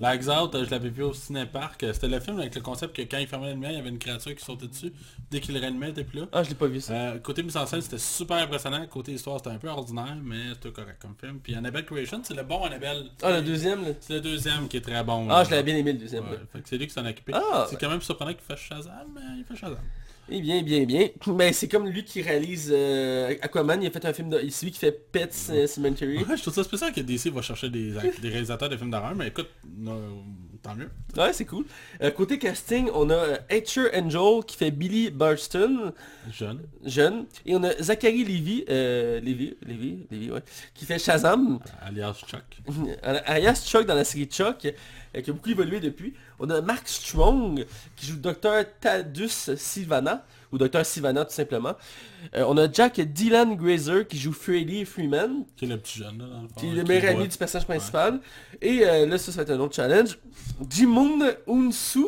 Lights 0.00 0.26
Out, 0.28 0.54
euh, 0.54 0.64
je 0.64 0.70
l'avais 0.70 0.88
vu 0.90 1.04
au 1.04 1.14
cinéparc. 1.14 1.82
euh, 1.84 1.92
C'était 1.92 2.08
le 2.08 2.18
film 2.20 2.38
avec 2.40 2.54
le 2.56 2.60
concept 2.60 2.94
que 2.96 3.02
quand 3.02 3.18
il 3.18 3.26
fermait 3.28 3.46
la 3.46 3.52
lumière, 3.54 3.70
il 3.70 3.76
y 3.76 3.80
avait 3.80 3.88
une 3.88 3.98
créature 4.00 4.34
qui 4.34 4.44
sautait 4.44 4.66
dessus. 4.66 4.92
Dès 5.30 5.40
qu'il 5.40 5.54
le 5.54 5.60
réanimait, 5.60 5.90
était 5.90 6.02
plus 6.04 6.20
là. 6.20 6.26
ah, 6.32 6.42
je 6.42 6.48
l'ai 6.50 6.54
pas 6.56 6.66
vu 6.66 6.80
ça. 6.80 6.92
Euh, 6.92 7.18
côté 7.20 7.42
mise 7.44 7.56
en 7.56 7.66
scène, 7.66 7.80
c'était 7.80 7.98
super 7.98 8.36
impressionnant. 8.36 8.84
Côté 8.88 9.12
histoire, 9.12 9.38
c'était 9.38 9.50
un 9.50 9.58
peu 9.58 9.68
ordinaire, 9.68 10.16
mais 10.22 10.54
c'était 10.54 10.70
correct 10.72 10.98
comme 11.00 11.14
film. 11.20 11.38
Puis 11.40 11.54
Annabelle 11.54 11.84
Creation, 11.86 12.20
c'est 12.24 12.34
le 12.34 12.42
bon 12.42 12.64
Annabelle. 12.64 13.04
Ah, 13.22 13.30
le 13.36 13.42
deuxième, 13.42 13.82
là. 13.84 13.90
C'est 14.00 14.14
le 14.14 14.20
deuxième 14.20 14.66
qui 14.68 14.76
est 14.76 14.80
très 14.82 15.02
bon. 15.04 15.28
Ah, 15.30 15.38
là. 15.38 15.44
je 15.44 15.50
l'avais 15.52 15.62
bien 15.62 15.76
aimé, 15.76 15.92
le 15.92 15.98
deuxième. 16.00 16.24
Ouais, 16.24 16.32
là. 16.32 16.40
fait 16.52 16.60
que 16.62 16.68
c'est 16.68 16.78
lui 16.78 16.86
qui 16.88 16.92
s'en 16.92 17.04
a 17.06 17.10
occupé. 17.10 17.32
Ah, 17.34 17.66
c'est 17.70 17.80
quand 17.80 17.88
même 17.88 18.02
surprenant 18.02 18.32
qu'il 18.32 18.42
fasse 18.42 18.58
Shazam, 18.60 19.06
mais 19.14 19.20
il 19.38 19.44
fait 19.44 19.54
Shazam. 19.56 19.78
Eh 20.28 20.40
bien, 20.40 20.62
bien, 20.62 20.84
bien. 20.84 21.08
Mais 21.28 21.52
c'est 21.52 21.68
comme 21.68 21.86
lui 21.88 22.04
qui 22.04 22.20
réalise 22.20 22.72
euh, 22.74 23.34
Aquaman, 23.42 23.80
il 23.80 23.86
a 23.86 23.90
fait 23.90 24.04
un 24.04 24.12
film 24.12 24.28
de... 24.28 24.40
C'est 24.50 24.66
lui 24.66 24.72
qui 24.72 24.78
fait 24.80 24.90
Pet 24.90 25.30
euh, 25.50 25.66
Cemetery. 25.66 26.18
Ouais, 26.18 26.36
je 26.36 26.42
trouve 26.42 26.54
ça 26.54 26.64
spécial 26.64 26.92
que 26.92 27.00
DC 27.00 27.28
va 27.28 27.42
chercher 27.42 27.70
des, 27.70 27.92
des 28.20 28.28
réalisateurs 28.28 28.68
de 28.68 28.76
films 28.76 28.90
d'horreur, 28.90 29.14
mais 29.14 29.28
écoute, 29.28 29.48
tant 30.62 30.74
mieux. 30.74 30.90
Ouais, 31.16 31.32
c'est 31.32 31.44
cool. 31.44 31.64
Euh, 32.02 32.10
côté 32.10 32.38
casting, 32.38 32.88
on 32.92 33.08
a 33.10 33.38
Hatcher 33.48 33.88
Angel 33.94 34.44
qui 34.44 34.56
fait 34.56 34.72
Billy 34.72 35.10
Burston, 35.10 35.92
Jeune. 36.30 36.62
jeune. 36.84 37.26
Et 37.44 37.54
on 37.54 37.62
a 37.62 37.72
Zachary 37.80 38.24
Levy, 38.24 38.64
euh, 38.68 39.20
Levy, 39.20 39.56
Levy, 39.64 40.06
Levy, 40.10 40.30
ouais, 40.32 40.42
qui 40.74 40.84
fait 40.84 40.98
Shazam. 40.98 41.60
Alias 41.82 42.14
Chuck. 42.26 42.42
Alias 43.02 43.64
Chuck 43.64 43.86
dans 43.86 43.94
la 43.94 44.04
série 44.04 44.26
Chuck, 44.26 44.58
qui 44.58 44.68
a 45.30 45.32
beaucoup 45.32 45.50
évolué 45.50 45.78
depuis. 45.78 46.14
On 46.38 46.50
a 46.50 46.60
Mark 46.60 46.86
Strong, 46.86 47.64
qui 47.96 48.06
joue 48.06 48.16
Dr. 48.16 48.64
Tadus 48.80 49.56
Sivana, 49.56 50.24
ou 50.52 50.58
Dr. 50.58 50.84
Sivana 50.84 51.24
tout 51.24 51.32
simplement. 51.32 51.74
Euh, 52.34 52.44
on 52.46 52.56
a 52.58 52.70
Jack 52.70 53.00
Dylan 53.00 53.56
Grazer, 53.56 54.06
qui 54.06 54.18
joue 54.18 54.32
Freddy 54.32 54.84
Freeman, 54.84 55.44
Qui 55.56 55.64
est 55.64 55.68
le 55.68 55.78
petit 55.78 55.98
jeune, 56.00 56.18
là, 56.18 56.24
dans 56.26 56.42
le 56.42 56.48
fond. 56.48 56.54
qui 56.58 56.66
est 56.66 56.70
le 56.72 56.82
qui 56.82 56.88
meilleur 56.88 57.16
ami 57.16 57.28
du 57.28 57.36
personnage 57.36 57.66
principal. 57.66 58.20
Et 58.60 58.80
euh, 58.84 59.06
là, 59.06 59.16
ça, 59.18 59.32
ça 59.32 59.38
va 59.38 59.42
être 59.44 59.58
un 59.58 59.60
autre 59.62 59.74
challenge. 59.74 60.18
Jimoon 60.70 61.20
Unsu, 61.48 62.00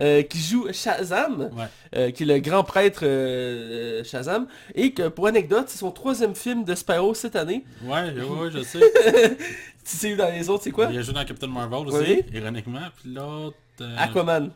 euh, 0.00 0.22
qui 0.22 0.38
joue 0.38 0.66
Shazam, 0.72 1.50
Ouais. 1.56 1.64
euh, 1.96 2.10
qui 2.10 2.22
est 2.24 2.26
le 2.26 2.38
grand 2.38 2.64
prêtre 2.64 3.00
euh, 3.04 4.02
Shazam. 4.04 4.46
Et 4.74 4.92
que, 4.92 5.08
pour 5.08 5.26
anecdote, 5.26 5.66
c'est 5.68 5.78
son 5.78 5.90
troisième 5.90 6.34
film 6.34 6.64
de 6.64 6.74
Spyro 6.74 7.14
cette 7.14 7.36
année. 7.36 7.64
Ouais, 7.82 8.12
ouais, 8.12 8.50
je 8.50 8.62
sais. 8.62 8.80
Si 9.84 9.98
c'est 9.98 10.16
dans 10.16 10.28
les 10.32 10.50
autres, 10.50 10.64
c'est 10.64 10.72
quoi? 10.72 10.88
Il 10.90 10.98
a 10.98 11.02
joué 11.02 11.14
dans 11.14 11.24
Captain 11.24 11.46
Marvel 11.46 11.86
aussi, 11.86 11.98
Oui. 11.98 12.24
ironiquement. 12.34 12.80
Puis 13.00 13.12
l'autre... 13.14 13.56
euh, 13.80 13.96
Aquaman. 13.98 14.50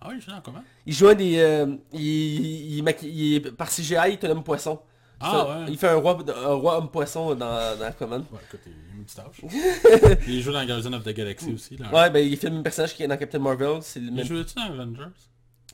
Ah 0.00 0.06
oui, 0.08 0.14
il 0.18 0.22
joue 0.22 0.30
dans 0.32 0.40
comment 0.40 0.64
Il 0.86 0.92
joue 0.94 1.08
un 1.08 1.14
des... 1.14 1.38
euh, 1.38 1.76
il, 1.92 2.00
il, 2.80 2.84
il 3.04 3.34
est- 3.36 3.52
par 3.52 3.68
CGI, 3.70 3.94
il 4.08 4.12
est 4.14 4.24
un 4.24 4.30
homme 4.30 4.42
poisson. 4.44 4.80
Ah 5.20 5.60
ouais. 5.60 5.66
Il 5.68 5.78
fait 5.78 5.88
un 5.88 5.94
roi, 5.96 6.18
un 6.36 6.54
roi 6.54 6.78
homme 6.78 6.90
poisson 6.90 7.34
dans, 7.36 7.78
dans 7.78 7.84
Aquaman. 7.84 8.24
Ouais, 8.32 8.40
écoute, 8.48 8.60
il. 8.66 8.72
Puis 10.16 10.34
il 10.36 10.42
joue 10.42 10.52
dans 10.52 10.64
Guardian 10.64 10.92
of 10.92 11.02
the 11.04 11.08
Galaxy 11.10 11.52
aussi. 11.52 11.76
Là. 11.76 11.92
Ouais, 11.92 12.08
ben 12.10 12.20
il 12.26 12.36
fait 12.36 12.48
le 12.48 12.54
même 12.54 12.62
personnage 12.62 12.94
qui 12.94 13.02
est 13.02 13.08
dans 13.08 13.16
Captain 13.16 13.38
Marvel. 13.40 13.78
C'est 13.82 13.98
le 14.00 14.06
Il 14.06 14.12
même... 14.14 14.24
jouait-tu 14.24 14.54
dans 14.54 14.62
Avengers? 14.62 15.02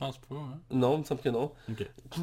Je 0.01 0.05
pense 0.05 0.17
pas, 0.17 0.35
hein. 0.35 0.57
Non, 0.71 0.95
il 0.95 0.99
me 0.99 1.03
semble 1.03 1.19
que 1.19 1.27
non. 1.29 1.51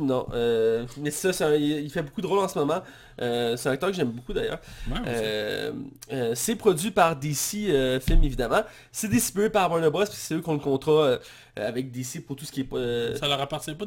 Non, 0.01 0.27
euh, 0.33 0.87
mais 0.99 1.11
ça, 1.11 1.31
c'est 1.35 1.45
un- 1.45 1.55
il 1.55 1.91
fait 1.91 2.03
beaucoup 2.03 2.23
de 2.23 2.27
rôles 2.27 2.39
en 2.39 2.49
ce 2.49 2.59
moment. 2.59 2.81
Euh, 3.21 3.55
c'est 3.59 3.69
un 3.69 3.73
acteur 3.73 3.91
que 3.91 3.97
j'aime 3.97 4.11
beaucoup 4.13 4.33
d'ailleurs. 4.33 4.61
Ouais. 4.91 4.97
Euh, 5.07 6.35
c'est 6.35 6.57
produit 6.57 6.91
par 6.91 7.17
DC 7.17 8.01
Film 8.01 8.25
évidemment. 8.25 8.63
C'est 8.93 9.09
distribué 9.09 9.51
par 9.51 9.71
Warner 9.71 9.91
Bros. 9.91 10.05
puis 10.05 10.15
c'est 10.15 10.35
eux 10.37 10.41
qui 10.41 10.49
ont 10.49 10.55
le 10.55 10.59
contrat 10.59 11.19
avec 11.57 11.91
DC 11.91 12.21
pour 12.25 12.37
tout 12.37 12.47
ce 12.47 12.53
qui 12.53 12.61
est... 12.61 12.65
pas, 12.65 13.15
Ça 13.19 13.29
leur 13.29 13.41
appartient 13.41 13.75
pas 13.75 13.85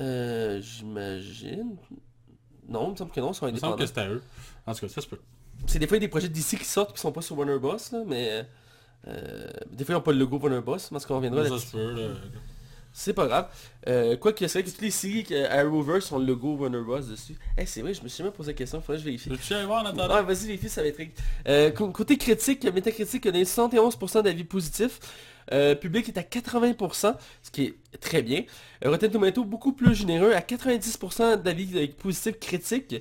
euh, 0.00 0.60
J'imagine. 0.60 1.76
Non, 2.68 2.88
il 2.88 2.92
me 2.92 2.96
semble 2.96 3.10
que 3.10 3.20
non, 3.20 3.32
ils 3.32 3.34
sont 3.34 3.48
Il 3.48 3.54
me 3.54 3.58
semble 3.58 3.74
indépendants. 3.74 3.76
que 3.82 3.86
c'était 3.86 4.00
à 4.02 4.08
eux. 4.10 4.22
En 4.66 4.74
tout 4.74 4.80
cas, 4.86 4.88
ça 4.92 5.00
se 5.00 5.08
peut. 5.08 5.18
C'est 5.66 5.78
des 5.80 5.86
fois 5.88 5.96
il 5.96 6.00
y 6.00 6.04
a 6.04 6.06
des 6.06 6.10
projets 6.10 6.28
DC 6.28 6.56
qui 6.58 6.64
sortent 6.64 6.92
qui 6.94 7.00
sont 7.00 7.10
pas 7.12 7.22
sur 7.22 7.36
Warner 7.36 7.58
Bros. 7.58 7.76
Là, 7.92 8.02
mais 8.06 8.46
des 9.72 9.84
fois 9.84 9.94
ils 9.94 9.98
n'ont 9.98 10.02
pas 10.02 10.12
le 10.12 10.18
logo 10.18 10.38
Warner 10.38 10.60
Bros. 10.60 10.76
Parce 10.90 11.04
qu'on 11.04 11.16
reviendra 11.16 11.42
là-dessus. 11.42 11.76
C'est 12.98 13.12
pas 13.12 13.26
grave. 13.26 13.48
Euh, 13.88 14.16
quoi 14.16 14.32
qu'il 14.32 14.48
c'est 14.48 14.58
vrai 14.58 14.64
que 14.64 14.72
toutes 14.72 14.80
les 14.80 14.90
séries 14.90 15.26
euh, 15.30 15.60
Arrowverse 15.60 16.10
ont 16.12 16.18
le 16.18 16.24
logo 16.24 16.56
Warner 16.56 16.80
Bros. 16.80 16.98
dessus. 16.98 17.36
Eh 17.58 17.66
c'est 17.66 17.82
vrai, 17.82 17.92
je 17.92 18.02
me 18.02 18.08
suis 18.08 18.18
jamais 18.22 18.30
posé 18.30 18.52
la 18.52 18.56
question, 18.56 18.80
faudrait 18.80 18.96
que 18.96 19.00
je 19.00 19.04
vérifie. 19.04 19.54
Aller 19.54 19.66
voir 19.66 19.82
en 19.82 19.86
attendant? 19.86 20.14
Ah, 20.14 20.22
vas-y 20.22 20.56
filles, 20.56 20.70
ça 20.70 20.80
va 20.80 20.88
être... 20.88 20.98
Euh, 21.46 21.70
côté 21.72 22.16
critique, 22.16 22.64
Metacritic 22.64 23.26
a 23.26 23.32
donné 23.32 23.44
71% 23.44 24.22
d'avis 24.22 24.44
positifs. 24.44 24.98
Euh, 25.52 25.74
public 25.74 26.08
est 26.08 26.18
à 26.18 26.22
80%, 26.22 27.14
ce 27.42 27.50
qui 27.50 27.64
est 27.64 28.00
très 28.00 28.22
bien. 28.22 28.44
Euh, 28.82 28.90
Rotten 28.90 29.10
Tomato 29.10 29.44
beaucoup 29.44 29.72
plus 29.72 29.94
généreux, 29.94 30.32
à 30.32 30.40
90% 30.40 31.42
d'avis 31.42 31.68
euh, 31.76 31.86
positifs 31.98 32.38
critiques 32.40 32.96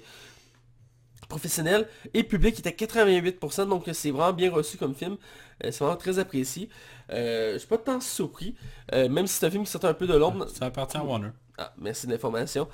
professionnels. 1.28 1.88
Et 2.14 2.24
public 2.24 2.58
est 2.60 2.68
à 2.68 2.72
88%, 2.72 3.68
donc 3.70 3.86
c'est 3.94 4.12
vraiment 4.12 4.34
bien 4.34 4.52
reçu 4.52 4.78
comme 4.78 4.96
film. 4.96 5.18
Euh, 5.64 5.72
c'est 5.72 5.80
vraiment 5.84 5.98
très 5.98 6.20
apprécié. 6.20 6.70
Euh, 7.12 7.54
je 7.54 7.58
suis 7.60 7.68
pas 7.68 7.78
tant 7.78 8.00
surpris, 8.02 8.56
euh, 8.94 9.10
même 9.10 9.28
si 9.28 9.36
c'est 9.40 9.46
un 9.46 9.52
film 9.52 9.64
qui 9.64 9.72
sort 9.72 9.86
un 9.86 9.94
peu 9.94 10.08
de 10.08 10.16
l'ombre. 10.16 10.48
Ça 10.50 10.66
appartient 10.66 10.98
à 10.98 11.04
Warner. 11.04 11.30
Ah, 11.58 11.74
merci 11.78 12.06
de 12.08 12.12
l'information. 12.12 12.68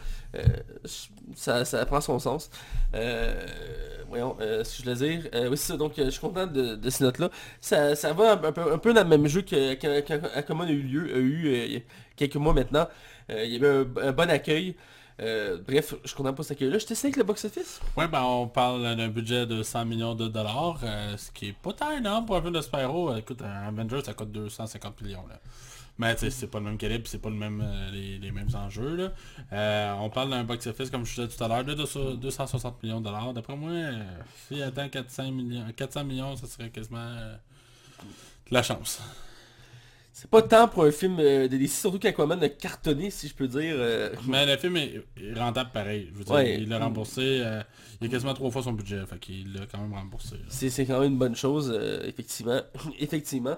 Ça, 1.36 1.66
ça 1.66 1.86
prend 1.86 2.02
son 2.02 2.20
sens. 2.20 2.50
Voyons, 4.08 4.36
ce 4.40 4.64
que 4.64 4.84
je 4.84 4.92
voulais 4.92 5.18
dire. 5.20 5.30
Oui, 5.50 5.58
c'est 5.58 5.72
ça, 5.74 5.78
donc 5.78 5.94
je 5.98 6.10
suis 6.10 6.20
content 6.20 6.46
de, 6.48 6.76
de 6.76 6.90
ces 6.90 7.04
notes-là. 7.04 7.30
Ça, 7.62 7.96
ça 7.96 8.14
va 8.14 8.34
un, 8.34 8.44
un 8.44 8.52
peu, 8.52 8.74
un 8.74 8.78
peu 8.78 8.94
dans 8.94 9.04
le 9.04 9.10
même 9.10 9.28
jeu 9.28 9.42
que 9.42 9.74
que- 9.76 10.62
a 10.62 10.70
eu 10.72 10.82
lieu, 10.82 11.14
a 11.16 11.18
eu 11.18 11.48
il 11.68 11.74
y 11.74 11.78
a 11.78 11.82
quelques 12.16 12.36
mois 12.36 12.54
maintenant. 12.54 12.88
Il 13.30 13.46
y 13.46 13.56
avait 13.56 13.70
un, 14.02 14.08
un 14.10 14.12
bon 14.12 14.30
accueil. 14.30 14.76
Euh, 15.22 15.58
bref, 15.68 15.94
je 16.02 16.08
suis 16.08 16.18
content 16.18 16.34
pour 16.34 16.44
cet 16.44 16.58
accueil-là. 16.58 16.80
Je 16.80 16.86
t'essaie 16.86 17.08
avec 17.08 17.18
le 17.18 17.24
box-office. 17.24 17.80
Ouais, 17.96 18.08
ben 18.08 18.24
on 18.24 18.48
parle 18.48 18.96
d'un 18.96 19.10
budget 19.10 19.46
de 19.46 19.62
100 19.62 19.86
millions 19.86 20.16
de 20.16 20.28
dollars, 20.28 20.80
euh, 20.84 21.16
ce 21.16 21.32
qui 21.32 21.50
est 21.50 21.54
pas 21.54 21.74
tant 21.74 21.92
énorme 21.92 22.26
pour 22.26 22.38
un 22.38 22.42
film 22.42 22.54
de 22.54 22.62
Spyro. 22.62 23.12
Euh, 23.12 23.18
Écoute, 23.18 23.42
un 23.44 23.68
Avengers, 23.68 24.02
ça 24.04 24.14
coûte 24.14 24.32
250 24.32 25.02
millions, 25.02 25.26
là. 25.28 25.40
Mais 26.00 26.16
c'est 26.18 26.48
pas 26.48 26.58
le 26.58 26.66
même 26.66 26.78
calibre, 26.78 27.08
c'est 27.08 27.22
pas 27.22 27.30
le 27.30 27.36
même, 27.36 27.62
euh, 27.64 27.92
les, 27.92 28.32
mêmes 28.32 28.48
enjeux, 28.56 28.96
là. 29.52 29.96
On 30.00 30.10
parle 30.10 30.32
d'un 30.32 30.44
box-office, 30.44 30.90
comme 30.90 31.06
je 31.06 31.22
disais 31.22 31.28
tout 31.28 31.44
à 31.44 31.48
l'heure, 31.48 31.64
de 31.64 31.76
200 31.76 32.16
260 32.16 32.82
millions 32.82 33.00
de 33.00 33.06
dollars. 33.06 33.34
D'après 33.34 33.56
moi, 33.56 33.72
s'il 34.48 34.64
atteint 34.64 34.90
400 34.90 35.32
millions, 35.32 35.66
400 35.76 36.04
millions, 36.06 36.36
ça 36.36 36.48
serait 36.48 36.70
quasiment 36.72 37.14
de 38.50 38.54
la 38.56 38.64
chance. 38.64 39.00
C'est 40.22 40.30
pas 40.30 40.44
tant 40.44 40.68
pour 40.68 40.84
un 40.84 40.92
film 40.92 41.18
euh, 41.20 41.48
de 41.48 41.58
DC, 41.58 41.72
surtout 41.72 41.98
qu'Aquaman 41.98 42.44
a 42.44 42.50
cartonné, 42.50 43.10
si 43.10 43.28
je 43.28 43.34
peux 43.34 43.48
dire. 43.48 43.74
euh, 43.76 44.14
Mais 44.28 44.46
le 44.46 44.56
film 44.56 44.78
est 44.78 45.02
rentable 45.36 45.72
pareil. 45.74 46.10
Je 46.14 46.18
veux 46.20 46.24
dire, 46.24 46.36
Ouais. 46.36 46.60
il 46.62 46.70
l'a 46.70 46.78
remboursé. 46.78 47.22
euh, 47.44 47.64
il 48.00 48.08
a 48.08 48.10
quasiment 48.12 48.36
trois 48.36 48.52
fois 48.52 48.62
son 48.62 48.74
budget. 48.74 49.04
Fait 49.08 49.18
qu'il 49.20 49.52
l'a 49.54 49.66
quand 49.66 49.80
même 49.80 49.94
remboursé. 49.94 50.36
C'est 50.50 50.86
quand 50.86 51.00
même 51.00 51.14
une 51.14 51.18
bonne 51.18 51.36
chose, 51.36 51.74
euh, 51.76 52.04
effectivement. 52.08 52.62
effectivement. 53.00 53.58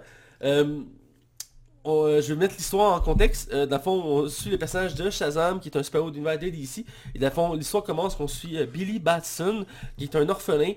On- 1.85 2.21
je 2.21 2.33
vais 2.33 2.39
mettre 2.39 2.55
l'histoire 2.55 2.93
en 2.93 3.01
contexte. 3.01 3.51
Euh, 3.53 3.65
dans 3.65 3.75
le 3.75 3.81
fond, 3.81 4.01
on 4.01 4.29
suit 4.29 4.49
le 4.49 4.57
personnage 4.57 4.95
de 4.95 5.09
Shazam, 5.09 5.59
qui 5.59 5.67
est 5.67 5.75
un 5.77 5.83
super-héros 5.83 6.11
d'univers 6.11 6.39
DC. 6.39 6.85
Et 7.13 7.19
dans 7.19 7.27
le 7.27 7.33
fond, 7.33 7.53
l'histoire 7.55 7.83
commence 7.83 8.15
qu'on 8.15 8.27
suit 8.29 8.57
euh, 8.57 8.65
Billy 8.65 8.99
Batson, 8.99 9.65
qui 9.97 10.05
est 10.05 10.15
un 10.15 10.29
orphelin, 10.29 10.71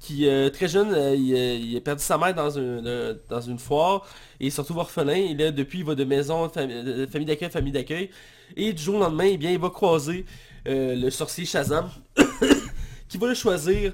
qui, 0.00 0.28
euh, 0.28 0.50
très 0.50 0.68
jeune, 0.68 0.92
euh, 0.94 1.14
il, 1.16 1.34
euh, 1.34 1.54
il 1.54 1.76
a 1.76 1.80
perdu 1.80 2.02
sa 2.02 2.16
mère 2.16 2.34
dans, 2.34 2.48
dans 3.28 3.40
une 3.40 3.58
foire, 3.58 4.06
et 4.38 4.46
il 4.46 4.52
se 4.52 4.60
retrouve 4.60 4.78
orphelin. 4.78 5.14
Et 5.14 5.34
là, 5.34 5.50
depuis, 5.50 5.80
il 5.80 5.84
va 5.84 5.94
de 5.94 6.04
maison, 6.04 6.48
famille 6.48 7.26
d'accueil, 7.26 7.50
famille 7.50 7.72
d'accueil. 7.72 8.10
Et 8.56 8.72
du 8.72 8.82
jour 8.82 8.96
au 8.96 9.00
lendemain, 9.00 9.26
eh 9.26 9.36
bien, 9.36 9.50
il 9.50 9.58
va 9.58 9.70
croiser 9.70 10.24
euh, 10.68 10.94
le 10.94 11.10
sorcier 11.10 11.44
Shazam, 11.44 11.90
qui 13.08 13.18
va 13.18 13.28
le 13.28 13.34
choisir 13.34 13.92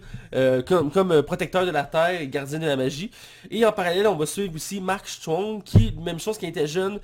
comme, 0.66 0.90
comme 0.90 1.22
protecteur 1.22 1.64
de 1.64 1.70
la 1.70 1.84
Terre 1.84 2.20
et 2.20 2.28
gardien 2.28 2.59
de 2.59 2.66
la 2.66 2.76
magie. 2.76 3.11
Et 3.51 3.64
en 3.64 3.72
parallèle, 3.72 4.07
on 4.07 4.16
va 4.16 4.26
suivre 4.26 4.55
aussi 4.55 4.80
Mark 4.80 5.09
Strong, 5.09 5.62
qui, 5.62 5.95
même 6.03 6.18
chose, 6.18 6.36
qui 6.36 6.47
était 6.47 6.66
jeune, 6.66 6.99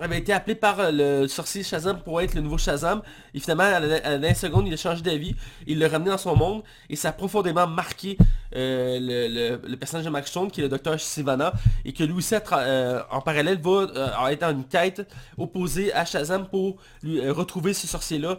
avait 0.00 0.18
été 0.18 0.32
appelé 0.32 0.54
par 0.54 0.80
euh, 0.80 0.90
le 1.22 1.28
sorcier 1.28 1.62
Shazam 1.62 2.00
pour 2.00 2.20
être 2.20 2.34
le 2.34 2.40
nouveau 2.40 2.58
Shazam. 2.58 3.02
Et 3.34 3.40
finalement, 3.40 3.64
à 3.64 3.80
la, 3.80 3.96
à 3.96 4.16
la 4.16 4.34
seconde, 4.34 4.66
il 4.66 4.74
a 4.74 4.76
changé 4.76 5.02
d'avis. 5.02 5.34
Il 5.66 5.78
l'a 5.78 5.88
ramené 5.88 6.10
dans 6.10 6.18
son 6.18 6.36
monde. 6.36 6.62
Et 6.88 6.96
ça 6.96 7.10
a 7.10 7.12
profondément 7.12 7.66
marqué 7.66 8.16
euh, 8.56 9.58
le, 9.62 9.76
personnage 9.76 10.04
de 10.04 10.10
Mark 10.10 10.26
Strong, 10.26 10.50
qui 10.50 10.60
est 10.60 10.64
le 10.64 10.68
docteur 10.68 10.98
Sivana. 10.98 11.52
Et 11.84 11.92
que 11.92 12.04
lui 12.04 12.14
aussi, 12.14 12.34
euh, 12.52 13.02
en 13.10 13.20
parallèle, 13.20 13.60
va 13.60 14.32
être 14.32 14.40
dans 14.40 14.50
une 14.50 14.64
quête 14.64 15.06
opposée 15.36 15.92
à 15.92 16.04
Shazam 16.04 16.46
pour 16.48 16.76
lui, 17.02 17.28
retrouver 17.30 17.74
ce 17.74 17.86
sorcier-là 17.86 18.38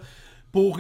pour 0.52 0.80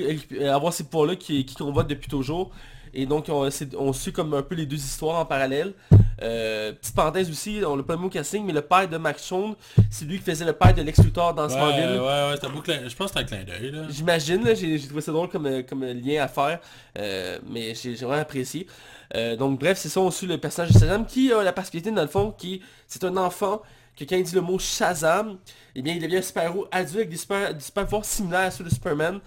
avoir 0.49 0.73
ces 0.73 0.83
pouvoirs-là 0.83 1.15
qui, 1.15 1.45
qui 1.45 1.55
convoite 1.55 1.87
depuis 1.87 2.09
toujours. 2.09 2.51
Et 2.93 3.05
donc 3.05 3.27
on 3.29 3.93
suit 3.93 4.11
comme 4.11 4.33
un 4.33 4.41
peu 4.41 4.55
les 4.55 4.65
deux 4.65 4.75
histoires 4.75 5.19
en 5.19 5.25
parallèle. 5.25 5.73
Euh, 6.21 6.71
petite 6.73 6.95
parenthèse 6.95 7.29
aussi, 7.29 7.61
on 7.65 7.75
l'a 7.75 7.83
pas 7.83 7.93
le 7.93 7.99
mot 7.99 8.09
casting, 8.09 8.45
mais 8.45 8.53
le 8.53 8.61
père 8.61 8.87
de 8.87 8.97
Max 8.97 9.23
Stone, 9.23 9.55
c'est 9.89 10.05
lui 10.05 10.17
qui 10.19 10.23
faisait 10.23 10.45
le 10.45 10.53
père 10.53 10.73
de 10.73 10.81
Lex 10.81 11.03
Luthor 11.03 11.33
dans 11.33 11.43
Ouais, 11.47 11.49
Smallville. 11.49 11.99
ouais, 11.99 12.05
ouais, 12.05 12.35
c'est 12.39 12.45
un 12.45 12.49
beau 12.49 12.61
clin- 12.61 12.87
Je 12.87 12.95
pense 12.95 13.11
que 13.11 13.19
c'est 13.19 13.23
un 13.25 13.27
clin 13.27 13.43
d'œil. 13.43 13.73
J'imagine, 13.89 14.55
j'ai 14.55 14.79
trouvé 14.79 15.01
ça 15.01 15.11
drôle 15.11 15.29
comme, 15.29 15.45
euh, 15.47 15.63
comme 15.63 15.83
lien 15.83 16.23
à 16.23 16.27
faire, 16.27 16.59
euh, 16.97 17.39
mais 17.49 17.73
j'ai 17.75 17.95
vraiment 17.95 18.21
apprécié. 18.21 18.67
Euh, 19.15 19.35
donc 19.35 19.59
bref, 19.59 19.77
c'est 19.77 19.89
ça, 19.89 19.99
on 19.99 20.11
suit 20.11 20.27
le 20.27 20.37
personnage 20.37 20.71
de 20.73 20.79
Shazam 20.79 21.05
qui 21.05 21.33
a 21.33 21.43
la 21.43 21.51
particularité 21.53 21.91
dans 21.91 22.01
le 22.01 22.07
fond, 22.07 22.31
qui 22.37 22.61
c'est 22.87 23.03
un 23.03 23.17
enfant 23.17 23.61
que 23.97 24.05
quand 24.05 24.15
il 24.15 24.23
dit 24.23 24.35
le 24.35 24.41
mot 24.41 24.57
Shazam, 24.57 25.37
eh 25.75 25.81
bien 25.81 25.93
il 25.95 26.01
devient 26.01 26.17
un 26.17 26.21
super-héros 26.21 26.65
adulte 26.71 26.95
avec 26.95 27.09
des 27.09 27.17
super, 27.17 27.53
des 27.53 27.59
super 27.59 27.83
pouvoirs 27.83 28.05
similaires 28.05 28.39
à 28.41 28.51
ceux 28.51 28.63
de 28.63 28.69
Superman. 28.69 29.19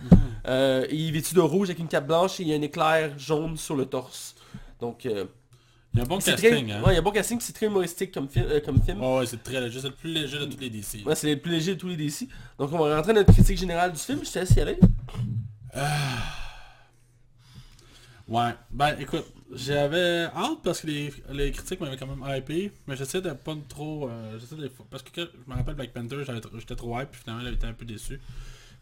Euh, 0.47 0.87
et 0.89 0.95
il 0.95 1.09
est 1.09 1.13
vêtu 1.13 1.35
de 1.35 1.41
rouge 1.41 1.69
avec 1.69 1.79
une 1.81 1.89
cape 1.89 2.07
blanche 2.07 2.41
et 2.41 2.45
il 2.45 2.49
y 2.49 2.55
a 2.55 2.57
un 2.57 2.63
éclair 2.63 3.11
jaune 3.19 3.57
sur 3.59 3.77
le 3.77 3.85
torse. 3.87 4.35
Donc 4.81 5.05
euh, 5.07 5.25
Il 5.95 5.99
y 5.99 6.01
a 6.01 6.05
un 6.05 6.07
bon 6.09 6.19
casting, 6.19 6.67
très, 6.67 6.73
hein. 6.73 6.83
ouais, 6.83 6.91
il 6.91 6.95
y 6.95 6.97
a 6.97 6.99
un 6.99 7.03
bon 7.03 7.11
casting, 7.13 7.39
c'est 7.41 7.53
très 7.53 7.67
humoristique 7.67 8.13
comme, 8.13 8.29
fi- 8.29 8.41
euh, 8.41 8.61
comme 8.61 8.83
film. 8.83 9.01
Ouais, 9.01 9.19
ouais, 9.21 9.27
c'est 9.27 9.41
très 9.43 9.61
léger. 9.61 9.81
C'est 9.81 9.89
le 9.89 9.95
plus 9.95 10.13
léger 10.13 10.39
de 10.41 10.47
tous 10.47 10.59
les 10.59 10.69
DC. 10.69 11.07
Ouais, 11.07 11.15
c'est 11.15 11.33
le 11.33 11.41
plus 11.41 11.53
léger 11.53 11.75
de 11.77 11.81
tous 11.81 11.89
les 11.89 11.97
DC. 11.97 12.29
Donc 12.59 12.73
on 12.73 12.79
va 12.79 12.97
rentrer 12.97 13.13
dans 13.13 13.21
notre 13.21 13.33
critique 13.33 13.57
générale 13.59 13.93
du 13.93 13.99
film, 13.99 14.21
je 14.25 14.31
te 14.31 14.39
laisse 14.41 14.51
y 14.51 14.61
aller. 14.61 14.79
Ouais, 18.27 18.55
ben 18.71 18.97
écoute, 18.99 19.25
j'avais 19.53 20.25
hâte 20.35 20.59
parce 20.65 20.81
que 20.81 20.87
les, 20.87 21.13
les 21.31 21.53
critiques 21.53 21.79
m'avaient 21.81 21.99
quand 21.99 22.07
même 22.07 22.25
hypé, 22.37 22.73
mais 22.87 22.97
j'essaie 22.97 23.21
de 23.21 23.31
pas 23.33 23.55
trop... 23.69 24.09
euh, 24.09 24.39
de- 24.39 24.71
parce 24.91 25.03
que 25.03 25.11
quand- 25.15 25.29
je 25.47 25.51
me 25.51 25.57
rappelle 25.57 25.75
Black 25.75 25.93
Panther, 25.93 26.17
j'étais 26.59 26.75
trop 26.75 26.99
hype, 26.99 27.11
puis 27.11 27.21
finalement 27.23 27.43
j'avais 27.45 27.57
été 27.57 27.67
un 27.67 27.75
peu 27.75 27.85
déçu. 27.85 28.19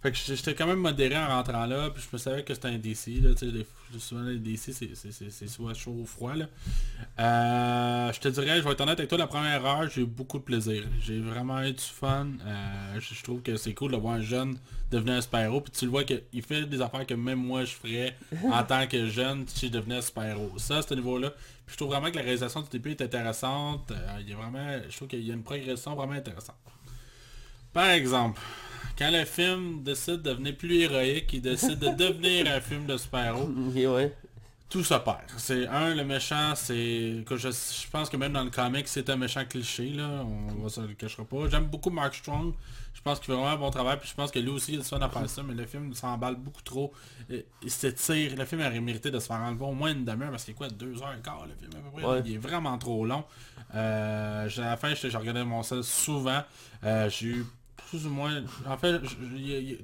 Fait 0.03 0.11
que 0.11 0.19
j'étais 0.19 0.55
quand 0.57 0.67
même 0.67 0.81
modéré 0.81 1.17
en 1.17 1.29
rentrant 1.29 1.65
là, 1.65 1.89
puis 1.91 2.03
je 2.03 2.09
me 2.13 2.19
savais 2.19 2.43
que 2.43 2.53
c'était 2.53 2.69
un 2.69 2.79
DC, 2.79 3.21
là, 3.23 3.35
tu 3.35 3.49
sais, 3.49 3.67
souvent 4.01 4.23
les 4.23 4.39
DC 4.39 4.73
c'est- 4.73 5.47
soit 5.47 5.75
chaud 5.75 5.95
ou 5.97 6.05
froid, 6.07 6.35
là. 6.35 6.47
Euh, 7.21 8.13
je 8.13 8.19
te 8.19 8.27
dirais, 8.27 8.59
je 8.59 8.65
vais 8.65 8.73
être 8.73 8.81
honnête 8.81 8.99
avec 8.99 9.09
toi, 9.09 9.17
la 9.17 9.29
première 9.29 9.65
heure, 9.65 9.89
j'ai 9.89 10.01
eu 10.01 10.07
beaucoup 10.07 10.39
de 10.39 10.43
plaisir. 10.43 10.83
J'ai 11.01 11.21
vraiment 11.21 11.63
eu 11.63 11.73
du 11.73 11.83
fun. 11.83 12.27
Euh, 12.45 12.99
je, 12.99 13.23
trouve 13.23 13.43
que 13.43 13.57
c'est 13.57 13.75
cool 13.75 13.93
de 13.93 13.97
voir 13.97 14.15
un 14.15 14.21
jeune 14.21 14.59
devenir 14.91 15.15
un 15.15 15.21
super-héros, 15.21 15.61
puis 15.61 15.73
tu 15.73 15.85
le 15.85 15.93
vois 15.93 16.03
qu'il 16.03 16.43
fait 16.43 16.65
des 16.67 16.83
affaires 16.83 17.07
que 17.07 17.15
même 17.15 17.39
moi 17.39 17.65
je 17.65 17.73
ferais 17.75 18.17
en 18.45 18.63
tant 18.65 18.87
que 18.89 19.07
jeune 19.07 19.47
si 19.47 19.69
je 19.69 19.73
devenais 19.73 19.99
un 19.99 20.03
super-héros. 20.03 20.53
Ça, 20.59 20.79
à 20.79 20.83
ce 20.83 20.95
niveau-là. 20.95 21.31
Puis 21.31 21.75
je 21.75 21.77
trouve 21.77 21.91
vraiment 21.91 22.11
que 22.11 22.17
la 22.17 22.23
réalisation 22.23 22.61
du 22.61 22.69
début 22.71 22.91
est 22.91 23.03
intéressante. 23.03 23.93
Euh, 23.93 24.19
il 24.21 24.29
y 24.29 24.33
a 24.33 24.37
vraiment, 24.37 24.81
je 24.89 24.97
trouve 24.97 25.07
qu'il 25.07 25.25
y 25.25 25.31
a 25.31 25.35
une 25.35 25.45
progression 25.45 25.95
vraiment 25.95 26.15
intéressante. 26.15 26.57
Par 27.73 27.89
exemple, 27.91 28.41
quand 28.99 29.11
le 29.11 29.25
film 29.25 29.83
décide 29.83 30.23
de 30.23 30.31
devenir 30.31 30.57
plus 30.57 30.81
héroïque, 30.83 31.33
il 31.33 31.41
décide 31.43 31.79
de 31.79 31.89
devenir 31.89 32.47
un 32.53 32.61
film 32.61 32.87
de 32.87 32.97
super-héros, 32.97 33.49
ouais. 33.95 34.14
tout 34.68 34.85
se 34.85 34.95
perd. 34.95 35.20
C'est 35.39 35.66
un, 35.66 35.95
le 35.95 36.05
méchant, 36.05 36.53
c'est. 36.55 37.25
que 37.27 37.37
Je, 37.37 37.49
je 37.51 37.91
pense 37.91 38.09
que 38.11 38.16
même 38.16 38.33
dans 38.33 38.45
le 38.45 38.51
comic, 38.51 38.87
c'est 38.89 39.09
un 39.11 39.16
méchant 39.16 39.45
cliché, 39.47 39.89
là. 39.91 40.25
On 40.25 40.62
va 40.62 40.68
se 40.68 40.81
le 40.83 40.95
cachera 40.95 41.25
pas. 41.25 41.49
J'aime 41.51 41.64
beaucoup 41.66 41.91
Mark 41.91 42.14
Strong. 42.14 42.53
Je 42.95 43.01
pense 43.01 43.18
qu'il 43.18 43.27
fait 43.27 43.33
vraiment 43.33 43.49
un 43.49 43.57
bon 43.57 43.70
travail. 43.70 43.97
Puis 43.99 44.09
je 44.11 44.14
pense 44.14 44.31
que 44.31 44.39
lui 44.39 44.51
aussi, 44.51 44.75
il 44.75 44.81
a 44.81 44.83
fun 44.85 45.01
à 45.01 45.09
faire 45.09 45.29
ça. 45.29 45.43
Mais 45.43 45.55
le 45.55 45.64
film 45.66 45.93
s'emballe 45.95 46.37
beaucoup 46.37 46.62
trop. 46.62 46.93
Il 47.62 47.70
s'étire. 47.70 48.37
Le 48.37 48.45
film 48.45 48.61
aurait 48.61 48.81
mérité 48.81 49.11
de 49.11 49.18
se 49.18 49.27
faire 49.27 49.41
enlever 49.41 49.64
au 49.64 49.73
moins 49.73 49.93
une 49.93 50.05
demi-heure. 50.05 50.31
Parce 50.31 50.45
qu'il 50.45 50.53
est 50.53 50.57
quoi, 50.57 50.68
deux 50.68 51.03
heures 51.03 51.14
et 51.18 51.23
quart 51.23 51.45
le 51.47 51.55
film 51.59 51.73
à 51.75 51.91
peu 51.91 51.97
près? 51.97 52.05
Ouais. 52.07 52.23
Il 52.27 52.35
est 52.35 52.39
vraiment 52.39 52.77
trop 52.79 53.05
long. 53.07 53.25
Euh, 53.75 54.49
j'ai- 54.49 54.62
à 54.62 54.66
la 54.70 54.77
fin, 54.77 54.95
je, 54.95 55.09
je 55.09 55.16
regardais 55.16 55.45
mon 55.45 55.62
sel 55.62 55.83
souvent. 55.83 56.43
Euh, 56.85 57.09
j'ai 57.09 57.27
eu 57.29 57.47
ou 57.95 58.11
moins... 58.11 58.43
En 58.66 58.76
fait, 58.76 59.01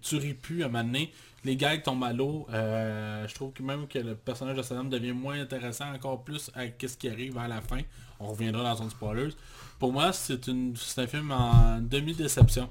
tu 0.02 0.16
ris 0.16 0.34
plus 0.34 0.62
à 0.62 0.66
un 0.66 0.68
moment 0.68 0.84
donné. 0.84 1.12
Les 1.44 1.56
gags 1.56 1.82
tombent 1.82 2.04
à 2.04 2.12
l'eau. 2.12 2.46
Euh, 2.50 3.26
je 3.28 3.34
trouve 3.34 3.52
que 3.52 3.62
même 3.62 3.86
que 3.86 3.98
le 3.98 4.14
personnage 4.16 4.56
de 4.56 4.62
Saddam 4.62 4.88
devient 4.90 5.12
moins 5.12 5.40
intéressant 5.40 5.92
encore 5.94 6.24
plus 6.24 6.50
avec 6.54 6.84
ce 6.86 6.96
qui 6.96 7.08
arrive 7.08 7.38
à 7.38 7.46
la 7.48 7.60
fin. 7.60 7.80
On 8.18 8.28
reviendra 8.28 8.64
dans 8.64 8.76
son 8.76 8.90
spoilers. 8.90 9.34
Pour 9.78 9.92
moi, 9.92 10.12
c'est 10.12 10.48
un 10.48 11.06
film 11.06 11.30
en 11.30 11.80
demi-déception. 11.80 12.68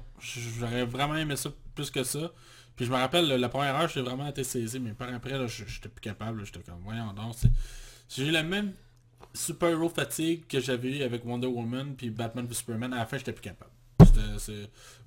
J'aurais 0.58 0.84
vraiment 0.84 1.16
aimé 1.16 1.36
ça 1.36 1.50
plus 1.74 1.90
que 1.90 2.04
ça. 2.04 2.30
Puis 2.76 2.84
je 2.84 2.90
me 2.92 2.96
rappelle, 2.96 3.26
la- 3.26 3.48
première 3.48 3.74
heure, 3.74 3.88
j'ai 3.88 4.02
vraiment 4.02 4.26
été 4.28 4.44
saisi, 4.44 4.78
mais 4.78 4.92
par 4.92 5.12
après, 5.12 5.48
j'étais 5.48 5.88
plus 5.88 6.00
capable. 6.02 6.44
J'étais 6.44 6.60
comme, 6.60 6.80
voyons 6.84 7.12
donc. 7.14 7.34
J'ai 8.08 8.26
eu 8.26 8.30
la 8.30 8.42
même 8.42 8.72
super-héros 9.34 9.88
fatigue 9.88 10.46
que 10.46 10.60
j'avais 10.60 10.98
eu 10.98 11.02
avec 11.02 11.24
Wonder 11.24 11.46
Woman 11.48 11.94
puis 11.96 12.10
Batman 12.10 12.46
v 12.46 12.54
Superman. 12.54 12.92
À 12.92 12.98
la 12.98 13.06
fin, 13.06 13.16
j'étais 13.18 13.32
plus 13.32 13.42
capable. 13.42 13.70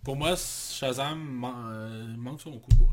Pour 0.04 0.16
moi, 0.16 0.36
Shazam 0.36 1.20
man- 1.20 1.54
euh, 1.72 2.06
manque 2.18 2.42
son 2.42 2.52
coup. 2.54 2.70
ouais. 2.80 2.88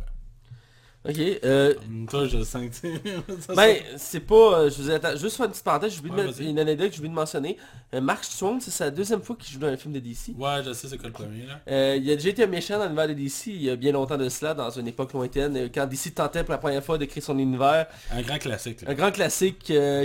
Ok, 1.08 1.16
euh, 1.44 1.74
Toi, 2.10 2.26
je 2.26 2.42
sens 2.42 2.64
que 2.82 3.54
ben, 3.54 3.76
c'est 3.96 4.20
pas... 4.20 4.34
euh, 4.34 4.68
je 4.70 4.82
vous 4.82 4.90
ai- 4.90 4.94
attends, 4.94 5.16
juste 5.16 5.36
faire 5.36 5.46
une 5.46 5.52
petite 5.52 5.64
parenthèse, 5.64 5.92
j'ai 5.92 6.00
oublié 6.00 6.14
de 6.16 6.20
Ouais, 6.20 6.26
mettre 6.26 6.38
vas-y. 6.38 6.50
une 6.50 6.58
anecdote 6.58 6.88
que 6.88 6.92
j'ai 6.94 6.98
oublié 6.98 7.10
de 7.10 7.14
mentionner. 7.14 7.56
Euh, 7.94 8.00
Mark 8.02 8.24
Strong, 8.24 8.58
c'est 8.60 8.72
sa 8.72 8.90
deuxième 8.90 9.22
fois 9.22 9.36
qu'il 9.38 9.54
joue 9.54 9.60
dans 9.60 9.68
un 9.68 9.76
film 9.76 9.94
de 9.94 10.00
DC. 10.00 10.34
Ouais, 10.36 10.60
je 10.66 10.72
sais 10.74 10.88
c'est 10.88 10.98
quoi 10.98 11.06
le 11.06 11.12
premier 11.14 11.44
là. 11.46 11.94
Il 11.96 12.10
a 12.10 12.16
déjà 12.16 12.28
été 12.30 12.42
un 12.42 12.46
méchant 12.48 12.78
dans 12.78 12.84
l'univers 12.84 13.08
de 13.08 13.14
DC 13.14 13.46
il 13.46 13.62
y 13.62 13.70
a 13.70 13.76
bien 13.76 13.92
longtemps 13.92 14.18
de 14.18 14.28
cela, 14.28 14.52
dans 14.52 14.68
une 14.70 14.88
époque 14.88 15.12
lointaine, 15.14 15.70
quand 15.72 15.86
DC 15.86 16.14
tentait 16.14 16.42
pour 16.44 16.52
la 16.52 16.58
première 16.58 16.84
fois 16.84 16.98
de 16.98 17.04
créer 17.06 17.22
son 17.22 17.38
univers. 17.38 17.86
Un 18.10 18.20
grand 18.20 18.38
classique. 18.38 18.82
là. 18.82 18.90
Un 18.90 18.94
grand 18.94 19.12
classique 19.12 19.60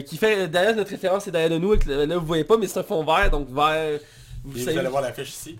qui 0.06 0.18
fait, 0.18 0.47
d'ailleurs 0.47 0.76
notre 0.76 0.91
référence 0.91 1.28
est 1.28 1.32
derrière 1.32 1.60
nous, 1.60 1.72
avec 1.72 1.86
le- 1.86 2.06
là 2.06 2.18
vous 2.18 2.26
voyez 2.28 2.45
pas, 2.45 2.56
mais 2.56 2.68
c'est 2.68 2.80
un 2.80 2.84
fond 2.84 3.04
vert, 3.04 3.30
donc 3.32 3.49
vert... 3.49 3.99
Vous 4.45 4.56
Et 4.56 4.60
vous 4.60 4.66
savez- 4.66 4.78
allez 4.78 4.89
voir 4.89 5.01
l'affiche 5.01 5.30
ici. 5.30 5.58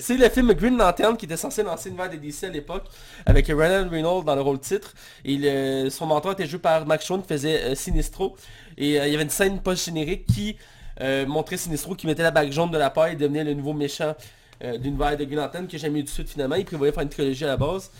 C'est 0.00 0.16
le 0.16 0.28
film 0.28 0.52
Green 0.54 0.76
Lantern 0.76 1.16
qui 1.16 1.24
était 1.26 1.36
censé 1.36 1.62
lancer 1.62 1.88
l'univers 1.88 2.10
de 2.10 2.16
DC 2.16 2.44
à 2.44 2.48
l'époque, 2.48 2.84
avec 3.26 3.46
Ryan 3.46 3.88
Reynolds 3.90 4.24
dans 4.24 4.34
le 4.34 4.40
rôle 4.42 4.58
titre. 4.60 4.94
Et 5.24 5.36
le- 5.36 5.90
son 5.90 6.06
mentor 6.06 6.32
était 6.32 6.46
joué 6.46 6.58
par 6.58 6.86
Max 6.86 7.04
Strong 7.04 7.22
qui 7.22 7.28
faisait 7.28 7.62
euh, 7.62 7.74
Sinestro. 7.74 8.36
Et 8.76 9.00
euh, 9.00 9.06
il 9.06 9.12
y 9.12 9.14
avait 9.14 9.24
une 9.24 9.30
scène 9.30 9.60
post-générique 9.60 10.26
qui 10.26 10.56
euh, 11.00 11.26
montrait 11.26 11.56
Sinestro 11.56 11.94
qui 11.94 12.06
mettait 12.06 12.22
la 12.22 12.30
bague 12.30 12.52
jaune 12.52 12.70
de 12.70 12.78
la 12.78 12.90
paille 12.90 13.14
et 13.14 13.16
devenait 13.16 13.44
le 13.44 13.54
nouveau 13.54 13.72
méchant 13.72 14.14
euh, 14.62 14.78
de 14.78 14.84
l'univers 14.84 15.16
de 15.16 15.24
Green 15.24 15.38
Lantern 15.38 15.66
que 15.66 15.72
j'ai 15.72 15.78
jamais 15.78 16.00
eu 16.00 16.04
de 16.04 16.08
suite 16.08 16.28
finalement. 16.28 16.54
Il 16.56 16.64
prévoyait 16.64 16.92
faire 16.92 17.02
une 17.02 17.08
trilogie 17.08 17.44
à 17.44 17.48
la 17.48 17.56
base. 17.56 17.90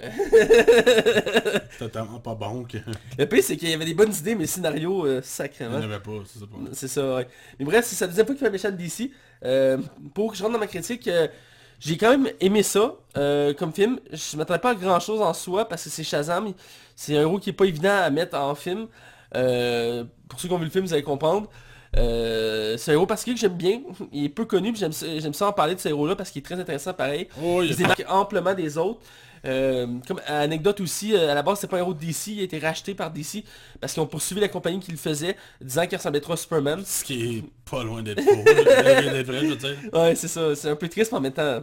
C'est 0.00 1.78
totalement 1.78 2.18
pas 2.20 2.34
bon 2.34 2.64
que... 2.64 2.78
Le 3.18 3.26
pire 3.26 3.42
c'est 3.42 3.56
qu'il 3.56 3.68
y 3.70 3.74
avait 3.74 3.84
des 3.84 3.94
bonnes 3.94 4.12
idées 4.12 4.34
mais 4.34 4.42
le 4.42 4.46
scénario 4.48 5.06
euh, 5.06 5.14
Il 5.14 5.16
n'y 5.18 5.22
sacrément. 5.22 5.76
en 5.76 5.82
avait 5.82 6.00
pas, 6.00 6.10
c'est 6.26 6.38
ça 6.40 6.46
pour. 6.46 6.60
C'est 6.72 6.88
ça, 6.88 7.14
ouais. 7.16 7.28
Mais 7.58 7.64
bref, 7.64 7.84
c'est 7.86 7.94
sa 7.96 8.06
deuxième 8.06 8.26
fois 8.26 8.34
qu'il 8.34 8.40
fait 8.42 8.48
un 8.48 8.52
méchant 8.52 8.70
de 8.70 8.76
DC. 8.76 9.10
Euh, 9.44 9.78
pour 10.14 10.32
que 10.32 10.36
je 10.36 10.42
rentre 10.42 10.54
dans 10.54 10.60
ma 10.60 10.66
critique, 10.66 11.06
euh, 11.08 11.28
j'ai 11.80 11.96
quand 11.96 12.10
même 12.10 12.28
aimé 12.40 12.62
ça 12.62 12.94
euh, 13.16 13.52
comme 13.54 13.72
film. 13.72 13.98
Je 14.12 14.36
m'attendais 14.36 14.60
pas 14.60 14.70
à 14.70 14.74
grand 14.74 15.00
chose 15.00 15.20
en 15.20 15.34
soi 15.34 15.68
parce 15.68 15.84
que 15.84 15.90
c'est 15.90 16.04
Shazam. 16.04 16.52
C'est 16.96 17.16
un 17.16 17.22
héros 17.22 17.38
qui 17.38 17.50
est 17.50 17.54
pas 17.54 17.66
évident 17.66 17.96
à 17.96 18.10
mettre 18.10 18.36
en 18.38 18.54
film. 18.54 18.86
Pour 19.32 20.40
ceux 20.40 20.48
qui 20.48 20.54
ont 20.54 20.58
vu 20.58 20.64
le 20.64 20.70
film, 20.70 20.84
vous 20.84 20.92
allez 20.92 21.02
comprendre. 21.02 21.48
C'est 21.94 22.90
un 22.90 22.92
héros 22.92 23.06
particulier 23.06 23.34
que 23.34 23.40
j'aime 23.40 23.56
bien. 23.56 23.80
Il 24.12 24.24
est 24.24 24.28
peu 24.28 24.44
connu, 24.44 24.74
j'aime 24.74 24.92
ça, 24.92 25.48
en 25.48 25.52
parler 25.52 25.74
de 25.74 25.80
ce 25.80 25.88
héros-là 25.88 26.16
parce 26.16 26.30
qu'il 26.30 26.40
est 26.40 26.44
très 26.44 26.58
intéressant 26.58 26.94
pareil. 26.94 27.28
Oh, 27.42 27.60
il 27.62 27.68
Il 27.68 27.72
se 27.72 27.78
démarque 27.78 28.04
amplement 28.08 28.54
des 28.54 28.78
autres. 28.78 29.00
Euh, 29.44 29.86
comme 30.08 30.20
anecdote 30.26 30.80
aussi, 30.80 31.14
euh, 31.14 31.30
à 31.30 31.34
la 31.34 31.42
base 31.42 31.60
c'est 31.60 31.66
pas 31.66 31.76
un 31.76 31.80
héros 31.80 31.94
de 31.94 31.98
DC, 32.00 32.28
il 32.28 32.40
a 32.40 32.42
été 32.44 32.58
racheté 32.58 32.94
par 32.94 33.10
DC 33.10 33.44
parce 33.80 33.92
qu'ils 33.92 34.02
ont 34.02 34.06
poursuivi 34.06 34.40
la 34.40 34.48
compagnie 34.48 34.80
qui 34.80 34.90
le 34.90 34.96
faisait, 34.96 35.36
disant 35.60 35.86
qu'il 35.86 35.96
ressemblait 35.98 36.20
trop 36.20 36.32
à 36.32 36.36
Superman. 36.36 36.82
Ce 36.84 37.04
qui 37.04 37.38
est 37.38 37.44
pas 37.70 37.84
loin 37.84 38.02
d'être 38.02 38.22
faux. 38.22 38.42
d'être 38.42 39.26
vrai, 39.26 39.40
je 39.42 39.46
veux 39.46 39.56
dire. 39.56 39.76
Ouais, 39.92 40.14
c'est 40.14 40.28
ça, 40.28 40.54
c'est 40.56 40.70
un 40.70 40.76
peu 40.76 40.88
triste 40.88 41.12
mais 41.12 41.18
en 41.18 41.20
même 41.20 41.32
temps, 41.32 41.60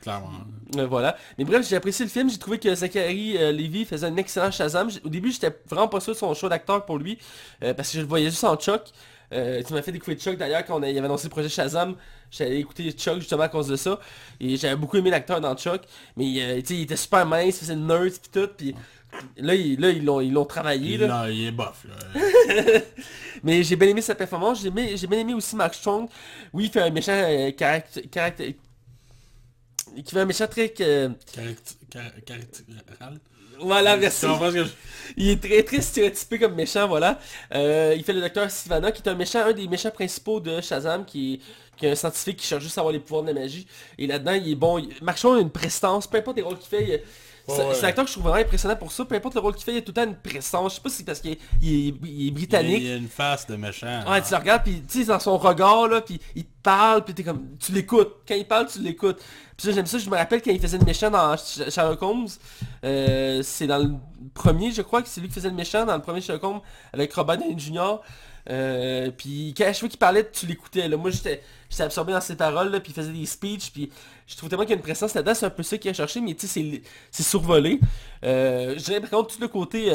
Clairement. 0.00 0.30
euh, 0.76 0.86
voilà. 0.86 1.16
Mais 1.38 1.44
bref, 1.44 1.66
j'ai 1.68 1.76
apprécié 1.76 2.04
le 2.04 2.10
film, 2.10 2.28
j'ai 2.30 2.38
trouvé 2.38 2.58
que 2.58 2.74
Zachary 2.74 3.36
euh, 3.38 3.52
Levy 3.52 3.84
faisait 3.84 4.06
un 4.06 4.16
excellent 4.16 4.50
Shazam. 4.50 4.90
Au 5.02 5.08
début, 5.08 5.30
j'étais 5.32 5.54
vraiment 5.68 5.88
pas 5.88 6.00
sûr 6.00 6.12
de 6.12 6.18
son 6.18 6.32
choix 6.34 6.48
d'acteur 6.48 6.84
pour 6.84 6.98
lui, 6.98 7.18
euh, 7.62 7.72
parce 7.74 7.88
que 7.90 7.96
je 7.96 8.02
le 8.02 8.06
voyais 8.08 8.28
juste 8.30 8.44
en 8.44 8.56
Chuck. 8.56 8.82
Euh, 9.34 9.62
tu 9.66 9.72
m'as 9.72 9.82
fait 9.82 9.92
découvrir 9.92 10.18
Chuck 10.18 10.36
d'ailleurs 10.36 10.64
quand 10.64 10.78
on 10.78 10.82
a- 10.82 10.88
il 10.88 10.96
avait 10.96 11.06
annoncé 11.06 11.24
le 11.26 11.30
projet 11.30 11.48
Shazam. 11.48 11.96
J'allais 12.30 12.60
écouter 12.60 12.90
Chuck 12.92 13.18
justement 13.18 13.42
à 13.42 13.48
cause 13.48 13.66
de 13.68 13.76
ça. 13.76 13.98
Et 14.40 14.56
j'avais 14.56 14.76
beaucoup 14.76 14.96
aimé 14.96 15.10
l'acteur 15.10 15.40
dans 15.40 15.54
Chuck. 15.56 15.82
Mais 16.16 16.24
euh, 16.42 16.60
il 16.70 16.80
était 16.82 16.96
super 16.96 17.26
mince, 17.26 17.56
il 17.56 17.60
faisait 17.60 17.74
le 17.74 17.80
nerd 17.80 18.12
pis 18.18 18.30
tout. 18.30 18.48
Là, 19.36 19.54
il- 19.54 19.78
là, 19.80 19.90
ils 19.90 20.04
l'ont 20.04 20.20
ils 20.20 20.32
l'ont 20.32 20.44
travaillé. 20.44 20.94
Il, 20.94 21.00
Là. 21.02 21.26
non, 21.26 21.32
il 21.32 21.46
est 21.46 21.52
bof, 21.52 21.84
là. 21.88 21.94
Mais 23.44 23.62
j'ai 23.62 23.76
bien 23.76 23.88
aimé 23.88 24.00
sa 24.00 24.14
performance. 24.14 24.60
J'ai 24.62 24.68
aimé, 24.68 24.96
j'ai 24.96 25.06
bien 25.06 25.18
aimé 25.20 25.34
aussi 25.34 25.54
Mark 25.56 25.74
Strong. 25.74 26.08
Oui, 26.52 26.64
il 26.64 26.70
fait 26.70 26.80
un 26.80 26.90
méchant 26.90 27.12
euh, 27.12 27.50
caract- 27.52 28.08
caract- 28.10 28.42
qui 30.04 30.10
fait 30.12 30.20
un 30.20 30.24
méchant 30.24 30.48
très... 30.48 30.70
Caractéral. 30.70 31.14
Voilà, 33.60 33.96
merci. 33.96 34.26
je... 34.26 34.64
Il 35.16 35.28
est 35.28 35.42
très 35.42 35.62
très 35.62 35.80
stéréotypé 35.82 36.38
comme 36.38 36.54
méchant, 36.54 36.88
voilà. 36.88 37.18
Euh, 37.54 37.94
il 37.96 38.02
fait 38.04 38.14
le 38.14 38.20
docteur 38.22 38.50
Sivana, 38.50 38.90
qui 38.90 39.02
est 39.02 39.08
un 39.08 39.14
méchant, 39.14 39.40
un 39.40 39.52
des 39.52 39.68
méchants 39.68 39.90
principaux 39.90 40.40
de 40.40 40.60
Shazam, 40.62 41.04
qui 41.04 41.34
est, 41.34 41.40
qui 41.76 41.86
est 41.86 41.90
un 41.90 41.94
scientifique 41.94 42.38
qui 42.38 42.46
cherche 42.46 42.62
juste 42.62 42.78
à 42.78 42.80
avoir 42.80 42.92
les 42.92 43.00
pouvoirs 43.00 43.22
de 43.22 43.28
la 43.28 43.40
magie. 43.40 43.66
Et 43.98 44.06
là-dedans, 44.06 44.32
il 44.32 44.50
est 44.50 44.54
bon. 44.54 44.78
Il... 44.78 44.88
Strong 45.16 45.38
a 45.38 45.40
une 45.40 45.50
prestance, 45.50 46.06
peu 46.06 46.16
importe 46.18 46.36
les 46.38 46.42
rôles 46.42 46.58
qu'il 46.58 46.68
fait. 46.68 46.84
il- 46.84 47.00
C'est 47.46 47.82
l'acteur 47.82 48.04
que 48.04 48.08
je 48.10 48.14
trouve 48.14 48.28
vraiment 48.28 48.42
impressionnant 48.44 48.76
pour 48.76 48.90
ça. 48.90 49.04
Peu 49.04 49.14
importe 49.14 49.34
le 49.34 49.40
rôle 49.40 49.54
qu'il 49.54 49.64
fait, 49.64 49.72
il 49.74 49.78
a 49.78 49.80
tout 49.82 49.88
le 49.96 50.02
temps 50.02 50.04
une 50.04 50.16
prestance. 50.16 50.72
Je 50.72 50.76
sais 50.76 50.80
pas 50.82 50.88
si 50.88 50.96
c'est 50.96 51.04
parce 51.04 51.20
qu'il 51.20 51.32
est, 51.32 51.38
il 51.60 51.68
est- 51.88 51.94
il 52.04 52.22
est 52.22 52.24
Il 52.28 52.30
britannique. 52.34 52.82
y 52.82 52.90
a 52.92 52.96
une 52.96 53.08
face 53.08 53.46
de 53.46 53.56
méchant. 53.56 54.02
Ouais, 54.10 54.22
tu 54.22 54.30
le 54.30 54.36
regardes, 54.38 54.62
puis 54.62 54.82
tu 54.88 55.00
sais, 55.00 55.04
dans 55.04 55.18
son 55.20 55.36
regard, 55.36 55.86
là, 55.88 56.00
puis 56.00 56.18
il 56.34 56.44
te 56.44 56.50
parle, 56.62 57.04
puis 57.04 57.12
t'es 57.12 57.22
comme, 57.22 57.44
tu 57.60 57.72
l'écoutes. 57.72 58.14
Quand 58.26 58.34
il 58.34 58.46
parle, 58.46 58.66
tu 58.68 58.78
l'écoutes. 58.80 59.18
Puis 59.56 59.66
ça, 59.68 59.72
j'aime 59.72 59.86
ça, 59.86 59.98
je 59.98 60.08
me 60.08 60.16
rappelle 60.16 60.40
quand 60.42 60.50
il 60.52 60.60
faisait 60.60 60.78
le 60.78 60.84
méchant 60.86 61.10
dans 61.10 61.34
Sh- 61.34 61.70
Sherlock 61.70 62.02
Holmes, 62.02 62.28
euh, 62.84 63.42
c'est 63.42 63.66
dans 63.66 63.78
le 63.78 63.90
premier, 64.32 64.70
je 64.72 64.82
crois 64.82 65.02
que 65.02 65.08
c'est 65.08 65.20
lui 65.20 65.28
qui 65.28 65.34
faisait 65.34 65.50
le 65.50 65.54
méchant, 65.54 65.84
dans 65.84 65.94
le 65.96 66.02
premier 66.02 66.20
Sherlock 66.20 66.44
Holmes, 66.44 66.60
avec 66.92 67.12
Robert 67.12 67.38
Downey 67.38 67.58
Jr. 67.58 67.96
Euh, 68.50 69.10
puis 69.16 69.54
quand 69.56 69.70
je 69.72 69.78
fois 69.78 69.88
qu'il 69.88 69.98
parlait, 69.98 70.28
tu 70.30 70.46
l'écoutais. 70.46 70.88
Moi, 70.88 71.10
j'étais 71.10 71.42
absorbé 71.78 72.12
dans 72.12 72.20
ses 72.20 72.36
paroles, 72.36 72.70
puis 72.82 72.92
il 72.92 72.94
faisait 72.94 73.12
des 73.12 73.26
speeches, 73.26 73.72
puis 73.72 73.90
je 74.26 74.36
trouve 74.36 74.48
tellement 74.48 74.64
qu'il 74.64 74.70
y 74.70 74.74
a 74.74 74.76
une 74.76 74.82
présence 74.82 75.14
là-dedans, 75.14 75.34
c'est 75.34 75.46
un 75.46 75.50
peu 75.50 75.62
ça 75.62 75.78
qu'il 75.78 75.90
a 75.90 75.94
cherché, 75.94 76.20
mais 76.20 76.34
tu 76.34 76.46
sais, 76.46 76.82
c'est- 77.10 77.22
survolé. 77.22 77.80
Euh, 78.24 78.74
dirais 78.76 79.00
par 79.00 79.10
contre, 79.10 79.34
tout 79.34 79.40
le 79.40 79.48
côté 79.48 79.90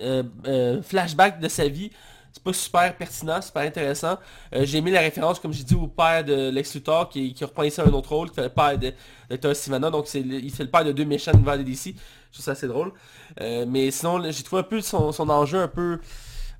euh, 0.00 0.22
euh, 0.46 0.82
flashback 0.82 1.38
de 1.40 1.48
sa 1.48 1.68
vie, 1.68 1.90
c'est 2.32 2.42
pas 2.42 2.52
super 2.54 2.96
pertinent, 2.96 3.42
super 3.42 3.62
intéressant. 3.62 4.16
J'ai 4.52 4.78
aimé 4.78 4.90
la 4.90 5.00
référence, 5.00 5.38
comme 5.38 5.52
j'ai 5.52 5.64
dit, 5.64 5.74
au 5.74 5.86
père 5.86 6.24
de 6.24 6.48
Lex 6.48 6.74
Luthor 6.74 7.10
qui, 7.10 7.34
reprend 7.42 7.62
ici 7.62 7.78
un 7.82 7.92
autre 7.92 8.08
rôle, 8.10 8.30
qui 8.30 8.36
fait 8.36 8.44
le 8.44 8.48
père 8.48 8.78
de 8.78 8.94
Dr. 9.28 9.54
Sivana, 9.54 9.90
donc 9.90 10.08
il 10.14 10.50
fait 10.50 10.64
le 10.64 10.70
père 10.70 10.82
de 10.82 10.92
deux 10.92 11.04
méchants 11.04 11.32
de 11.32 11.62
DC. 11.62 11.94
Je 11.94 12.32
trouve 12.32 12.44
ça 12.46 12.52
assez 12.52 12.66
drôle. 12.68 12.92
Mais 13.38 13.90
sinon, 13.90 14.30
j'ai 14.30 14.42
trouvé 14.42 14.60
un 14.60 14.62
peu 14.62 14.80
son 14.80 15.28
enjeu 15.28 15.58
un 15.58 15.68
peu 15.68 15.98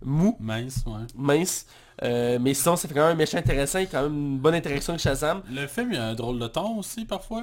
mou, 0.05 0.37
Mince, 0.41 0.83
ouais. 0.87 1.07
mince. 1.17 1.67
Euh, 2.03 2.39
mais 2.41 2.55
sinon, 2.55 2.75
ça 2.77 2.89
fait 2.89 2.95
quand 2.95 3.03
même 3.03 3.13
un 3.13 3.15
méchant 3.19 3.39
intéressant, 3.39 3.79
a 3.79 3.87
quand 3.87 4.03
même 4.03 4.13
une 4.15 4.39
bonne 4.39 4.55
interaction 4.55 4.93
avec 4.95 5.03
Shazam. 5.03 5.43
Le 5.53 5.67
film, 5.67 5.91
il 5.93 5.99
a 5.99 6.09
un 6.09 6.15
drôle 6.15 6.39
de 6.39 6.47
ton 6.49 6.79
aussi, 6.79 7.05
parfois. 7.05 7.43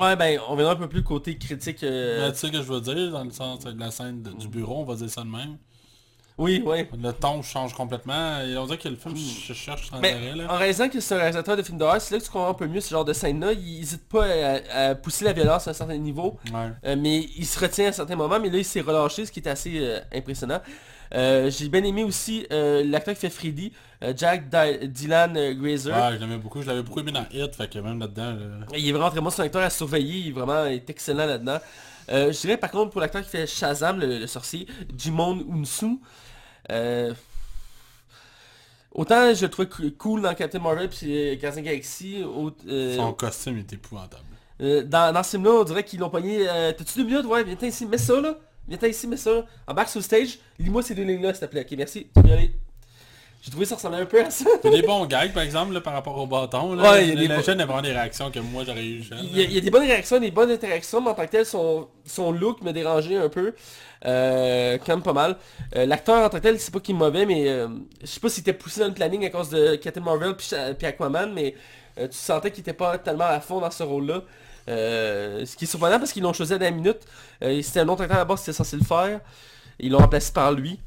Ouais, 0.00 0.16
ben, 0.16 0.38
on 0.48 0.54
verra 0.56 0.72
un 0.72 0.76
peu 0.76 0.88
plus 0.88 1.02
côté 1.02 1.36
critique. 1.36 1.82
euh, 1.82 2.26
Mais 2.26 2.32
tu 2.32 2.38
sais 2.38 2.46
ce 2.48 2.52
que 2.52 2.58
je 2.58 2.62
veux 2.62 2.80
dire, 2.80 3.10
dans 3.10 3.24
le 3.24 3.30
sens 3.30 3.60
de 3.60 3.78
la 3.78 3.90
scène 3.90 4.22
de- 4.22 4.30
du 4.32 4.48
bureau, 4.48 4.80
on 4.80 4.84
va 4.84 4.94
dire 4.94 5.10
ça 5.10 5.22
de 5.22 5.28
même. 5.28 5.56
Oui, 6.38 6.62
ouais. 6.64 6.88
Le 6.96 7.10
ton 7.12 7.42
change 7.42 7.74
complètement. 7.74 8.38
Et 8.40 8.56
on 8.56 8.64
dirait 8.66 8.78
que 8.78 8.88
le 8.88 8.94
film, 8.94 9.16
je 9.16 9.52
cherche 9.52 9.90
sans 9.90 9.98
Mais 9.98 10.12
arrêt, 10.12 10.36
là. 10.36 10.52
en 10.52 10.56
réalisant 10.56 10.88
que 10.88 11.00
c'est 11.00 11.14
un 11.16 11.18
réalisateur 11.18 11.56
de 11.56 11.62
films 11.64 11.78
d'horreur, 11.78 12.00
c'est 12.00 12.14
là 12.14 12.20
que 12.20 12.24
tu 12.24 12.30
comprends 12.30 12.50
un 12.50 12.54
peu 12.54 12.68
mieux 12.68 12.80
ce 12.80 12.90
genre 12.90 13.04
de 13.04 13.12
scène-là. 13.12 13.52
Il 13.54 13.80
n'hésite 13.80 14.08
pas 14.08 14.24
à, 14.24 14.90
à 14.90 14.94
pousser 14.94 15.24
la 15.24 15.32
violence 15.32 15.66
à 15.66 15.72
un 15.72 15.74
certain 15.74 15.96
niveau. 15.96 16.38
Ouais. 16.54 16.70
Euh, 16.84 16.94
mais 16.96 17.26
il 17.36 17.44
se 17.44 17.58
retient 17.58 17.88
à 17.88 17.92
certains 17.92 18.14
moments, 18.14 18.38
mais 18.38 18.50
là 18.50 18.58
il 18.58 18.64
s'est 18.64 18.82
relâché, 18.82 19.26
ce 19.26 19.32
qui 19.32 19.40
est 19.40 19.48
assez 19.48 19.78
euh, 19.80 19.98
impressionnant. 20.14 20.60
Euh, 21.14 21.50
J'ai 21.50 21.68
bien 21.68 21.82
aimé 21.84 22.04
aussi 22.04 22.46
euh, 22.52 22.84
l'acteur 22.84 23.14
qui 23.14 23.20
fait 23.20 23.30
Freddy, 23.30 23.72
euh, 24.02 24.12
Jack 24.16 24.48
Dy- 24.48 24.88
Dylan 24.88 25.32
Grazer. 25.54 25.94
Ouais, 25.96 26.16
je 26.16 26.20
l'aimais 26.20 26.36
beaucoup. 26.38 26.60
Je 26.62 26.66
l'avais 26.66 26.82
beaucoup 26.82 27.00
aimé 27.00 27.12
dans 27.12 27.24
Hit, 27.32 27.54
fait 27.56 27.68
que 27.68 27.78
même 27.78 27.98
là-dedans, 27.98 28.32
là... 28.34 28.66
Il 28.76 28.88
est 28.88 28.92
vraiment 28.92 29.10
très 29.10 29.20
bon, 29.20 29.30
c'est 29.30 29.42
un 29.42 29.46
acteur 29.46 29.62
à 29.62 29.70
surveiller, 29.70 30.18
il 30.18 30.28
est 30.28 30.32
vraiment 30.32 30.66
il 30.66 30.74
est 30.74 30.90
excellent 30.90 31.26
là-dedans. 31.26 31.58
Je 32.08 32.40
dirais 32.40 32.56
par 32.56 32.70
contre 32.70 32.90
pour 32.90 33.00
l'acteur 33.00 33.22
qui 33.22 33.28
fait 33.28 33.46
Shazam, 33.46 34.00
le, 34.00 34.18
le 34.20 34.26
sorcier, 34.26 34.66
Jimon 34.96 35.44
Unsu, 35.52 35.98
autant 38.92 39.34
je 39.34 39.42
le 39.44 39.50
trouvais 39.50 39.68
cool 39.98 40.22
dans 40.22 40.34
Captain 40.34 40.58
Marvel 40.58 40.88
puis 40.88 41.06
euh, 41.32 41.36
Guardians 41.36 41.62
Galaxy, 41.62 42.22
son 42.96 43.12
costume 43.12 43.58
est 43.58 43.72
épouvantable. 43.72 44.24
dans, 44.60 45.12
dans 45.12 45.22
ce 45.22 45.30
film-là, 45.30 45.50
on 45.52 45.64
dirait 45.64 45.84
qu'ils 45.84 46.00
l'ont 46.00 46.10
pogné. 46.10 46.44
T'as-tu 46.76 46.98
deux 46.98 47.04
minutes? 47.04 47.26
Ouais, 47.26 47.44
viens 47.44 47.56
ici, 47.68 47.86
mets 47.86 47.98
ça 47.98 48.20
là. 48.20 48.36
Viens 48.68 48.88
ici, 48.88 49.06
mets 49.06 49.16
ça. 49.16 49.44
Embarque 49.66 49.88
sur 49.88 49.98
le 50.00 50.04
stage, 50.04 50.38
lis-moi 50.58 50.82
ces 50.82 50.94
deux 50.94 51.02
lignes-là, 51.04 51.32
s'il 51.34 51.46
te 51.46 51.50
plaît. 51.50 51.66
Ok, 51.68 51.76
merci. 51.76 52.06
Tu 52.14 52.22
peux 52.22 52.28
y 52.28 52.32
aller. 52.32 52.52
J'ai 53.40 53.52
trouvé 53.52 53.66
ça 53.66 53.76
ressemblait 53.76 54.00
un 54.00 54.06
peu 54.06 54.20
à 54.22 54.30
ça. 54.30 54.44
Il 54.64 54.70
y 54.70 54.74
a 54.74 54.80
des 54.80 54.86
bons 54.86 55.06
gags, 55.06 55.32
par 55.32 55.44
exemple, 55.44 55.72
là, 55.72 55.80
par 55.80 55.92
rapport 55.92 56.18
au 56.18 56.26
bâton. 56.26 56.74
Là. 56.74 56.90
Ouais, 56.90 57.08
il 57.08 57.22
y 57.22 57.24
a 57.24 57.36
des 57.36 57.42
jeune 57.44 57.60
a 57.60 57.66
vraiment 57.66 57.82
des 57.82 57.92
réactions 57.92 58.30
que 58.32 58.40
moi, 58.40 58.64
j'aurais 58.66 58.84
eu 58.84 59.02
jeune. 59.02 59.20
Il 59.22 59.38
y, 59.38 59.40
a, 59.40 59.44
il 59.44 59.52
y 59.52 59.58
a 59.58 59.60
des 59.60 59.70
bonnes 59.70 59.86
réactions, 59.86 60.18
des 60.18 60.32
bonnes 60.32 60.50
interactions, 60.50 61.00
mais 61.00 61.10
en 61.10 61.14
tant 61.14 61.24
que 61.24 61.30
tel, 61.30 61.46
son, 61.46 61.86
son 62.04 62.32
look 62.32 62.60
me 62.62 62.72
dérangeait 62.72 63.16
un 63.16 63.28
peu. 63.28 63.54
Euh, 64.04 64.76
quand 64.84 64.92
même 64.92 65.02
pas 65.02 65.12
mal. 65.12 65.36
Euh, 65.76 65.86
L'acteur 65.86 66.24
en 66.24 66.28
tant 66.28 66.38
que 66.38 66.42
tel, 66.42 66.58
c'est 66.60 66.72
pas 66.72 66.80
qu'il 66.80 66.96
est 66.96 66.98
mauvais, 66.98 67.26
mais 67.26 67.48
euh, 67.48 67.68
je 68.00 68.06
sais 68.06 68.20
pas 68.20 68.28
s'il 68.28 68.42
était 68.42 68.52
poussé 68.52 68.80
dans 68.80 68.88
le 68.88 68.94
planning 68.94 69.24
à 69.24 69.30
cause 69.30 69.50
de 69.50 69.76
Captain 69.76 70.00
Marvel 70.00 70.34
puis 70.36 70.50
puis 70.76 70.86
Aquaman, 70.86 71.32
mais 71.32 71.54
euh, 71.98 72.08
tu 72.08 72.16
sentais 72.16 72.50
qu'il 72.50 72.60
était 72.60 72.72
pas 72.72 72.98
tellement 72.98 73.24
à 73.26 73.40
fond 73.40 73.60
dans 73.60 73.70
ce 73.70 73.82
rôle-là. 73.82 74.22
Euh, 74.68 75.44
ce 75.46 75.56
qui 75.56 75.64
est 75.64 75.66
surprenant 75.68 75.98
parce 75.98 76.12
qu'ils 76.12 76.22
l'ont 76.22 76.32
choisi 76.32 76.52
à 76.52 76.58
la 76.58 76.70
minute. 76.70 76.98
Euh, 77.42 77.60
C'était 77.62 77.80
un 77.80 77.88
autre 77.88 78.02
acteur 78.02 78.18
là-bas 78.18 78.34
qui 78.36 78.42
était 78.42 78.52
censé 78.52 78.76
le 78.76 78.84
faire. 78.84 79.20
Ils 79.80 79.90
l'ont 79.90 79.98
remplacé 79.98 80.32
par 80.32 80.52
lui. 80.52 80.78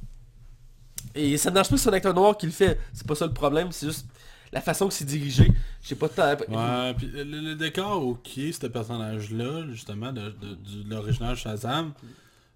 Et 1.15 1.37
ça 1.37 1.49
ne 1.49 1.55
dérange 1.55 1.69
pas 1.69 1.75
que 1.75 1.81
c'est 1.81 1.89
un 1.89 1.93
acteur 1.93 2.13
noir 2.13 2.37
qui 2.37 2.45
le 2.45 2.51
fait. 2.51 2.79
C'est 2.93 3.05
pas 3.07 3.15
ça 3.15 3.25
le 3.25 3.33
problème, 3.33 3.71
c'est 3.71 3.87
juste 3.87 4.05
la 4.53 4.61
façon 4.61 4.87
que 4.87 4.93
c'est 4.93 5.05
dirigé. 5.05 5.51
J'ai 5.81 5.95
pas 5.95 6.07
de 6.07 6.13
temps. 6.13 6.29
Ouais, 6.29 6.93
puis 6.93 7.07
le, 7.07 7.23
le 7.23 7.55
décor 7.55 8.05
au 8.05 8.15
qui 8.15 8.49
est 8.49 8.51
ce 8.51 8.67
personnage-là, 8.67 9.65
justement, 9.71 10.11
de, 10.13 10.21
de- 10.29 10.55
du- 10.55 10.83
de 10.83 10.89
l'original 10.89 11.35
Shazam, 11.35 11.93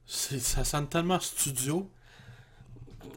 c'est- 0.06 0.40
ça 0.40 0.64
sonne 0.64 0.88
tellement 0.88 1.20
studio. 1.20 1.90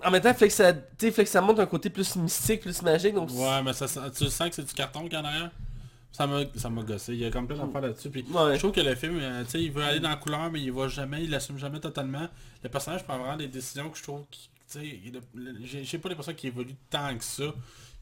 En 0.05 0.11
même 0.13 0.23
temps, 0.23 0.33
fait 0.35 0.47
que 0.49 0.55
ça, 0.55 0.73
tu 0.73 0.81
sais, 0.99 1.11
fait 1.11 1.25
que 1.25 1.31
ça 1.31 1.41
montre 1.41 1.61
un 1.61 1.67
côté 1.67 1.91
plus 1.91 2.15
mystique, 2.17 2.61
plus 2.63 2.81
magique. 2.83 3.15
Donc 3.15 3.31
Ouais, 3.33 3.63
mais 3.65 3.73
ça, 3.73 3.87
tu 4.17 4.27
sens 4.31 4.49
que 4.49 4.55
c'est 4.55 4.65
du 4.65 4.73
carton 4.75 5.03
qu'il 5.05 5.15
y 5.15 5.17
en 5.17 5.25
a 5.25 5.29
arrière? 5.29 5.51
Ça 6.11 6.27
m'a 6.27 6.41
ça 6.57 6.69
m'a 6.71 6.83
gossé. 6.83 7.13
Il 7.13 7.19
y 7.21 7.25
a 7.27 7.31
comme 7.31 7.47
plein 7.47 7.57
d'affaires 7.57 7.81
là-dessus. 7.83 8.11
Puis 8.11 8.25
Ouais. 8.33 8.55
je 8.55 8.59
trouve 8.59 8.73
que 8.73 8.81
le 8.81 8.95
film, 8.95 9.19
euh, 9.21 9.45
tu 9.45 9.51
sais, 9.51 9.63
il 9.63 9.71
veut 9.71 9.83
aller 9.85 10.01
dans 10.01 10.09
la 10.09 10.17
couleur, 10.17 10.51
mais 10.51 10.61
il 10.61 10.73
va 10.73 10.89
jamais, 10.89 11.23
il 11.25 11.31
l'assume 11.31 11.59
jamais 11.59 11.81
totalement. 11.81 12.29
Le 12.63 12.69
personnage 12.69 13.05
prend 13.05 13.19
vraiment 13.19 13.37
des 13.37 13.49
décisions 13.49 13.89
que 13.91 13.99
je 13.99 14.03
trouve 14.03 14.23
qui, 14.31 14.49
tu 14.71 14.81
sais, 14.81 15.83
j'ai 15.85 15.99
pas 15.99 16.09
l'impression 16.09 16.33
qu'il 16.35 16.49
évolue 16.49 16.75
tant 16.91 17.17
que 17.17 17.23
ça. 17.25 17.45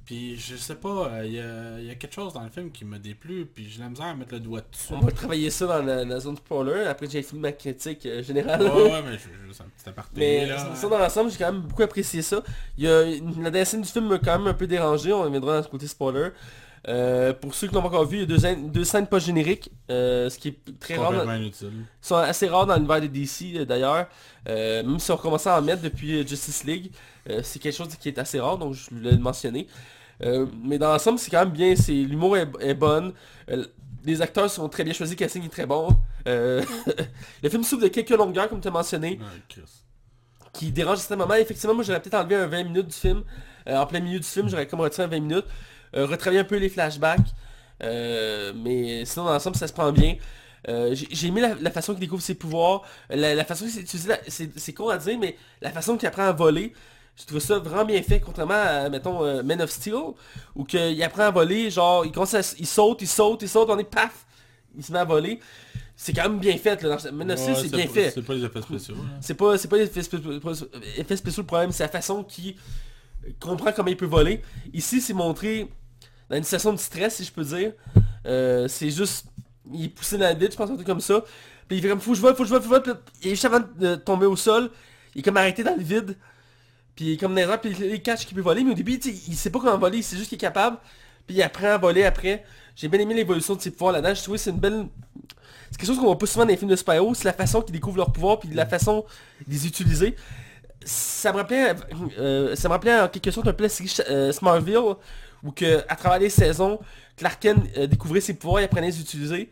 Puis 0.07 0.37
je 0.39 0.55
sais 0.55 0.77
pas, 0.77 1.09
euh, 1.09 1.27
il 1.27 1.33
y, 1.33 1.41
a, 1.41 1.81
il 1.81 1.87
y 1.87 1.91
a 1.91 1.97
quelque 1.97 2.15
chose 2.15 2.33
dans 2.33 2.45
le 2.45 2.49
film 2.49 2.71
qui 2.71 2.85
me 2.85 2.97
déplu, 2.97 3.45
puis 3.45 3.69
j'ai 3.69 3.81
la 3.81 3.89
misère 3.89 4.07
à 4.07 4.15
mettre 4.15 4.35
le 4.35 4.41
doigt 4.41 4.61
dessus. 4.61 4.93
on 4.93 5.01
va 5.01 5.11
travailler 5.11 5.51
ça 5.51 5.67
dans 5.67 5.83
la, 5.83 6.05
la 6.05 6.21
zone 6.21 6.37
spoiler. 6.37 6.85
Après, 6.85 7.09
j'ai 7.11 7.23
fini 7.25 7.41
ma 7.41 7.51
critique 7.51 8.07
euh, 8.07 8.23
générale. 8.23 8.63
Ouais, 8.63 8.71
ouais, 8.93 9.03
mais 9.03 9.19
je, 9.19 9.53
c'est 9.53 9.63
un 9.65 9.67
petit 9.67 9.89
aparté 9.89 10.13
Mais 10.21 10.47
là. 10.47 10.75
ça, 10.77 10.89
dans 10.89 10.99
l'ensemble, 10.99 11.33
j'ai 11.33 11.39
quand 11.39 11.53
même 11.53 11.63
beaucoup 11.63 11.83
apprécié 11.83 12.23
ça. 12.23 12.41
Y 12.79 12.87
a, 12.87 13.05
la 13.05 13.51
dernière 13.51 13.67
scène 13.67 13.83
du 13.83 13.89
film 13.89 14.07
m'a 14.07 14.19
quand 14.19 14.39
même 14.39 14.47
un 14.47 14.55
peu 14.55 14.69
dérangé. 14.69 15.13
On 15.13 15.23
reviendra 15.23 15.57
dans 15.57 15.63
ce 15.65 15.69
côté 15.69 15.89
spoiler. 15.89 16.29
Euh, 16.89 17.33
pour 17.33 17.55
ceux 17.55 17.67
qui 17.67 17.75
l'ont 17.75 17.83
pas 17.83 17.89
encore 17.89 18.05
vu, 18.05 18.19
il 18.19 18.21
y 18.21 18.23
a 18.23 18.27
deux, 18.27 18.39
scènes- 18.39 18.71
deux 18.71 18.85
scènes 18.85 19.09
pas 19.09 19.19
génériques, 19.19 19.71
euh, 19.91 20.31
ce 20.31 20.39
qui 20.39 20.49
est 20.49 20.79
très 20.79 20.95
rare. 20.97 21.11
dans- 21.19 21.25
sont 22.01 22.15
assez 22.17 22.47
rares 22.47 22.67
dans 22.67 22.77
l'univers 22.77 23.01
des 23.01 23.09
DC 23.09 23.57
euh, 23.57 23.65
d'ailleurs. 23.65 24.07
Euh, 24.49 24.85
même 24.85 25.01
si 25.01 25.11
on 25.11 25.17
commençait 25.17 25.49
à 25.51 25.59
en 25.59 25.63
mettre 25.63 25.83
depuis 25.83 26.27
Justice 26.27 26.63
League, 26.65 26.93
c'est 27.43 27.59
quelque 27.59 27.75
chose 27.75 27.89
qui 27.97 28.09
est 28.09 28.19
assez 28.21 28.39
rare, 28.39 28.57
donc 28.57 28.75
je 28.75 28.89
voulais 28.95 29.11
le 29.11 29.19
mentionner. 29.19 29.67
Mais 30.63 30.79
dans 30.79 30.91
l'ensemble, 30.93 31.19
c'est 31.19 31.31
quand 31.31 31.41
même 31.41 31.51
bien, 31.51 31.75
c'est 31.75 31.93
l'humour 31.93 32.37
est, 32.37 32.49
est 32.61 32.75
bonne. 32.75 33.13
Les 34.05 34.23
acteurs 34.23 34.49
sont 34.49 34.69
très 34.69 34.85
bien 34.85 34.93
choisis, 34.93 35.17
casting 35.17 35.45
est 35.45 35.49
très 35.49 35.67
bon. 35.67 35.89
Le 36.27 37.49
film 37.51 37.63
souffre 37.65 37.83
de 37.83 37.89
quelques 37.89 38.11
longueurs, 38.11 38.49
comme 38.49 38.61
tu 38.61 38.69
as 38.69 38.71
mentionné, 38.71 39.19
Chris. 39.49 39.63
qui 40.53 40.71
dérangent 40.73 40.99
à 40.99 41.01
certains 41.03 41.17
moments. 41.17 41.35
Effectivement, 41.35 41.75
moi 41.75 41.83
j'aurais 41.85 42.01
peut-être 42.01 42.15
enlevé 42.15 42.37
un 42.37 42.47
20 42.47 42.65
minutes 42.65 42.87
du 42.87 42.95
film. 42.95 43.23
En 43.67 43.85
plein 43.87 43.99
milieu 44.01 44.21
du 44.21 44.27
film, 44.27 44.49
j'aurais 44.49 44.67
comme 44.69 44.81
retiré 44.81 45.03
un 45.05 45.09
20 45.09 45.21
minutes. 45.21 45.47
Euh, 45.97 46.07
retravailler 46.07 46.41
un 46.41 46.45
peu 46.45 46.57
les 46.57 46.69
flashbacks. 46.69 47.21
Euh, 47.83 48.53
mais 48.55 49.05
sinon, 49.05 49.27
dans 49.27 49.33
l'ensemble, 49.33 49.57
ça 49.57 49.67
se 49.69 49.73
prend 49.73 49.93
bien. 49.93 50.17
Euh, 50.69 50.95
j'ai 50.95 51.29
aimé 51.29 51.41
la, 51.41 51.55
la 51.55 51.71
façon 51.71 51.93
qu'il 51.93 52.01
découvre 52.01 52.23
ses 52.23 52.35
pouvoirs, 52.35 52.83
la, 53.09 53.35
la 53.35 53.45
façon 53.45 53.67
qu'il 53.67 53.81
utilisé, 53.81 54.13
c'est 54.29 54.73
con 54.73 54.89
à 54.89 54.99
dire, 54.99 55.17
mais 55.19 55.37
la 55.63 55.71
façon 55.71 55.97
qu'il 55.97 56.09
apprend 56.09 56.25
à 56.25 56.33
voler, 56.33 56.73
Je 57.19 57.25
trouve 57.25 57.39
ça 57.41 57.59
vraiment 57.59 57.85
bien 57.85 58.03
fait, 58.03 58.21
contrairement 58.21 58.55
à, 58.55 58.89
mettons, 58.91 59.25
euh, 59.25 59.43
Men 59.43 59.63
of 59.63 59.71
Steel, 59.71 59.95
où 60.55 60.65
que 60.65 60.93
il 60.93 61.03
apprend 61.03 61.23
à 61.23 61.31
voler, 61.31 61.71
genre, 61.71 62.05
il, 62.05 62.13
commence 62.13 62.35
à- 62.35 62.55
il 62.59 62.67
saute, 62.67 63.01
il 63.01 63.07
saute, 63.09 63.41
il 63.43 63.49
saute, 63.49 63.71
on 63.71 63.79
est 63.79 63.85
paf, 63.85 64.27
il 64.77 64.85
se 64.85 64.93
met 64.93 64.99
à 64.99 65.05
voler. 65.05 65.39
C'est 65.95 66.13
quand 66.13 66.25
même 66.25 66.39
bien 66.41 66.57
fait, 66.59 66.83
là. 66.83 66.97
Dans 66.97 67.13
Men 67.13 67.31
of 67.33 67.39
Steel, 67.39 67.55
Ouais, 67.55 67.61
c'est 67.63 67.69
bien 67.77 67.87
fait. 67.89 68.11
C'est 68.11 68.23
pas 68.23 68.35
les 68.35 68.45
effets 68.45 68.61
spéciaux. 68.63 68.95
là. 68.97 69.01
C'est 69.23 69.35
pas, 69.35 69.57
c'est 69.57 69.69
pas 69.69 69.77
l'effet 69.79 70.03
spé- 70.03 70.41
pas- 70.41 70.53
effet 70.99 71.17
spécial 71.17 71.43
le 71.43 71.47
problème, 71.47 71.73
c'est 71.73 71.85
la 71.85 71.89
façon 71.89 72.23
qu'il 72.25 72.57
comprend 73.41 73.73
comment 73.73 73.89
il 73.89 73.97
peut 73.97 74.05
voler. 74.07 74.43
Ici, 74.75 75.01
c'est 75.01 75.15
montré 75.15 75.69
dans 76.29 76.37
une 76.37 76.45
situation 76.45 76.73
de 76.73 76.79
stress, 76.79 77.17
si 77.17 77.25
je 77.25 77.33
peux 77.33 77.45
dire. 77.45 77.73
Euh, 78.27 78.69
c'est 78.69 78.91
juste, 78.91 79.27
il 79.73 79.85
est 79.85 79.89
poussé 79.89 80.19
dans 80.19 80.25
la 80.25 80.35
vide, 80.35 80.53
je 80.53 80.57
pense, 80.57 80.71
un 80.71 80.75
truc 80.75 80.87
comme 80.87 81.01
ça. 81.01 81.23
Puis 81.69 81.79
il 81.79 81.83
fait 81.83 81.89
comme, 81.89 82.01
faut 82.01 82.15
je 82.15 82.21
vole, 82.21 82.35
faut 82.37 82.45
je 82.45 82.51
vole, 82.51 82.63
faut 82.63 82.75
je 82.75 82.93
il 83.23 83.29
est 83.29 83.31
juste 83.31 83.45
avant 83.45 83.61
de 83.77 83.97
tomber 83.97 84.27
au 84.27 84.37
sol, 84.37 84.71
il 85.15 85.21
est 85.21 85.23
comme 85.23 85.37
arrêté 85.37 85.65
dans 85.65 85.75
le 85.75 85.83
vide. 85.83 86.17
Puis 86.95 87.05
il 87.05 87.13
est 87.13 87.17
comme 87.17 87.35
dans 87.35 87.59
les 87.63 87.75
puis 87.75 88.03
catch 88.03 88.25
qu'il 88.25 88.35
peut 88.35 88.43
voler, 88.43 88.65
mais 88.65 88.73
au 88.73 88.75
début, 88.75 88.95
il 88.95 89.37
sait 89.37 89.51
pas 89.51 89.59
comment 89.59 89.77
voler, 89.77 90.03
c'est 90.03 90.17
juste 90.17 90.31
qu'il 90.31 90.37
est 90.37 90.41
capable. 90.41 90.79
Puis 91.27 91.37
il 91.37 91.43
apprend 91.43 91.67
à 91.67 91.79
voler 91.79 92.05
après. 92.05 92.45
J'ai 92.75 92.89
bien 92.89 93.01
aimé 93.01 93.15
l'évolution 93.15 93.55
de 93.55 93.61
ses 93.61 93.71
pouvoirs 93.71 93.93
là-dedans. 93.93 94.15
Je 94.15 94.23
trouvais 94.23 94.39
que 94.39 94.45
c'est 94.45 94.51
une 94.51 94.59
belle... 94.59 94.87
C'est 95.71 95.79
quelque 95.79 95.89
chose 95.89 95.99
qu'on 95.99 96.05
voit 96.05 96.19
pas 96.19 96.27
souvent 96.27 96.45
dans 96.45 96.51
les 96.51 96.57
films 96.57 96.71
de 96.71 96.77
super-héros, 96.77 97.15
c'est 97.15 97.25
la 97.25 97.33
façon 97.33 97.61
qu'ils 97.61 97.73
découvrent 97.73 97.97
leurs 97.97 98.13
pouvoirs, 98.13 98.39
puis 98.39 98.49
la 98.51 98.67
façon 98.67 99.05
de 99.47 99.53
les 99.53 99.67
utiliser. 99.67 100.15
Ça 100.85 101.33
me 101.33 101.39
rappelait, 101.39 101.75
euh, 102.19 102.55
ça 102.55 102.69
me 102.69 102.75
en 102.75 103.09
quelque 103.09 103.31
sorte 103.33 103.49
un 103.49 103.53
peu 103.53 103.65
la 103.65 104.05
euh, 104.09 104.31
Smallville, 104.31 104.95
où 105.43 105.51
que, 105.53 105.85
à 105.89 105.97
travers 105.97 106.19
les 106.19 106.31
saisons, 106.31 106.79
Clark 107.17 107.41
Kent 107.41 107.59
euh, 107.77 107.87
découvrait 107.87 108.21
ses 108.21 108.35
pouvoirs 108.35 108.61
et 108.61 108.65
apprenait 108.65 108.87
à 108.89 108.91
les 108.91 109.01
utiliser. 109.01 109.51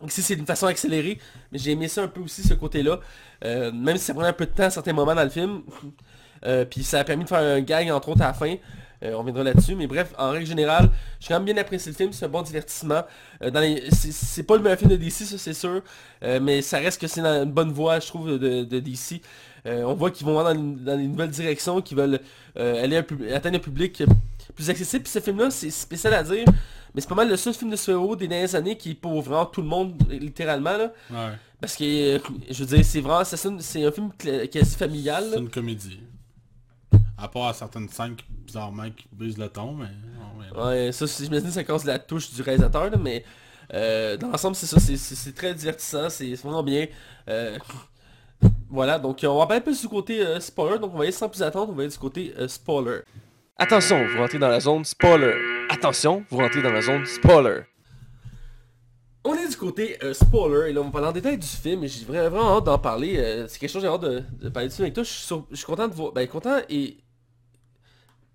Donc 0.00 0.10
ici, 0.10 0.22
c'est 0.22 0.36
d'une 0.36 0.46
façon 0.46 0.66
accélérée, 0.66 1.18
mais 1.50 1.58
j'ai 1.58 1.70
aimé 1.72 1.88
ça 1.88 2.02
un 2.02 2.08
peu 2.08 2.20
aussi, 2.20 2.42
ce 2.42 2.54
côté-là. 2.54 3.00
Euh, 3.44 3.72
même 3.72 3.96
si 3.96 4.04
ça 4.04 4.12
prenait 4.14 4.28
un 4.28 4.32
peu 4.34 4.44
de 4.46 4.50
temps 4.50 4.64
à 4.64 4.70
certains 4.70 4.92
moments 4.92 5.14
dans 5.14 5.24
le 5.24 5.30
film. 5.30 5.62
Euh, 6.44 6.66
puis 6.66 6.84
ça 6.84 7.00
a 7.00 7.04
permis 7.04 7.24
de 7.24 7.28
faire 7.30 7.38
un 7.38 7.60
gag, 7.62 7.90
entre 7.90 8.10
autres, 8.10 8.20
à 8.20 8.26
la 8.26 8.34
fin. 8.34 8.54
Euh, 9.02 9.14
on 9.14 9.22
viendra 9.24 9.42
là-dessus, 9.42 9.74
mais 9.74 9.86
bref, 9.86 10.12
en 10.18 10.30
règle 10.30 10.46
générale, 10.46 10.90
j'ai 11.18 11.28
quand 11.28 11.36
même 11.36 11.46
bien 11.46 11.56
apprécié 11.56 11.90
le 11.90 11.96
film, 11.96 12.12
c'est 12.12 12.26
un 12.26 12.28
bon 12.28 12.42
divertissement. 12.42 13.02
Dans 13.40 13.58
les- 13.60 13.90
c'est- 13.90 14.42
pas 14.42 14.56
le 14.56 14.62
meilleur 14.62 14.78
film 14.78 14.90
de 14.90 14.96
DC, 14.96 15.24
ça 15.24 15.38
c'est 15.38 15.54
sûr, 15.54 15.80
mais 16.42 16.60
ça 16.60 16.76
reste 16.78 17.00
que 17.00 17.06
c'est 17.06 17.22
dans 17.22 17.42
une 17.42 17.50
bonne 17.52 17.72
voie, 17.72 17.98
je 18.00 18.06
trouve, 18.08 18.38
de, 18.38 18.64
de 18.64 18.80
DC. 18.80 19.22
On 19.64 19.94
voit 19.94 20.10
qu'ils 20.10 20.26
vont 20.26 20.40
dans, 20.40 20.54
une- 20.54 20.76
dans 20.84 20.98
une 20.98 21.12
nouvelle 21.12 21.30
direction, 21.30 21.80
qu'ils 21.80 21.96
veulent 21.96 22.20
aller 22.54 22.98
atteindre 23.34 23.56
un 23.56 23.60
public 23.60 24.04
plus 24.54 24.70
accessible. 24.70 25.02
Puis 25.04 25.12
ce 25.12 25.20
film-là, 25.20 25.50
c'est 25.50 25.70
spécial 25.70 26.14
à 26.14 26.22
dire, 26.22 26.44
mais 26.94 27.00
c'est 27.00 27.08
pas 27.08 27.14
mal 27.14 27.28
le 27.28 27.36
seul 27.36 27.54
film 27.54 27.70
de 27.70 27.76
super-héros 27.76 28.16
des 28.16 28.28
dernières 28.28 28.54
années 28.54 28.76
qui 28.76 28.90
est 28.92 28.94
pour 28.94 29.20
vraiment 29.22 29.46
tout 29.46 29.62
le 29.62 29.68
monde, 29.68 29.94
littéralement. 30.08 30.76
Là. 30.76 30.92
Ouais. 31.10 31.32
Parce 31.60 31.74
que, 31.76 32.16
euh, 32.16 32.18
je 32.50 32.64
veux 32.64 32.76
dire, 32.76 32.84
c'est 32.84 33.00
vraiment, 33.00 33.24
c'est 33.24 33.84
un 33.84 33.90
film 33.92 34.10
quasi 34.50 34.76
familial. 34.76 35.24
C'est 35.32 35.38
une 35.40 35.50
comédie. 35.50 36.00
À 37.18 37.28
part 37.28 37.48
à 37.48 37.54
certaines 37.54 37.88
scènes 37.88 38.14
qui, 38.14 38.24
bizarrement, 38.30 38.90
qui 38.94 39.06
brisent 39.10 39.38
le 39.38 39.48
ton, 39.48 39.72
mais... 39.72 39.86
non, 39.86 40.38
mais- 40.38 40.60
Ouais, 40.86 40.92
ça, 40.92 41.06
c'est- 41.06 41.24
j'imagine 41.24 41.46
que 41.48 41.52
ça 41.54 41.64
cause 41.64 41.84
la 41.84 41.98
touche 41.98 42.30
du 42.30 42.42
réalisateur, 42.42 42.90
là, 42.90 42.96
mais 42.98 43.24
euh, 43.72 44.16
dans 44.18 44.28
l'ensemble, 44.28 44.54
c'est 44.54 44.66
ça, 44.66 44.78
c'est- 44.78 45.32
très 45.34 45.54
divertissant, 45.54 46.10
c'est 46.10 46.34
vraiment 46.34 46.62
bien. 46.62 46.86
Euh, 47.28 47.58
voilà, 48.68 48.98
donc 48.98 49.20
on 49.24 49.38
va 49.38 49.46
parler 49.46 49.60
un 49.62 49.64
peu 49.64 49.74
du 49.74 49.88
côté 49.88 50.20
euh, 50.20 50.38
spoiler, 50.40 50.78
donc 50.78 50.92
on 50.92 50.98
va 50.98 51.04
aller 51.04 51.12
sans 51.12 51.28
plus 51.28 51.42
attendre, 51.42 51.72
on 51.72 51.74
va 51.74 51.82
aller 51.84 51.90
du 51.92 51.98
côté 51.98 52.34
spoiler. 52.48 53.00
Attention, 53.58 54.06
vous 54.06 54.18
rentrez 54.18 54.38
dans 54.38 54.48
la 54.48 54.60
zone 54.60 54.84
spoiler. 54.84 55.34
Attention, 55.70 56.24
vous 56.30 56.38
rentrez 56.38 56.62
dans 56.62 56.72
la 56.72 56.82
zone 56.82 57.06
spoiler. 57.06 57.60
On 59.24 59.34
est 59.34 59.48
du 59.48 59.56
côté 59.56 59.96
euh, 60.04 60.12
spoiler, 60.14 60.70
et 60.70 60.72
là 60.72 60.82
on 60.82 60.84
va 60.84 60.90
parler 60.90 61.08
en 61.08 61.12
détail 61.12 61.38
du 61.38 61.46
film, 61.46 61.82
et 61.82 61.88
j'ai 61.88 62.04
vraiment, 62.04 62.28
vraiment 62.30 62.56
hâte 62.58 62.64
d'en 62.64 62.78
parler, 62.78 63.16
euh, 63.18 63.48
c'est 63.48 63.58
quelque 63.58 63.70
chose 63.70 63.82
que 63.82 63.88
j'ai 63.88 63.92
hâte 63.92 64.02
de, 64.02 64.22
de 64.44 64.48
parler 64.50 64.68
du 64.68 64.74
film 64.74 64.84
avec 64.84 64.94
toi, 64.94 65.02
je 65.02 65.08
suis, 65.10 65.26
sur- 65.26 65.46
je 65.50 65.56
suis 65.56 65.64
content 65.66 65.88
de 65.88 65.94
voir, 65.94 66.12
ben 66.12 66.28
content 66.28 66.58
et 66.68 66.98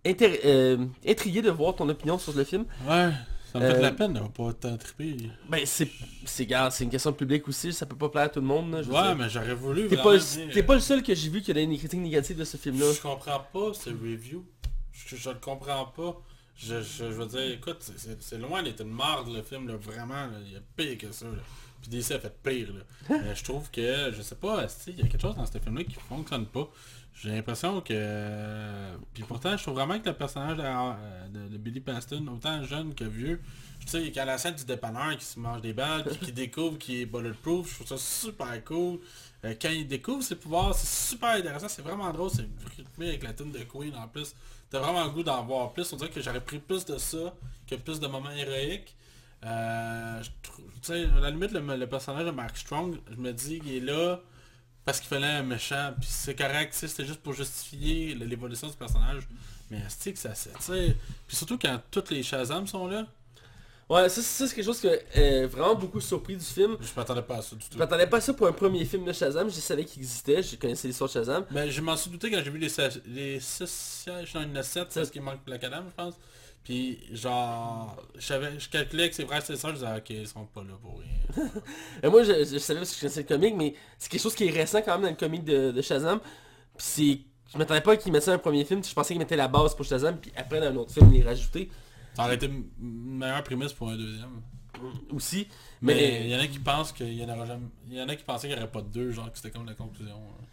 intér- 0.04 0.40
euh, 0.44 0.86
intrigué 1.08 1.42
de 1.42 1.50
voir 1.50 1.76
ton 1.76 1.88
opinion 1.88 2.18
sur 2.18 2.34
le 2.36 2.44
film. 2.44 2.66
Ouais, 2.90 3.10
ça 3.54 3.60
me 3.60 3.68
fait 3.70 3.78
de 3.78 3.82
la 3.82 3.92
peine 3.94 4.12
de 4.14 4.20
pas 4.20 4.52
tant 4.52 4.76
triper. 4.76 5.16
Ben 5.48 5.62
c'est, 5.66 5.88
c'est, 6.26 6.46
gars, 6.46 6.70
c'est 6.72 6.84
une 6.84 6.90
question 6.90 7.12
de 7.12 7.16
public 7.16 7.48
aussi, 7.48 7.72
ça 7.72 7.86
peut 7.86 7.96
pas 7.96 8.10
plaire 8.10 8.24
à 8.26 8.30
tout 8.30 8.42
le 8.42 8.48
monde. 8.48 8.74
là, 8.74 8.82
je 8.82 8.90
veux 8.90 8.94
Ouais, 8.94 9.16
mais 9.16 9.30
j'aurais 9.30 9.54
voulu 9.54 9.88
T'es 9.88 9.96
vraiment 9.96 10.12
pas, 10.12 10.18
dire, 10.18 10.50
t'es 10.54 10.64
pas 10.64 10.74
le 10.74 10.82
seul 10.82 11.04
que 11.04 11.16
j'ai 11.16 11.30
vu 11.30 11.42
qui 11.42 11.52
a 11.52 11.54
des 11.54 11.68
critiques 11.78 12.02
négatives 12.02 12.38
de 12.38 12.44
ce 12.44 12.58
film-là. 12.58 12.88
Je 12.94 13.00
comprends 13.02 13.40
pas 13.54 13.72
ce 13.74 13.92
review. 13.92 14.44
Je, 15.08 15.16
je 15.16 15.30
le 15.30 15.36
comprends 15.40 15.86
pas. 15.86 16.20
Je, 16.58 16.82
je, 16.82 16.84
je 16.84 17.04
veux 17.06 17.26
dire, 17.26 17.52
écoute, 17.54 17.78
c'est- 17.98 18.38
loin 18.38 18.62
d'être 18.62 18.82
une 18.82 18.92
marde 18.94 19.30
le 19.34 19.42
film, 19.42 19.68
là, 19.68 19.76
vraiment. 19.78 20.28
là. 20.28 20.34
Il 20.46 20.54
y 20.54 20.56
a 20.56 20.60
pire 20.76 20.98
que 20.98 21.12
ça. 21.12 21.26
Là. 21.26 21.42
Puis 21.82 21.90
DC 21.90 22.12
a 22.12 22.20
fait 22.20 22.36
pire. 22.44 22.70
Là. 22.74 23.18
Mais 23.24 23.36
je 23.36 23.44
trouve 23.44 23.70
que, 23.72 24.12
je 24.16 24.22
sais 24.22 24.36
pas, 24.36 24.68
il 24.88 24.98
y 24.98 25.02
a 25.02 25.08
quelque 25.08 25.22
chose 25.22 25.36
dans 25.36 25.46
ce 25.46 25.58
film-là 25.58 25.84
qui 25.84 25.96
fonctionne 26.08 26.46
pas? 26.46 26.70
J'ai 27.14 27.30
l'impression 27.30 27.82
que... 27.82 28.94
Puis 29.14 29.24
pourtant, 29.24 29.56
je 29.58 29.64
trouve 29.64 29.76
vraiment 29.76 30.00
que 30.00 30.08
le 30.10 30.16
personnage 30.16 30.58
de, 30.58 30.64
euh, 30.64 31.28
de- 31.30 31.54
de 31.54 31.58
Billy 31.58 31.80
Paston, 31.82 32.26
autant 32.28 32.64
jeune 32.64 32.94
que 32.96 33.04
vieux, 33.04 33.42
tu 33.82 33.88
sais, 33.88 34.12
quand 34.12 34.26
la 34.26 34.38
scène 34.38 34.56
du 34.56 34.64
dépanneur 34.66 35.18
qui 35.18 35.26
se 35.26 35.40
mange 35.40 35.62
des 35.62 35.74
balles, 35.74 36.04
puis 36.06 36.18
qui 36.28 36.32
découvre 36.32 36.78
qu'il 36.78 36.96
est 37.02 37.06
bulletproof, 37.06 37.70
je 37.70 37.76
trouve 37.84 37.88
ça 37.88 37.98
super 37.98 38.64
cool. 38.64 39.00
Euh, 39.44 39.56
quand 39.60 39.70
il 39.70 39.88
découvre 39.88 40.24
ses 40.24 40.36
pouvoirs, 40.36 40.74
c'est 40.76 41.10
super 41.16 41.32
intéressant, 41.32 41.68
c'est 41.68 41.82
vraiment 41.82 42.12
drôle, 42.12 42.30
c'est 42.30 42.48
rythmé 42.78 43.10
avec 43.10 43.24
la 43.24 43.34
tune 43.34 43.52
de 43.52 43.60
Queen 43.64 43.94
en 43.96 44.08
plus. 44.08 44.34
T'as 44.72 44.80
vraiment 44.80 45.04
le 45.04 45.12
goût 45.12 45.22
d'en 45.22 45.44
voir 45.44 45.74
plus, 45.74 45.92
on 45.92 45.98
dirait 45.98 46.10
que 46.10 46.22
j'aurais 46.22 46.40
pris 46.40 46.60
plus 46.60 46.86
de 46.86 46.98
ça 46.98 47.36
que 47.68 47.76
plus 47.76 48.00
de 48.00 48.08
moments 48.08 48.32
héroïques. 48.32 48.96
Euh, 49.44 50.24
je 50.82 50.94
à 50.94 51.20
la 51.20 51.30
limite, 51.30 51.52
le, 51.52 51.86
personnage 51.88 52.26
de 52.26 52.32
Mark 52.32 52.58
Strong, 52.58 52.98
je 53.12 53.18
me 53.18 53.34
dis 53.34 53.60
qu'il 53.60 53.76
est 53.76 53.80
là 53.80 54.20
parce 54.86 55.00
qu'il 55.00 55.10
fallait 55.10 55.28
un 55.28 55.44
méchant, 55.44 55.94
puis 56.00 56.10
c'est 56.10 56.36
correct, 56.36 56.74
c'était 56.74 57.06
juste 57.06 57.22
pour 57.22 57.34
justifier 57.34 58.16
l'évolution 58.16 58.68
du 58.68 58.76
personnage. 58.76 59.28
Mais 59.70 59.82
c'est 59.90 60.14
que 60.14 60.20
ça, 60.20 60.34
c'est, 60.34 60.98
puis 61.28 61.36
surtout 61.36 61.58
quand 61.58 61.80
toutes 61.92 62.10
les 62.10 62.24
Shazam 62.24 62.66
sont 62.66 62.88
là, 62.88 63.06
Ouais, 63.92 64.08
ça, 64.10 64.22
ça, 64.22 64.48
c'est 64.48 64.56
quelque 64.56 64.64
chose 64.66 64.80
que 64.80 64.88
euh, 65.18 65.48
vraiment 65.48 65.76
beaucoup 65.76 66.00
surpris 66.00 66.38
du 66.38 66.46
film. 66.46 66.78
je 66.80 66.88
m'attendais 66.96 67.22
pas 67.24 67.36
à 67.38 67.42
ça 67.42 67.56
du 67.56 67.66
Je 67.66 67.70
tout. 67.72 67.78
m'attendais 67.78 68.08
pas 68.08 68.18
à 68.18 68.22
ça 68.22 68.34
pour 68.34 68.48
un 68.48 68.54
premier 68.54 68.86
film 68.86 69.04
de 69.04 69.12
Shazam, 69.12 69.50
je 69.50 69.56
savais 69.56 69.84
qu'il 69.84 70.02
existait, 70.02 70.42
je 70.42 70.56
connaissais 70.56 70.88
l'histoire 70.88 71.10
de 71.10 71.14
Shazam. 71.14 71.46
Mais 71.52 71.70
je 71.70 71.82
m'en 71.82 71.98
suis 71.98 72.10
douté 72.10 72.32
quand 72.32 72.40
j'ai 72.44 72.50
vu 72.52 72.58
les, 72.58 72.70
sa- 72.70 72.88
les 73.06 73.40
6 73.40 73.68
sièges, 73.70 74.34
non, 74.34 74.42
il 74.44 74.50
y 74.50 74.52
en 74.52 74.56
a 74.56 74.64
7, 74.64 74.88
parce 74.94 75.10
qu'il 75.10 75.22
manque 75.22 75.44
Black 75.46 75.64
Adam, 75.66 75.84
je 75.90 75.94
pense. 76.04 76.14
Puis 76.64 77.00
genre, 77.12 77.98
je 78.16 78.34
je 78.60 78.70
calculais 78.70 79.10
que 79.10 79.16
ses 79.16 79.26
frères 79.26 79.42
et 79.50 79.56
sœurs, 79.58 79.72
je 79.72 79.76
disais, 79.80 79.98
ok, 79.98 80.10
ils 80.12 80.28
sont 80.28 80.46
pas 80.46 80.62
là 80.62 80.74
pour 80.82 81.00
rien. 81.00 81.50
Et 82.04 82.08
moi, 82.08 82.24
je, 82.24 82.46
je 82.46 82.58
savais 82.60 82.80
parce 82.80 82.92
que 82.92 82.96
je 82.96 83.02
connaissais 83.02 83.22
le 83.24 83.28
comic, 83.28 83.56
mais 83.58 83.74
c'est 83.98 84.10
quelque 84.10 84.22
chose 84.22 84.36
qui 84.36 84.46
est 84.48 84.52
récent 84.52 84.82
quand 84.82 84.94
même 84.94 85.02
dans 85.02 85.10
le 85.10 85.16
comic 85.16 85.44
de, 85.44 85.72
de 85.72 85.82
Shazam. 85.82 86.20
Puis 86.20 86.30
c'est... 86.78 87.20
Je 87.52 87.58
m'attendais 87.58 87.82
pas 87.82 87.98
qu'il 87.98 88.12
mette 88.14 88.24
ça 88.24 88.32
dans 88.32 88.36
un 88.36 88.40
premier 88.40 88.64
film, 88.64 88.82
je 88.82 88.94
pensais 88.94 89.14
qu'il 89.14 89.20
mettait 89.20 89.36
la 89.36 89.50
base 89.50 89.76
pour 89.76 89.84
Shazam, 89.86 90.18
puis 90.18 90.32
après 90.38 90.62
dans 90.62 90.68
un 90.68 90.76
autre 90.78 90.94
film, 90.94 91.12
il 91.14 91.20
les 91.20 91.28
rajouter 91.28 91.70
Ça 92.16 92.24
aurait 92.26 92.36
été 92.36 92.48
une 92.48 92.66
meilleure 93.18 93.44
prémisse 93.44 93.74
pour 93.74 93.90
un 93.90 93.96
deuxième. 93.98 94.42
aussi. 95.14 95.48
Mais 95.82 96.22
il 96.26 96.30
y 96.30 96.36
en 96.36 96.40
a 96.40 96.48
qui 96.48 96.60
pensent 96.60 96.92
qu'il 96.92 97.14
y 97.14 97.24
en 97.24 97.30
aura 97.30 97.46
jamais. 97.46 97.68
Il 97.90 97.98
y 97.98 98.02
en 98.02 98.10
a 98.10 98.16
qui 98.16 98.24
pensaient 98.24 98.48
qu'il 98.48 98.58
n'y 98.58 98.62
aurait 98.64 98.72
pas 98.72 98.82
de 98.82 98.88
deux, 98.88 99.12
genre 99.12 99.32
que 99.32 99.38
c'était 99.38 99.52
comme 99.52 99.66
la 99.66 99.74
conclusion. 99.74 100.16
hein. 100.16 100.44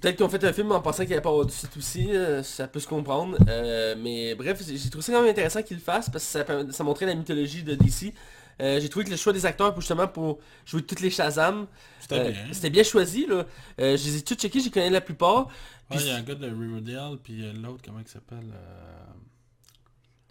Peut-être 0.00 0.16
qu'ils 0.16 0.24
ont 0.24 0.30
fait 0.30 0.42
un 0.42 0.52
film 0.54 0.72
en 0.72 0.80
pensant 0.80 1.02
qu'il 1.02 1.08
n'y 1.08 1.14
avait 1.14 1.22
pas 1.22 1.28
avoir 1.28 1.44
de 1.44 1.50
suite 1.50 1.76
aussi, 1.76 2.10
euh, 2.10 2.42
ça 2.42 2.66
peut 2.66 2.80
se 2.80 2.88
comprendre. 2.88 3.36
Euh, 3.46 3.94
mais 3.98 4.34
bref, 4.34 4.62
j'ai 4.66 4.88
trouvé 4.88 5.02
ça 5.02 5.12
quand 5.12 5.20
même 5.20 5.30
intéressant 5.30 5.62
qu'ils 5.62 5.76
le 5.76 5.82
fassent 5.82 6.08
parce 6.08 6.24
que 6.32 6.72
ça, 6.72 6.84
montrait 6.84 7.04
la 7.04 7.14
mythologie 7.14 7.62
de 7.62 7.74
DC. 7.74 8.14
Euh, 8.62 8.80
j'ai 8.80 8.88
trouvé 8.88 9.04
que 9.04 9.10
le 9.10 9.16
choix 9.16 9.34
des 9.34 9.44
acteurs 9.44 9.72
pour 9.74 9.82
justement 9.82 10.08
pour 10.08 10.38
jouer 10.64 10.80
toutes 10.82 11.00
les 11.00 11.10
Shazam, 11.10 11.66
C'était 12.00 12.34
euh, 12.66 12.70
bien. 12.70 12.82
choisi. 12.84 13.26
Là. 13.26 13.44
Euh, 13.78 13.96
je 13.98 14.04
les 14.04 14.16
ai 14.16 14.22
tous 14.22 14.36
checkés, 14.36 14.60
j'y 14.60 14.70
connais 14.70 14.88
la 14.88 15.02
plupart. 15.02 15.48
Ouais, 15.90 15.98
il 16.00 16.06
y 16.06 16.10
a 16.10 16.16
un 16.16 16.22
gars 16.22 16.34
de 16.36 16.46
Riverdale, 16.46 17.18
puis 17.22 17.42
l'autre, 17.52 17.82
comment 17.84 18.00
il 18.00 18.08
s'appelle 18.08 18.50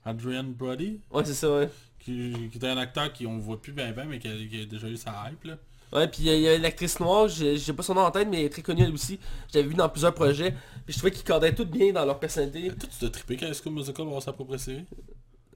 Adrian 0.05 0.43
Brody, 0.45 0.99
Ouais, 1.11 1.23
c'est 1.25 1.33
ça, 1.33 1.51
ouais. 1.51 1.69
qui, 1.99 2.33
qui 2.51 2.57
était 2.57 2.67
un 2.67 2.77
acteur 2.77 3.11
qui 3.11 3.25
on 3.25 3.37
voit 3.39 3.59
plus 3.61 3.73
bien 3.73 3.91
bien, 3.91 4.05
mais 4.05 4.19
qui 4.19 4.27
a, 4.27 4.31
qui 4.31 4.61
a 4.61 4.65
déjà 4.65 4.87
eu 4.87 4.97
sa 4.97 5.11
hype 5.29 5.43
là. 5.45 5.57
Ouais, 5.93 6.07
puis 6.07 6.23
il 6.23 6.25
y 6.25 6.29
a- 6.29 6.35
il 6.35 6.41
y 6.41 6.47
a 6.47 6.57
l'actrice 6.57 6.99
noire, 6.99 7.27
j'ai 7.27 7.73
pas 7.73 7.83
son 7.83 7.93
nom 7.93 8.01
en 8.01 8.11
tête, 8.11 8.27
mais 8.29 8.39
elle 8.39 8.45
est 8.45 8.49
très 8.49 8.61
connue 8.61 8.83
elle 8.83 8.93
aussi. 8.93 9.19
Je 9.51 9.57
l'avais 9.57 9.69
vu 9.69 9.75
dans 9.75 9.87
plusieurs 9.87 10.13
projets. 10.13 10.51
Puis 10.85 10.93
je 10.93 10.97
trouvais 10.97 11.11
qu'ils 11.11 11.23
caddaient 11.23 11.53
toutes 11.55 11.69
bien 11.71 11.93
dans 11.93 12.03
leur 12.05 12.19
personnalité. 12.19 12.67
Toi, 12.69 12.89
tu 12.91 12.97
t'as 12.99 13.09
trippé 13.09 13.37
quand 13.37 13.47
High 13.47 13.53
School 13.53 13.73
Musical 13.73 14.05
va 14.07 14.19
sa 14.21 14.33
propre 14.33 14.57
série? 14.57 14.85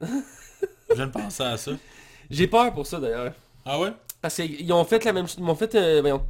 Je 0.96 1.04
penser 1.04 1.42
à 1.42 1.56
ça. 1.56 1.72
J'ai 2.30 2.46
peur 2.46 2.72
pour 2.72 2.86
ça 2.86 2.98
d'ailleurs. 2.98 3.32
Ah 3.64 3.78
ouais? 3.78 3.92
Parce 4.20 4.36
qu'ils 4.36 4.72
ont 4.72 4.84
fait 4.84 5.04
la 5.04 5.12
même 5.12 5.26
chose. 5.26 5.36
Ils 5.38 5.44
m'ont 5.44 5.54
fait. 5.54 5.74
euh, 5.74 6.00
voyons. 6.00 6.24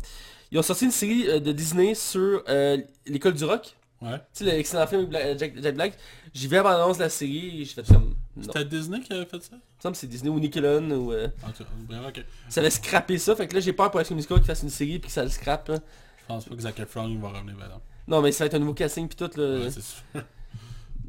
Ils 0.51 0.59
ont 0.59 0.63
sorti 0.63 0.85
une 0.87 0.91
série 0.91 1.29
euh, 1.29 1.41
de 1.41 1.53
Disney 1.53 1.95
sur 1.95 2.43
euh, 2.49 2.79
l'école 3.07 3.35
du 3.35 3.45
rock. 3.45 3.75
Ouais. 4.03 4.19
Tu 4.35 4.45
sais, 4.45 4.45
l'excellent 4.45 4.87
film 4.87 5.07
Bla- 5.07 5.37
Jack, 5.37 5.61
Jack 5.63 5.75
Black. 5.75 5.93
J'y 6.33 6.49
vais 6.49 6.57
avant 6.59 6.71
l'annonce 6.71 6.97
de 6.99 7.03
la 7.03 7.09
série 7.11 7.61
et 7.61 7.65
j'ai 7.65 7.75
fait 7.75 7.87
comme. 7.87 8.15
C'était 8.41 8.65
Disney 8.65 9.01
qui 9.01 9.13
avait 9.13 9.27
fait 9.27 9.43
ça? 9.43 9.51
Il 9.53 9.57
me 9.57 9.83
semble 9.83 9.93
que 9.95 9.99
c'est 10.01 10.07
Disney 10.07 10.31
ou 10.31 10.41
Nickelodeon 10.41 10.91
ou. 10.93 11.13
euh, 11.13 11.29
En 11.47 11.51
tout 11.51 11.65
cas, 11.65 11.71
bref, 11.89 12.01
ok. 12.09 12.25
ça 12.49 12.61
avait 12.61 12.71
scrappé 12.71 13.19
ça. 13.19 13.37
Fait 13.37 13.47
que 13.47 13.55
là 13.55 13.61
j'ai 13.61 13.73
peur 13.75 13.91
pour 13.91 14.01
High 14.01 14.07
School 14.07 14.17
Musical 14.17 14.39
qu'ils 14.39 14.47
fassent 14.47 14.63
une 14.63 14.71
série 14.71 14.99
puis 14.99 15.09
que 15.09 15.13
ça 15.13 15.23
le 15.23 15.29
scrape. 15.31 15.69
là. 15.69 15.77
Je 16.21 16.25
pense 16.27 16.45
pas 16.47 16.55
que 16.55 16.63
Zac 16.63 16.79
Efron 16.81 17.15
va 17.19 17.29
revenir 17.29 17.57
maintenant. 17.57 17.83
Non 18.09 18.23
mais 18.23 18.33
ça 18.33 18.45
va 18.45 18.47
être 18.47 18.55
un 18.55 18.59
nouveau 18.61 18.75
casting 18.75 19.07
puis 19.09 19.17
tout 19.17 19.31
là. 19.39 19.59
Ouais, 19.61 19.71
c'est 19.71 19.83
sûr. 19.83 20.03
Peut-être 20.13 20.27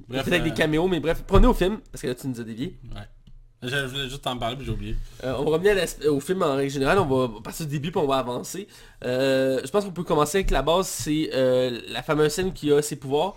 Bref, 0.09 0.27
avec 0.27 0.43
des 0.43 0.51
euh, 0.51 0.53
caméos, 0.53 0.87
mais 0.89 0.99
bref, 0.99 1.23
prenez 1.25 1.47
au 1.47 1.53
film, 1.53 1.79
parce 1.91 2.01
que 2.01 2.07
là 2.07 2.15
tu 2.15 2.27
nous 2.27 2.41
as 2.41 2.43
dévié. 2.43 2.77
Ouais. 2.93 3.01
Je 3.63 3.75
voulais 3.85 4.09
juste 4.09 4.23
t'en 4.23 4.37
parler, 4.37 4.55
mais 4.57 4.65
j'ai 4.65 4.71
oublié. 4.71 4.95
Euh, 5.23 5.35
on 5.37 5.43
va 5.45 5.51
revenir 5.51 5.71
à 5.73 5.75
l'aspe- 5.75 6.07
au 6.07 6.19
film 6.19 6.41
en 6.41 6.55
règle 6.55 6.71
générale, 6.71 6.97
on 6.99 7.05
va 7.05 7.41
passer 7.43 7.65
du 7.65 7.71
début 7.71 7.91
puis 7.91 8.01
on 8.01 8.07
va 8.07 8.17
avancer. 8.17 8.67
Euh, 9.05 9.61
je 9.63 9.69
pense 9.69 9.85
qu'on 9.85 9.91
peut 9.91 10.03
commencer 10.03 10.39
avec 10.39 10.49
la 10.51 10.61
base, 10.63 10.87
c'est 10.87 11.29
euh, 11.33 11.79
la 11.89 12.01
fameuse 12.01 12.31
scène 12.31 12.53
qui 12.53 12.71
a 12.71 12.81
ses 12.81 12.95
pouvoirs. 12.95 13.35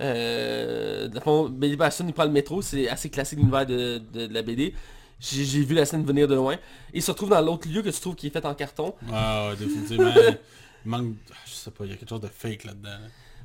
Euh, 0.00 1.08
dans 1.08 1.20
fond, 1.20 1.48
Billy 1.48 1.76
Batson 1.76 2.04
il 2.06 2.12
prend 2.14 2.24
le 2.24 2.30
métro, 2.30 2.62
c'est 2.62 2.88
assez 2.88 3.10
classique 3.10 3.38
l'univers 3.38 3.66
de, 3.66 3.98
de- 4.12 4.26
de 4.26 4.34
la 4.34 4.42
BD. 4.42 4.74
J'ai 5.20 5.62
vu 5.62 5.74
la 5.74 5.84
scène 5.84 6.04
venir 6.04 6.26
de 6.26 6.34
loin. 6.34 6.56
Il 6.94 7.02
se 7.02 7.10
retrouve 7.10 7.28
dans 7.28 7.40
l'autre 7.42 7.68
lieu 7.68 7.82
que 7.82 7.90
tu 7.90 8.00
trouves 8.00 8.14
qui 8.16 8.28
est 8.28 8.30
fait 8.30 8.44
en 8.46 8.54
carton. 8.54 8.94
Ah, 9.12 9.50
ouais, 9.50 9.56
définitivement. 9.56 10.10
il 10.86 10.90
manque... 10.90 11.14
Je 11.44 11.50
sais 11.52 11.70
pas, 11.70 11.84
il 11.84 11.90
y 11.90 11.92
a 11.92 11.96
quelque 11.96 12.08
chose 12.08 12.22
de 12.22 12.28
fake 12.28 12.64
là-dedans. 12.64 12.88
là. 12.88 12.98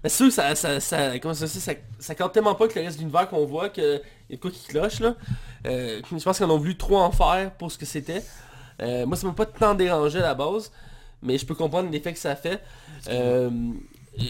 Mais 0.05 0.09
sûr, 0.09 0.31
ça, 0.31 0.53
ça, 0.53 0.79
ça, 0.79 1.13
ça, 1.17 2.13
capte 2.13 2.35
tellement 2.35 2.53
pas 2.53 2.67
que 2.67 2.77
le 2.77 2.85
reste 2.85 2.97
de 2.97 3.01
l'univers 3.01 3.27
qu'on 3.27 3.43
voit 3.43 3.69
qu'il 3.69 3.83
y 4.29 4.33
a 4.33 4.35
de 4.35 4.39
quoi 4.39 4.51
qui 4.51 4.67
cloche 4.67 4.99
là. 4.99 5.15
Euh, 5.65 5.99
je 6.07 6.23
pense 6.23 6.37
qu'ils 6.37 6.45
en 6.45 6.51
ont 6.51 6.59
voulu 6.59 6.77
trop 6.77 6.99
en 6.99 7.09
faire 7.09 7.49
pour 7.55 7.71
ce 7.71 7.77
que 7.79 7.87
c'était. 7.87 8.21
Euh, 8.83 9.07
moi 9.07 9.17
ça 9.17 9.25
m'a 9.25 9.33
pas 9.33 9.47
tant 9.47 9.73
dérangé 9.73 10.19
à 10.19 10.21
la 10.21 10.35
base, 10.35 10.71
mais 11.23 11.39
je 11.39 11.45
peux 11.47 11.55
comprendre 11.55 11.89
l'effet 11.89 12.13
que 12.13 12.19
ça 12.19 12.35
fait. 12.35 12.61
Euh, 13.09 13.49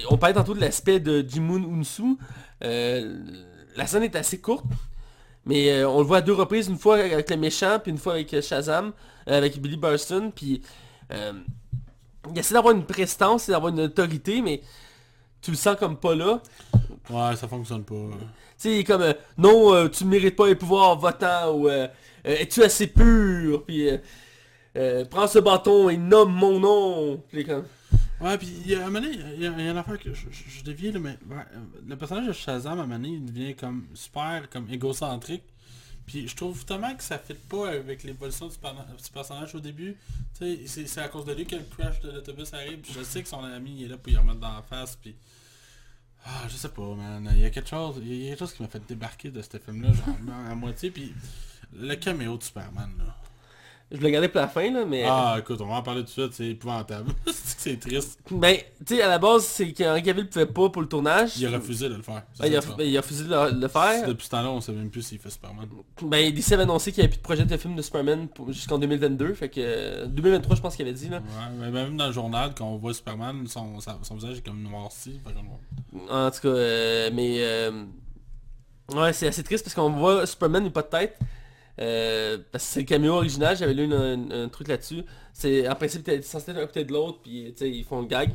on 0.10 0.18
parlait 0.18 0.36
tantôt 0.36 0.54
de 0.54 0.62
l'aspect 0.62 1.02
de 1.02 1.26
Jimun 1.28 1.66
Unsu. 1.82 2.16
La 2.62 3.86
scène 3.86 4.04
est 4.04 4.16
assez 4.16 4.40
courte, 4.40 4.64
mais 5.46 5.84
on 5.84 6.00
le 6.00 6.06
voit 6.06 6.20
à 6.20 6.22
deux 6.22 6.32
reprises, 6.32 6.70
une 6.70 6.78
fois 6.78 7.00
avec 7.00 7.30
le 7.30 7.36
méchant, 7.36 7.80
puis 7.84 7.92
une 7.92 7.98
fois 7.98 8.14
avec 8.14 8.42
Shazam, 8.42 8.94
avec 9.28 9.60
Billy 9.60 9.76
Burston, 9.76 10.32
puis 10.34 10.62
il 11.12 12.40
essaie 12.40 12.54
d'avoir 12.54 12.74
une 12.74 12.86
prestance 12.86 13.50
d'avoir 13.50 13.74
une 13.74 13.82
autorité, 13.82 14.42
mais 14.42 14.62
tu 15.46 15.52
le 15.52 15.58
sens 15.58 15.78
comme 15.78 15.98
pas 15.98 16.16
là. 16.16 16.42
Ouais, 17.10 17.36
ça 17.36 17.48
fonctionne 17.48 17.84
pas. 17.84 17.94
Tu 18.60 18.78
sais, 18.78 18.84
comme 18.84 19.02
euh, 19.04 19.14
non, 19.38 19.74
euh, 19.74 19.88
tu 19.88 20.06
ne 20.06 20.10
mérites 20.10 20.36
pas 20.36 20.48
les 20.48 20.56
pouvoirs 20.56 20.98
votant 20.98 21.52
ou 21.54 21.68
euh, 21.70 21.88
euh, 22.26 22.36
es-tu 22.40 22.64
assez 22.64 22.88
pur? 22.88 23.64
Puis 23.64 23.90
prends 25.10 25.28
ce 25.28 25.40
bâton 25.40 25.90
et 25.90 25.98
nomme 25.98 26.34
mon 26.34 26.60
nom. 26.60 27.24
Puis 27.32 27.46
comme 27.46 27.66
Ouais, 28.22 28.38
puis 28.38 28.48
il 28.66 28.72
y 28.72 28.76
a 28.76 28.86
un 28.86 28.90
moment 28.90 29.06
il 29.06 29.42
y, 29.42 29.46
a 29.46 29.50
une 29.50 29.78
affaire 29.78 30.00
que 30.00 30.14
je, 30.14 30.22
je, 30.32 30.60
je 30.60 30.64
dévie, 30.64 30.90
là, 30.90 31.00
mais 31.00 31.18
ouais, 31.30 31.44
le 31.86 31.98
personnage 31.98 32.28
de 32.28 32.32
Shazam, 32.32 32.80
à 32.80 32.84
un 32.84 32.86
moment 32.86 32.96
donné, 32.96 33.10
il 33.16 33.26
devient 33.26 33.54
comme 33.56 33.88
super 33.94 34.50
comme 34.50 34.70
égocentrique. 34.72 35.44
Puis 36.06 36.26
je 36.28 36.36
trouve 36.36 36.64
tellement 36.66 36.96
que 36.96 37.04
ça 37.04 37.18
fit 37.18 37.34
pas 37.34 37.70
avec 37.72 38.04
l'évolution 38.04 38.48
du, 38.48 38.54
du 38.56 39.10
personnage 39.14 39.54
au 39.56 39.60
début. 39.60 39.98
Tu 40.40 40.46
sais, 40.46 40.60
c'est- 40.66 40.88
c'est 40.88 41.02
à 41.02 41.10
cause 41.10 41.26
de 41.26 41.34
lui 41.34 41.46
que 41.46 41.56
le 41.58 41.64
crash 41.78 42.00
de 42.02 42.12
l'autobus 42.12 42.54
arrive. 42.54 42.78
Puis 42.80 42.94
je 42.98 43.04
sais 43.04 43.22
que 43.22 43.28
son 43.28 43.44
ami 43.44 43.76
il 43.80 43.86
est 43.86 43.88
là 43.90 43.98
pour 43.98 44.14
y 44.14 44.16
remettre 44.16 44.40
dans 44.40 44.54
la 44.56 44.62
face. 44.62 44.96
Puis... 44.96 45.14
Ah, 46.26 46.48
je 46.48 46.56
sais 46.56 46.70
pas, 46.70 46.96
man. 46.96 47.30
Il 47.34 47.42
y 47.42 47.46
a 47.46 47.50
quelque 47.52 47.70
chose, 47.70 48.02
y 48.04 48.26
a 48.26 48.30
quelque 48.30 48.40
chose 48.40 48.54
qui 48.54 48.64
m'a 48.64 48.68
fait 48.68 48.86
débarquer 48.88 49.30
de 49.30 49.42
ce 49.42 49.58
film-là, 49.58 49.94
genre 49.94 50.16
à 50.50 50.56
moitié. 50.56 50.90
Puis 50.90 51.14
le 51.74 51.96
caméo 51.96 52.38
de 52.38 52.44
Superman, 52.44 52.92
là. 52.98 53.16
Je 53.92 53.98
le 54.02 54.10
gardais 54.10 54.30
pour 54.30 54.42
la 54.42 54.48
fin 54.48 54.72
là, 54.72 54.84
mais 54.86 55.04
Ah, 55.08 55.36
écoute, 55.40 55.62
on 55.62 55.68
va 55.68 55.76
en 55.76 55.84
parler 55.84 56.02
tout 56.02 56.08
de 56.08 56.12
suite, 56.12 56.34
c'est 56.34 56.48
épouvantable. 56.48 57.12
c'est 57.28 57.80
triste. 57.80 58.20
ben 58.32 58.58
tu 58.86 58.96
sais 58.96 59.02
à 59.02 59.08
la 59.08 59.20
base 59.20 59.46
c'est 59.46 59.72
qu'Henri 59.74 60.02
Cavill 60.02 60.28
pouvait 60.28 60.46
pas 60.46 60.70
pour 60.70 60.82
le 60.82 60.88
tournage. 60.88 61.38
Il 61.38 61.46
a 61.48 61.52
refusé 61.52 61.88
de 61.90 61.96
le 61.96 62.02
faire. 62.02 62.24
Ben, 62.40 62.48
il, 62.48 62.56
a, 62.56 62.62
ben, 62.62 62.84
il 62.84 62.98
a 62.98 63.02
refusé 63.02 63.24
de 63.26 63.62
le, 63.62 63.68
faire. 63.68 64.08
Depuis 64.08 64.26
ce 64.26 64.32
temps-là, 64.32 64.50
on 64.50 64.60
sait 64.62 64.72
même 64.72 64.90
plus 64.90 65.02
s'il 65.02 65.20
fait 65.20 65.30
Superman. 65.30 65.68
Ben 66.02 66.34
DC 66.34 66.52
avait 66.54 66.64
annoncé 66.64 66.92
qu'il 66.92 67.02
n'y 67.02 67.06
avait 67.06 67.12
plus 67.12 67.18
de 67.20 67.24
projet 67.24 67.46
de 67.46 67.58
film 67.58 67.76
de 67.76 67.82
Superman 67.82 68.28
jusqu'en 68.50 68.80
2022. 68.80 69.34
Fait 69.34 69.50
que 69.50 69.60
euh, 69.60 70.06
2023 70.08 70.56
je 70.56 70.62
pense 70.62 70.76
qu'il 70.76 70.86
avait 70.86 70.96
dit 70.96 71.10
là. 71.10 71.18
Ouais, 71.18 71.56
mais 71.60 71.72
même 71.72 71.96
dans 71.96 72.08
le 72.08 72.14
journal, 72.14 72.54
quand 72.58 72.66
on 72.66 72.78
voit 72.78 72.94
Superman, 72.94 73.46
son, 73.48 73.80
son 73.80 74.16
visage 74.16 74.38
est 74.38 74.46
comme 74.46 74.62
noirci. 74.62 75.20
En 76.10 76.32
tout 76.32 76.42
cas, 76.42 76.48
euh, 76.48 77.10
mais... 77.14 77.38
euh, 77.40 77.86
ouais, 78.94 79.14
c'est 79.14 79.28
assez 79.28 79.44
triste 79.44 79.64
parce 79.64 79.76
qu'on 79.76 79.92
voit 79.92 80.26
Superman 80.26 80.64
n'a 80.64 80.70
pas 80.70 80.82
de 80.82 80.88
tête. 80.88 81.20
Euh, 81.80 82.38
parce 82.52 82.64
que 82.64 82.70
c'est 82.70 82.80
le 82.82 82.86
caméo 82.86 83.14
original, 83.14 83.58
j'avais 83.58 83.74
lu 83.74 83.92
un, 83.94 84.48
truc 84.50 84.68
là-dessus. 84.68 85.04
C'est 85.34 85.68
en 85.68 85.76
principe 85.76 86.04
t'es 86.04 86.22
censé 86.22 86.52
être 86.52 86.58
un 86.58 86.66
côté 86.66 86.86
de 86.86 86.94
l'autre, 86.94 87.20
puis 87.22 87.54
ils 87.60 87.84
font 87.84 88.02
le 88.02 88.08
gag. 88.08 88.32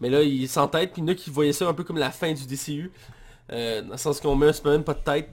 Mais 0.00 0.10
là, 0.10 0.22
ils 0.22 0.48
s'entêtent, 0.48 0.92
puis 0.92 1.02
il 1.06 1.16
qui 1.16 1.30
voyaient 1.30 1.52
ça 1.52 1.68
un 1.68 1.74
peu 1.74 1.84
comme 1.84 1.98
la 1.98 2.10
fin 2.10 2.32
du 2.32 2.46
DCU. 2.46 2.90
Euh, 3.50 3.82
dans 3.82 3.92
le 3.92 3.96
sens 3.96 4.20
qu'on 4.20 4.36
met 4.36 4.48
un 4.48 4.52
Superman 4.52 4.84
pas 4.84 4.94
de 4.94 5.02
tête. 5.02 5.30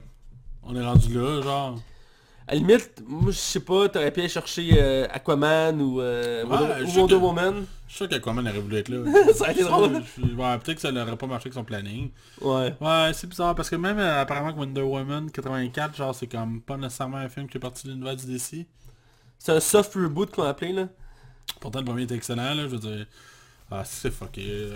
On 0.62 0.74
est 0.74 0.84
rendu 0.84 1.14
là, 1.14 1.42
genre. 1.42 1.78
À 2.48 2.52
la 2.54 2.58
limite, 2.60 3.02
moi 3.06 3.32
je 3.32 3.36
sais 3.36 3.60
pas, 3.60 3.88
t'aurais 3.88 4.12
pu 4.12 4.20
aller 4.20 4.28
chercher 4.28 4.70
euh, 4.78 5.06
Aquaman 5.10 5.80
ou, 5.80 6.00
euh, 6.00 6.44
Wonder, 6.44 6.74
je 6.80 6.84
ou 6.98 7.00
Wonder 7.00 7.14
que- 7.16 7.20
Woman. 7.20 7.66
Je 7.88 7.92
suis 7.92 7.96
sûr 7.98 8.08
qu'Aquaman 8.08 8.46
aurait 8.46 8.58
voulu 8.60 8.76
être 8.76 8.88
là. 8.88 9.32
ça 9.34 9.50
été 9.52 9.62
drôle. 9.64 9.94
Ouais, 9.94 10.58
Peut-être 10.58 10.74
que 10.74 10.80
ça 10.80 10.92
n'aurait 10.92 11.16
pas 11.16 11.26
marché 11.26 11.46
avec 11.46 11.54
son 11.54 11.64
planning. 11.64 12.10
Ouais. 12.40 12.74
Ouais, 12.80 13.10
c'est 13.14 13.28
bizarre 13.28 13.54
parce 13.54 13.70
que 13.70 13.76
même 13.76 13.98
euh, 13.98 14.20
apparemment 14.22 14.52
que 14.52 14.58
Wonder 14.58 14.82
Woman 14.82 15.30
84, 15.30 15.96
genre 15.96 16.14
c'est 16.14 16.26
comme 16.26 16.60
pas 16.60 16.76
nécessairement 16.76 17.16
un 17.18 17.28
film 17.28 17.48
qui 17.48 17.56
est 17.58 17.60
parti 17.60 17.86
de 17.86 17.92
l'univers 17.92 18.16
du 18.16 18.26
DC. 18.26 18.66
C'est 19.38 19.52
un 19.52 19.60
soft 19.60 19.94
reboot 19.94 20.30
qu'on 20.30 20.42
a 20.44 20.48
appelé 20.50 20.72
là. 20.72 20.88
Pourtant 21.60 21.78
le 21.80 21.84
premier 21.84 22.02
est 22.02 22.12
excellent, 22.12 22.54
là, 22.54 22.62
je 22.62 22.66
veux 22.66 22.78
dire. 22.78 23.06
Ah, 23.70 23.82
c'est 23.84 24.12
fucké. 24.12 24.68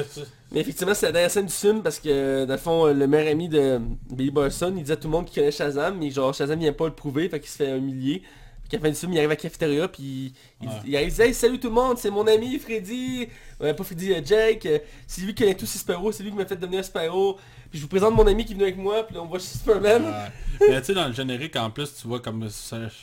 Mais 0.52 0.60
effectivement, 0.60 0.92
c'est 0.94 1.06
la 1.06 1.12
dernière 1.12 1.30
scène 1.30 1.46
du 1.46 1.52
film 1.52 1.82
parce 1.82 1.98
que, 1.98 2.44
dans 2.44 2.52
le 2.52 2.58
fond, 2.58 2.86
le 2.92 3.06
meilleur 3.06 3.32
ami 3.32 3.48
de 3.48 3.80
Billy 4.10 4.30
Barson, 4.30 4.72
il 4.76 4.82
disait 4.82 4.92
à 4.92 4.96
tout 4.96 5.08
le 5.08 5.12
monde 5.12 5.24
qu'il 5.26 5.36
connaît 5.36 5.50
Shazam, 5.50 5.96
mais 5.98 6.10
genre 6.10 6.34
Shazam 6.34 6.58
vient 6.58 6.72
pas 6.74 6.86
le 6.86 6.94
prouver, 6.94 7.28
fait 7.30 7.40
qu'il 7.40 7.48
se 7.48 7.56
fait 7.56 7.76
humilier. 7.78 8.22
Puis 8.68 8.76
à 8.76 8.80
la 8.80 8.86
fin 8.86 8.90
du 8.90 8.96
film, 8.96 9.12
il 9.12 9.18
arrive 9.18 9.30
à 9.30 9.32
la 9.32 9.36
cafétéria, 9.36 9.88
puis 9.88 10.34
il, 10.60 10.68
Ouais. 10.68 10.74
il 10.86 10.96
arrive, 10.96 11.08
il 11.08 11.14
dit 11.14 11.22
Hey, 11.22 11.34
salut 11.34 11.58
tout 11.58 11.68
le 11.68 11.74
monde, 11.74 11.96
c'est 11.98 12.10
mon 12.10 12.26
ami 12.26 12.58
Freddy, 12.58 13.28
ouais, 13.60 13.72
pas 13.74 13.84
Freddy, 13.84 14.12
euh, 14.12 14.20
Jake, 14.24 14.66
euh, 14.66 14.78
c'est 15.06 15.22
lui 15.22 15.34
qui 15.34 15.42
connaît 15.42 15.54
tous 15.54 15.66
Sparrow, 15.66 16.12
c'est 16.12 16.22
lui 16.22 16.30
qui 16.30 16.36
m'a 16.36 16.44
fait 16.46 16.56
devenir 16.56 16.84
Sparrow. 16.84 17.38
Puis 17.70 17.78
je 17.78 17.82
vous 17.82 17.88
présente 17.88 18.14
mon 18.14 18.26
ami 18.26 18.44
qui 18.44 18.52
est 18.52 18.54
venu 18.54 18.64
avec 18.64 18.76
moi, 18.78 19.06
puis 19.06 19.16
là 19.16 19.22
on 19.22 19.26
voit 19.26 19.38
Superman. 19.40 20.04
Ouais. 20.04 20.68
Mais 20.68 20.80
tu 20.80 20.86
sais, 20.88 20.94
dans 20.94 21.08
le 21.08 21.12
générique, 21.14 21.56
en 21.56 21.70
plus, 21.70 21.94
tu 21.94 22.06
vois 22.08 22.20
comme 22.20 22.46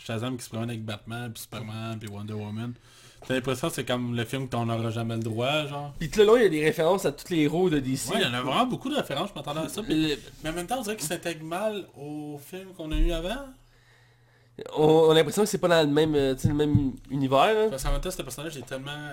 Shazam 0.05 0.38
qui 0.38 0.43
se 0.45 0.49
promène 0.49 0.69
avec 0.69 0.84
Batman, 0.85 1.31
puis 1.34 1.41
Superman, 1.43 1.97
puis 1.99 2.09
Wonder 2.09 2.34
Woman. 2.34 2.73
T'as 3.27 3.35
l'impression 3.35 3.69
que 3.69 3.76
c'est 3.76 3.85
comme 3.85 4.15
le 4.15 4.26
film 4.26 4.49
qu'on 4.49 4.65
n'aura 4.65 4.89
jamais 4.89 5.15
le 5.15 5.22
droit, 5.22 5.65
genre? 5.68 5.93
Puis 5.99 6.10
tout 6.10 6.19
le 6.22 6.26
long, 6.26 6.38
il 6.38 6.43
y 6.43 6.45
a 6.45 6.49
des 6.49 6.64
références 6.64 7.06
à 7.06 7.11
tous 7.11 7.30
les 7.30 7.41
héros 7.41 7.69
de 7.69 7.80
DC. 7.80 8.10
Ouais, 8.10 8.15
il 8.15 8.22
y 8.22 8.26
en 8.26 8.34
a 8.34 8.41
vraiment 8.41 8.65
beaucoup 8.65 8.89
de 8.89 8.95
références, 8.95 9.30
je 9.30 9.35
m'attendais 9.35 9.60
à 9.61 9.69
ça. 9.69 9.84
puis- 9.84 10.15
Mais 10.43 10.49
en 10.49 10.53
même 10.53 10.65
temps, 10.68 10.80
on 10.80 10.81
dirait 10.81 10.95
qu'il 10.98 11.07
s'intègre 11.07 11.43
mal 11.45 11.85
au 11.98 12.39
film 12.43 12.69
qu'on 12.76 12.91
a 12.91 12.95
eu 12.98 13.11
avant. 13.11 13.45
on, 14.76 14.84
on 14.84 15.11
a 15.11 15.14
l'impression 15.15 15.43
que 15.43 15.49
c'est 15.49 15.57
pas 15.60 15.68
dans 15.68 15.81
le 15.88 15.93
même, 15.93 16.15
euh, 16.15 16.35
le 16.43 16.53
même 16.53 16.93
univers. 17.10 17.39
hein. 17.57 17.68
Parce 17.69 17.84
qu'en 17.84 17.91
même 17.91 18.02
temps, 18.02 18.11
ce 18.11 18.22
personnage 18.22 18.57
est 18.57 18.65
tellement 18.65 19.11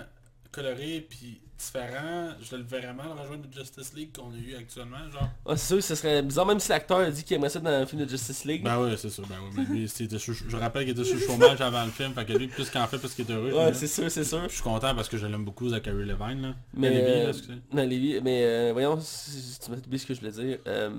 coloré 0.51 1.07
puis 1.09 1.41
différent. 1.59 2.29
Je 2.41 2.57
le 2.57 2.63
verrais 2.63 2.95
mal 2.95 3.09
rejoindre 3.21 3.45
le 3.53 3.61
Justice 3.61 3.93
League 3.95 4.11
qu'on 4.17 4.31
a 4.31 4.37
eu 4.37 4.55
actuellement, 4.57 4.99
genre. 5.13 5.29
Ouais, 5.47 5.57
c'est 5.57 5.75
sûr 5.75 5.83
ce 5.83 5.95
serait 5.95 6.23
bizarre, 6.23 6.47
même 6.47 6.61
si 6.61 6.69
l'acteur 6.71 6.99
a 6.99 7.11
dit 7.11 7.25
qu'il 7.25 7.37
aimerait 7.37 7.51
ça 7.51 7.59
dans 7.61 7.71
un 7.71 7.85
film 7.87 8.05
de 8.05 8.09
Justice 8.09 8.45
League. 8.45 8.63
Ben 8.63 8.81
ouais, 8.81 8.97
c'est 8.97 9.11
sûr. 9.11 9.27
Ben 9.27 9.37
ouais, 9.37 9.65
mais 9.71 9.79
lui, 9.81 9.89
sous- 9.89 10.33
je 10.49 10.57
rappelle 10.57 10.85
qu'il 10.85 10.93
était 10.99 11.05
sous 11.05 11.19
chômage 11.19 11.61
avant 11.61 11.85
le 11.85 11.91
film, 11.91 12.13
fait 12.15 12.25
que 12.25 12.33
lui, 12.33 12.47
plus 12.49 12.71
qu'il 12.71 12.81
en 12.81 12.87
fait, 12.87 12.99
plus 12.99 13.13
qu'il 13.15 13.29
est 13.31 13.35
heureux. 13.35 13.53
ouais, 13.53 13.75
c'est 13.75 13.87
sûr, 13.89 14.11
c'est 14.11 14.25
sûr. 14.25 14.43
Je 14.49 14.55
suis 14.55 14.63
content 14.63 14.95
parce 14.95 15.09
que 15.09 15.17
je 15.19 15.27
l'aime 15.27 15.45
beaucoup, 15.45 15.69
Zachary 15.69 16.05
Levine, 16.05 16.43
là. 16.43 16.55
Mais, 16.75 16.91
euh, 16.93 17.33
là, 17.33 17.39
non, 17.73 17.87
Lévi, 17.87 18.21
mais 18.23 18.45
euh, 18.45 18.71
voyons, 18.73 18.99
si- 19.01 19.31
si 19.31 19.59
tu 19.61 19.71
m'as 19.71 19.77
oublié 19.79 19.99
ce 19.99 20.07
que 20.07 20.15
je 20.15 20.21
voulais 20.21 20.33
dire. 20.33 20.59
Euh, 20.67 20.91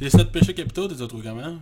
Les 0.00 0.10
7 0.10 0.30
péchés 0.32 0.54
capitaux, 0.54 0.86
t'es 0.88 0.94
trouvé 1.06 1.28
comment? 1.28 1.56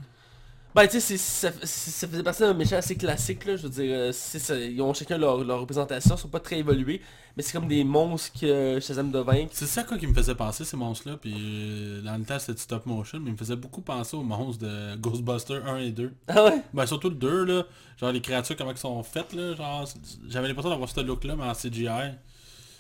Ben 0.74 0.86
tu 0.86 1.01
sais, 1.01 1.19
ça, 1.19 1.53
faisait 1.53 2.23
partie 2.23 2.40
d'un 2.40 2.55
méchant 2.55 2.77
assez 2.77 2.97
classique 2.97 3.44
là, 3.44 3.57
je 3.57 3.65
veux 3.65 3.69
dire, 3.69 3.94
euh, 3.94 4.12
ça, 4.12 4.59
ils 4.59 4.81
ont 4.81 4.94
chacun 4.94 5.19
leur, 5.19 5.44
leur 5.44 5.61
représentation, 5.61 6.15
ils 6.15 6.19
sont 6.19 6.28
pas 6.28 6.40
très 6.40 6.61
évolués, 6.61 7.03
mais 7.36 7.43
c'est 7.43 7.53
comme 7.53 7.69
des 7.69 7.85
monstres 7.85 8.40
que 8.40 8.81
Shazam 8.81 9.11
doit 9.11 9.23
vaincre. 9.23 9.51
C'est 9.53 9.66
ça 9.66 9.85
quoi 9.85 9.99
qui 9.99 10.07
me 10.07 10.15
faisait 10.15 10.35
penser 10.35 10.65
ces 10.65 10.78
monstres-là, 10.78 11.19
puis 11.19 11.35
euh, 11.36 12.01
dans 12.01 12.16
le 12.16 12.24
temps 12.24 12.39
c'était 12.39 12.55
du 12.55 12.62
stop 12.62 12.86
motion, 12.86 13.20
mais 13.20 13.28
il 13.28 13.32
me 13.32 13.39
faisait 13.39 13.57
beaucoup 13.57 13.82
penser 13.82 14.16
aux 14.16 14.23
monstres 14.23 14.65
de 14.65 14.97
Ghostbusters 14.97 15.66
1 15.66 15.77
et 15.78 15.90
2. 15.90 16.11
Ah 16.28 16.44
ouais? 16.44 16.62
Ben 16.73 16.86
surtout 16.86 17.11
le 17.11 17.16
2 17.16 17.44
là, 17.44 17.66
genre 18.01 18.12
les 18.12 18.23
créatures 18.23 18.57
comment 18.57 18.70
elles 18.70 18.78
sont 18.78 19.03
faites 19.03 19.35
là, 19.35 19.55
genre 19.55 19.86
j'avais 20.28 20.49
l'impression 20.49 20.70
d'avoir 20.70 20.89
ce 20.89 21.01
look 21.01 21.24
là 21.24 21.36
mais 21.36 21.44
en 21.44 21.53
CGI. 21.53 22.16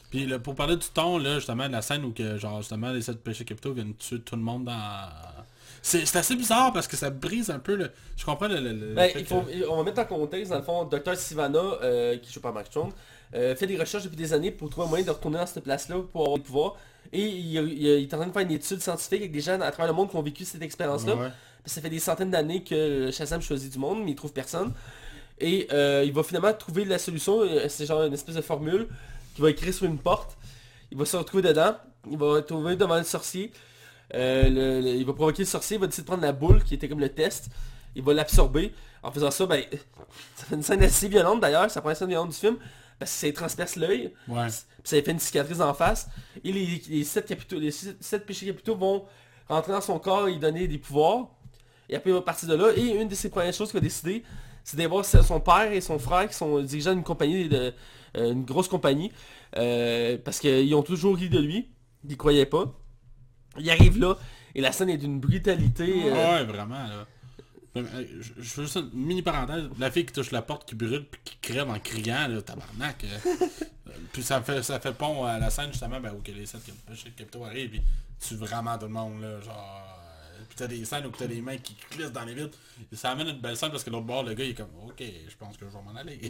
Puis 0.08 0.26
là, 0.26 0.38
pour 0.38 0.54
parler 0.54 0.76
du 0.76 0.86
ton 0.92 1.16
là, 1.18 1.36
justement 1.36 1.66
de 1.66 1.72
la 1.72 1.80
scène 1.80 2.04
où 2.04 2.12
que 2.12 2.38
genre 2.38 2.60
justement 2.60 2.90
les 2.90 3.02
7 3.02 3.22
péchés 3.22 3.44
capitaux 3.44 3.72
viennent 3.72 3.94
tuer 3.94 4.20
tout 4.20 4.36
le 4.36 4.42
monde 4.42 4.64
dans... 4.64 5.08
C'est 5.84 6.06
c'est 6.06 6.18
assez 6.18 6.36
bizarre 6.36 6.72
parce 6.72 6.86
que 6.86 6.96
ça 6.96 7.10
brise 7.10 7.50
un 7.50 7.58
peu 7.58 7.74
le... 7.74 7.90
Je 8.16 8.24
comprends 8.24 8.46
le... 8.48 8.60
le- 8.60 8.72
le 8.72 8.94
Ben, 8.94 9.10
fait 9.10 9.20
il 9.20 9.26
faut, 9.26 9.40
que- 9.42 9.68
on 9.68 9.76
va 9.78 9.82
mettre 9.82 10.00
en 10.00 10.04
contexte, 10.04 10.50
dans 10.52 10.58
le 10.58 10.62
fond, 10.64 10.84
Dr. 10.84 11.16
Sivana, 11.16 11.58
euh, 11.82 12.16
qui 12.18 12.32
joue 12.32 12.40
par 12.40 12.52
Mark 12.52 12.66
Strong, 12.66 12.92
euh, 13.34 13.56
fait 13.56 13.66
des 13.66 13.76
recherches 13.76 14.04
depuis 14.04 14.16
des 14.16 14.32
années 14.32 14.52
pour 14.52 14.70
trouver 14.70 14.86
un 14.86 14.90
moyen 14.90 15.04
de 15.04 15.10
retourner 15.10 15.38
dans 15.38 15.46
cette 15.46 15.64
place-là 15.64 15.96
pour 16.12 16.22
avoir 16.22 16.38
des 16.38 16.44
pouvoirs. 16.44 16.76
Et 17.12 17.20
il, 17.26 17.54
il- 17.56 17.82
il 17.82 18.02
est 18.04 18.14
en 18.14 18.18
train 18.18 18.26
de 18.28 18.32
faire 18.32 18.42
une 18.42 18.52
étude 18.52 18.80
scientifique 18.80 19.20
avec 19.20 19.32
des 19.32 19.40
gens 19.40 19.60
à 19.60 19.70
travers 19.72 19.88
le 19.88 19.92
monde 19.96 20.08
qui 20.08 20.16
ont 20.16 20.22
vécu 20.22 20.44
cette 20.44 20.62
expérience-là. 20.62 21.16
Ouais. 21.16 21.28
Ça 21.66 21.80
fait 21.80 21.90
des 21.90 21.98
centaines 21.98 22.30
d'années 22.30 22.62
que 22.62 23.10
Shazam 23.10 23.40
choisit 23.42 23.72
du 23.72 23.78
monde, 23.78 24.04
mais 24.04 24.12
il 24.12 24.14
trouve 24.14 24.32
personne. 24.32 24.72
Et 25.40 25.66
euh, 25.72 26.04
il 26.06 26.12
va 26.12 26.22
finalement 26.22 26.52
trouver 26.52 26.84
la 26.84 26.98
solution, 26.98 27.40
c'est 27.68 27.86
genre 27.86 28.04
une 28.04 28.12
espèce 28.14 28.36
de 28.36 28.40
formule 28.40 28.86
qu'il 29.34 29.42
va 29.42 29.50
écrire 29.50 29.74
sur 29.74 29.86
une 29.86 29.98
porte. 29.98 30.36
Il 30.92 30.98
va 30.98 31.04
se 31.04 31.16
retrouver 31.16 31.42
dedans, 31.42 31.74
il 32.10 32.16
va 32.18 32.36
se 32.36 32.42
trouver 32.42 32.76
devant 32.76 32.96
le 32.98 33.02
sorcier. 33.04 33.50
Euh, 34.14 34.48
le- 34.48 34.80
le- 34.80 34.94
il 34.96 35.06
va 35.06 35.12
provoquer 35.14 35.42
le 35.42 35.48
sorcier, 35.48 35.76
il 35.76 35.80
va 35.80 35.86
décider 35.86 36.02
de 36.02 36.06
prendre 36.08 36.22
la 36.22 36.32
boule 36.32 36.62
qui 36.64 36.74
était 36.74 36.88
comme 36.88 37.00
le 37.00 37.08
test. 37.08 37.48
Il 37.94 38.02
va 38.02 38.12
l'absorber. 38.14 38.72
En 39.02 39.10
faisant 39.10 39.30
ça, 39.30 39.46
ben, 39.46 39.62
ça 40.36 40.44
fait 40.46 40.54
une 40.54 40.62
scène 40.62 40.82
assez 40.82 41.08
violente 41.08 41.40
d'ailleurs, 41.40 41.70
ça 41.70 41.80
prend 41.80 41.90
une 41.90 41.96
scène 41.96 42.08
violente 42.08 42.30
du 42.30 42.36
film. 42.36 42.56
Parce 42.98 43.10
que 43.10 43.16
ça 43.18 43.26
lui 43.26 43.32
transperce 43.32 43.76
l'œil. 43.76 44.12
Ouais. 44.28 44.46
Puis 44.46 44.54
ça 44.84 44.96
lui 44.96 45.02
fait 45.04 45.10
une 45.12 45.18
cicatrice 45.18 45.60
en 45.60 45.74
face. 45.74 46.08
Et 46.44 46.52
les, 46.52 46.82
les, 46.88 47.04
sept, 47.04 47.26
capitaux, 47.26 47.58
les 47.58 47.70
sept, 47.72 48.24
péchés 48.26 48.46
capitaux 48.46 48.76
vont 48.76 49.04
rentrer 49.48 49.72
dans 49.72 49.80
son 49.80 49.98
corps 49.98 50.28
et 50.28 50.32
lui 50.32 50.38
donner 50.38 50.68
des 50.68 50.78
pouvoirs. 50.78 51.28
Et 51.88 51.96
après, 51.96 52.10
il 52.10 52.14
va 52.14 52.22
partir 52.22 52.48
de 52.48 52.54
là. 52.54 52.70
Et 52.76 52.94
une 53.00 53.08
de 53.08 53.14
ses 53.14 53.28
premières 53.28 53.52
choses 53.52 53.70
qu'il 53.70 53.80
va 53.80 53.84
décider, 53.84 54.22
c'est 54.62 54.76
d'aller 54.76 54.88
voir 54.88 55.04
son 55.04 55.40
père 55.40 55.72
et 55.72 55.80
son 55.80 55.98
frère 55.98 56.28
qui 56.28 56.34
sont 56.34 56.60
dirigeants 56.60 56.92
d'une 56.94 57.02
compagnie, 57.02 57.48
de, 57.48 57.72
euh, 58.16 58.32
une 58.32 58.44
grosse 58.44 58.68
compagnie. 58.68 59.10
euh, 59.56 60.16
parce 60.24 60.38
qu'ils 60.38 60.72
ont 60.74 60.82
toujours 60.82 61.16
ri 61.16 61.28
de 61.28 61.38
lui. 61.40 61.70
Ils 62.08 62.16
croyaient 62.16 62.46
pas. 62.46 62.72
Il 63.58 63.70
arrive 63.70 63.98
là. 63.98 64.16
Et 64.54 64.60
la 64.60 64.72
scène 64.72 64.90
est 64.90 64.98
d'une 64.98 65.18
brutalité. 65.20 66.04
euh, 66.06 66.12
Ouais, 66.38 66.44
vraiment, 66.44 66.74
là. 66.86 67.06
Euh, 67.76 67.82
Je, 68.20 68.32
je 68.42 68.48
fais 68.50 68.62
juste 68.62 68.76
une 68.76 68.90
mini 69.06 69.22
parenthèse. 69.22 69.64
La 69.78 69.90
fille 69.90 70.04
qui 70.04 70.12
touche 70.12 70.30
la 70.30 70.42
porte, 70.42 70.68
qui 70.68 70.74
brûle, 70.74 71.06
puis 71.10 71.20
qui 71.24 71.36
crève 71.40 71.70
en 71.70 71.78
criant, 71.78 72.28
là, 72.28 72.42
tabarnak. 72.42 73.04
euh. 73.04 73.46
Euh, 73.88 73.94
puis 74.12 74.22
ça 74.22 74.40
fait, 74.40 74.62
ça 74.62 74.78
fait 74.80 74.92
pont 74.92 75.24
à 75.24 75.38
la 75.40 75.50
scène, 75.50 75.70
justement, 75.72 75.98
ben, 76.00 76.12
où 76.16 76.22
que 76.22 76.30
les 76.30 76.46
scènes 76.46 76.60
chez 76.94 77.06
le 77.08 77.10
Capito 77.16 77.44
arrivent, 77.44 77.68
puis 77.70 77.82
tu 78.26 78.36
vraiment 78.36 78.78
tout 78.78 78.86
le 78.86 78.92
monde, 78.92 79.20
là, 79.20 79.38
genre... 79.40 79.84
euh, 80.38 80.44
Puis 80.48 80.56
t'as 80.56 80.66
des 80.68 80.82
scènes 80.86 81.04
où 81.04 81.10
t'as 81.10 81.26
des 81.26 81.42
mains 81.42 81.58
qui 81.58 81.76
glissent 81.90 82.12
dans 82.12 82.24
les 82.24 82.32
vitres. 82.32 82.56
Et 82.90 82.96
ça 82.96 83.10
amène 83.10 83.28
une 83.28 83.40
belle 83.40 83.56
scène 83.56 83.70
parce 83.70 83.82
que 83.84 83.90
l'autre 83.90 84.06
bord, 84.06 84.22
le 84.22 84.32
gars, 84.34 84.44
il 84.44 84.50
est 84.50 84.54
comme, 84.54 84.70
ok, 84.86 85.02
je 85.28 85.36
pense 85.36 85.56
que 85.58 85.66
je 85.66 85.70
vais 85.76 85.82
m'en 85.84 85.98
aller. 85.98 86.20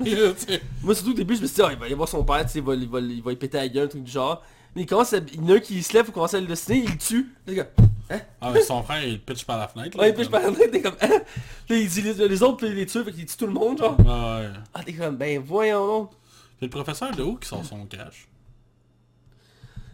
Moi 0.83 0.95
surtout 0.95 1.11
au 1.13 1.15
début 1.15 1.37
je 1.37 1.43
me 1.43 1.47
suis 1.47 1.57
dit, 1.57 1.63
Ah, 1.63 1.73
il 1.73 1.79
va 1.79 1.89
y 1.89 1.93
avoir 1.93 2.09
son 2.09 2.25
père, 2.25 2.45
tu 2.47 2.53
sais, 2.53 2.59
il 2.59 2.65
va, 2.65 2.75
il, 2.75 2.89
va, 2.89 2.99
il 3.01 3.23
va 3.23 3.33
y 3.33 3.37
péter 3.37 3.59
la 3.59 3.69
gueule, 3.69 3.85
un 3.85 3.89
truc 3.89 4.03
du 4.03 4.11
genre. 4.11 4.43
Mais 4.75 4.83
il 4.83 4.87
commence 4.87 5.13
à... 5.13 5.19
Il 5.19 5.37
y 5.37 5.39
en 5.45 5.49
a 5.55 5.57
un 5.57 5.61
qui 5.61 5.83
se 5.83 5.93
lève 5.93 6.05
pour 6.07 6.15
commencer 6.15 6.37
à 6.37 6.41
le 6.41 6.47
dessiner, 6.47 6.79
il 6.79 6.91
le 6.91 6.97
tue. 6.99 7.29
Le 7.47 7.55
gars, 7.55 7.69
hein? 8.11 8.21
ah, 8.41 8.51
mais 8.53 8.63
son 8.63 8.83
frère, 8.83 9.05
il 9.05 9.21
pitch 9.21 9.45
par 9.45 9.59
la 9.59 9.69
fenêtre, 9.69 9.97
là. 9.99 10.05
Ouais, 10.05 10.13
puis 10.13 10.25
je 10.25 10.31
comme- 10.31 10.41
parlais, 10.43 10.71
t'es 10.71 10.81
comme, 10.81 10.97
hein? 11.03 11.21
Puis 11.69 11.83
il 11.83 11.89
dit 11.89 12.01
les, 12.03 12.29
les 12.29 12.43
autres, 12.43 12.57
puis 12.59 12.69
il 12.69 12.75
les 12.75 12.87
tue, 12.87 13.05
fait 13.05 13.13
qu'il 13.13 13.27
tue 13.27 13.37
tout 13.37 13.47
le 13.47 13.53
monde, 13.53 13.79
genre. 13.79 13.97
Ah, 14.07 14.41
ouais. 14.41 14.49
Ah, 14.73 14.83
t'es 14.83 14.95
comme, 14.95 15.17
ben 15.17 15.39
voyons 15.45 15.87
donc. 15.87 16.11
Puis 16.59 16.67
le 16.67 16.71
professeur 16.71 17.11
de 17.15 17.23
où 17.23 17.37
qui 17.37 17.49
sort 17.49 17.65
son 17.65 17.85
cash? 17.87 18.27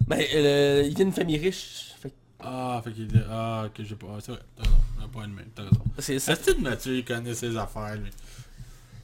Ben, 0.07 0.21
euh, 0.35 0.83
il 0.87 0.95
vient 0.95 1.05
d'une 1.07 1.13
famille 1.15 1.39
riche. 1.39 1.93
Fait 2.01 2.13
Ah, 2.41 2.81
fait 2.85 2.93
qu'il... 2.93 3.09
Ah, 3.31 3.65
ok, 3.67 3.85
j'ai 3.85 3.95
pas... 3.97 4.07
ah, 4.15 4.19
c'est 4.21 4.33
vrai, 4.33 4.41
t'as 4.57 4.63
raison. 4.63 4.77
On 5.01 5.05
a 5.05 5.09
pas 5.09 5.25
une 5.27 5.35
même, 5.35 5.49
t'as 5.55 5.63
raison. 5.65 5.83
c'est 5.99 6.19
ça. 6.19 6.33
Est-ce 6.33 6.53
que 6.53 6.61
Mathieu, 6.61 6.97
il 6.97 7.05
connaît 7.05 7.35
ses 7.35 7.57
affaires, 7.57 7.97
lui? 7.97 8.11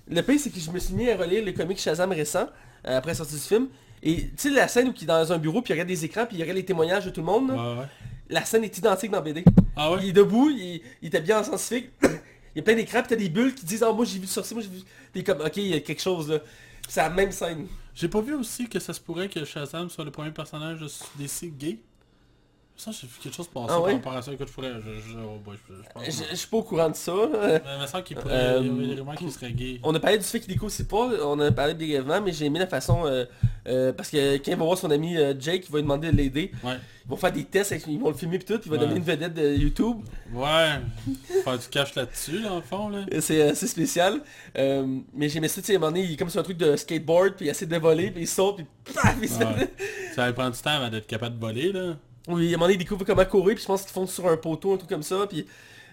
Le 0.09 0.21
pire, 0.23 0.39
c'est 0.39 0.51
que 0.51 0.61
je 0.61 0.71
me 0.71 0.79
suis 0.79 0.95
mis 0.95 1.11
à 1.11 1.17
relire 1.17 1.45
le 1.45 1.53
comic 1.53 1.79
Shazam 1.79 2.13
récent, 2.13 2.49
euh, 2.87 2.97
après 2.99 3.11
la 3.11 3.15
sortie 3.17 3.35
du 3.35 3.41
film. 3.41 3.69
Et 4.07 4.17
tu 4.29 4.31
sais, 4.37 4.51
la 4.51 4.69
scène 4.69 4.89
où 4.89 4.93
il 4.97 5.03
est 5.03 5.07
dans 5.07 5.33
un 5.33 5.39
bureau, 5.39 5.63
puis 5.63 5.71
il 5.71 5.75
regarde 5.75 5.89
des 5.89 6.05
écrans, 6.05 6.27
puis 6.27 6.37
il 6.37 6.43
regarde 6.43 6.59
les 6.59 6.65
témoignages 6.65 7.07
de 7.07 7.11
tout 7.11 7.21
le 7.21 7.27
monde, 7.27 7.49
là, 7.49 7.55
Ouais, 7.55 7.81
ouais. 7.81 7.87
la 8.29 8.45
scène 8.45 8.63
est 8.63 8.77
identique 8.79 9.11
dans 9.11 9.23
BD. 9.23 9.45
Ah 9.75 9.91
ouais? 9.93 9.99
Il 10.03 10.09
est 10.11 10.13
debout, 10.13 10.51
il, 10.51 10.83
il 11.03 11.17
est 11.17 11.21
bien 11.21 11.41
en 11.41 11.43
scientifique, 11.45 11.89
il 12.03 12.57
y 12.57 12.61
a 12.61 12.63
plein 12.63 12.75
d'écrans, 12.75 13.01
puis 13.01 13.09
t'as 13.09 13.17
des 13.17 13.31
bulles 13.31 13.55
qui 13.55 13.65
disent 13.65 13.83
«Ah, 13.87 13.93
moi 13.93 14.05
j'ai 14.05 14.17
vu 14.17 14.23
le 14.23 14.27
sorcier, 14.27 14.55
moi 14.55 14.63
j'ai 14.63 14.69
vu...» 14.71 14.85
est 15.15 15.23
comme 15.25 15.41
«Ok, 15.45 15.57
il 15.57 15.69
y 15.69 15.75
a 15.75 15.81
quelque 15.81 16.03
chose, 16.03 16.29
là.» 16.31 16.39
C'est 16.89 17.01
la 17.01 17.09
même 17.09 17.33
scène. 17.33 17.67
J'ai 17.95 18.09
pas 18.09 18.21
vu 18.21 18.35
aussi 18.35 18.69
que 18.69 18.79
ça 18.79 18.93
se 18.93 19.01
pourrait 19.01 19.31
que 19.31 19.43
Shazam 19.47 19.89
soit 19.89 20.05
le 20.05 20.11
premier 20.11 20.33
personnage 20.33 20.81
de 20.81 20.87
DC 21.19 21.57
gay. 21.57 21.79
Ça, 22.77 22.91
j'ai 22.91 23.07
vu 23.07 23.15
quelque 23.23 23.35
chose 23.37 23.47
passer 23.47 23.67
Ah 23.71 23.81
par 23.81 23.93
rapport 23.93 24.13
à 24.17 24.23
ça. 24.23 24.33
Écoute, 24.33 24.49
je 24.49 24.53
pourrais... 24.53 24.73
Je, 24.85 25.11
je, 25.13 25.17
oh 25.17 25.39
boy, 25.45 25.57
je, 25.69 25.75
pense... 25.95 26.35
Suis 26.39 26.49
pas 26.49 26.57
au 26.57 26.63
courant 26.65 26.91
de 26.91 26.97
ça. 26.97 27.13
Mais 27.33 27.61
il 27.77 27.81
me 27.83 27.87
semble 27.87 28.03
qu'il 28.03 28.17
pourrait... 28.17 28.35
Euh, 28.35 28.61
il 28.63 28.67
y 28.67 28.71
avait 28.85 28.95
des 28.97 29.01
rumeurs 29.01 29.15
qu'il 29.15 29.31
serait 29.31 29.53
gay. 29.53 29.79
On 29.85 29.95
a 29.95 30.01
parlé 30.01 30.19
du 30.19 30.25
fait 30.25 30.41
qu'il 30.41 30.53
découvre 30.53 30.73
ses 30.73 30.89
pas, 30.89 31.09
on 31.25 31.39
a 31.39 31.53
parlé 31.53 31.75
brièvement, 31.75 32.21
mais 32.21 32.33
j'ai 32.33 32.47
aimé 32.47 32.59
la 32.59 32.67
façon... 32.67 33.07
euh, 33.07 33.27
euh, 33.69 33.93
parce 33.93 34.11
que 34.11 34.37
quand 34.39 34.51
il 34.51 34.57
va 34.57 34.65
voir 34.65 34.77
son 34.77 34.91
ami 34.91 35.17
euh, 35.17 35.35
Jake, 35.39 35.67
il 35.69 35.73
va 35.73 35.79
lui 35.79 35.83
demander 35.85 36.11
de 36.11 36.17
l'aider. 36.17 36.51
Ouais. 36.65 36.75
Ils 37.07 37.11
vont 37.11 37.17
faire 37.17 37.33
des 37.33 37.45
tests, 37.45 37.71
avec- 37.73 37.87
ils 37.87 37.99
vont 37.99 38.09
le 38.09 38.17
filmer 38.17 38.39
puis 38.39 38.47
tout, 38.47 38.59
puis 38.59 38.69
il 38.69 38.71
va 38.71 38.77
Ouais. 38.83 38.87
donner 38.89 38.97
une 38.99 39.05
vedette 39.05 39.35
de 39.35 39.55
YouTube. 39.55 39.99
Ouais. 40.33 40.71
Faire 41.45 41.59
du 41.59 41.67
cash 41.69 41.95
là-dessus, 41.95 42.41
là, 42.41 42.55
en 42.55 42.61
fond, 42.61 42.89
là. 42.89 43.05
Et 43.11 43.21
C'est 43.21 43.41
assez 43.51 43.69
spécial. 43.69 44.21
Mais 44.57 45.29
j'aimais 45.29 45.49
ça, 45.49 45.61
tu 45.61 45.69
sais, 45.69 45.75
à 45.75 45.77
un 45.77 45.79
moment 45.79 45.93
donné, 45.93 46.05
il 46.07 46.13
est 46.15 46.17
comme 46.17 46.29
sur 46.29 46.41
un 46.41 46.45
truc 46.45 46.59
de 46.59 46.75
skateboard, 46.75 47.35
puis 47.37 47.47
il 47.47 47.51
essaie 47.51 47.67
de 47.67 47.77
voler, 47.79 48.11
puis 48.11 48.23
il 48.23 48.27
saute, 48.29 48.57
puis 48.57 48.67
paf, 48.93 49.17
Ouais. 49.21 49.29
Ça 49.29 50.27
va 50.27 50.33
prendre 50.33 50.55
du 50.57 50.61
temps 50.61 50.71
avant 50.71 50.91
d'être 50.91 51.07
capable 51.07 51.37
de 51.37 51.41
voler, 51.41 51.73
là. 51.73 51.97
Oui, 52.29 52.47
à 52.47 52.49
un 52.49 52.53
moment 52.53 52.65
donné, 52.67 52.75
il 52.75 52.79
découvre 52.79 53.05
comment 53.05 53.25
courir, 53.25 53.55
puis 53.55 53.63
je 53.63 53.67
pense 53.67 53.83
qu'ils 53.83 53.93
font 53.93 54.07
sur 54.07 54.27
un 54.29 54.37
poteau, 54.37 54.75
un 54.75 54.77
truc 54.79 54.89
comme 54.89 55.03
ça, 55.03 55.27
puis 55.29 55.47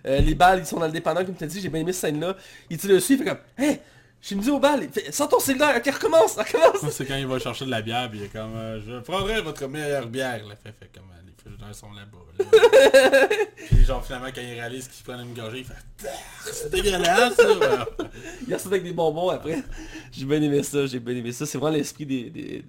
euh, 0.05 0.19
les 0.19 0.33
balles, 0.33 0.59
ils 0.59 0.65
sont 0.65 0.79
dans 0.79 0.85
le 0.85 0.91
dépanneur, 0.91 1.25
comme 1.25 1.35
tu 1.35 1.43
as 1.43 1.47
dit, 1.47 1.59
j'ai 1.61 1.69
bien 1.69 1.81
aimé 1.81 1.91
cette 1.93 2.09
scène-là. 2.11 2.35
Il 2.69 2.77
tire 2.77 2.89
dessus, 2.91 3.13
il 3.13 3.19
fait 3.19 3.25
comme 3.25 3.37
«Hey, 3.57 3.79
j'ai 4.21 4.35
mis 4.35 4.49
aux 4.49 4.59
balles, 4.59 4.83
il 4.83 4.89
fait, 4.89 5.11
sors 5.11 5.27
ton 5.27 5.39
cellulaire, 5.39 5.75
ok, 5.77 5.93
recommence, 5.93 6.35
recommence 6.35 6.89
C'est 6.91 7.05
quand 7.05 7.17
il 7.17 7.27
va 7.27 7.39
chercher 7.39 7.65
de 7.65 7.71
la 7.71 7.81
bière, 7.81 8.09
puis 8.09 8.19
il 8.19 8.25
est 8.25 8.29
comme... 8.29 8.55
euh, 8.55 8.79
je 8.85 8.99
prendrai 9.01 9.41
votre 9.41 9.67
meilleure 9.67 10.07
bière, 10.07 10.45
là. 10.47 10.55
Fait, 10.55 10.73
fait 10.79 10.89
comme... 10.93 11.09
euh, 11.11 11.21
les 11.25 11.33
frigidaires 11.37 11.75
sont 11.75 11.91
là-bas, 11.91 12.17
là. 12.39 13.27
puis 13.69 13.83
genre, 13.83 14.03
finalement, 14.05 14.27
quand 14.33 14.41
il 14.41 14.53
réalise 14.53 14.87
qu'il 14.87 15.03
prend 15.03 15.21
une 15.21 15.33
gorgée, 15.33 15.59
il 15.59 15.65
fait... 15.65 16.09
C'est 16.51 16.71
dégueulasse, 16.71 17.35
ça! 17.35 17.47
Ouais. 17.47 18.07
Il 18.47 18.53
reste 18.53 18.65
avec 18.67 18.83
des 18.83 18.91
bonbons 18.93 19.29
après. 19.29 19.63
J'ai 20.11 20.25
bien 20.25 20.41
aimé 20.41 20.63
ça, 20.63 20.85
j'ai 20.87 20.99
bien 20.99 21.15
aimé 21.15 21.31
ça. 21.31 21.45
C'est 21.45 21.57
vraiment 21.57 21.75
l'esprit 21.75 22.05
des, 22.05 22.29
des, 22.29 22.63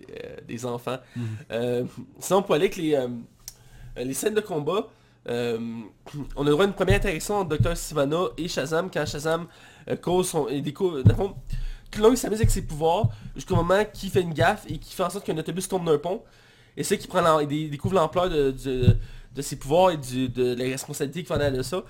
des, 0.46 0.64
euh, 0.64 0.68
enfants. 0.68 0.98
Euh, 1.50 1.84
sinon, 2.20 2.42
pour 2.42 2.54
aller 2.54 2.66
avec 2.66 2.76
les, 2.76 2.94
les 3.96 4.14
scènes 4.14 4.34
de 4.34 4.40
combat, 4.40 4.88
euh, 5.28 5.58
on 6.36 6.46
a 6.46 6.50
droit 6.50 6.64
à 6.64 6.66
une 6.66 6.72
première 6.72 6.96
interaction 6.96 7.36
entre 7.36 7.56
Dr. 7.56 7.76
Sivana 7.76 8.24
et 8.36 8.48
Shazam 8.48 8.90
quand 8.90 9.06
Shazam 9.06 9.46
euh, 9.88 9.96
cause 9.96 10.28
son... 10.30 10.48
Il 10.48 10.62
découvre, 10.62 11.02
il 11.94 12.16
s'amuse 12.16 12.38
avec 12.38 12.50
ses 12.50 12.62
pouvoirs 12.62 13.08
jusqu'au 13.34 13.54
moment 13.54 13.84
qu'il 13.92 14.10
fait 14.10 14.22
une 14.22 14.32
gaffe 14.32 14.64
et 14.66 14.78
qu'il 14.78 14.94
fait 14.94 15.02
en 15.02 15.10
sorte 15.10 15.26
qu'un 15.26 15.36
autobus 15.36 15.68
tombe 15.68 15.84
d'un 15.84 15.98
pont. 15.98 16.22
Et 16.76 16.84
c'est 16.84 16.96
qu'il 16.96 17.08
prend 17.08 17.38
il 17.40 17.46
dé- 17.46 17.68
découvre 17.68 17.94
l'ampleur 17.94 18.30
de, 18.30 18.96
ses 19.40 19.56
pouvoirs 19.56 19.90
et 19.90 19.96
de 19.98 20.54
la 20.54 20.64
responsabilité 20.64 21.22
qu'il 21.22 21.36
en 21.36 21.50
de 21.50 21.62
ça. 21.62 21.84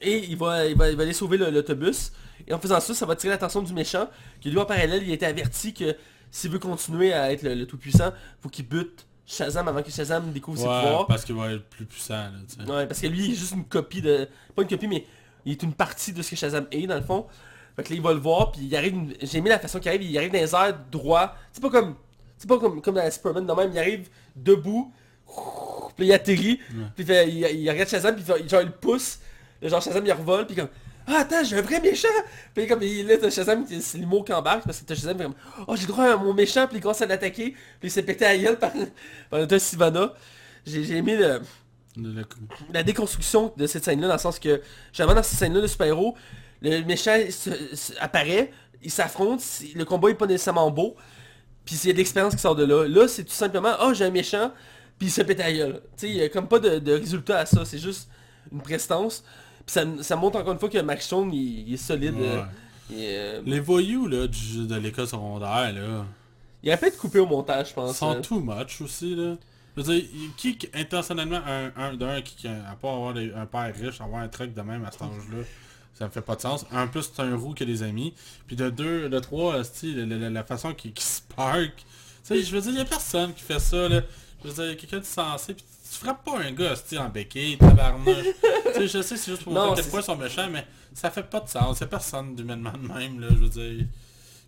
Et 0.00 0.24
il 0.28 0.36
va, 0.36 0.66
il 0.66 0.76
va, 0.76 0.90
il 0.90 0.96
va 0.96 1.02
aller 1.04 1.12
sauver 1.12 1.38
l'autobus. 1.38 2.12
Et 2.46 2.52
en 2.52 2.58
faisant 2.58 2.80
ça, 2.80 2.94
ça 2.94 3.06
va 3.06 3.14
tirer 3.14 3.32
l'attention 3.32 3.62
du 3.62 3.72
méchant, 3.72 4.08
qui 4.40 4.50
lui 4.50 4.58
en 4.58 4.64
parallèle, 4.64 5.02
il 5.04 5.10
a 5.10 5.14
été 5.14 5.26
averti 5.26 5.72
que 5.72 5.96
s'il 6.30 6.50
veut 6.50 6.58
continuer 6.58 7.12
à 7.12 7.32
être 7.32 7.42
le, 7.42 7.54
le 7.54 7.66
tout-puissant, 7.66 8.12
faut 8.40 8.48
qu'il 8.48 8.66
bute 8.66 9.07
Shazam 9.30 9.68
avant 9.68 9.82
que 9.82 9.90
Shazam 9.90 10.32
découvre 10.32 10.58
ses 10.58 10.66
Ouais, 10.66 10.80
pouvoirs. 10.82 11.06
parce 11.06 11.24
qu'il 11.24 11.34
va 11.34 11.52
être 11.52 11.64
plus 11.68 11.84
puissant, 11.84 12.14
là, 12.14 12.30
tu 12.48 12.64
sais. 12.64 12.70
Ouais, 12.70 12.86
parce 12.86 12.98
que 13.00 13.06
lui, 13.08 13.26
il 13.26 13.32
est 13.32 13.36
juste 13.36 13.52
une 13.52 13.64
copie 13.66 14.00
de... 14.00 14.26
Pas 14.56 14.62
une 14.62 14.68
copie, 14.68 14.88
mais 14.88 15.04
il 15.44 15.52
est 15.52 15.62
une 15.62 15.74
partie 15.74 16.12
de 16.12 16.22
ce 16.22 16.30
que 16.30 16.36
Shazam 16.36 16.66
est, 16.72 16.86
dans 16.86 16.94
le 16.96 17.02
fond. 17.02 17.26
Fait 17.76 17.82
que 17.82 17.90
là, 17.90 17.96
il 17.96 18.02
va 18.02 18.12
le 18.14 18.20
voir, 18.20 18.50
puis 18.52 18.62
il 18.62 18.74
arrive... 18.74 18.94
une- 18.94 19.14
J'ai 19.20 19.38
aimé 19.38 19.50
la 19.50 19.58
façon 19.58 19.78
qu'il 19.80 19.88
arrive, 19.90 20.02
il 20.02 20.16
arrive 20.16 20.32
dans 20.32 20.38
les 20.40 20.54
airs 20.54 20.78
droit. 20.90 21.34
C'est 21.52 21.60
pas 21.62 21.70
comme... 21.70 21.94
C'est 22.38 22.48
pas 22.48 22.58
comme, 22.58 22.80
comme 22.80 22.94
dans 22.94 23.10
Superman, 23.10 23.46
de 23.46 23.52
même, 23.52 23.70
il 23.72 23.78
arrive 23.78 24.08
debout, 24.34 24.92
puis 25.96 26.06
il 26.06 26.12
atterrit, 26.12 26.56
puis 26.56 26.84
il, 26.98 27.04
fait- 27.04 27.28
il, 27.28 27.38
il 27.60 27.70
regarde 27.70 27.88
Shazam, 27.88 28.14
puis 28.14 28.24
il, 28.26 28.32
fait- 28.32 28.48
genre, 28.48 28.62
il 28.62 28.66
le 28.68 28.72
pousse, 28.72 29.18
genre 29.62 29.82
Shazam, 29.82 30.06
il 30.06 30.12
revole, 30.12 30.46
puis 30.46 30.56
comme... 30.56 30.68
Ah, 31.08 31.20
attends, 31.20 31.42
j'ai 31.44 31.56
un 31.58 31.62
vrai 31.62 31.80
méchant! 31.80 32.08
Puis 32.54 32.66
comme, 32.66 32.82
il, 32.82 33.06
là, 33.06 33.16
t'as 33.18 33.30
Shazam, 33.30 33.64
c'est 33.80 33.98
l'humour 33.98 34.24
qui 34.24 34.32
embarque, 34.32 34.64
parce 34.64 34.80
que 34.80 34.84
t'as 34.84 34.94
Shazam, 34.94 35.16
comme... 35.16 35.34
Oh, 35.66 35.74
j'ai 35.76 35.86
droit 35.86 36.04
à 36.04 36.16
mon 36.16 36.34
méchant, 36.34 36.66
puis 36.66 36.76
il 36.78 36.80
commence 36.80 37.00
à 37.00 37.06
l'attaquer, 37.06 37.52
puis 37.80 37.88
il 37.88 37.90
s'est 37.90 38.02
pété 38.02 38.26
à 38.26 38.32
la 38.34 38.38
gueule 38.38 38.58
par, 38.58 38.72
par 39.30 39.46
Dr. 39.46 39.60
Sivana. 39.60 40.12
J'ai 40.66 40.96
aimé 40.96 41.16
le 41.16 41.40
Le- 41.96 42.12
le- 42.12 42.26
la 42.72 42.82
déconstruction 42.82 43.52
de 43.56 43.66
cette 43.66 43.84
scène-là, 43.84 44.06
dans 44.08 44.14
le 44.14 44.18
sens 44.20 44.38
que, 44.38 44.60
généralement 44.92 45.20
dans 45.20 45.24
cette 45.26 45.38
scène-là, 45.38 45.60
le 45.60 45.66
super-héros, 45.68 46.14
le 46.60 46.82
méchant 46.84 47.16
se- 47.30 47.74
se- 47.74 47.92
apparaît, 48.00 48.52
il 48.82 48.90
s'affronte, 48.90 49.40
c'est- 49.40 49.74
le 49.74 49.84
combat 49.84 50.10
est 50.10 50.14
pas 50.14 50.26
nécessairement 50.26 50.70
beau, 50.70 50.94
puis 51.64 51.74
il 51.82 51.86
y 51.86 51.90
a 51.90 51.92
de 51.94 51.98
l'expérience 51.98 52.34
qui 52.34 52.40
sort 52.42 52.54
de 52.54 52.64
là. 52.64 52.86
Là, 52.86 53.08
c'est 53.08 53.24
tout 53.24 53.32
simplement, 53.32 53.74
oh 53.82 53.94
j'ai 53.94 54.04
un 54.04 54.10
méchant, 54.10 54.52
puis 54.98 55.08
il 55.08 55.10
se 55.10 55.22
pète 55.22 55.40
à 55.40 55.44
la 55.44 55.52
gueule. 55.52 55.82
Tu 55.96 56.06
sais, 56.06 56.08
il 56.10 56.16
y 56.16 56.22
a 56.22 56.28
comme 56.28 56.48
pas 56.48 56.58
de, 56.58 56.78
de 56.78 56.92
résultat 56.92 57.38
à 57.38 57.46
ça, 57.46 57.64
c'est 57.64 57.78
juste 57.78 58.08
une 58.52 58.60
prestance. 58.62 59.24
Ça, 59.68 59.84
ça 60.02 60.16
montre 60.16 60.38
encore 60.38 60.52
une 60.54 60.58
fois 60.58 60.68
que 60.68 60.78
Max 60.78 61.06
Stone, 61.06 61.32
il, 61.32 61.68
il 61.68 61.74
est 61.74 61.76
solide. 61.76 62.14
Ouais. 62.16 62.26
euh, 62.26 62.42
il, 62.90 62.98
est, 63.02 63.16
euh, 63.18 63.42
Les 63.44 63.60
voyous, 63.60 64.06
là, 64.08 64.26
du- 64.26 64.66
de 64.66 64.74
l'école 64.76 65.06
secondaire, 65.06 65.72
là, 65.72 66.04
il 66.62 66.70
aurait 66.70 66.78
pu 66.78 66.86
être 66.86 66.96
coupé 66.98 67.18
au 67.20 67.26
montage, 67.26 67.68
je 67.68 67.74
pense. 67.74 67.96
sont 67.98 68.16
euh. 68.16 68.20
too 68.20 68.40
much 68.40 68.80
aussi, 68.80 69.14
là. 69.14 69.36
Je 69.76 69.82
veux 69.82 69.94
dire, 69.94 70.08
qui, 70.36 70.56
qui- 70.58 70.68
intentionnellement, 70.74 71.40
un, 71.46 71.70
un 71.76 71.94
d'un 71.94 72.20
qui, 72.22 72.34
qui, 72.34 72.48
à 72.48 72.76
part 72.80 72.94
avoir 72.94 73.14
des- 73.14 73.32
un 73.32 73.46
père 73.46 73.72
riche, 73.78 74.00
avoir 74.00 74.22
un 74.22 74.28
truc 74.28 74.52
de 74.54 74.60
même 74.62 74.84
à 74.84 74.90
cet 74.90 75.02
âge-là, 75.02 75.44
ça 75.94 76.06
me 76.06 76.10
fait 76.10 76.20
pas 76.22 76.34
de 76.34 76.40
sens. 76.40 76.64
Un 76.72 76.86
plus, 76.88 77.10
c'est 77.14 77.22
un 77.22 77.36
roux 77.36 77.54
que 77.54 77.62
des 77.64 77.82
amis. 77.82 78.14
Puis 78.46 78.56
de 78.56 78.70
deux, 78.70 79.08
de 79.08 79.18
trois, 79.20 79.58
la, 79.82 80.04
la- 80.06 80.30
la 80.30 80.44
façon 80.44 80.72
qui, 80.74 80.92
qui 80.92 81.04
se 81.04 81.20
parque. 81.36 81.76
Tu 81.76 81.84
sais, 82.22 82.42
je 82.42 82.56
veux 82.56 82.60
dire, 82.60 82.72
y 82.72 82.80
a 82.80 82.84
personne 82.84 83.32
qui 83.34 83.42
fait 83.42 83.60
ça, 83.60 83.88
là. 83.88 84.00
Je 84.42 84.48
veux 84.48 84.54
dire, 84.54 84.72
a 84.72 84.74
quelqu'un 84.76 84.98
de 85.00 85.04
sensé, 85.04 85.54
puis 85.54 85.64
tu 85.90 85.98
frappes 86.04 86.24
pas 86.24 86.38
un 86.40 86.52
gars, 86.52 86.72
esti, 86.72 86.98
en 86.98 87.08
béquille, 87.08 87.56
tabarnouche. 87.58 88.14
tu 88.66 88.72
sais, 88.74 88.88
je 88.88 89.02
sais, 89.02 89.16
c'est 89.16 89.30
juste 89.32 89.44
pour 89.44 89.52
Non, 89.52 89.68
montrer 89.68 89.72
à 89.72 89.74
quel 89.76 89.84
c'est- 89.84 89.90
point 89.90 90.00
ils 90.00 90.04
sont 90.04 90.16
méchants, 90.16 90.48
mais 90.50 90.66
ça 90.94 91.10
fait 91.10 91.22
pas 91.22 91.40
de 91.40 91.48
sens. 91.48 91.80
Y'a 91.80 91.86
personne 91.86 92.34
d'humainement 92.34 92.72
de 92.72 92.86
même, 92.88 93.20
là, 93.20 93.28
je 93.30 93.36
veux 93.36 93.48
dire. 93.48 93.86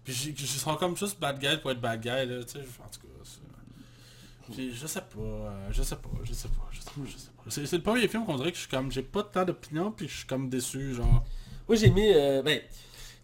Puis 0.05 0.35
ils 0.39 0.47
sont 0.47 0.75
comme 0.77 0.97
juste 0.97 1.19
bad 1.21 1.39
guy 1.39 1.57
pour 1.61 1.71
être 1.71 1.81
bad 1.81 2.01
guy, 2.01 2.09
là, 2.09 2.43
tu 2.45 2.53
sais, 2.53 2.59
en 2.59 2.89
tout 2.89 3.01
cas, 3.01 3.23
c'est- 3.25 4.53
Puis 4.55 4.75
je 4.75 4.87
sais 4.87 5.01
pas, 5.01 5.19
euh, 5.21 5.69
je 5.71 5.83
sais 5.83 5.97
pas, 5.97 6.09
je 6.25 6.33
sais 6.33 6.49
pas, 6.49 6.69
je 6.73 6.79
sais 6.81 6.85
pas, 6.87 7.01
je 7.07 7.13
sais 7.17 7.29
pas. 7.37 7.43
C'est 7.49 7.67
c'est 7.67 7.77
le 7.77 7.83
premier 7.83 8.09
film 8.09 8.25
qu'on 8.27 8.37
dirait 8.37 8.51
que 8.51 8.57
je 8.57 8.63
suis 8.63 8.71
comme, 8.71 8.91
j'ai 8.91 9.03
pas 9.03 9.23
tant 9.23 9.45
d'opinion, 9.45 9.93
puis 9.93 10.09
je 10.09 10.17
suis 10.19 10.27
comme 10.27 10.49
déçu, 10.49 10.95
genre. 10.95 11.25
Moi 11.69 11.77
j'ai 11.77 11.91
mis, 11.91 12.13
euh, 12.13 12.43
ben, 12.43 12.61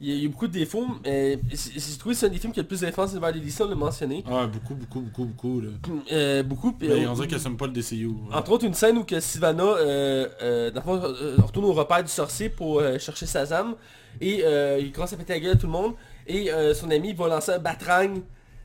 il 0.01 0.09
y, 0.09 0.13
a- 0.13 0.15
il 0.17 0.23
y 0.23 0.27
a 0.27 0.29
beaucoup 0.29 0.47
de 0.47 0.53
défauts, 0.53 0.87
mais 1.05 1.39
j'ai 1.53 1.97
trouvé 1.99 2.15
que 2.15 2.21
c'est 2.21 2.27
un 2.27 2.31
des 2.31 2.39
films 2.39 2.53
qui 2.53 2.61
a 2.61 2.63
le 2.63 2.69
plus 2.69 2.81
de 2.81 2.87
défense 2.87 3.15
vers 3.15 3.33
l'Élysée, 3.33 3.65
on 3.65 3.69
l'a 3.69 3.75
mentionné. 3.75 4.23
Ah, 4.31 4.47
beaucoup, 4.47 4.75
beaucoup, 4.75 5.01
beaucoup, 5.01 5.25
beaucoup, 5.25 5.61
là. 5.61 5.69
Euh, 6.13 6.43
beaucoup, 6.43 6.75
Mais 6.81 6.89
euh, 6.91 7.11
on 7.11 7.15
dirait 7.15 7.29
qu'elle 7.29 7.47
aime 7.47 7.57
pas 7.57 7.67
le 7.67 7.73
DCU. 7.73 8.11
Entre 8.33 8.51
autres, 8.51 8.65
une 8.67 8.75
scène 8.75 8.99
où 8.99 9.05
que 9.05 9.19
Sylvana, 9.21 9.63
euh, 9.65 10.29
euh, 10.43 10.71
dans 10.71 10.81
le 10.81 10.85
fond, 10.85 11.01
retourne 11.47 11.65
au 11.67 11.73
repère 11.73 12.03
du 12.03 12.11
sorcier 12.11 12.49
pour 12.51 12.83
chercher 12.99 13.27
Shazam. 13.27 13.75
Et 14.21 14.43
il 14.81 14.93
commence 14.93 15.13
à 15.13 15.17
péter 15.17 15.35
la 15.35 15.41
gueule 15.41 15.53
à 15.53 15.57
tout 15.57 15.67
le 15.67 15.73
monde. 15.73 15.95
Et 16.27 16.51
son 16.75 16.91
ami 16.91 17.13
va 17.15 17.29
lancer 17.29 17.53
un 17.53 17.59
batrang 17.59 18.15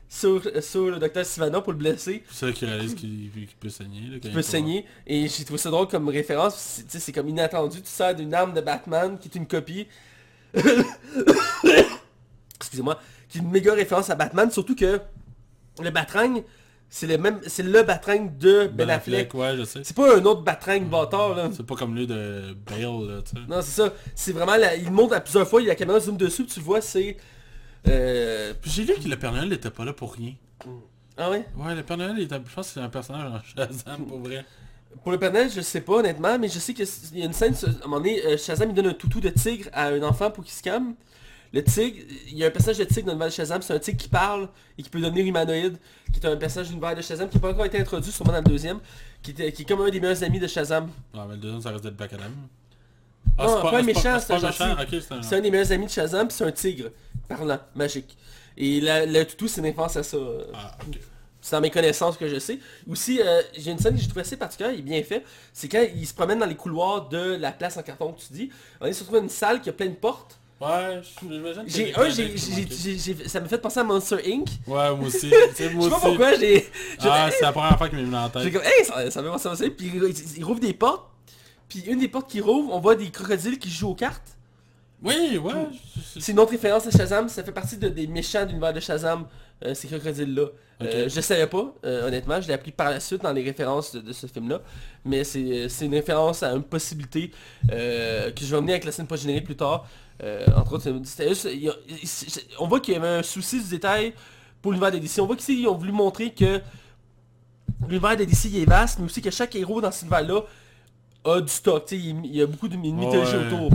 sur, 0.08 0.42
sur 0.62 0.90
le 0.90 0.98
docteur 0.98 1.24
Sivana 1.24 1.62
pour 1.62 1.72
le 1.72 1.78
blesser. 1.78 2.22
C'est 2.30 2.46
ça 2.46 2.52
qui 2.52 2.66
réalise 2.66 2.94
qu'il 2.94 3.30
qu'il 3.32 3.46
peut 3.58 3.70
saigner. 3.70 4.00
Là, 4.10 4.16
Il 4.22 4.30
peut 4.32 4.42
saigner. 4.42 4.84
Et 5.06 5.26
j'ai 5.28 5.44
trouvé 5.44 5.58
ça 5.58 5.70
drôle 5.70 5.88
comme 5.88 6.08
référence. 6.10 6.54
C'est 6.56 6.82
tu 6.82 6.90
sais, 6.90 6.98
c'est 6.98 7.12
comme 7.12 7.28
inattendu. 7.30 7.80
Tu 7.80 7.88
sers 7.88 8.14
d'une 8.14 8.34
arme 8.34 8.52
de 8.52 8.60
Batman 8.60 9.16
qui 9.18 9.28
est 9.28 9.34
une 9.36 9.46
copie. 9.46 9.86
Excusez-moi. 12.56 12.98
Qui 13.28 13.38
est 13.38 13.40
une 13.40 13.50
méga 13.50 13.72
référence 13.74 14.10
à 14.10 14.14
Batman. 14.14 14.50
Surtout 14.50 14.74
que 14.76 15.00
le 15.82 15.90
Batrang, 15.90 16.42
c'est 16.88 17.06
le 17.06 17.16
même. 17.18 17.40
C'est 17.46 17.62
le 17.62 17.82
Batrang 17.82 18.30
de 18.38 18.66
Ben, 18.72 18.90
Affleck. 18.90 19.32
Ouais, 19.34 19.56
je 19.56 19.64
sais. 19.64 19.80
C'est 19.84 19.96
pas 19.96 20.16
un 20.16 20.24
autre 20.24 20.42
Batrang 20.42 20.80
bâtard 20.82 21.34
là. 21.34 21.48
C'est 21.54 21.64
pas 21.66 21.74
comme 21.74 21.94
lui 21.96 22.06
de 22.06 22.54
Bale, 22.66 23.08
là, 23.08 23.22
tu 23.22 23.30
sais. 23.30 23.42
Non, 23.48 23.62
c'est 23.62 23.82
ça. 23.82 23.92
C'est 24.14 24.32
vraiment... 24.32 24.56
la- 24.56 24.76
Il 24.76 24.90
monte 24.90 25.12
à 25.12 25.20
plusieurs 25.20 25.48
fois. 25.48 25.60
Il 25.60 25.64
y 25.64 25.68
a 25.68 25.72
la 25.72 25.76
caméra 25.76 25.98
zoom 26.00 26.16
dessus. 26.16 26.44
puis 26.44 26.52
tu 26.54 26.60
le 26.60 26.64
vois, 26.66 26.80
c'est... 26.80 27.16
Euh... 27.88 28.52
Puis 28.60 28.70
j'ai 28.70 28.84
lu 28.84 28.94
que 29.02 29.08
le 29.08 29.16
Père 29.16 29.32
Noël 29.32 29.48
n'était 29.48 29.70
pas 29.70 29.84
là 29.84 29.92
pour 29.92 30.12
rien. 30.14 30.34
Ah 31.16 31.30
ouais? 31.30 31.46
Ouais, 31.56 31.74
le 31.74 31.82
Père 31.82 31.96
Noël, 31.96 32.14
il 32.16 32.24
était, 32.24 32.36
je 32.46 32.54
pense 32.54 32.68
que 32.68 32.74
c'est 32.74 32.80
un 32.80 32.88
personnage 32.88 33.30
en 33.32 33.40
Shazam, 33.42 34.06
pour 34.06 34.20
vrai. 34.20 34.44
Pour 35.02 35.12
le 35.12 35.18
panel, 35.18 35.50
je 35.50 35.60
sais 35.60 35.80
pas 35.80 35.94
honnêtement, 35.94 36.38
mais 36.38 36.48
je 36.48 36.58
sais 36.58 36.74
qu'il 36.74 36.86
y 37.14 37.22
a 37.22 37.26
une 37.26 37.32
scène, 37.32 37.54
à 37.54 37.84
un 37.84 37.88
moment 37.88 37.98
donné, 37.98 38.24
euh, 38.24 38.36
Shazam 38.36 38.70
il 38.70 38.74
donne 38.74 38.86
un 38.86 38.94
toutou 38.94 39.20
de 39.20 39.30
tigre 39.30 39.68
à 39.72 39.88
un 39.88 40.02
enfant 40.02 40.30
pour 40.30 40.44
qu'il 40.44 40.52
se 40.52 40.62
calme. 40.62 40.94
Le 41.52 41.62
tigre, 41.62 41.98
il 42.28 42.38
y 42.38 42.44
a 42.44 42.46
un 42.46 42.50
personnage 42.50 42.78
de 42.78 42.84
tigre 42.84 43.06
dans 43.06 43.12
le 43.12 43.18
nouvelle 43.18 43.32
Shazam, 43.32 43.60
c'est 43.62 43.74
un 43.74 43.78
tigre 43.78 43.98
qui 43.98 44.08
parle 44.08 44.48
et 44.78 44.82
qui 44.82 44.88
peut 44.88 45.00
devenir 45.00 45.26
humanoïde, 45.26 45.76
qui 46.12 46.20
est 46.20 46.26
un 46.26 46.36
personnage 46.36 46.70
d'une 46.70 46.80
de 46.80 47.02
Shazam 47.02 47.28
qui 47.28 47.36
n'a 47.36 47.40
pas 47.40 47.50
encore 47.50 47.66
été 47.66 47.78
introduit, 47.78 48.10
sûrement 48.10 48.32
dans 48.32 48.38
le 48.38 48.44
deuxième, 48.44 48.80
qui, 49.22 49.34
est 49.38 49.68
comme 49.68 49.82
un 49.82 49.90
des 49.90 50.00
meilleurs 50.00 50.22
amis 50.22 50.40
de 50.40 50.46
Shazam. 50.46 50.88
Non, 51.12 51.26
mais 51.26 51.34
le 51.34 51.40
deuxième, 51.40 51.60
ça 51.60 51.70
reste 51.70 51.84
d'être 51.84 51.96
Black 51.96 52.12
Adam. 52.14 52.24
Non, 53.38 53.56
c'est 53.56 53.70
pas 53.70 53.78
un 53.78 53.82
méchant, 53.82 54.18
c'est 54.18 54.32
un 54.32 54.38
gentil. 54.38 54.64
C'est 54.90 55.34
un... 55.34 55.38
Un 55.38 55.40
des 55.40 55.50
meilleurs 55.50 55.72
amis 55.72 55.86
de 55.86 55.90
Shazam, 55.90 56.28
puis 56.28 56.36
c'est 56.36 56.44
un 56.44 56.52
tigre, 56.52 56.90
parlant, 57.28 57.58
magique. 57.74 58.16
Et 58.56 58.80
le 58.80 59.24
toutou, 59.24 59.48
c'est 59.48 59.60
une 59.60 59.66
référence 59.66 59.96
à 59.96 60.02
ça. 60.02 60.16
Ah. 60.54 60.76
C'est 61.44 61.56
dans 61.56 61.60
mes 61.60 61.70
connaissances 61.70 62.16
que 62.16 62.28
je 62.28 62.38
sais. 62.38 62.58
Aussi, 62.88 63.20
euh, 63.20 63.42
j'ai 63.58 63.72
une 63.72 63.78
scène 63.78 63.94
que 63.96 64.00
j'ai 64.00 64.06
trouvée 64.06 64.20
assez 64.22 64.36
particulière, 64.36 64.72
il 64.72 64.78
est 64.78 64.82
bien 64.82 65.02
fait. 65.02 65.24
C'est 65.52 65.68
quand 65.68 65.84
il 65.94 66.06
se 66.06 66.14
promène 66.14 66.38
dans 66.38 66.46
les 66.46 66.54
couloirs 66.54 67.08
de 67.08 67.34
la 67.34 67.50
place 67.52 67.76
en 67.76 67.82
carton 67.82 68.12
que 68.12 68.20
tu 68.20 68.32
dis. 68.32 68.50
On 68.80 68.86
est 68.86 68.92
surtout 68.92 69.12
dans 69.14 69.22
une 69.22 69.28
salle 69.28 69.60
qui 69.60 69.68
a 69.68 69.72
plein 69.72 69.88
de 69.88 69.94
portes. 69.96 70.38
Ouais, 70.60 71.00
j'imagine 71.20 71.64
que 71.64 71.70
J'ai 71.70 71.92
un, 71.96 72.08
j'ai, 72.08 72.36
j'ai- 72.36 72.68
j'ai- 72.70 72.96
j'ai- 73.16 73.28
ça 73.28 73.40
me 73.40 73.48
fait 73.48 73.58
penser 73.58 73.80
à 73.80 73.82
Monster 73.84 74.18
Inc. 74.24 74.46
Ouais, 74.68 74.94
moi 74.94 75.08
aussi. 75.08 75.32
C'est 75.56 75.70
Je 75.70 75.74
moi 75.74 75.84
sais 75.86 75.90
pas 75.90 75.96
aussi. 75.96 76.06
pourquoi, 76.06 76.34
j'ai... 76.36 76.58
j'ai- 77.00 77.08
Ah, 77.10 77.28
c'est 77.32 77.42
la 77.42 77.50
première 77.52 77.76
fois 77.76 77.88
qu'il 77.88 77.98
m'est 77.98 78.04
venu 78.04 78.14
en 78.14 78.30
J'ai 78.36 78.44
tête. 78.44 78.52
comme, 78.52 78.62
hey, 78.62 78.84
ça, 78.84 79.10
ça 79.10 79.20
me 79.22 79.26
fait 79.26 79.32
penser 79.32 79.48
à 79.48 79.56
ça. 79.56 79.64
Puis 79.76 79.90
il, 79.92 80.14
il 80.38 80.44
rouvre 80.44 80.60
des 80.60 80.72
portes. 80.72 81.10
Puis 81.68 81.80
une 81.88 81.98
des 81.98 82.06
portes 82.06 82.30
qui 82.30 82.40
rouvre, 82.40 82.72
on 82.72 82.78
voit 82.78 82.94
des 82.94 83.10
crocodiles 83.10 83.58
qui 83.58 83.68
jouent 83.70 83.88
aux 83.88 83.94
cartes. 83.96 84.36
Oui, 85.02 85.36
ouais. 85.36 85.52
C'est 86.20 86.30
une 86.30 86.38
autre 86.38 86.52
référence 86.52 86.86
à 86.86 86.92
Shazam, 86.92 87.28
ça 87.28 87.42
fait 87.42 87.50
partie 87.50 87.76
de- 87.76 87.88
des 87.88 88.06
méchants 88.06 88.42
de 88.44 88.50
l'univers 88.50 88.72
de 88.72 88.78
Shazam, 88.78 89.26
euh, 89.64 89.74
ces 89.74 89.88
crocodiles-là. 89.88 90.46
Euh, 90.86 91.04
Ok. 91.06 91.10
je 91.14 91.20
savais 91.20 91.46
pas, 91.46 91.72
euh, 91.84 92.06
honnêtement, 92.08 92.40
je 92.40 92.48
l'ai 92.48 92.54
appris 92.54 92.72
par 92.72 92.90
la 92.90 93.00
suite 93.00 93.22
dans 93.22 93.32
les 93.32 93.42
références 93.42 93.94
de, 93.94 94.00
de 94.00 94.12
ce 94.12 94.26
film-là. 94.26 94.60
Mais 95.04 95.24
c'est 95.24 95.68
c'est 95.68 95.86
une 95.86 95.94
référence 95.94 96.42
à 96.42 96.52
une 96.52 96.62
possibilité 96.62 97.30
euh, 97.70 98.30
que 98.30 98.40
je 98.44 98.50
vais 98.50 98.56
emmener 98.56 98.72
avec 98.72 98.84
la 98.84 98.92
scène 98.92 99.06
pas 99.06 99.16
générique 99.16 99.44
plus 99.44 99.56
tard. 99.56 99.86
Euh, 100.22 100.46
entre 100.56 100.74
autres, 100.74 100.92
juste- 101.28 101.48
il 101.52 101.68
a- 101.68 101.72
il- 101.88 102.08
on 102.58 102.68
voit 102.68 102.80
qu'il 102.80 102.94
y 102.94 102.96
avait 102.96 103.08
un 103.08 103.22
souci 103.22 103.60
du 103.62 103.68
détail 103.70 104.12
pour 104.60 104.72
l'univers 104.72 104.92
DC. 104.92 105.20
On 105.20 105.26
voit 105.26 105.36
qu'ici, 105.36 105.60
ils 105.60 105.66
ont 105.66 105.76
voulu 105.76 105.90
montrer 105.92 106.30
que 106.32 106.60
l'univers 107.88 108.16
il 108.20 108.56
est 108.62 108.64
vaste, 108.64 108.98
mais 108.98 109.06
aussi 109.06 109.20
que 109.22 109.30
chaque 109.30 109.54
héros 109.56 109.80
dans 109.80 109.90
cet 109.90 110.02
univers-là 110.02 110.40
a 111.24 111.40
du 111.40 111.48
stock. 111.52 111.84
Il, 111.92 112.24
il 112.24 112.36
y 112.36 112.42
a 112.42 112.46
beaucoup 112.46 112.68
de 112.68 112.76
mythologie 112.76 113.36
Ouais. 113.36 113.46
autour. 113.46 113.70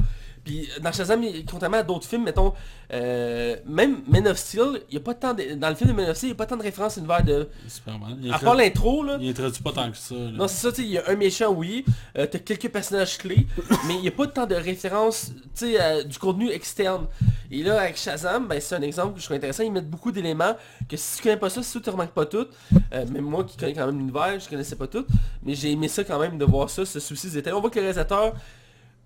Puis 0.47 0.69
dans 0.81 0.93
Shazam, 0.93 1.21
contrairement 1.45 1.77
à 1.77 1.83
d'autres 1.83 2.07
films, 2.07 2.23
mettons, 2.23 2.53
euh, 2.93 3.57
même 3.65 3.97
Man 4.07 4.29
of 4.29 4.37
Steel, 4.37 4.81
il 4.89 4.93
y 4.93 4.97
a 4.97 5.01
pas 5.01 5.13
tant 5.13 5.33
de, 5.33 5.55
dans 5.55 5.67
le 5.67 5.75
film 5.75 5.89
de 5.89 5.95
Man 5.95 6.09
of 6.09 6.15
Steel, 6.15 6.29
il 6.29 6.31
n'y 6.31 6.37
a 6.37 6.37
pas 6.37 6.45
tant 6.45 6.55
de 6.55 6.63
références 6.63 6.97
à 6.97 7.01
l'univers 7.01 7.23
de... 7.25 7.49
Superman. 7.67 8.17
Il 8.21 8.33
À 8.33 8.39
part 8.39 8.55
l'intro, 8.55 9.03
là, 9.03 9.17
il 9.19 9.29
introduit 9.29 9.61
pas 9.61 9.73
tant 9.73 9.91
que 9.91 9.97
ça. 9.97 10.15
là. 10.15 10.31
non, 10.31 10.47
c'est 10.47 10.61
ça, 10.65 10.69
tu 10.71 10.77
sais, 10.77 10.87
il 10.87 10.93
y 10.93 10.97
a 10.97 11.03
un 11.09 11.17
méchant, 11.17 11.51
oui. 11.51 11.83
Euh, 12.17 12.25
T'as 12.31 12.39
quelques 12.39 12.69
personnages 12.69 13.17
clés, 13.17 13.45
mais 13.87 13.95
il 13.95 14.01
n'y 14.01 14.07
a 14.07 14.11
pas 14.11 14.25
tant 14.27 14.45
de 14.45 14.55
références, 14.55 15.33
tu 15.35 15.73
sais, 15.73 15.81
euh, 15.81 16.03
du 16.03 16.17
contenu 16.17 16.49
externe. 16.49 17.07
Et 17.51 17.61
là, 17.61 17.81
avec 17.81 17.97
Shazam, 17.97 18.47
ben, 18.47 18.61
c'est 18.61 18.75
un 18.75 18.81
exemple 18.81 19.15
que 19.15 19.19
je 19.19 19.25
trouve 19.25 19.35
intéressant. 19.35 19.63
Ils 19.63 19.71
mettent 19.71 19.89
beaucoup 19.89 20.13
d'éléments 20.13 20.55
que 20.87 20.95
si 20.95 21.17
tu 21.17 21.23
connais 21.23 21.35
pas 21.35 21.49
ça, 21.49 21.61
si 21.61 21.81
tu 21.81 21.89
ne 21.89 21.91
remarques 21.91 22.13
pas 22.13 22.25
tout, 22.25 22.47
euh, 22.93 23.05
même 23.07 23.25
moi 23.25 23.43
qui 23.43 23.57
connais 23.57 23.73
quand 23.73 23.85
même 23.85 23.97
l'univers, 23.97 24.39
je 24.39 24.47
connaissais 24.47 24.77
pas 24.77 24.87
tout, 24.87 25.05
mais 25.43 25.55
j'ai 25.55 25.71
aimé 25.71 25.89
ça 25.89 26.05
quand 26.05 26.19
même 26.19 26.37
de 26.37 26.45
voir 26.45 26.69
ça, 26.69 26.85
ce 26.85 27.01
souci 27.01 27.27
des 27.27 27.33
détails. 27.35 27.53
On 27.53 27.59
voit 27.59 27.69
que 27.69 27.79
le 27.79 27.81
réalisateur 27.81 28.33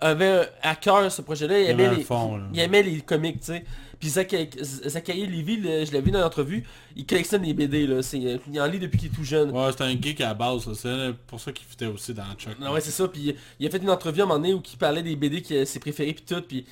avait 0.02 0.50
à 0.62 0.76
cœur 0.76 1.12
ce 1.12 1.22
projet-là, 1.22 1.60
il, 1.62 1.70
aimait 1.70 1.96
les, 1.96 2.04
fond, 2.04 2.40
il 2.54 2.60
aimait 2.60 2.84
les 2.84 3.02
comics, 3.02 3.40
tu 3.40 3.46
sais. 3.48 3.64
Puis 4.00 4.10
Zachary, 4.10 4.50
Zachary 4.60 5.28
Levy, 5.28 5.58
le- 5.58 5.86
je 5.86 5.92
l'ai 5.92 6.02
vu 6.02 6.10
dans 6.10 6.22
l'entrevue, 6.22 6.64
il 6.96 7.06
collectionne 7.06 7.44
les 7.44 7.54
BD, 7.54 7.86
là. 7.86 8.02
C'est- 8.02 8.40
Il 8.52 8.60
en 8.60 8.66
lit 8.66 8.80
depuis 8.80 8.98
qu'il 8.98 9.12
est 9.12 9.16
tout 9.16 9.24
jeune. 9.24 9.52
Ouais, 9.52 9.72
c'était 9.72 9.84
un 9.84 9.92
geek 10.02 10.20
à 10.22 10.30
la 10.30 10.34
base, 10.34 10.66
là. 10.68 10.74
c'est 10.76 11.14
pour 11.28 11.40
ça 11.40 11.52
qu'il 11.52 11.68
fitait 11.68 11.86
aussi 11.86 12.12
dans 12.14 12.24
Chuck. 12.36 12.58
Non, 12.60 12.72
ouais, 12.74 12.82
c'est 12.82 12.90
ça. 12.92 13.08
Puis 13.08 13.36
il 13.60 13.68
a 13.68 13.70
fait 13.70 13.78
une 13.78 13.92
entrevue 13.92 14.22
à 14.22 14.24
un 14.24 14.28
moment 14.28 14.40
donné 14.40 14.56
où 14.56 14.62
il 14.74 14.78
parlait 14.78 15.04
des 15.04 15.16
BD 15.16 15.42
qui 15.44 15.66
ses 15.68 15.80
préférés 15.80 16.14
puis 16.14 16.24
tout. 16.28 16.42
Puis 16.42 16.66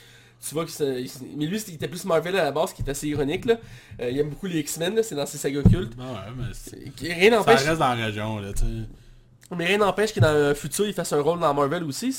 tu 0.47 0.53
vois 0.56 0.65
que 0.65 0.72
c'est... 0.72 1.06
Mais 1.38 1.45
lui, 1.45 1.60
il 1.68 1.73
était 1.76 1.88
plus 1.88 2.03
Marvel 2.06 2.35
à 2.35 2.45
la 2.45 2.51
base, 2.51 2.73
qui 2.73 2.81
est 2.81 2.89
assez 2.89 3.07
ironique 3.10 3.45
là. 3.45 3.57
Euh, 4.01 4.10
il 4.10 4.18
aime 4.18 4.30
beaucoup 4.30 4.47
les 4.47 4.60
X-Men, 4.61 4.95
là, 4.95 5.03
c'est 5.03 5.14
dans 5.14 5.26
ses 5.27 5.38
sagas 5.38 5.61
cultes. 5.64 5.95
Ben 5.95 6.06
ouais, 6.06 6.34
mais 6.35 6.43
c'est- 6.53 6.81
Rien 7.15 7.30
ça 7.30 7.38
n'empêche, 7.38 7.61
reste 7.61 7.77
dans 7.80 7.93
la 7.93 8.06
région, 8.06 8.39
là, 8.39 8.53
tu 8.53 8.60
sais. 8.61 9.56
mais 9.56 9.65
rien 9.68 9.77
n'empêche 9.77 10.14
que 10.14 10.19
dans 10.19 10.27
un 10.30 10.56
futur, 10.56 10.88
il 10.88 10.93
fasse 10.93 11.11
un 11.14 11.22
rôle 11.22 11.39
dans 11.39 11.53
Marvel 11.53 11.84
aussi. 11.84 12.15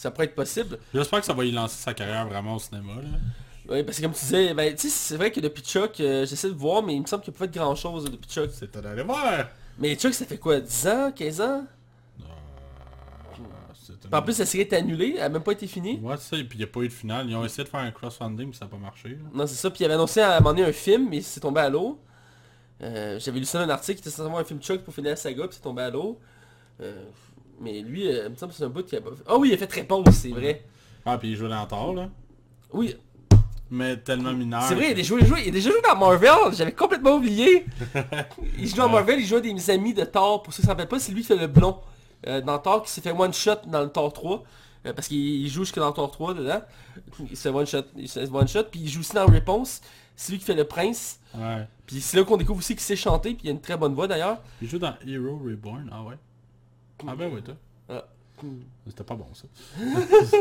Ça 0.00 0.10
pourrait 0.10 0.24
être 0.28 0.34
possible. 0.34 0.78
J'espère 0.94 1.20
que 1.20 1.26
ça 1.26 1.34
va 1.34 1.44
y 1.44 1.50
lancer 1.52 1.76
sa 1.76 1.92
carrière 1.92 2.26
vraiment 2.26 2.56
au 2.56 2.58
cinéma, 2.58 2.94
là. 3.02 3.18
Oui, 3.68 3.82
parce 3.82 3.98
que 3.98 4.02
comme 4.02 4.14
tu 4.14 4.20
disais, 4.20 4.54
ben, 4.54 4.74
tu 4.74 4.88
sais, 4.88 4.88
c'est 4.88 5.16
vrai 5.16 5.30
que 5.30 5.40
depuis 5.40 5.62
Chuck, 5.62 6.00
euh, 6.00 6.24
j'essaie 6.24 6.48
de 6.48 6.54
voir, 6.54 6.82
mais 6.82 6.94
il 6.94 7.02
me 7.02 7.06
semble 7.06 7.22
qu'il 7.22 7.32
n'y 7.32 7.36
a 7.36 7.38
pas 7.40 7.44
fait 7.44 7.58
grand 7.58 7.74
chose 7.74 8.04
depuis 8.04 8.30
Chuck. 8.30 8.48
C'est 8.50 8.74
d'aller 8.78 9.02
voir! 9.02 9.48
Mais 9.78 9.94
Chuck, 9.96 10.14
ça 10.14 10.24
fait 10.24 10.38
quoi 10.38 10.58
10 10.58 10.86
ans 10.88 11.12
15 11.14 11.40
ans? 11.42 11.66
C'est 13.74 13.98
Puis 13.98 14.08
En 14.10 14.22
plus, 14.22 14.38
la 14.38 14.46
série 14.46 14.62
est 14.62 14.72
annulée, 14.72 15.16
elle 15.18 15.22
a 15.24 15.28
même 15.28 15.42
pas 15.42 15.52
été 15.52 15.66
finie. 15.66 15.98
Ouais, 16.02 16.16
c'est 16.16 16.34
ça, 16.34 16.40
et 16.40 16.44
puis 16.44 16.56
il 16.56 16.60
n'y 16.62 16.64
a 16.64 16.72
pas 16.72 16.80
eu 16.80 16.88
de 16.88 16.92
finale. 16.94 17.28
Ils 17.28 17.36
ont 17.36 17.44
essayé 17.44 17.64
de 17.64 17.68
faire 17.68 17.80
un 17.80 17.90
crowdfunding, 17.90 18.46
mais 18.48 18.54
ça 18.54 18.64
n'a 18.64 18.70
pas 18.70 18.78
marché. 18.78 19.10
là. 19.10 19.16
Non, 19.34 19.46
c'est 19.46 19.54
ça. 19.54 19.68
Puis 19.68 19.80
il 19.80 19.84
avait 19.84 19.94
annoncé 19.94 20.20
à 20.22 20.36
un 20.36 20.40
moment 20.40 20.54
donné 20.54 20.64
un 20.66 20.72
film, 20.72 21.08
mais 21.10 21.20
c'est 21.20 21.40
tombé 21.40 21.60
à 21.60 21.68
l'eau. 21.68 22.00
Euh, 22.82 23.18
J'avais 23.20 23.38
lu 23.38 23.44
ça 23.44 23.58
dans 23.58 23.66
un 23.66 23.74
article 23.74 23.96
qui 24.00 24.08
était 24.08 24.10
censé 24.16 24.22
avoir 24.26 24.40
un 24.40 24.44
film 24.44 24.60
Chuck 24.62 24.80
pour 24.80 24.94
finir 24.94 25.10
la 25.10 25.16
saga, 25.16 25.42
puis 25.46 25.56
c'est 25.56 25.62
tombé 25.62 25.82
à 25.82 25.90
l'eau. 25.90 26.18
Euh, 26.80 27.04
mais 27.60 27.80
lui, 27.80 28.08
euh, 28.08 28.24
il 28.26 28.30
me 28.32 28.36
semble 28.36 28.52
que 28.52 28.58
c'est 28.58 28.64
un 28.64 28.68
bout 28.68 28.84
qui 28.84 28.96
a 28.96 29.00
pas 29.00 29.10
fait... 29.10 29.22
Ah 29.26 29.36
oui, 29.36 29.48
il 29.50 29.54
a 29.54 29.56
fait 29.58 29.72
réponse, 29.72 30.06
c'est 30.14 30.30
vrai. 30.30 30.64
Ah, 31.04 31.18
puis 31.18 31.30
il 31.30 31.36
jouait 31.36 31.48
dans 31.48 31.66
Thor, 31.66 31.94
là. 31.94 32.08
Oui, 32.72 32.96
Mais 33.70 33.96
tellement 33.98 34.32
mineur. 34.32 34.62
c'est 34.62 34.74
vrai, 34.74 34.86
il 34.88 34.90
a, 34.92 34.94
déjà 34.94 35.18
joué, 35.18 35.42
il 35.44 35.48
a 35.48 35.52
déjà 35.52 35.70
joué 35.70 35.80
dans 35.82 35.96
Marvel, 35.96 36.52
j'avais 36.52 36.72
complètement 36.72 37.16
oublié. 37.16 37.64
Il 38.58 38.68
joue 38.68 38.76
dans. 38.76 38.88
Marvel, 38.88 39.20
il 39.20 39.26
joue 39.26 39.40
des 39.40 39.52
mes 39.54 39.70
amis 39.70 39.94
de 39.94 40.04
Thor, 40.04 40.42
pour 40.42 40.52
ceux 40.52 40.62
qui 40.62 40.66
ne 40.66 40.72
rappellent 40.72 40.88
pas, 40.88 40.98
c'est 40.98 41.12
lui 41.12 41.20
qui 41.22 41.28
fait 41.28 41.36
le 41.36 41.46
blond. 41.46 41.78
Euh, 42.26 42.40
dans 42.40 42.58
Thor, 42.58 42.82
qui 42.82 42.90
s'est 42.90 43.00
fait 43.00 43.12
one 43.12 43.32
shot 43.32 43.56
dans 43.66 43.80
le 43.82 43.88
Thor 43.88 44.12
3. 44.12 44.42
euh, 44.86 44.92
parce 44.92 45.08
qu'il 45.08 45.18
il 45.18 45.48
joue 45.48 45.64
jusque 45.64 45.78
dans 45.78 45.90
Thor 45.92 46.10
3 46.10 46.34
dedans. 46.34 46.60
Il 47.30 47.36
se 47.36 47.42
fait 47.42 47.48
one 47.54 47.66
shot, 47.66 47.82
il 47.96 48.08
se 48.08 48.20
fait 48.20 48.30
one 48.30 48.46
shot, 48.48 48.64
puis 48.70 48.80
il 48.80 48.88
joue 48.88 49.00
aussi 49.00 49.14
dans 49.14 49.26
Réponse. 49.26 49.80
C'est 50.16 50.32
lui 50.32 50.38
qui 50.38 50.44
fait 50.44 50.54
le 50.54 50.64
prince. 50.64 51.18
Ouais. 51.34 51.66
Puis 51.86 52.00
c'est 52.02 52.18
là 52.18 52.24
qu'on 52.24 52.36
découvre 52.36 52.58
aussi 52.58 52.74
qu'il 52.74 52.82
sait 52.82 52.94
chanter, 52.96 53.30
puis 53.34 53.44
il 53.44 53.48
a 53.48 53.52
une 53.52 53.60
très 53.60 53.76
bonne 53.76 53.94
voix 53.94 54.06
d'ailleurs. 54.06 54.38
Il 54.60 54.68
joue 54.68 54.78
dans 54.78 54.92
Hero 55.06 55.38
Reborn. 55.42 55.88
Ah 55.90 56.02
ouais. 56.02 56.16
Ah 57.06 57.14
ben 57.16 57.30
oui, 57.32 57.42
toi. 57.42 57.54
Ah. 57.88 58.04
C'était 58.86 59.04
pas 59.04 59.14
bon, 59.14 59.26
ça. 59.34 59.46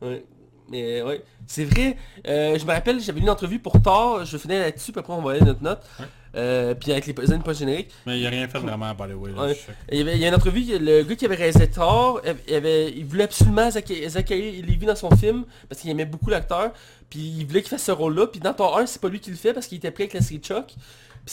Ouais. 0.00 0.24
Mais 0.70 1.02
ouais, 1.02 1.24
c'est 1.46 1.64
vrai. 1.64 1.96
Euh, 2.26 2.58
je 2.58 2.64
me 2.64 2.70
rappelle, 2.70 3.00
j'avais 3.00 3.20
une 3.20 3.30
entrevue 3.30 3.58
pour 3.58 3.80
Thor, 3.80 4.24
je 4.24 4.36
finis 4.36 4.58
là-dessus, 4.58 4.92
puis 4.92 5.00
après 5.00 5.12
on 5.14 5.22
va 5.22 5.32
aller 5.32 5.40
notre 5.40 5.62
note. 5.62 5.82
Ouais. 5.98 6.04
Euh, 6.36 6.74
puis 6.74 6.92
avec 6.92 7.06
les 7.06 7.26
scènes 7.26 7.42
pas 7.42 7.54
génériques. 7.54 7.90
Mais 8.06 8.20
il 8.20 8.26
a 8.26 8.30
rien 8.30 8.46
fait 8.48 8.58
vraiment 8.58 8.86
à 8.90 8.94
Bollywood. 8.94 9.34
là, 9.34 9.46
Ouais. 9.46 9.58
Il 9.90 9.98
y, 9.98 10.00
avait, 10.02 10.14
il 10.16 10.20
y 10.20 10.24
a 10.26 10.28
une 10.28 10.34
entrevue, 10.34 10.62
le 10.78 11.02
gars 11.02 11.16
qui 11.16 11.24
avait 11.24 11.36
réalisé 11.36 11.70
Thor, 11.70 12.20
il, 12.46 12.54
avait, 12.54 12.92
il 12.92 13.06
voulait 13.06 13.24
absolument 13.24 13.70
Zachary, 13.70 14.08
Zachary 14.10 14.60
Levi 14.60 14.84
dans 14.84 14.94
son 14.94 15.10
film, 15.16 15.46
parce 15.70 15.80
qu'il 15.80 15.90
aimait 15.90 16.04
beaucoup 16.04 16.28
l'acteur, 16.28 16.72
puis 17.08 17.18
il 17.20 17.46
voulait 17.46 17.62
qu'il 17.62 17.70
fasse 17.70 17.84
ce 17.84 17.92
rôle-là, 17.92 18.26
puis 18.26 18.38
dans 18.40 18.52
Thor 18.52 18.78
1, 18.78 18.86
c'est 18.86 19.00
pas 19.00 19.08
lui 19.08 19.20
qui 19.20 19.30
le 19.30 19.36
fait, 19.36 19.54
parce 19.54 19.66
qu'il 19.66 19.78
était 19.78 19.90
pris 19.90 20.02
avec 20.04 20.12
la 20.14 20.20
série 20.20 20.40
Chuck, 20.40 20.66
puis 20.66 20.76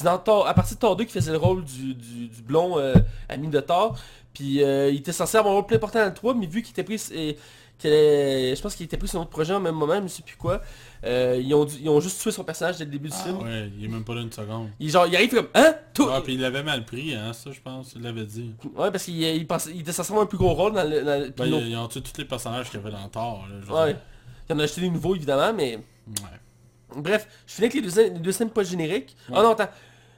c'est 0.02 0.08
à 0.08 0.18
partir 0.18 0.76
de 0.76 0.80
Thor 0.80 0.96
2 0.96 1.04
qu'il 1.04 1.14
faisait 1.14 1.32
le 1.32 1.38
rôle 1.38 1.66
du, 1.66 1.94
du, 1.94 2.28
du 2.30 2.42
blond 2.42 2.80
euh, 2.80 2.96
ami 3.28 3.50
de 3.50 3.60
Thor, 3.60 3.98
puis 4.36 4.62
euh, 4.64 4.92
il 4.92 4.98
était 4.98 5.12
censé 5.12 5.38
avoir 5.38 5.54
un 5.54 5.58
rôle 5.58 5.66
plus 5.66 5.78
important 5.78 6.00
dans 6.00 6.06
le 6.06 6.14
3, 6.14 6.36
mais 6.36 6.46
vu 6.46 6.62
qu'il 6.62 6.72
était 6.72 6.84
pris, 6.84 7.02
et, 7.14 7.38
je 7.84 8.62
pense 8.62 8.76
qu'il 8.76 8.86
était 8.86 8.98
pris 8.98 9.08
sur 9.08 9.20
un 9.20 9.24
autre 9.24 9.32
projet 9.32 9.54
en 9.54 9.60
même 9.60 9.76
moment, 9.76 10.00
je 10.04 10.08
sais 10.08 10.24
plus 10.24 10.36
quoi, 10.38 10.62
euh, 11.04 11.42
ils, 11.44 11.54
ont, 11.54 11.66
ils 11.66 11.90
ont 11.90 12.00
juste 12.00 12.22
tué 12.22 12.32
son 12.32 12.44
personnage 12.44 12.78
dès 12.78 12.86
le 12.86 12.92
début 12.92 13.10
du 13.10 13.16
Ah 13.20 13.24
film. 13.24 13.38
ouais, 13.42 13.72
il 13.78 13.86
est 13.86 13.88
même 13.88 14.04
pas 14.04 14.14
là 14.16 14.22
une 14.22 14.32
seconde. 14.32 14.70
Il, 14.80 14.90
genre, 14.90 15.08
il 15.08 15.16
arrive 15.16 15.34
comme, 15.34 15.48
hein? 15.56 15.76
Tout 15.94 16.08
Ah, 16.12 16.22
puis 16.22 16.36
il 16.36 16.42
l'avait 16.42 16.64
mal 16.64 16.86
pris, 16.86 17.14
hein, 17.16 17.34
ça, 17.34 17.52
je 17.52 17.60
pense. 17.60 17.94
Il 17.96 18.02
l'avait 18.04 18.26
dit. 18.26 18.54
Ouais, 18.76 18.92
parce 18.92 19.06
qu'il 19.06 19.22
il 19.22 19.48
il 19.74 19.82
était 19.82 19.92
censé 19.92 20.12
avoir 20.12 20.24
un 20.26 20.28
plus 20.28 20.38
gros 20.38 20.54
rôle 20.54 20.74
dans 20.74 20.84
le... 20.88 21.04
dans 21.04 21.20
le- 21.22 21.30
Ben, 21.30 21.46
ils, 21.46 21.70
ils 21.72 21.76
ont 21.78 21.88
tué 21.88 22.02
tous 22.02 22.18
les 22.18 22.26
personnages 22.26 22.70
qu'il 22.70 22.80
y 22.80 22.84
avait 22.84 22.92
dans 22.92 23.08
Thor, 23.10 23.46
là. 23.50 23.86
Ouais. 23.86 23.96
en 24.52 24.60
a 24.60 24.64
acheté 24.64 24.82
des 24.82 24.90
nouveaux 24.90 25.16
évidemment, 25.16 25.54
mais... 25.54 25.78
Ouais. 26.08 26.40
Bref, 26.96 27.28
je 27.46 27.54
finis 27.56 27.68
avec 27.68 27.82
les 27.84 27.92
deux, 27.92 28.04
les 28.14 28.20
deux 28.20 28.32
scènes 28.32 28.50
pas 28.52 28.64
génériques. 28.64 29.16
Ouais. 29.30 29.36
Oh 29.38 29.44
non, 29.44 29.52
attends. 29.52 29.70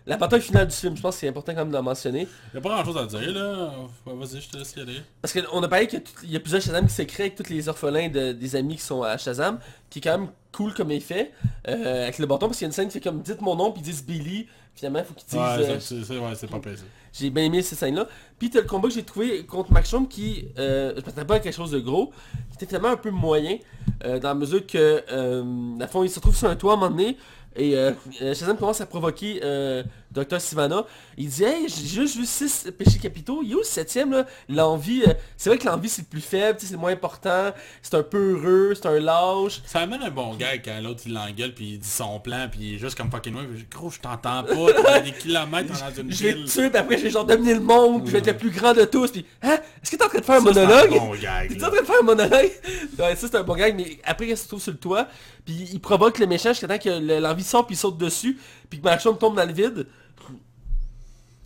La 0.08 0.16
bataille 0.18 0.42
finale 0.42 0.68
du 0.68 0.74
film, 0.76 0.96
je 0.96 1.02
pense 1.02 1.16
que 1.16 1.20
c'est 1.22 1.28
important 1.28 1.52
quand 1.54 1.60
même 1.60 1.68
de 1.70 1.74
la 1.74 1.82
mentionner. 1.82 2.28
Il 2.54 2.58
a 2.58 2.62
pas 2.62 2.70
grand 2.70 2.86
chose 2.86 2.98
à 2.98 3.06
dire, 3.06 3.32
là. 3.34 3.72
Vas-y, 4.06 4.42
je 4.42 4.50
te 4.50 4.58
laisse 4.58 4.74
y 4.78 4.80
aller. 4.80 5.02
Parce 5.22 5.34
qu'on 5.34 5.62
a 5.62 5.68
parlé 5.68 5.86
qu'il 5.88 6.02
y 6.24 6.36
a 6.36 6.40
plusieurs 6.40 6.62
Shazam 6.62 6.88
qui 6.88 6.94
se 6.94 7.02
créent 7.04 7.24
avec 7.24 7.36
tous 7.36 7.50
les 7.50 7.68
orphelins 7.68 8.08
de- 8.08 8.32
des 8.32 8.56
amis 8.56 8.78
qui 8.78 8.84
sont 8.84 9.04
à 9.04 9.18
Shazam, 9.18 9.60
qui 9.90 10.00
est 10.00 10.02
quand 10.02 10.18
même 10.18 10.30
cool 10.54 10.74
comme 10.74 10.92
effet, 10.92 11.32
euh, 11.68 12.04
avec 12.04 12.18
le 12.20 12.26
bâton, 12.26 12.48
parce 12.48 12.58
qu'il 12.58 12.66
y 12.66 12.68
a 12.68 12.70
une 12.70 12.74
scène 12.74 12.88
qui 12.88 12.94
fait 12.94 13.02
comme 13.02 13.22
«dites 13.22 13.42
mon 13.42 13.56
nom», 13.56 13.72
puis 13.74 13.82
ils 13.82 13.86
disent 13.86 14.04
Billy, 14.04 14.48
finalement, 14.74 15.04
faut 15.04 15.14
qu'ils 15.14 15.28
disent... 15.28 15.38
Ouais, 15.40 15.70
euh, 15.76 15.80
c'est- 15.80 15.96
ouais, 16.18 16.20
pas 16.62 16.76
ça. 16.76 16.84
j'ai 17.14 17.30
bien 17.30 17.44
aimé 17.44 17.62
cette 17.62 17.78
scène-là. 17.80 18.08
Puis 18.40 18.50
t'as 18.50 18.62
le 18.62 18.66
combat 18.68 18.88
que 18.88 18.94
j'ai 18.94 19.04
trouvé 19.04 19.46
contre 19.46 19.72
Maxim 19.74 20.08
qui, 20.08 20.46
euh, 20.58 20.94
je 20.96 21.02
m'attendais 21.02 21.26
pas 21.28 21.36
à 21.36 21.40
quelque 21.42 21.54
chose 21.56 21.72
de 21.72 21.80
gros, 21.80 22.12
qui 22.52 22.56
était 22.56 22.66
finalement 22.66 22.90
un 22.94 22.98
peu 22.98 23.12
moyen, 23.12 23.58
euh, 24.06 24.20
dans 24.20 24.30
la 24.30 24.36
mesure 24.36 24.66
que, 24.66 25.04
euh, 25.12 25.44
le 25.80 25.88
fond, 25.88 26.04
il 26.04 26.10
se 26.10 26.16
retrouve 26.16 26.36
sur 26.36 26.48
un 26.50 26.56
toit 26.56 26.72
à 26.74 26.76
un 26.76 26.80
moment 26.80 26.92
donné, 26.96 27.18
et 27.58 27.76
euh, 27.76 27.92
euh, 28.22 28.34
Shazam 28.34 28.58
commence 28.58 28.82
à 28.82 28.86
provoquer 28.86 29.42
euh, 29.44 29.84
Dr. 30.12 30.40
Sivana. 30.42 30.86
Il 31.18 31.30
dit 31.30 31.44
«Hey, 31.46 31.68
j'ai 31.68 31.86
juste 31.88 32.16
vu 32.18 32.26
6 32.26 32.72
péchés 32.78 33.00
capitaux, 33.00 33.42
il 33.44 33.52
est 33.52 33.56
où 33.56 33.60
le 33.60 33.64
septième 33.64 34.12
là? 34.12 34.26
L'envie, 34.50 35.04
euh, 35.08 35.14
c'est 35.36 35.50
vrai 35.50 35.58
que 35.58 35.66
l'envie 35.68 35.90
c'est 35.90 36.02
le 36.04 36.08
plus 36.08 36.22
faible, 36.22 36.60
c'est 36.62 36.72
le 36.72 36.78
moins 36.78 36.92
important, 36.92 37.52
c'est 37.82 37.96
un 37.96 38.04
peu 38.04 38.32
heureux, 38.34 38.74
c'est 38.76 38.88
un 38.88 39.00
lâche. 39.00 39.62
Ça 39.66 39.80
amène 39.82 40.02
un 40.04 40.10
bon 40.10 40.34
gars 40.36 40.58
quand 40.58 40.80
l'autre 40.82 41.02
il 41.06 41.14
l'engueule 41.14 41.54
puis 41.54 41.74
il 41.74 41.80
dit 41.80 41.88
son 41.88 42.20
plan 42.20 42.48
puis 42.52 42.60
il 42.62 42.76
est 42.76 42.78
juste 42.78 42.98
comme 42.98 43.12
fucking 43.12 43.34
loin. 43.34 43.46
puis 43.52 43.66
Gros, 43.70 43.90
je 43.90 44.00
t'entends 44.00 44.44
pas, 44.44 44.74
t'as 44.84 45.00
des 45.02 45.12
kilomètres 45.12 45.70
dans 45.74 46.02
une 46.02 46.12
Je 46.12 46.46
tuer, 46.46 46.70
puis 46.70 46.78
après 46.78 46.98
je 46.98 47.04
vais 47.04 47.10
genre 47.10 47.26
dominer 47.26 47.54
le 47.56 47.60
monde, 47.60 48.02
puis 48.04 48.08
je 48.08 48.14
vais 48.14 48.20
être 48.20 48.28
le 48.28 48.38
plus 48.38 48.52
grand 48.52 48.74
de 48.74 48.86
tous, 48.86 49.12
puis 49.12 49.26
hein? 49.42 49.58
Est-ce 49.84 49.92
que 49.92 49.96
t'es 49.98 50.04
en 50.04 50.08
train 50.10 50.20
de 50.20 50.26
faire 50.26 50.36
un 50.36 50.40
monologue 50.42 50.94
un 50.94 50.98
bon 50.98 51.12
T'es 51.16 51.64
en 51.64 51.70
train 51.70 51.82
de 51.82 51.86
faire 51.86 52.00
un 52.02 52.04
monologue? 52.04 52.52
Ouais, 53.00 53.16
ça 53.16 53.28
c'est 53.30 53.36
un 53.36 53.44
bon 53.44 53.54
gag, 53.56 53.76
mais 53.76 54.00
après 54.04 54.28
il 54.28 54.38
se 54.38 54.48
trouve 54.48 54.62
sur 54.62 54.72
le 54.72 54.78
toit, 54.80 55.08
puis 55.46 55.70
il 55.72 55.80
provoque 55.80 56.18
le 56.20 56.26
méchant 56.26 56.50
jusqu'à 56.50 56.68
temps 56.68 56.78
que 56.80 56.90
le- 56.90 57.20
l'envie 57.20 57.44
sort 57.44 57.66
puis 57.68 57.76
il 57.76 57.78
saute 57.78 57.98
dessus, 57.98 58.38
puis 58.70 58.80
que 58.80 58.84
Malcolm 58.86 59.18
tombe 59.18 59.36
dans 59.36 59.46
le 59.46 59.54
vide. 59.54 59.88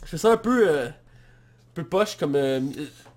Je 0.04 0.08
fais 0.10 0.18
ça 0.18 0.32
un 0.32 0.38
peu... 0.38 0.68
euh, 0.68 0.88
un 0.88 1.74
peu 1.74 1.84
poche 1.86 2.18
comme... 2.18 2.36
euh, 2.36 2.60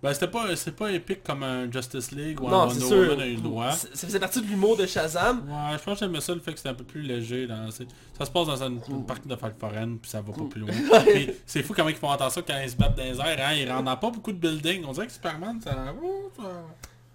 Ben 0.02 0.12
c'était 0.12 0.28
pas, 0.28 0.54
c'est 0.54 0.76
pas 0.76 0.92
épique 0.92 1.24
comme 1.24 1.42
un 1.42 1.68
Justice 1.72 2.12
League 2.12 2.40
ou 2.40 2.46
un 2.48 2.66
Wonder. 2.68 2.84
Woman 3.08 3.20
a 3.20 3.26
eu 3.26 3.34
le 3.36 3.40
droit. 3.40 3.72
Ça 3.72 4.06
faisait 4.06 4.20
partie 4.20 4.40
de 4.42 4.46
l'humour 4.46 4.76
de 4.76 4.86
Shazam. 4.86 5.38
Ouais, 5.48 5.78
je 5.78 5.82
pense 5.82 5.98
que 5.98 6.04
j'aimais 6.04 6.20
ça 6.20 6.34
le 6.34 6.40
fait 6.40 6.52
que 6.52 6.58
c'était 6.58 6.68
un 6.68 6.74
peu 6.74 6.84
plus 6.84 7.00
léger. 7.02 7.46
Dans, 7.46 7.70
ça 7.70 7.84
se 8.24 8.30
passe 8.30 8.46
dans 8.46 8.62
une, 8.62 8.80
une 8.90 9.06
partie 9.06 9.26
de 9.26 9.34
foraine 9.34 9.98
puis 9.98 10.10
ça 10.10 10.20
va 10.20 10.32
pas 10.32 10.44
plus 10.44 10.60
loin. 10.60 10.70
C'est 11.46 11.62
fou 11.62 11.72
comment 11.74 11.88
ils 11.88 11.96
font 11.96 12.10
entendre 12.10 12.30
ça 12.30 12.42
quand 12.42 12.60
ils 12.62 12.70
se 12.70 12.76
battent 12.76 12.96
dans 12.96 13.02
les 13.02 13.18
airs. 13.18 13.48
Hein, 13.48 13.54
ils 13.54 13.68
rentrent 13.70 13.84
dans 13.84 13.96
pas 13.96 14.10
beaucoup 14.10 14.32
de 14.32 14.38
buildings. 14.38 14.84
On 14.86 14.92
dirait 14.92 15.06
que 15.06 15.12
Superman, 15.12 15.58
ça... 15.62 15.92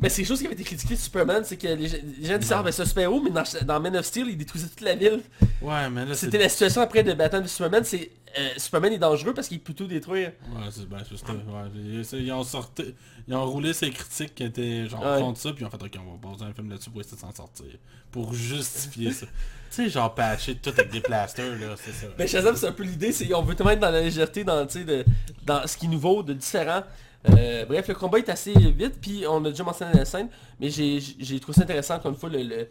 Mais 0.02 0.08
c'est 0.08 0.24
chose 0.24 0.40
qui 0.40 0.46
avait 0.46 0.56
été 0.56 0.64
critiqué 0.64 0.96
de 0.96 1.00
Superman, 1.00 1.44
c'est 1.44 1.58
que 1.58 1.68
les 1.68 1.88
gens, 1.90 2.38
disaient 2.38 2.56
ah 2.56 2.64
ben 2.64 2.70
un 2.70 2.86
super-héros, 2.86 3.22
mais 3.22 3.32
dans, 3.32 3.44
dans 3.66 3.80
Man 3.82 3.98
of 3.98 4.06
Steel, 4.06 4.28
il 4.30 4.38
détruisait 4.38 4.68
toute 4.70 4.80
la 4.82 4.96
ville. 4.96 5.20
Ouais, 5.62 5.90
mais 5.90 6.06
là 6.06 6.14
c'est... 6.14 6.28
C'était 6.28 6.38
la 6.38 6.48
situation 6.48 6.82
après 6.82 7.04
de 7.04 7.12
Batman 7.14 7.44
de 7.44 7.48
Superman, 7.50 7.84
c'est... 7.84 8.10
euh, 8.38 8.50
Superman 8.56 8.94
est 8.94 8.98
dangereux 8.98 9.34
parce 9.34 9.50
qu'il 9.50 9.60
peut 9.60 9.74
tout 9.74 9.88
détruire. 9.88 10.32
Ouais, 10.56 10.62
c'est 10.72 10.88
ben, 10.88 11.00
ouais, 11.00 12.14
ils- 12.22 12.32
ont 12.32 12.44
sorti, 12.46 12.96
ils 13.28 13.36
ont 13.36 13.46
roulé 13.46 13.74
ces 13.74 13.90
critiques 13.90 14.36
qui 14.36 14.44
étaient 14.44 14.88
genre 14.88 15.02
Ouais. 15.06 15.20
contre 15.20 15.40
ça, 15.40 15.52
puis 15.52 15.64
ils 15.64 15.68
ont 15.68 15.70
fait 15.70 15.84
ok, 15.84 15.92
on 16.08 16.12
va 16.14 16.32
poser 16.32 16.46
un 16.46 16.54
film 16.54 16.70
là-dessus 16.70 16.92
pour 16.92 17.02
essayer 17.02 17.18
de 17.18 17.22
s'en 17.22 17.34
sortir, 17.36 17.66
pour 18.10 18.34
justifier 18.34 19.12
ça. 19.12 19.26
Tu 19.26 19.76
sais, 19.84 19.90
genre 19.90 20.16
patcher 20.16 20.56
tout 20.56 20.70
avec 20.70 20.92
des 20.92 21.02
plasters 21.02 21.60
là, 21.60 21.76
c'est 21.76 21.92
ça. 21.92 22.08
Ben 22.18 22.26
Shazam 22.26 22.56
c'est 22.56 22.68
un 22.68 22.72
peu 22.72 22.84
l'idée, 22.84 23.12
c'est 23.12 23.32
on 23.34 23.42
veut 23.42 23.54
tellement 23.54 23.72
être 23.72 23.80
dans 23.82 23.92
la 23.92 24.02
légèreté, 24.02 24.46
dans, 24.46 24.64
de, 24.66 25.06
dans 25.46 25.68
ce 25.68 25.76
qui 25.78 25.88
est 25.88 25.90
nouveau, 25.90 26.24
de 26.24 26.34
différent. 26.34 26.84
Euh, 27.30 27.66
bref, 27.66 27.88
le 27.88 27.96
combat 27.96 28.20
est 28.20 28.30
assez 28.30 28.54
vite, 28.54 29.02
puis 29.02 29.26
on 29.28 29.44
a 29.44 29.50
déjà 29.50 29.64
mentionné 29.64 29.92
la 29.94 30.06
scène, 30.06 30.30
mais 30.60 30.70
j'ai 30.70 31.40
trouvé 31.40 31.56
ça 31.58 31.64
intéressant 31.64 31.96
encore 31.96 32.12
une 32.12 32.18
fois. 32.18 32.30
Le, 32.30 32.44
le- 32.44 32.68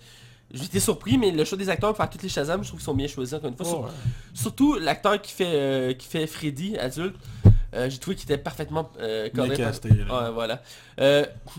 J'ai 0.50 0.64
été 0.64 0.80
surpris, 0.80 1.18
mais 1.18 1.30
le 1.30 1.44
choix 1.44 1.58
des 1.58 1.68
acteurs 1.68 1.90
pour 1.90 1.98
faire 1.98 2.08
toutes 2.08 2.22
les 2.22 2.30
Shazam, 2.30 2.62
je 2.62 2.68
trouve 2.68 2.80
qu'ils 2.80 2.84
sont 2.86 2.94
bien 2.94 3.06
choisis 3.08 3.34
encore 3.34 3.50
une 3.50 3.56
fois. 3.56 3.66
Sur- 3.66 3.78
Oh, 3.80 3.84
ouais. 3.84 3.90
Surtout 4.32 4.74
l'acteur 4.78 5.20
qui 5.20 5.32
fait 5.32 5.44
euh, 5.46 5.92
qui 5.92 6.06
fait 6.08 6.26
Freddy, 6.26 6.78
adulte, 6.78 7.16
euh, 7.74 7.90
j'ai 7.90 7.98
trouvé 7.98 8.16
qu'il 8.16 8.24
était 8.30 8.42
parfaitement 8.42 8.90
euh, 8.98 9.28
correct. 9.34 9.58
casté, 9.58 9.90
là. 9.90 10.24
Ouais, 10.24 10.32
voilà. 10.32 10.62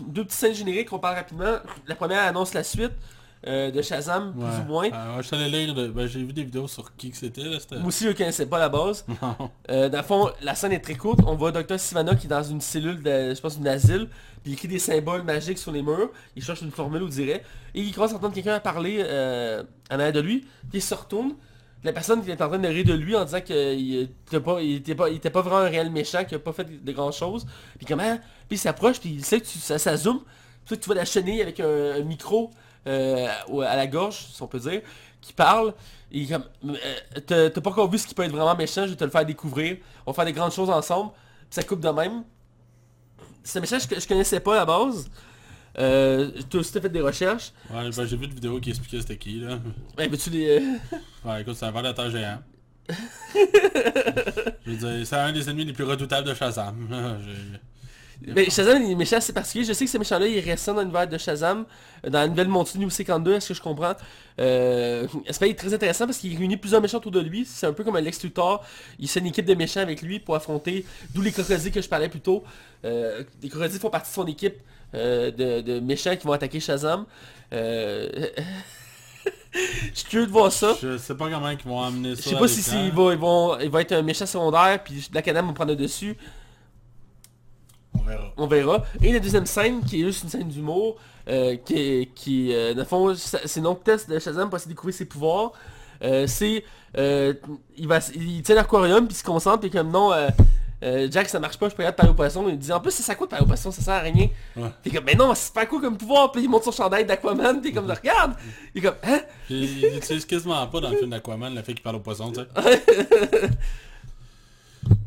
Deux 0.08 0.24
petites 0.24 0.32
scènes 0.32 0.54
génériques, 0.54 0.92
on 0.92 0.98
parle 0.98 1.14
rapidement. 1.14 1.58
La 1.86 1.94
première 1.94 2.24
annonce 2.24 2.52
la 2.54 2.64
suite 2.64 2.90
euh, 3.46 3.70
de 3.70 3.80
Shazam, 3.82 4.32
plus 4.34 4.42
ou 4.64 4.66
moins. 4.68 4.86
Euh, 4.92 5.16
ouais, 5.16 5.22
je 5.22 5.26
suis 5.26 5.36
allé 5.36 5.48
lire, 5.66 5.74
de- 5.74 5.88
ben, 5.88 6.06
j'ai 6.06 6.20
vu 6.22 6.32
des 6.32 6.44
vidéos 6.44 6.68
sur 6.68 6.94
qui 6.96 7.10
que 7.10 7.16
c'était. 7.16 7.42
Moi 7.78 7.86
aussi, 7.88 8.04
je 8.04 8.08
ne 8.10 8.14
connaissais 8.14 8.46
pas 8.46 8.58
la 8.58 8.68
base. 8.68 9.04
Non. 9.22 9.50
Euh, 9.70 9.88
dans 9.88 9.98
le 9.98 10.04
fond, 10.04 10.30
la 10.42 10.54
scène 10.54 10.72
est 10.72 10.80
très 10.80 10.94
courte. 10.94 11.20
On 11.26 11.36
voit 11.36 11.50
Dr. 11.52 11.78
Sivana 11.78 12.14
qui 12.14 12.26
est 12.26 12.30
dans 12.30 12.42
une 12.42 12.60
cellule, 12.60 13.02
de, 13.02 13.34
je 13.34 13.40
pense, 13.40 13.56
d'une 13.56 13.68
asile. 13.68 14.08
Puis 14.42 14.52
il 14.52 14.54
écrit 14.54 14.68
des 14.68 14.78
symboles 14.78 15.22
magiques 15.22 15.58
sur 15.58 15.72
les 15.72 15.82
murs. 15.82 16.10
Il 16.36 16.42
cherche 16.42 16.62
une 16.62 16.70
formule, 16.70 17.02
on 17.02 17.08
dirait. 17.08 17.42
Et 17.74 17.80
il 17.80 17.94
commence 17.94 18.12
à 18.12 18.16
entendre 18.16 18.34
quelqu'un 18.34 18.58
parler 18.60 18.98
euh, 19.00 19.62
en 19.90 19.94
arrière 19.94 20.12
de 20.12 20.20
lui. 20.20 20.40
Puis 20.70 20.78
il 20.78 20.82
se 20.82 20.94
retourne. 20.94 21.32
La 21.82 21.94
personne 21.94 22.22
qui 22.22 22.30
est 22.30 22.42
en 22.42 22.48
train 22.48 22.58
de 22.58 22.68
rire 22.68 22.84
de 22.84 22.92
lui 22.92 23.16
en 23.16 23.24
disant 23.24 23.40
qu'il 23.40 24.00
était 24.02 24.38
pas, 24.38 24.60
il 24.60 24.74
était 24.76 24.94
pas, 24.94 25.08
il 25.08 25.16
était 25.16 25.30
pas 25.30 25.40
vraiment 25.40 25.60
un 25.60 25.68
réel 25.70 25.90
méchant, 25.90 26.24
qu'il 26.26 26.36
a 26.36 26.38
pas 26.38 26.52
fait 26.52 26.84
de 26.84 26.92
grand 26.92 27.10
chose. 27.10 27.46
Puis 27.78 27.86
comment? 27.86 28.18
Puis 28.48 28.56
il 28.56 28.58
s'approche, 28.58 29.00
puis 29.00 29.08
il 29.14 29.24
sait 29.24 29.40
que 29.40 29.46
tu- 29.46 29.58
ça, 29.58 29.78
ça 29.78 29.96
zoom. 29.96 30.20
Puis 30.66 30.78
tu 30.78 30.84
vois 30.84 30.94
la 30.94 31.06
chenille 31.06 31.40
avec 31.40 31.58
un, 31.58 31.94
un 31.96 32.02
micro 32.02 32.50
euh, 32.86 33.28
à 33.66 33.76
la 33.76 33.86
gorge, 33.86 34.26
si 34.32 34.42
on 34.42 34.46
peut 34.46 34.58
dire, 34.58 34.82
qui 35.20 35.32
parle. 35.32 35.74
Et 36.12 36.26
comme, 36.26 36.44
euh, 36.66 37.48
t'as 37.50 37.60
pas 37.60 37.70
encore 37.70 37.90
vu 37.90 37.98
ce 37.98 38.06
qui 38.06 38.14
peut 38.14 38.24
être 38.24 38.32
vraiment 38.32 38.56
méchant, 38.56 38.84
je 38.84 38.90
vais 38.90 38.96
te 38.96 39.04
le 39.04 39.10
faire 39.10 39.24
découvrir. 39.24 39.76
On 40.06 40.10
va 40.10 40.14
faire 40.14 40.24
des 40.24 40.32
grandes 40.32 40.52
choses 40.52 40.70
ensemble. 40.70 41.10
Puis 41.12 41.48
ça 41.50 41.62
coupe 41.62 41.80
de 41.80 41.88
même. 41.88 42.24
C'est 43.42 43.58
un 43.58 43.62
méchant 43.62 43.78
que 43.78 43.94
je, 43.94 44.00
je 44.00 44.08
connaissais 44.08 44.40
pas 44.40 44.54
à 44.54 44.58
la 44.58 44.64
base. 44.66 45.08
Euh, 45.78 46.30
toi 46.50 46.60
aussi 46.60 46.72
t'as 46.72 46.80
fait 46.80 46.88
des 46.88 47.00
recherches. 47.00 47.52
Ouais, 47.72 47.90
ben, 47.90 48.04
j'ai 48.04 48.16
vu 48.16 48.24
une 48.24 48.34
vidéo 48.34 48.58
qui 48.60 48.70
expliquait 48.70 49.00
c'était 49.00 49.16
qui 49.16 49.40
là. 49.40 49.58
Ben, 49.96 50.10
veux-tu 50.10 50.30
les... 50.30 50.58
euh, 50.58 50.78
Ouais, 51.24 51.42
écoute, 51.42 51.54
c'est 51.54 51.66
un 51.66 51.70
verre 51.70 52.10
géant. 52.10 52.38
je 54.66 54.70
veux 54.70 54.76
dire, 54.76 55.06
c'est 55.06 55.16
un 55.16 55.32
des 55.32 55.48
ennemis 55.48 55.64
les 55.64 55.72
plus 55.72 55.84
redoutables 55.84 56.26
de 56.26 56.34
Shazam. 56.34 56.88
Ben, 58.26 58.50
Shazam 58.50 58.82
il 58.82 58.90
est 58.92 58.94
méchant 58.94 59.16
assez 59.16 59.32
particulier. 59.32 59.64
Je 59.64 59.72
sais 59.72 59.84
que 59.86 59.90
ce 59.90 59.96
méchant-là 59.98 60.26
il 60.26 60.36
est 60.36 60.40
récent 60.40 60.74
dans 60.74 60.80
l'univers 60.82 61.08
de 61.08 61.16
Shazam, 61.16 61.64
euh, 62.04 62.10
dans 62.10 62.18
la 62.20 62.28
nouvelle 62.28 62.48
montée 62.48 62.78
New 62.78 62.90
52, 62.90 63.34
est-ce 63.34 63.48
que 63.48 63.54
je 63.54 63.62
comprends? 63.62 63.94
Euh, 64.38 65.06
C'est 65.30 65.38
pas 65.40 65.54
très 65.54 65.72
intéressant 65.72 66.04
parce 66.06 66.18
qu'il 66.18 66.36
réunit 66.36 66.56
plusieurs 66.58 66.82
méchants 66.82 66.98
autour 66.98 67.12
de 67.12 67.20
lui. 67.20 67.46
C'est 67.46 67.66
un 67.66 67.72
peu 67.72 67.82
comme 67.82 67.96
un 67.96 68.00
Lex 68.00 68.22
Luthor. 68.22 68.64
Il 68.98 69.08
fait 69.08 69.20
une 69.20 69.26
équipe 69.26 69.46
de 69.46 69.54
méchants 69.54 69.80
avec 69.80 70.02
lui 70.02 70.18
pour 70.20 70.34
affronter, 70.36 70.84
d'où 71.14 71.22
les 71.22 71.32
crocodiles 71.32 71.72
que 71.72 71.80
je 71.80 71.88
parlais 71.88 72.08
plus 72.10 72.20
tôt. 72.20 72.44
Euh, 72.84 73.22
les 73.42 73.48
crocodiles 73.48 73.80
font 73.80 73.90
partie 73.90 74.10
de 74.10 74.14
son 74.14 74.26
équipe 74.26 74.56
euh, 74.94 75.30
de, 75.30 75.60
de 75.62 75.80
méchants 75.80 76.14
qui 76.16 76.26
vont 76.26 76.32
attaquer 76.32 76.60
Shazam. 76.60 77.06
Euh, 77.52 78.08
Je 79.52 79.98
suis 79.98 80.08
curieux 80.08 80.26
de 80.26 80.30
voir 80.30 80.52
ça. 80.52 80.76
Je 80.80 80.96
sais 80.96 81.14
pas 81.16 81.28
comment 81.28 81.50
ils 81.50 81.58
vont 81.68 81.82
amener 81.82 82.14
ça. 82.14 82.22
Je 82.24 82.28
sais 82.28 82.36
pas 82.36 82.46
si 82.46 82.58
l'écran. 82.58 82.72
c'est- 82.72 82.86
il 82.86 82.92
va, 82.92 83.12
il 83.12 83.18
va- 83.18 83.64
il 83.64 83.70
va 83.70 83.80
être 83.80 83.92
un 83.92 84.02
méchant 84.02 84.24
secondaire, 84.26 84.82
puis 84.84 85.08
Black 85.10 85.26
Adam 85.26 85.44
va 85.46 85.52
prendre 85.52 85.70
le 85.72 85.76
dessus. 85.76 86.16
On 88.00 88.08
verra. 88.08 88.32
On 88.36 88.46
verra. 88.46 88.84
Et 89.02 89.12
la 89.12 89.20
deuxième 89.20 89.46
scène, 89.46 89.82
qui 89.84 90.00
est 90.00 90.04
juste 90.04 90.22
une 90.24 90.28
scène 90.30 90.48
d'humour, 90.48 90.96
euh, 91.28 91.56
qui, 91.56 92.10
qui 92.14 92.54
euh, 92.54 92.72
dans 92.74 92.80
le 92.80 92.86
fond, 92.86 93.14
c'est 93.14 93.60
donc 93.60 93.84
test 93.84 94.08
de 94.10 94.18
Shazam 94.18 94.48
pour 94.48 94.56
essayer 94.56 94.68
de 94.68 94.74
découvrir 94.74 94.94
ses 94.94 95.04
pouvoirs. 95.04 95.52
Euh, 96.02 96.26
c'est, 96.26 96.64
euh, 96.96 97.34
il 97.76 97.86
va, 97.86 97.98
il 98.14 98.42
tient 98.42 98.54
l'aquarium, 98.54 99.06
puis 99.06 99.14
il 99.14 99.18
se 99.18 99.24
concentre, 99.24 99.60
puis 99.60 99.70
comme 99.70 99.90
non, 99.90 100.12
euh, 100.12 100.28
euh, 100.82 101.08
Jack, 101.10 101.28
ça 101.28 101.38
marche 101.38 101.58
pas, 101.58 101.68
je 101.68 101.74
peux 101.74 101.82
pas 101.82 101.92
parler 101.92 102.12
au 102.12 102.14
poisson. 102.14 102.46
Il 102.48 102.58
dit, 102.58 102.72
en 102.72 102.80
plus, 102.80 102.90
c'est 102.90 103.02
ça 103.02 103.14
quoi 103.14 103.26
de 103.26 103.30
parler 103.30 103.44
au 103.44 103.48
poisson, 103.48 103.70
ça 103.70 103.82
sert 103.82 103.94
à 103.94 103.98
rien. 104.00 104.28
Ouais. 104.56 104.70
T'es 104.82 104.90
comme, 104.90 105.04
mais 105.04 105.14
non, 105.14 105.34
c'est 105.34 105.52
pas 105.52 105.66
quoi 105.66 105.78
comme 105.80 105.98
pouvoir, 105.98 106.32
puis 106.32 106.42
il 106.42 106.48
monte 106.48 106.64
son 106.64 106.72
chandail 106.72 107.04
d'Aquaman, 107.04 107.60
t'es 107.60 107.70
comme, 107.72 107.90
regarde. 107.90 108.32
Il 108.74 108.82
est 108.82 108.86
comme, 108.88 108.96
hein? 109.04 109.20
Puis 109.46 109.78
il 109.82 109.96
utilise 109.98 110.24
quasiment 110.24 110.66
pas 110.66 110.80
dans 110.80 110.90
le 110.90 110.96
film 110.96 111.10
d'Aquaman 111.10 111.54
le 111.54 111.62
fait 111.62 111.74
qu'il 111.74 111.82
parle 111.82 111.96
au 111.96 112.00
poisson, 112.00 112.32
tu 112.32 112.40
sais. 112.40 113.50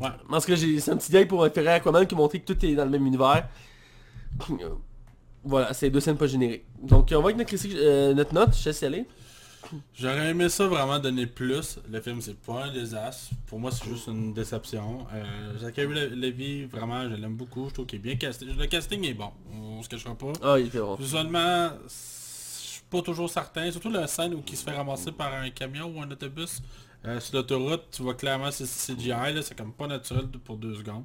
Ouais. 0.00 0.08
Parce 0.30 0.44
que 0.46 0.54
j'ai- 0.56 0.80
c'est 0.80 0.90
un 0.92 0.96
petit 0.96 1.12
gag 1.12 1.28
pour 1.28 1.42
référer 1.42 1.68
à 1.68 1.74
Aquaman 1.74 2.06
qui 2.06 2.14
montrait 2.14 2.40
que 2.40 2.52
tout 2.52 2.64
est 2.66 2.74
dans 2.74 2.84
le 2.84 2.90
même 2.90 3.06
univers. 3.06 3.48
Euh, 4.50 4.54
Voilà, 5.46 5.74
c'est 5.74 5.90
deux 5.90 6.00
scènes 6.00 6.16
pas 6.16 6.26
génériques. 6.26 6.64
Donc 6.82 7.08
on 7.12 7.18
va 7.20 7.24
avec 7.26 7.36
notre, 7.36 7.48
critique- 7.48 7.74
euh, 7.76 8.14
notre 8.14 8.32
note, 8.32 8.56
je 8.56 8.70
y 8.70 8.84
aller. 8.86 9.04
J'aurais 9.94 10.30
aimé 10.30 10.48
ça 10.48 10.66
vraiment 10.66 10.98
donner 10.98 11.26
plus. 11.26 11.78
Le 11.90 12.00
film 12.00 12.20
c'est 12.22 12.38
pas 12.40 12.64
un 12.64 12.72
désastre. 12.72 13.30
Pour 13.46 13.58
moi 13.58 13.70
c'est 13.70 13.84
juste 13.88 14.06
une 14.08 14.32
déception. 14.32 15.06
Euh, 15.12 15.58
Zachary 15.58 15.86
Le- 16.14 16.66
vraiment 16.66 17.02
je 17.10 17.14
l'aime 17.16 17.34
beaucoup. 17.36 17.68
Je 17.68 17.74
trouve 17.74 17.86
qu'il 17.86 17.98
est 17.98 18.02
bien 18.02 18.16
casté. 18.16 18.46
Le 18.46 18.66
casting 18.66 19.04
est 19.04 19.14
bon. 19.14 19.30
On 19.52 19.82
se 19.82 19.88
cachera 19.88 20.14
pas. 20.14 20.32
Ah, 20.42 20.58
il 20.58 20.70
fait 20.70 20.78
bon. 20.80 20.96
Je 20.98 21.04
suis 21.88 22.82
pas 22.90 23.02
toujours 23.02 23.28
certain. 23.28 23.70
Surtout 23.70 23.90
la 23.90 24.06
scène 24.06 24.34
où 24.34 24.42
il 24.48 24.56
se 24.56 24.64
fait 24.64 24.72
ramasser 24.76 25.12
par 25.12 25.32
un 25.34 25.50
camion 25.50 25.92
ou 25.94 26.00
un 26.00 26.10
autobus 26.10 26.62
euh, 27.06 27.20
sur 27.20 27.36
l'autoroute. 27.36 27.84
Tu 27.92 28.02
vois 28.02 28.14
clairement 28.14 28.50
c'est 28.50 28.64
CGI, 28.64 29.42
c'est 29.42 29.56
comme 29.56 29.72
pas 29.72 29.86
naturel 29.86 30.26
pour 30.44 30.56
deux 30.56 30.74
secondes. 30.74 31.04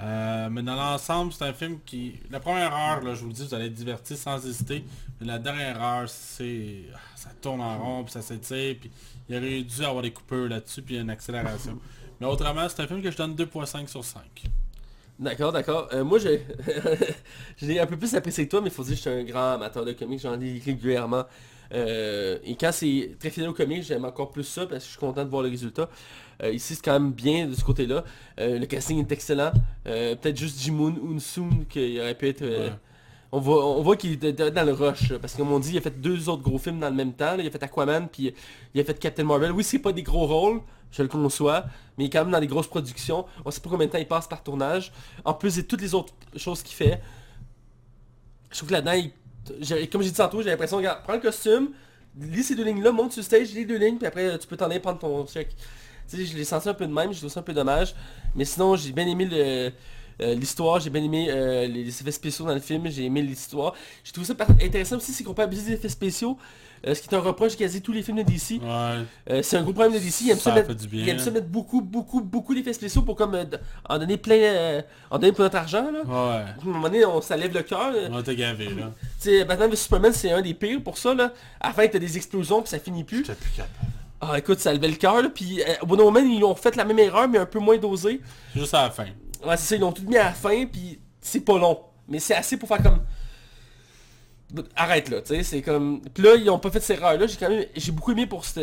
Euh, 0.00 0.48
mais 0.50 0.62
dans 0.62 0.76
l'ensemble, 0.76 1.32
c'est 1.32 1.44
un 1.44 1.52
film 1.52 1.78
qui... 1.84 2.14
La 2.30 2.40
première 2.40 2.74
heure, 2.74 3.14
je 3.14 3.20
vous 3.20 3.28
le 3.28 3.34
dis, 3.34 3.46
vous 3.46 3.54
allez 3.54 3.66
être 3.66 3.74
divertis 3.74 4.16
sans 4.16 4.44
hésiter. 4.46 4.84
Mais 5.20 5.26
la 5.26 5.38
dernière 5.38 5.82
heure, 5.82 6.08
c'est... 6.08 6.84
ah, 6.94 6.98
Ça 7.16 7.30
tourne 7.40 7.60
en 7.60 7.78
rond, 7.78 8.04
puis 8.04 8.12
ça 8.12 8.22
s'étire, 8.22 8.76
puis 8.80 8.90
il 9.28 9.36
aurait 9.36 9.62
dû 9.62 9.84
avoir 9.84 10.02
des 10.02 10.10
coupeurs 10.12 10.48
là-dessus, 10.48 10.80
puis 10.80 10.98
une 10.98 11.10
accélération. 11.10 11.78
Mais 12.18 12.26
autrement, 12.26 12.66
c'est 12.68 12.82
un 12.82 12.86
film 12.86 13.02
que 13.02 13.10
je 13.10 13.16
donne 13.16 13.34
2.5 13.34 13.88
sur 13.88 14.02
5. 14.02 14.22
D'accord, 15.18 15.52
d'accord. 15.52 15.88
Euh, 15.92 16.02
moi, 16.02 16.18
j'ai 16.18 16.46
j'ai 17.58 17.78
un 17.78 17.86
peu 17.86 17.98
plus 17.98 18.14
apprécié 18.14 18.46
que 18.46 18.50
toi, 18.50 18.62
mais 18.62 18.68
il 18.68 18.72
faut 18.72 18.82
dire 18.82 18.92
que 18.92 18.96
je 18.96 19.00
suis 19.02 19.10
un 19.10 19.24
grand 19.24 19.52
amateur 19.52 19.84
de 19.84 19.92
comics, 19.92 20.20
j'en 20.20 20.34
lis 20.34 20.60
régulièrement. 20.60 21.24
Euh, 21.72 22.38
et 22.44 22.56
quand 22.56 22.72
c'est 22.72 23.16
très 23.18 23.30
fidèle 23.30 23.48
au 23.50 23.52
comics, 23.54 23.82
j'aime 23.82 24.04
encore 24.04 24.30
plus 24.30 24.44
ça 24.44 24.66
parce 24.66 24.80
que 24.80 24.84
je 24.86 24.90
suis 24.90 24.98
content 24.98 25.24
de 25.24 25.30
voir 25.30 25.42
le 25.42 25.48
résultat. 25.48 25.88
Euh, 26.42 26.52
ici, 26.52 26.74
c'est 26.74 26.84
quand 26.84 26.92
même 26.98 27.12
bien 27.12 27.46
de 27.46 27.54
ce 27.54 27.62
côté-là. 27.64 28.04
Euh, 28.40 28.58
le 28.58 28.66
casting 28.66 28.98
est 28.98 29.12
excellent. 29.12 29.52
Peut-être 29.84 30.36
juste 30.36 30.58
Jimoon 30.60 30.94
Unsoon 31.14 31.64
qui 31.68 32.00
aurait 32.00 32.14
pu 32.16 32.28
être... 32.28 32.42
Ouais. 32.42 32.72
on 33.32 33.38
voit, 33.38 33.64
on 33.76 33.82
voit 33.82 33.96
qu'il 33.96 34.12
était 34.12 34.32
dans 34.50 34.66
le 34.66 34.72
rush, 34.72 35.12
parce 35.18 35.34
que 35.34 35.38
comme 35.38 35.52
on 35.52 35.60
dit, 35.60 35.70
il 35.72 35.78
a 35.78 35.80
fait 35.80 36.00
deux 36.00 36.28
autres 36.28 36.42
gros 36.42 36.58
films 36.58 36.80
dans 36.80 36.88
le 36.90 36.96
même 36.96 37.12
temps. 37.12 37.36
là. 37.36 37.42
Il 37.42 37.46
a 37.46 37.50
fait 37.50 37.62
Aquaman, 37.62 38.08
puis 38.08 38.34
il 38.74 38.80
a 38.80 38.84
fait 38.84 38.98
Captain 38.98 39.24
Marvel. 39.24 39.52
Oui, 39.52 39.62
c'est 39.62 39.78
pas 39.78 39.92
des 39.92 40.02
gros 40.02 40.26
rôles, 40.26 40.60
je 40.90 41.02
le 41.02 41.08
conçois, 41.08 41.66
mais 41.96 42.04
il 42.04 42.06
est 42.08 42.10
quand 42.10 42.22
même 42.24 42.32
dans 42.32 42.40
des 42.40 42.48
grosses 42.48 42.66
productions. 42.66 43.24
On 43.44 43.50
sait 43.52 43.60
pas 43.60 43.70
combien 43.70 43.86
de 43.86 43.92
temps 43.92 43.98
il 43.98 44.08
passe 44.08 44.26
par 44.26 44.42
tournage. 44.42 44.92
En 45.24 45.34
plus 45.34 45.54
de 45.56 45.62
toutes 45.62 45.82
les 45.82 45.94
autres 45.94 46.12
choses 46.36 46.62
qu'il 46.64 46.74
fait, 46.74 47.00
je 48.50 48.56
trouve 48.56 48.68
que 48.70 48.74
là-dedans, 48.74 48.92
il- 48.94 49.12
comme 49.90 50.02
j'ai 50.02 50.10
dit 50.10 50.16
tantôt, 50.16 50.42
j'ai 50.42 50.50
l'impression, 50.50 50.76
regarde, 50.76 51.00
prends 51.02 51.14
le 51.14 51.20
costume, 51.20 51.70
lis 52.20 52.42
ces 52.42 52.54
deux 52.54 52.64
lignes-là, 52.64 52.92
monte 52.92 53.12
sur 53.12 53.20
le 53.20 53.24
stage, 53.24 53.52
lis 53.52 53.66
deux 53.66 53.78
lignes, 53.78 53.96
puis 53.96 54.06
après, 54.06 54.38
tu 54.38 54.46
peux 54.46 54.56
t'en 54.56 54.66
aller 54.66 54.80
prendre 54.80 54.98
ton 54.98 55.26
sais, 56.10 56.26
je 56.26 56.36
l'ai 56.36 56.44
senti 56.44 56.68
un 56.68 56.74
peu 56.74 56.86
de 56.86 56.92
même, 56.92 57.12
j'ai 57.12 57.18
trouvé 57.18 57.32
ça 57.32 57.40
un 57.40 57.42
peu 57.42 57.52
dommage. 57.52 57.94
Mais 58.34 58.44
sinon, 58.44 58.76
j'ai 58.76 58.92
bien 58.92 59.06
aimé 59.06 59.28
euh, 59.32 59.70
l'histoire, 60.34 60.80
j'ai 60.80 60.90
bien 60.90 61.02
aimé 61.02 61.28
euh, 61.30 61.66
les, 61.66 61.88
effets 61.88 62.10
spéciaux 62.10 62.44
dans 62.44 62.54
le 62.54 62.60
film, 62.60 62.88
j'ai 62.88 63.04
aimé 63.04 63.22
l'histoire. 63.22 63.74
J'ai 64.04 64.12
trouvé 64.12 64.26
ça 64.26 64.34
intéressant 64.62 64.96
aussi, 64.96 65.12
c'est 65.12 65.24
qu'on 65.24 65.34
peut 65.34 65.42
abuser 65.42 65.62
des 65.62 65.72
effets 65.74 65.88
spéciaux, 65.88 66.36
euh, 66.86 66.94
ce 66.94 67.02
qui 67.02 67.08
est 67.08 67.14
un 67.16 67.20
reproche 67.20 67.56
quasi 67.56 67.82
tous 67.82 67.92
les 67.92 68.02
films 68.02 68.18
de 68.18 68.22
DC. 68.22 68.60
Ouais. 68.62 69.04
Euh, 69.30 69.42
c'est 69.42 69.56
un 69.56 69.62
gros 69.62 69.72
problème 69.72 69.92
de 69.94 69.98
DC, 69.98 70.22
il 70.22 70.30
aime 70.30 70.38
ça, 70.38 70.44
Ça 70.50 70.54
mettre, 70.54 70.68
fait 70.68 70.74
du 70.74 70.88
bien. 70.88 71.02
il 71.02 71.08
aime 71.08 71.18
ça 71.18 71.30
mettre 71.30 71.48
beaucoup, 71.48 71.80
beaucoup, 71.80 72.20
beaucoup 72.20 72.54
d'effets 72.54 72.72
spéciaux 72.72 73.02
pour 73.02 73.16
comme 73.16 73.34
euh, 73.34 73.44
en 73.88 73.98
donner 73.98 74.16
plein, 74.16 74.36
euh, 74.36 74.82
en 75.10 75.18
donner 75.18 75.32
pour 75.32 75.42
notre 75.44 75.56
argent. 75.56 75.90
Là. 75.90 76.00
Ouais. 76.04 76.42
À 76.42 76.54
un 76.62 76.64
moment 76.64 76.88
donné, 76.88 77.04
on, 77.04 77.20
ça 77.20 77.36
lève 77.36 77.52
le 77.54 77.62
cœur. 77.62 77.92
On 78.10 78.14
va 78.16 78.22
te 78.22 78.30
gaver, 78.30 78.66
là. 78.70 78.92
Tu 79.20 79.30
sais, 79.30 79.44
Batman 79.44 79.70
vs 79.70 79.76
Superman, 79.76 80.12
c'est 80.12 80.30
un 80.32 80.42
des 80.42 80.54
pires 80.54 80.82
pour 80.82 80.98
ça. 80.98 81.14
Là. 81.14 81.32
À 81.60 81.68
la 81.68 81.74
fin, 81.74 81.86
t'as 81.88 81.98
des 81.98 82.16
explosions, 82.16 82.60
puis 82.62 82.70
ça 82.70 82.78
finit 82.78 83.04
plus. 83.04 83.18
J'étais 83.18 83.34
plus 83.34 83.50
capable. 83.50 83.74
Ah, 84.22 84.38
écoute, 84.38 84.58
ça 84.60 84.72
levait 84.74 84.88
le 84.88 84.96
cœur. 84.96 85.22
là, 85.22 85.30
Puis 85.30 85.62
euh, 85.62 85.64
au 85.82 85.86
bout 85.86 85.96
d'un 85.96 86.04
moment, 86.04 86.20
ils 86.20 86.44
ont 86.44 86.54
fait 86.54 86.76
la 86.76 86.84
même 86.84 86.98
erreur, 86.98 87.26
mais 87.26 87.38
un 87.38 87.46
peu 87.46 87.58
moins 87.58 87.78
dosée. 87.78 88.20
Juste 88.54 88.74
à 88.74 88.82
la 88.82 88.90
fin. 88.90 89.06
Ouais, 89.46 89.56
c'est 89.56 89.66
ça, 89.68 89.76
ils 89.76 89.80
l'ont 89.80 89.92
tout 89.92 90.02
mis 90.02 90.18
à 90.18 90.24
la 90.24 90.32
fin, 90.32 90.66
puis 90.66 91.00
c'est 91.22 91.40
pas 91.40 91.58
long. 91.58 91.78
Mais 92.06 92.18
c'est 92.18 92.34
assez 92.34 92.56
pour 92.58 92.68
faire 92.68 92.82
comme... 92.82 93.00
Arrête 94.76 95.08
là, 95.10 95.20
tu 95.22 95.34
sais, 95.34 95.42
c'est 95.42 95.62
comme... 95.62 96.00
Puis 96.14 96.22
là, 96.22 96.34
ils 96.34 96.48
ont 96.50 96.58
pas 96.58 96.70
fait 96.70 96.80
cette 96.80 96.98
erreur-là, 96.98 97.26
j'ai 97.26 97.36
quand 97.36 97.48
même... 97.50 97.64
J'ai 97.76 97.92
beaucoup 97.92 98.12
aimé 98.12 98.26
pour 98.26 98.44
ça. 98.44 98.60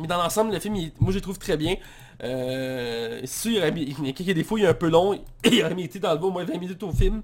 Mais 0.00 0.06
dans 0.06 0.16
l'ensemble, 0.16 0.52
le 0.52 0.60
film, 0.60 0.76
il- 0.76 0.92
moi, 1.00 1.10
je 1.10 1.16
le 1.16 1.20
trouve 1.20 1.38
très 1.38 1.56
bien. 1.56 1.76
Euh... 2.22 3.20
Sûr, 3.24 3.64
il 3.76 4.06
y 4.06 4.10
a 4.10 4.12
quelques 4.12 4.32
défauts, 4.34 4.56
il 4.58 4.64
est 4.64 4.68
un 4.68 4.74
peu 4.74 4.88
long. 4.88 5.18
Il 5.44 5.62
aurait 5.64 5.74
mérité 5.74 5.98
d'enlever 5.98 6.24
au 6.24 6.30
moins 6.30 6.44
20 6.44 6.58
minutes 6.58 6.82
au 6.82 6.92
film. 6.92 7.22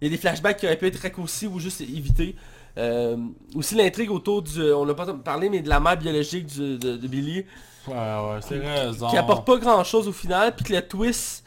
Il 0.00 0.04
y 0.04 0.06
a 0.08 0.10
des 0.10 0.16
flashbacks 0.20 0.56
qui 0.58 0.66
auraient 0.66 0.78
pu 0.78 0.86
être 0.86 1.00
raccourcis 1.00 1.46
ou 1.46 1.58
juste 1.58 1.80
évités. 1.80 2.34
Euh, 2.78 3.16
aussi 3.54 3.74
l'intrigue 3.74 4.10
autour 4.10 4.42
du... 4.42 4.60
On 4.72 4.86
n'a 4.86 4.94
pas 4.94 5.12
parlé, 5.14 5.48
mais 5.50 5.60
de 5.62 5.68
la 5.68 5.80
mère 5.80 5.96
biologique 5.98 6.46
du- 6.46 6.78
de, 6.78 6.96
de 6.96 7.08
Billy 7.08 7.44
Ouais, 7.88 7.94
ouais, 7.94 8.40
c'est 8.46 8.58
raison. 8.58 9.08
qui 9.08 9.16
apporte 9.16 9.46
pas 9.46 9.56
grand 9.56 9.82
chose 9.84 10.06
au 10.06 10.12
final, 10.12 10.54
puis 10.54 10.66
que 10.66 10.72
le 10.74 10.82
twist 10.82 11.44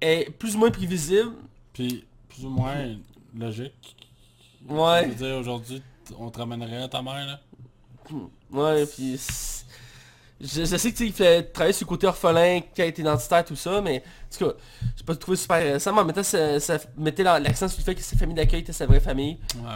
est 0.00 0.30
plus 0.38 0.54
ou 0.56 0.58
moins 0.58 0.70
prévisible. 0.70 1.32
Puis, 1.72 2.04
plus 2.28 2.44
ou 2.44 2.50
moins 2.50 2.74
logique. 3.38 3.96
Je 4.68 4.74
Ouais, 4.74 5.06
veux 5.06 5.14
dire, 5.14 5.36
aujourd'hui, 5.36 5.82
on 6.18 6.30
te 6.30 6.38
ramènerait 6.38 6.82
à 6.82 6.88
ta 6.88 7.02
mère, 7.02 7.26
là? 7.26 7.40
ouais, 8.52 8.86
puis... 8.86 9.18
Je, 10.38 10.66
je 10.66 10.76
sais 10.76 10.92
que 10.92 10.96
tu 10.98 11.10
fait 11.12 11.44
travailler 11.44 11.72
sur 11.72 11.86
le 11.86 11.88
côté 11.88 12.06
orphelin, 12.06 12.60
quête 12.74 12.98
identitaire, 12.98 13.42
tout 13.42 13.56
ça, 13.56 13.80
mais 13.80 14.02
en 14.04 14.36
tout 14.36 14.44
cas, 14.44 14.52
j'ai 14.94 15.02
pas 15.04 15.16
trouvé 15.16 15.34
super 15.36 15.56
intéressant, 15.56 15.94
mais 15.94 16.00
en 16.00 16.04
même 16.04 16.14
temps, 16.14 16.22
ça, 16.22 16.60
ça 16.60 16.78
mettait 16.98 17.22
la- 17.22 17.40
l'accent 17.40 17.68
sur 17.68 17.78
le 17.78 17.84
fait 17.84 17.94
que 17.94 18.02
sa 18.02 18.18
famille 18.18 18.34
d'accueil 18.34 18.60
était 18.60 18.74
sa 18.74 18.84
vraie 18.84 19.00
famille. 19.00 19.38
Ouais. 19.56 19.70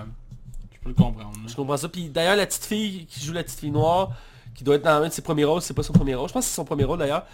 Je 0.75 0.79
peux 0.81 0.91
le 0.91 0.95
comprendre. 0.95 1.33
Je 1.47 1.55
comprends 1.55 1.79
ça. 1.79 1.89
Puis 1.89 2.11
d'ailleurs, 2.11 2.37
la 2.37 2.45
petite 2.47 2.67
fille 2.67 3.07
qui 3.07 3.25
joue 3.25 3.33
la 3.33 3.43
petite 3.43 3.59
fille 3.61 3.71
noire, 3.71 4.13
qui 4.55 4.63
doit 4.63 4.75
être 4.75 4.83
dans 4.85 5.03
un 5.03 5.09
de 5.09 5.13
ses 5.13 5.23
premiers 5.23 5.45
rôles, 5.45 5.63
c'est 5.63 5.73
pas 5.73 5.83
son 5.83 5.95
premier 5.95 6.15
rôle, 6.15 6.29
je 6.29 6.35
pense 6.35 6.45
que 6.45 6.51
c'est 6.51 6.57
son 6.57 6.67
premier 6.67 6.85
rôle 6.85 6.99
d'ailleurs, 6.99 7.25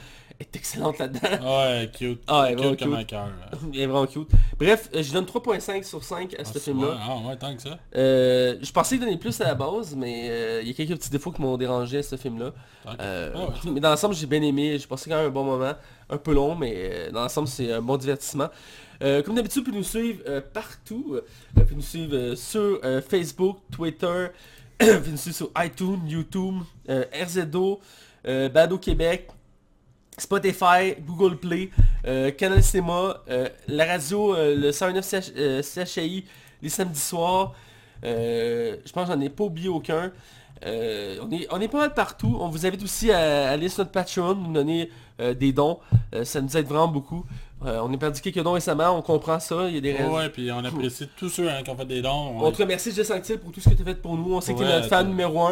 est 0.40 0.54
excellente 0.56 0.98
là-dedans. 0.98 1.20
Ouais, 1.58 1.90
cute. 1.96 2.20
Ah, 2.26 2.46
elle 2.48 2.52
est 2.52 2.56
cute 2.56 2.64
vraiment 2.64 2.76
comme 2.76 2.88
cute. 2.90 2.98
un 2.98 3.04
cœur. 3.04 3.26
là. 3.26 3.58
Il 3.72 3.80
est 3.80 3.86
vraiment 3.86 4.06
cute. 4.06 4.28
Bref, 4.58 4.90
euh, 4.94 5.02
je 5.02 5.12
donne 5.12 5.24
3.5 5.24 5.82
sur 5.84 6.02
5 6.04 6.34
à 6.34 6.36
Ah, 6.40 6.44
ce 6.44 6.58
film-là. 6.58 6.98
Ah 7.00 7.28
ouais, 7.28 7.36
tant 7.36 7.54
que 7.54 7.62
ça. 7.62 7.78
Euh, 7.94 8.56
je 8.60 8.72
pensais 8.72 8.98
donner 8.98 9.16
plus 9.16 9.40
à 9.40 9.44
la 9.44 9.54
base, 9.54 9.94
mais 9.96 10.28
euh, 10.30 10.60
il 10.62 10.68
y 10.68 10.70
a 10.70 10.74
quelques 10.74 10.98
petits 10.98 11.10
défauts 11.10 11.32
qui 11.32 11.40
m'ont 11.42 11.56
dérangé 11.56 11.98
à 11.98 12.02
ce 12.02 12.16
film-là. 12.16 12.52
Euh, 13.00 13.32
Ah 13.34 13.38
ouais. 13.40 13.46
Mais 13.72 13.80
dans 13.80 13.90
l'ensemble, 13.90 14.14
j'ai 14.14 14.26
bien 14.26 14.42
aimé. 14.42 14.78
J'ai 14.78 14.86
passé 14.86 15.10
quand 15.10 15.16
même 15.16 15.26
un 15.26 15.30
bon 15.30 15.44
moment. 15.44 15.72
Un 16.08 16.18
peu 16.18 16.32
long, 16.32 16.54
mais 16.54 17.10
dans 17.12 17.22
l'ensemble, 17.22 17.48
c'est 17.48 17.72
un 17.72 17.82
bon 17.82 17.96
divertissement. 17.96 18.48
Euh, 19.02 19.22
comme 19.22 19.34
d'habitude, 19.34 19.58
vous 19.62 19.64
pouvez 19.70 19.78
nous 19.78 19.82
suivre 19.84 20.22
euh, 20.28 20.40
partout. 20.40 21.18
Vous 21.54 21.62
pouvez 21.62 21.74
nous 21.74 21.82
suivre 21.82 22.14
euh, 22.16 22.36
sur 22.36 22.80
Facebook, 23.08 23.58
Twitter, 23.72 24.28
vous 24.80 24.86
pouvez 24.98 25.10
nous 25.10 25.16
suivre 25.16 25.36
sur 25.36 25.50
iTunes, 25.58 26.00
YouTube, 26.06 26.54
RZO, 26.88 27.80
Bado 28.24 28.78
Québec, 28.78 29.28
Spotify, 30.18 30.94
Google 31.06 31.36
Play, 31.36 31.70
euh, 32.06 32.30
Canal 32.30 32.62
Cinéma, 32.62 33.22
euh, 33.28 33.48
la 33.68 33.84
radio, 33.84 34.34
euh, 34.34 34.56
le 34.56 34.72
109 34.72 35.05
CH, 35.05 35.32
euh, 35.36 35.62
CHI, 35.62 36.24
les 36.62 36.68
samedis 36.68 36.98
soirs. 36.98 37.55
Je 38.02 38.93
pense 38.93 39.09
que 39.09 39.14
j'en 39.14 39.20
ai 39.20 39.28
pas 39.28 39.44
oublié 39.44 39.68
aucun. 39.68 40.12
On, 40.64 41.30
est, 41.30 41.47
on 41.51 41.60
est 41.60 41.68
pas 41.68 41.78
mal 41.78 41.94
partout. 41.94 42.36
On 42.40 42.48
vous 42.48 42.66
invite 42.66 42.82
aussi 42.82 43.10
à, 43.12 43.48
à 43.48 43.51
aller 43.51 43.68
sur 43.68 43.80
notre 43.80 43.90
Patreon, 43.90 44.34
nous 44.34 44.52
donner 44.52 44.90
des 45.18 45.52
dons. 45.52 45.78
Ça 46.24 46.40
nous 46.40 46.56
aide 46.56 46.66
vraiment 46.66 46.88
beaucoup. 46.88 47.24
On 47.60 47.93
a 47.93 47.97
perdu 47.97 48.20
quelques 48.20 48.43
dons 48.43 48.52
récemment, 48.52 48.97
on 48.97 49.02
comprend 49.02 49.40
ça. 49.40 49.68
Il 49.68 49.74
y 49.74 49.78
a 49.78 49.80
des 49.80 49.93
raisons. 49.93 50.14
Ouais, 50.14 50.28
puis 50.28 50.51
on 50.52 50.64
apprécie 50.64 51.09
tous 51.16 51.28
ceux 51.28 51.48
hein, 51.51 51.62
qui 51.62 51.70
ont 51.70 51.76
fait 51.76 51.86
des 51.86 52.01
dons. 52.02 52.38
On 52.40 52.51
te 52.52 52.62
remercie 52.62 52.93
Jess 52.93 53.09
Sanctil 53.09 53.38
pour 53.38 53.52
tout 53.52 53.60
ce 53.60 53.68
que 53.68 53.74
tu 53.74 53.82
as 53.82 53.84
fait 53.84 54.01
pour 54.01 54.16
nous. 54.16 54.34
On 54.34 54.40
sait 54.40 54.55
que 54.55 54.59
tu 54.59 54.64
es 54.64 54.68
notre 54.68 54.88
fan 54.88 55.09
numéro 55.09 55.48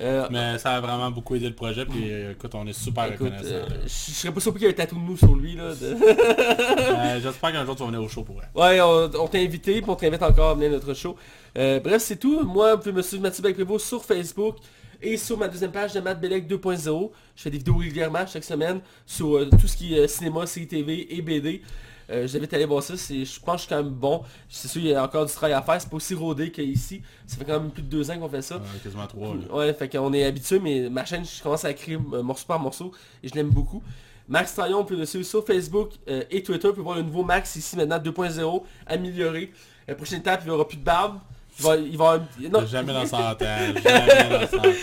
1. 0.00 0.28
Mais 0.30 0.58
ça 0.58 0.72
a 0.76 0.80
vraiment 0.80 1.10
beaucoup 1.10 1.34
aidé 1.36 1.48
le 1.48 1.54
projet, 1.54 1.84
puis 1.84 2.10
euh, 2.10 2.32
écoute, 2.32 2.54
on 2.54 2.66
est 2.66 2.72
super 2.72 3.06
écoute, 3.12 3.26
reconnaissants. 3.32 3.54
euh, 3.54 3.82
je 3.84 3.88
serais 3.88 4.32
pas 4.32 4.40
surpris 4.40 4.60
qu'il 4.60 4.68
y 4.68 4.70
ait 4.70 4.74
un 4.74 4.76
tatou 4.76 4.96
de 4.96 5.00
nous 5.04 5.16
sur 5.16 5.34
lui. 5.34 5.56
Là, 5.56 5.74
de- 5.74 5.96
Euh, 5.96 7.20
J'espère 7.22 7.52
qu'un 7.52 7.64
jour 7.64 7.74
tu 7.76 7.82
vas 7.82 7.88
venir 7.88 8.02
au 8.02 8.08
show 8.08 8.22
pour 8.22 8.36
elle. 8.42 8.60
Ouais, 8.60 8.80
on, 8.80 9.10
on 9.22 9.28
t'a 9.28 9.38
invité, 9.38 9.80
puis 9.80 9.90
on 9.90 9.96
t'invite 9.96 10.22
encore 10.22 10.50
à 10.50 10.54
venir 10.54 10.68
à 10.70 10.72
notre 10.72 10.94
show. 10.94 11.16
Euh, 11.58 11.80
bref, 11.80 12.02
c'est 12.02 12.16
tout. 12.16 12.44
Moi, 12.44 12.74
vous 12.74 12.78
pouvez 12.80 12.92
me 12.92 13.02
suivre 13.02 13.22
Mathieu 13.22 13.42
Belprévost 13.42 13.86
sur 13.86 14.04
Facebook 14.04 14.56
et 15.02 15.16
sur 15.16 15.38
ma 15.38 15.48
deuxième 15.48 15.72
page 15.72 15.92
de 15.94 16.00
Matt 16.00 16.20
Belec 16.20 16.46
2.0. 16.48 17.10
Je 17.36 17.42
fais 17.42 17.50
des 17.50 17.58
vidéos 17.58 17.76
régulièrement 17.76 18.26
chaque 18.26 18.44
semaine 18.44 18.80
sur 19.06 19.36
euh, 19.36 19.48
tout 19.58 19.66
ce 19.66 19.76
qui 19.76 19.94
est 19.94 20.00
euh, 20.00 20.06
cinéma, 20.06 20.46
série 20.46 20.66
TV 20.68 21.14
et 21.16 21.22
BD. 21.22 21.62
Euh, 22.10 22.26
je 22.26 22.32
t'invite 22.32 22.52
à 22.52 22.56
aller 22.56 22.64
voir 22.64 22.82
ça, 22.82 22.94
je 22.94 22.98
pense 22.98 23.06
que 23.08 23.52
je 23.52 23.58
suis 23.58 23.68
quand 23.68 23.82
même 23.82 23.92
bon. 23.92 24.22
C'est 24.48 24.68
sûr, 24.68 24.80
il 24.80 24.88
y 24.88 24.94
a 24.94 25.02
encore 25.04 25.26
du 25.26 25.32
travail 25.32 25.54
à 25.54 25.62
faire, 25.62 25.80
c'est 25.80 25.88
pas 25.88 25.96
aussi 25.96 26.14
rodé 26.14 26.50
qu'ici. 26.50 27.02
Ça 27.26 27.36
fait 27.36 27.44
quand 27.44 27.60
même 27.60 27.70
plus 27.70 27.82
de 27.82 27.88
deux 27.88 28.10
ans 28.10 28.18
qu'on 28.18 28.28
fait 28.28 28.42
ça. 28.42 28.60
Quasiment 28.82 29.06
trois. 29.06 29.34
là. 29.34 29.54
Ouais, 29.54 29.72
fait 29.74 29.88
qu'on 29.88 30.12
est 30.12 30.24
habitué, 30.24 30.58
mais 30.58 30.88
ma 30.90 31.04
chaîne, 31.04 31.24
je 31.24 31.42
commence 31.42 31.64
à 31.64 31.70
écrire 31.70 32.00
euh, 32.12 32.22
morceau 32.22 32.46
par 32.46 32.58
morceau 32.58 32.92
et 33.22 33.28
je 33.28 33.34
l'aime 33.34 33.50
beaucoup. 33.50 33.82
Max 34.28 34.54
Traillon, 34.54 34.78
on 34.80 34.84
peut 34.84 34.96
le 34.96 35.06
suivre 35.06 35.24
sur 35.24 35.44
Facebook 35.44 35.90
euh, 36.08 36.22
et 36.30 36.42
Twitter. 36.42 36.68
Vous 36.68 36.74
pouvez 36.74 36.84
voir 36.84 36.96
le 36.96 37.02
nouveau 37.02 37.24
Max 37.24 37.56
ici 37.56 37.76
maintenant 37.76 37.98
2.0, 37.98 38.62
amélioré. 38.86 39.52
La 39.88 39.94
prochaine 39.96 40.20
étape, 40.20 40.42
il 40.44 40.46
n'y 40.46 40.52
aura 40.52 40.66
plus 40.66 40.76
de 40.78 40.84
barbe. 40.84 41.18
Il 41.60 41.66
va, 41.66 41.76
il 41.76 41.96
va 41.96 42.20
non, 42.50 42.66
Jamais 42.66 42.92
dans 42.92 43.06
centaine, 43.06 43.74
jamais 43.82 44.28
dans 44.30 44.48
centaine. 44.48 44.74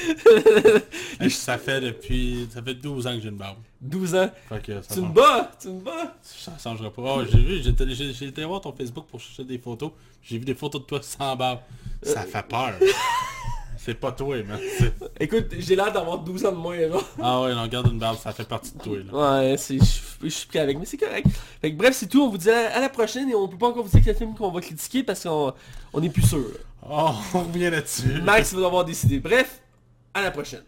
Hey, 1.20 1.32
ça 1.32 1.58
fait 1.58 1.82
depuis, 1.82 2.48
ça 2.54 2.62
fait 2.62 2.76
12 2.76 3.08
ans 3.08 3.16
que 3.16 3.22
j'ai 3.22 3.30
une 3.30 3.38
barbe. 3.38 3.58
12 3.82 4.16
ans. 4.16 4.30
Fait 4.50 4.62
que 4.62 4.82
ça 4.84 4.94
Tu 4.94 5.02
me 5.02 5.10
bats, 5.12 5.52
tu 5.60 5.70
me 5.70 5.82
bats. 5.82 6.16
ça 6.22 6.52
changera 6.62 6.92
pas. 6.92 7.02
Oh, 7.04 7.22
j'ai 7.30 7.40
vu, 7.40 7.62
j'ai 7.64 8.28
été- 8.28 8.44
voir 8.46 8.62
ton 8.62 8.72
Facebook 8.72 9.06
pour 9.08 9.20
chercher 9.20 9.44
des 9.44 9.58
photos. 9.58 9.92
J'ai 10.22 10.38
vu 10.38 10.46
des 10.46 10.54
photos 10.54 10.82
de 10.82 10.86
toi 10.86 11.00
sans 11.02 11.36
barbe. 11.36 11.60
Ça 12.04 12.22
fait 12.22 12.44
peur. 12.48 12.74
C'est 13.80 13.94
pas 13.94 14.12
toi, 14.12 14.36
man. 14.44 14.60
Écoute, 15.20 15.46
j'ai 15.60 15.76
l'air 15.76 15.92
d'avoir 15.94 16.18
12 16.20 16.46
ans 16.46 16.52
de 16.52 16.58
moins. 16.58 16.76
Là. 16.78 16.98
Ah 17.22 17.42
ouais, 17.42 17.56
non, 17.56 17.66
garde 17.68 17.88
une 17.92 18.00
barbe, 18.00 18.18
ça 18.22 18.34
fait 18.34 18.44
partie 18.48 18.74
de 18.74 18.80
toi, 18.84 18.98
là. 18.98 19.40
Ouais, 19.42 19.56
je, 19.58 19.76
je 20.24 20.30
suis 20.30 20.48
prêt 20.48 20.60
avec, 20.60 20.78
mais 20.78 20.86
c'est 20.86 20.98
correct. 20.98 21.28
Fait 21.62 21.72
que 21.72 21.78
bref, 21.78 21.96
c'est 21.96 22.08
tout. 22.08 22.22
On 22.24 22.30
vous 22.30 22.38
dit 22.38 22.50
à, 22.50 22.76
à 22.76 22.82
la 22.82 22.90
prochaine 22.90 23.30
et 23.30 23.36
on 23.36 23.48
peut 23.48 23.58
pas 23.58 23.68
encore 23.68 23.84
vous 23.84 23.90
dire 23.90 24.02
quel 24.04 24.16
film 24.18 24.36
qu'on 24.36 24.52
va 24.52 24.60
critiquer 24.60 25.04
parce 25.04 25.24
qu'on 25.24 25.54
on 25.94 26.04
est 26.04 26.10
plus 26.10 26.28
sûr. 26.28 26.44
Oh, 26.90 27.14
on 27.34 27.40
revient 27.40 27.70
là-dessus. 27.70 28.22
Max 28.22 28.54
va 28.54 28.62
devoir 28.62 28.86
décider. 28.86 29.20
Bref, 29.20 29.62
à 30.14 30.22
la 30.22 30.32
prochaine. 30.32 30.64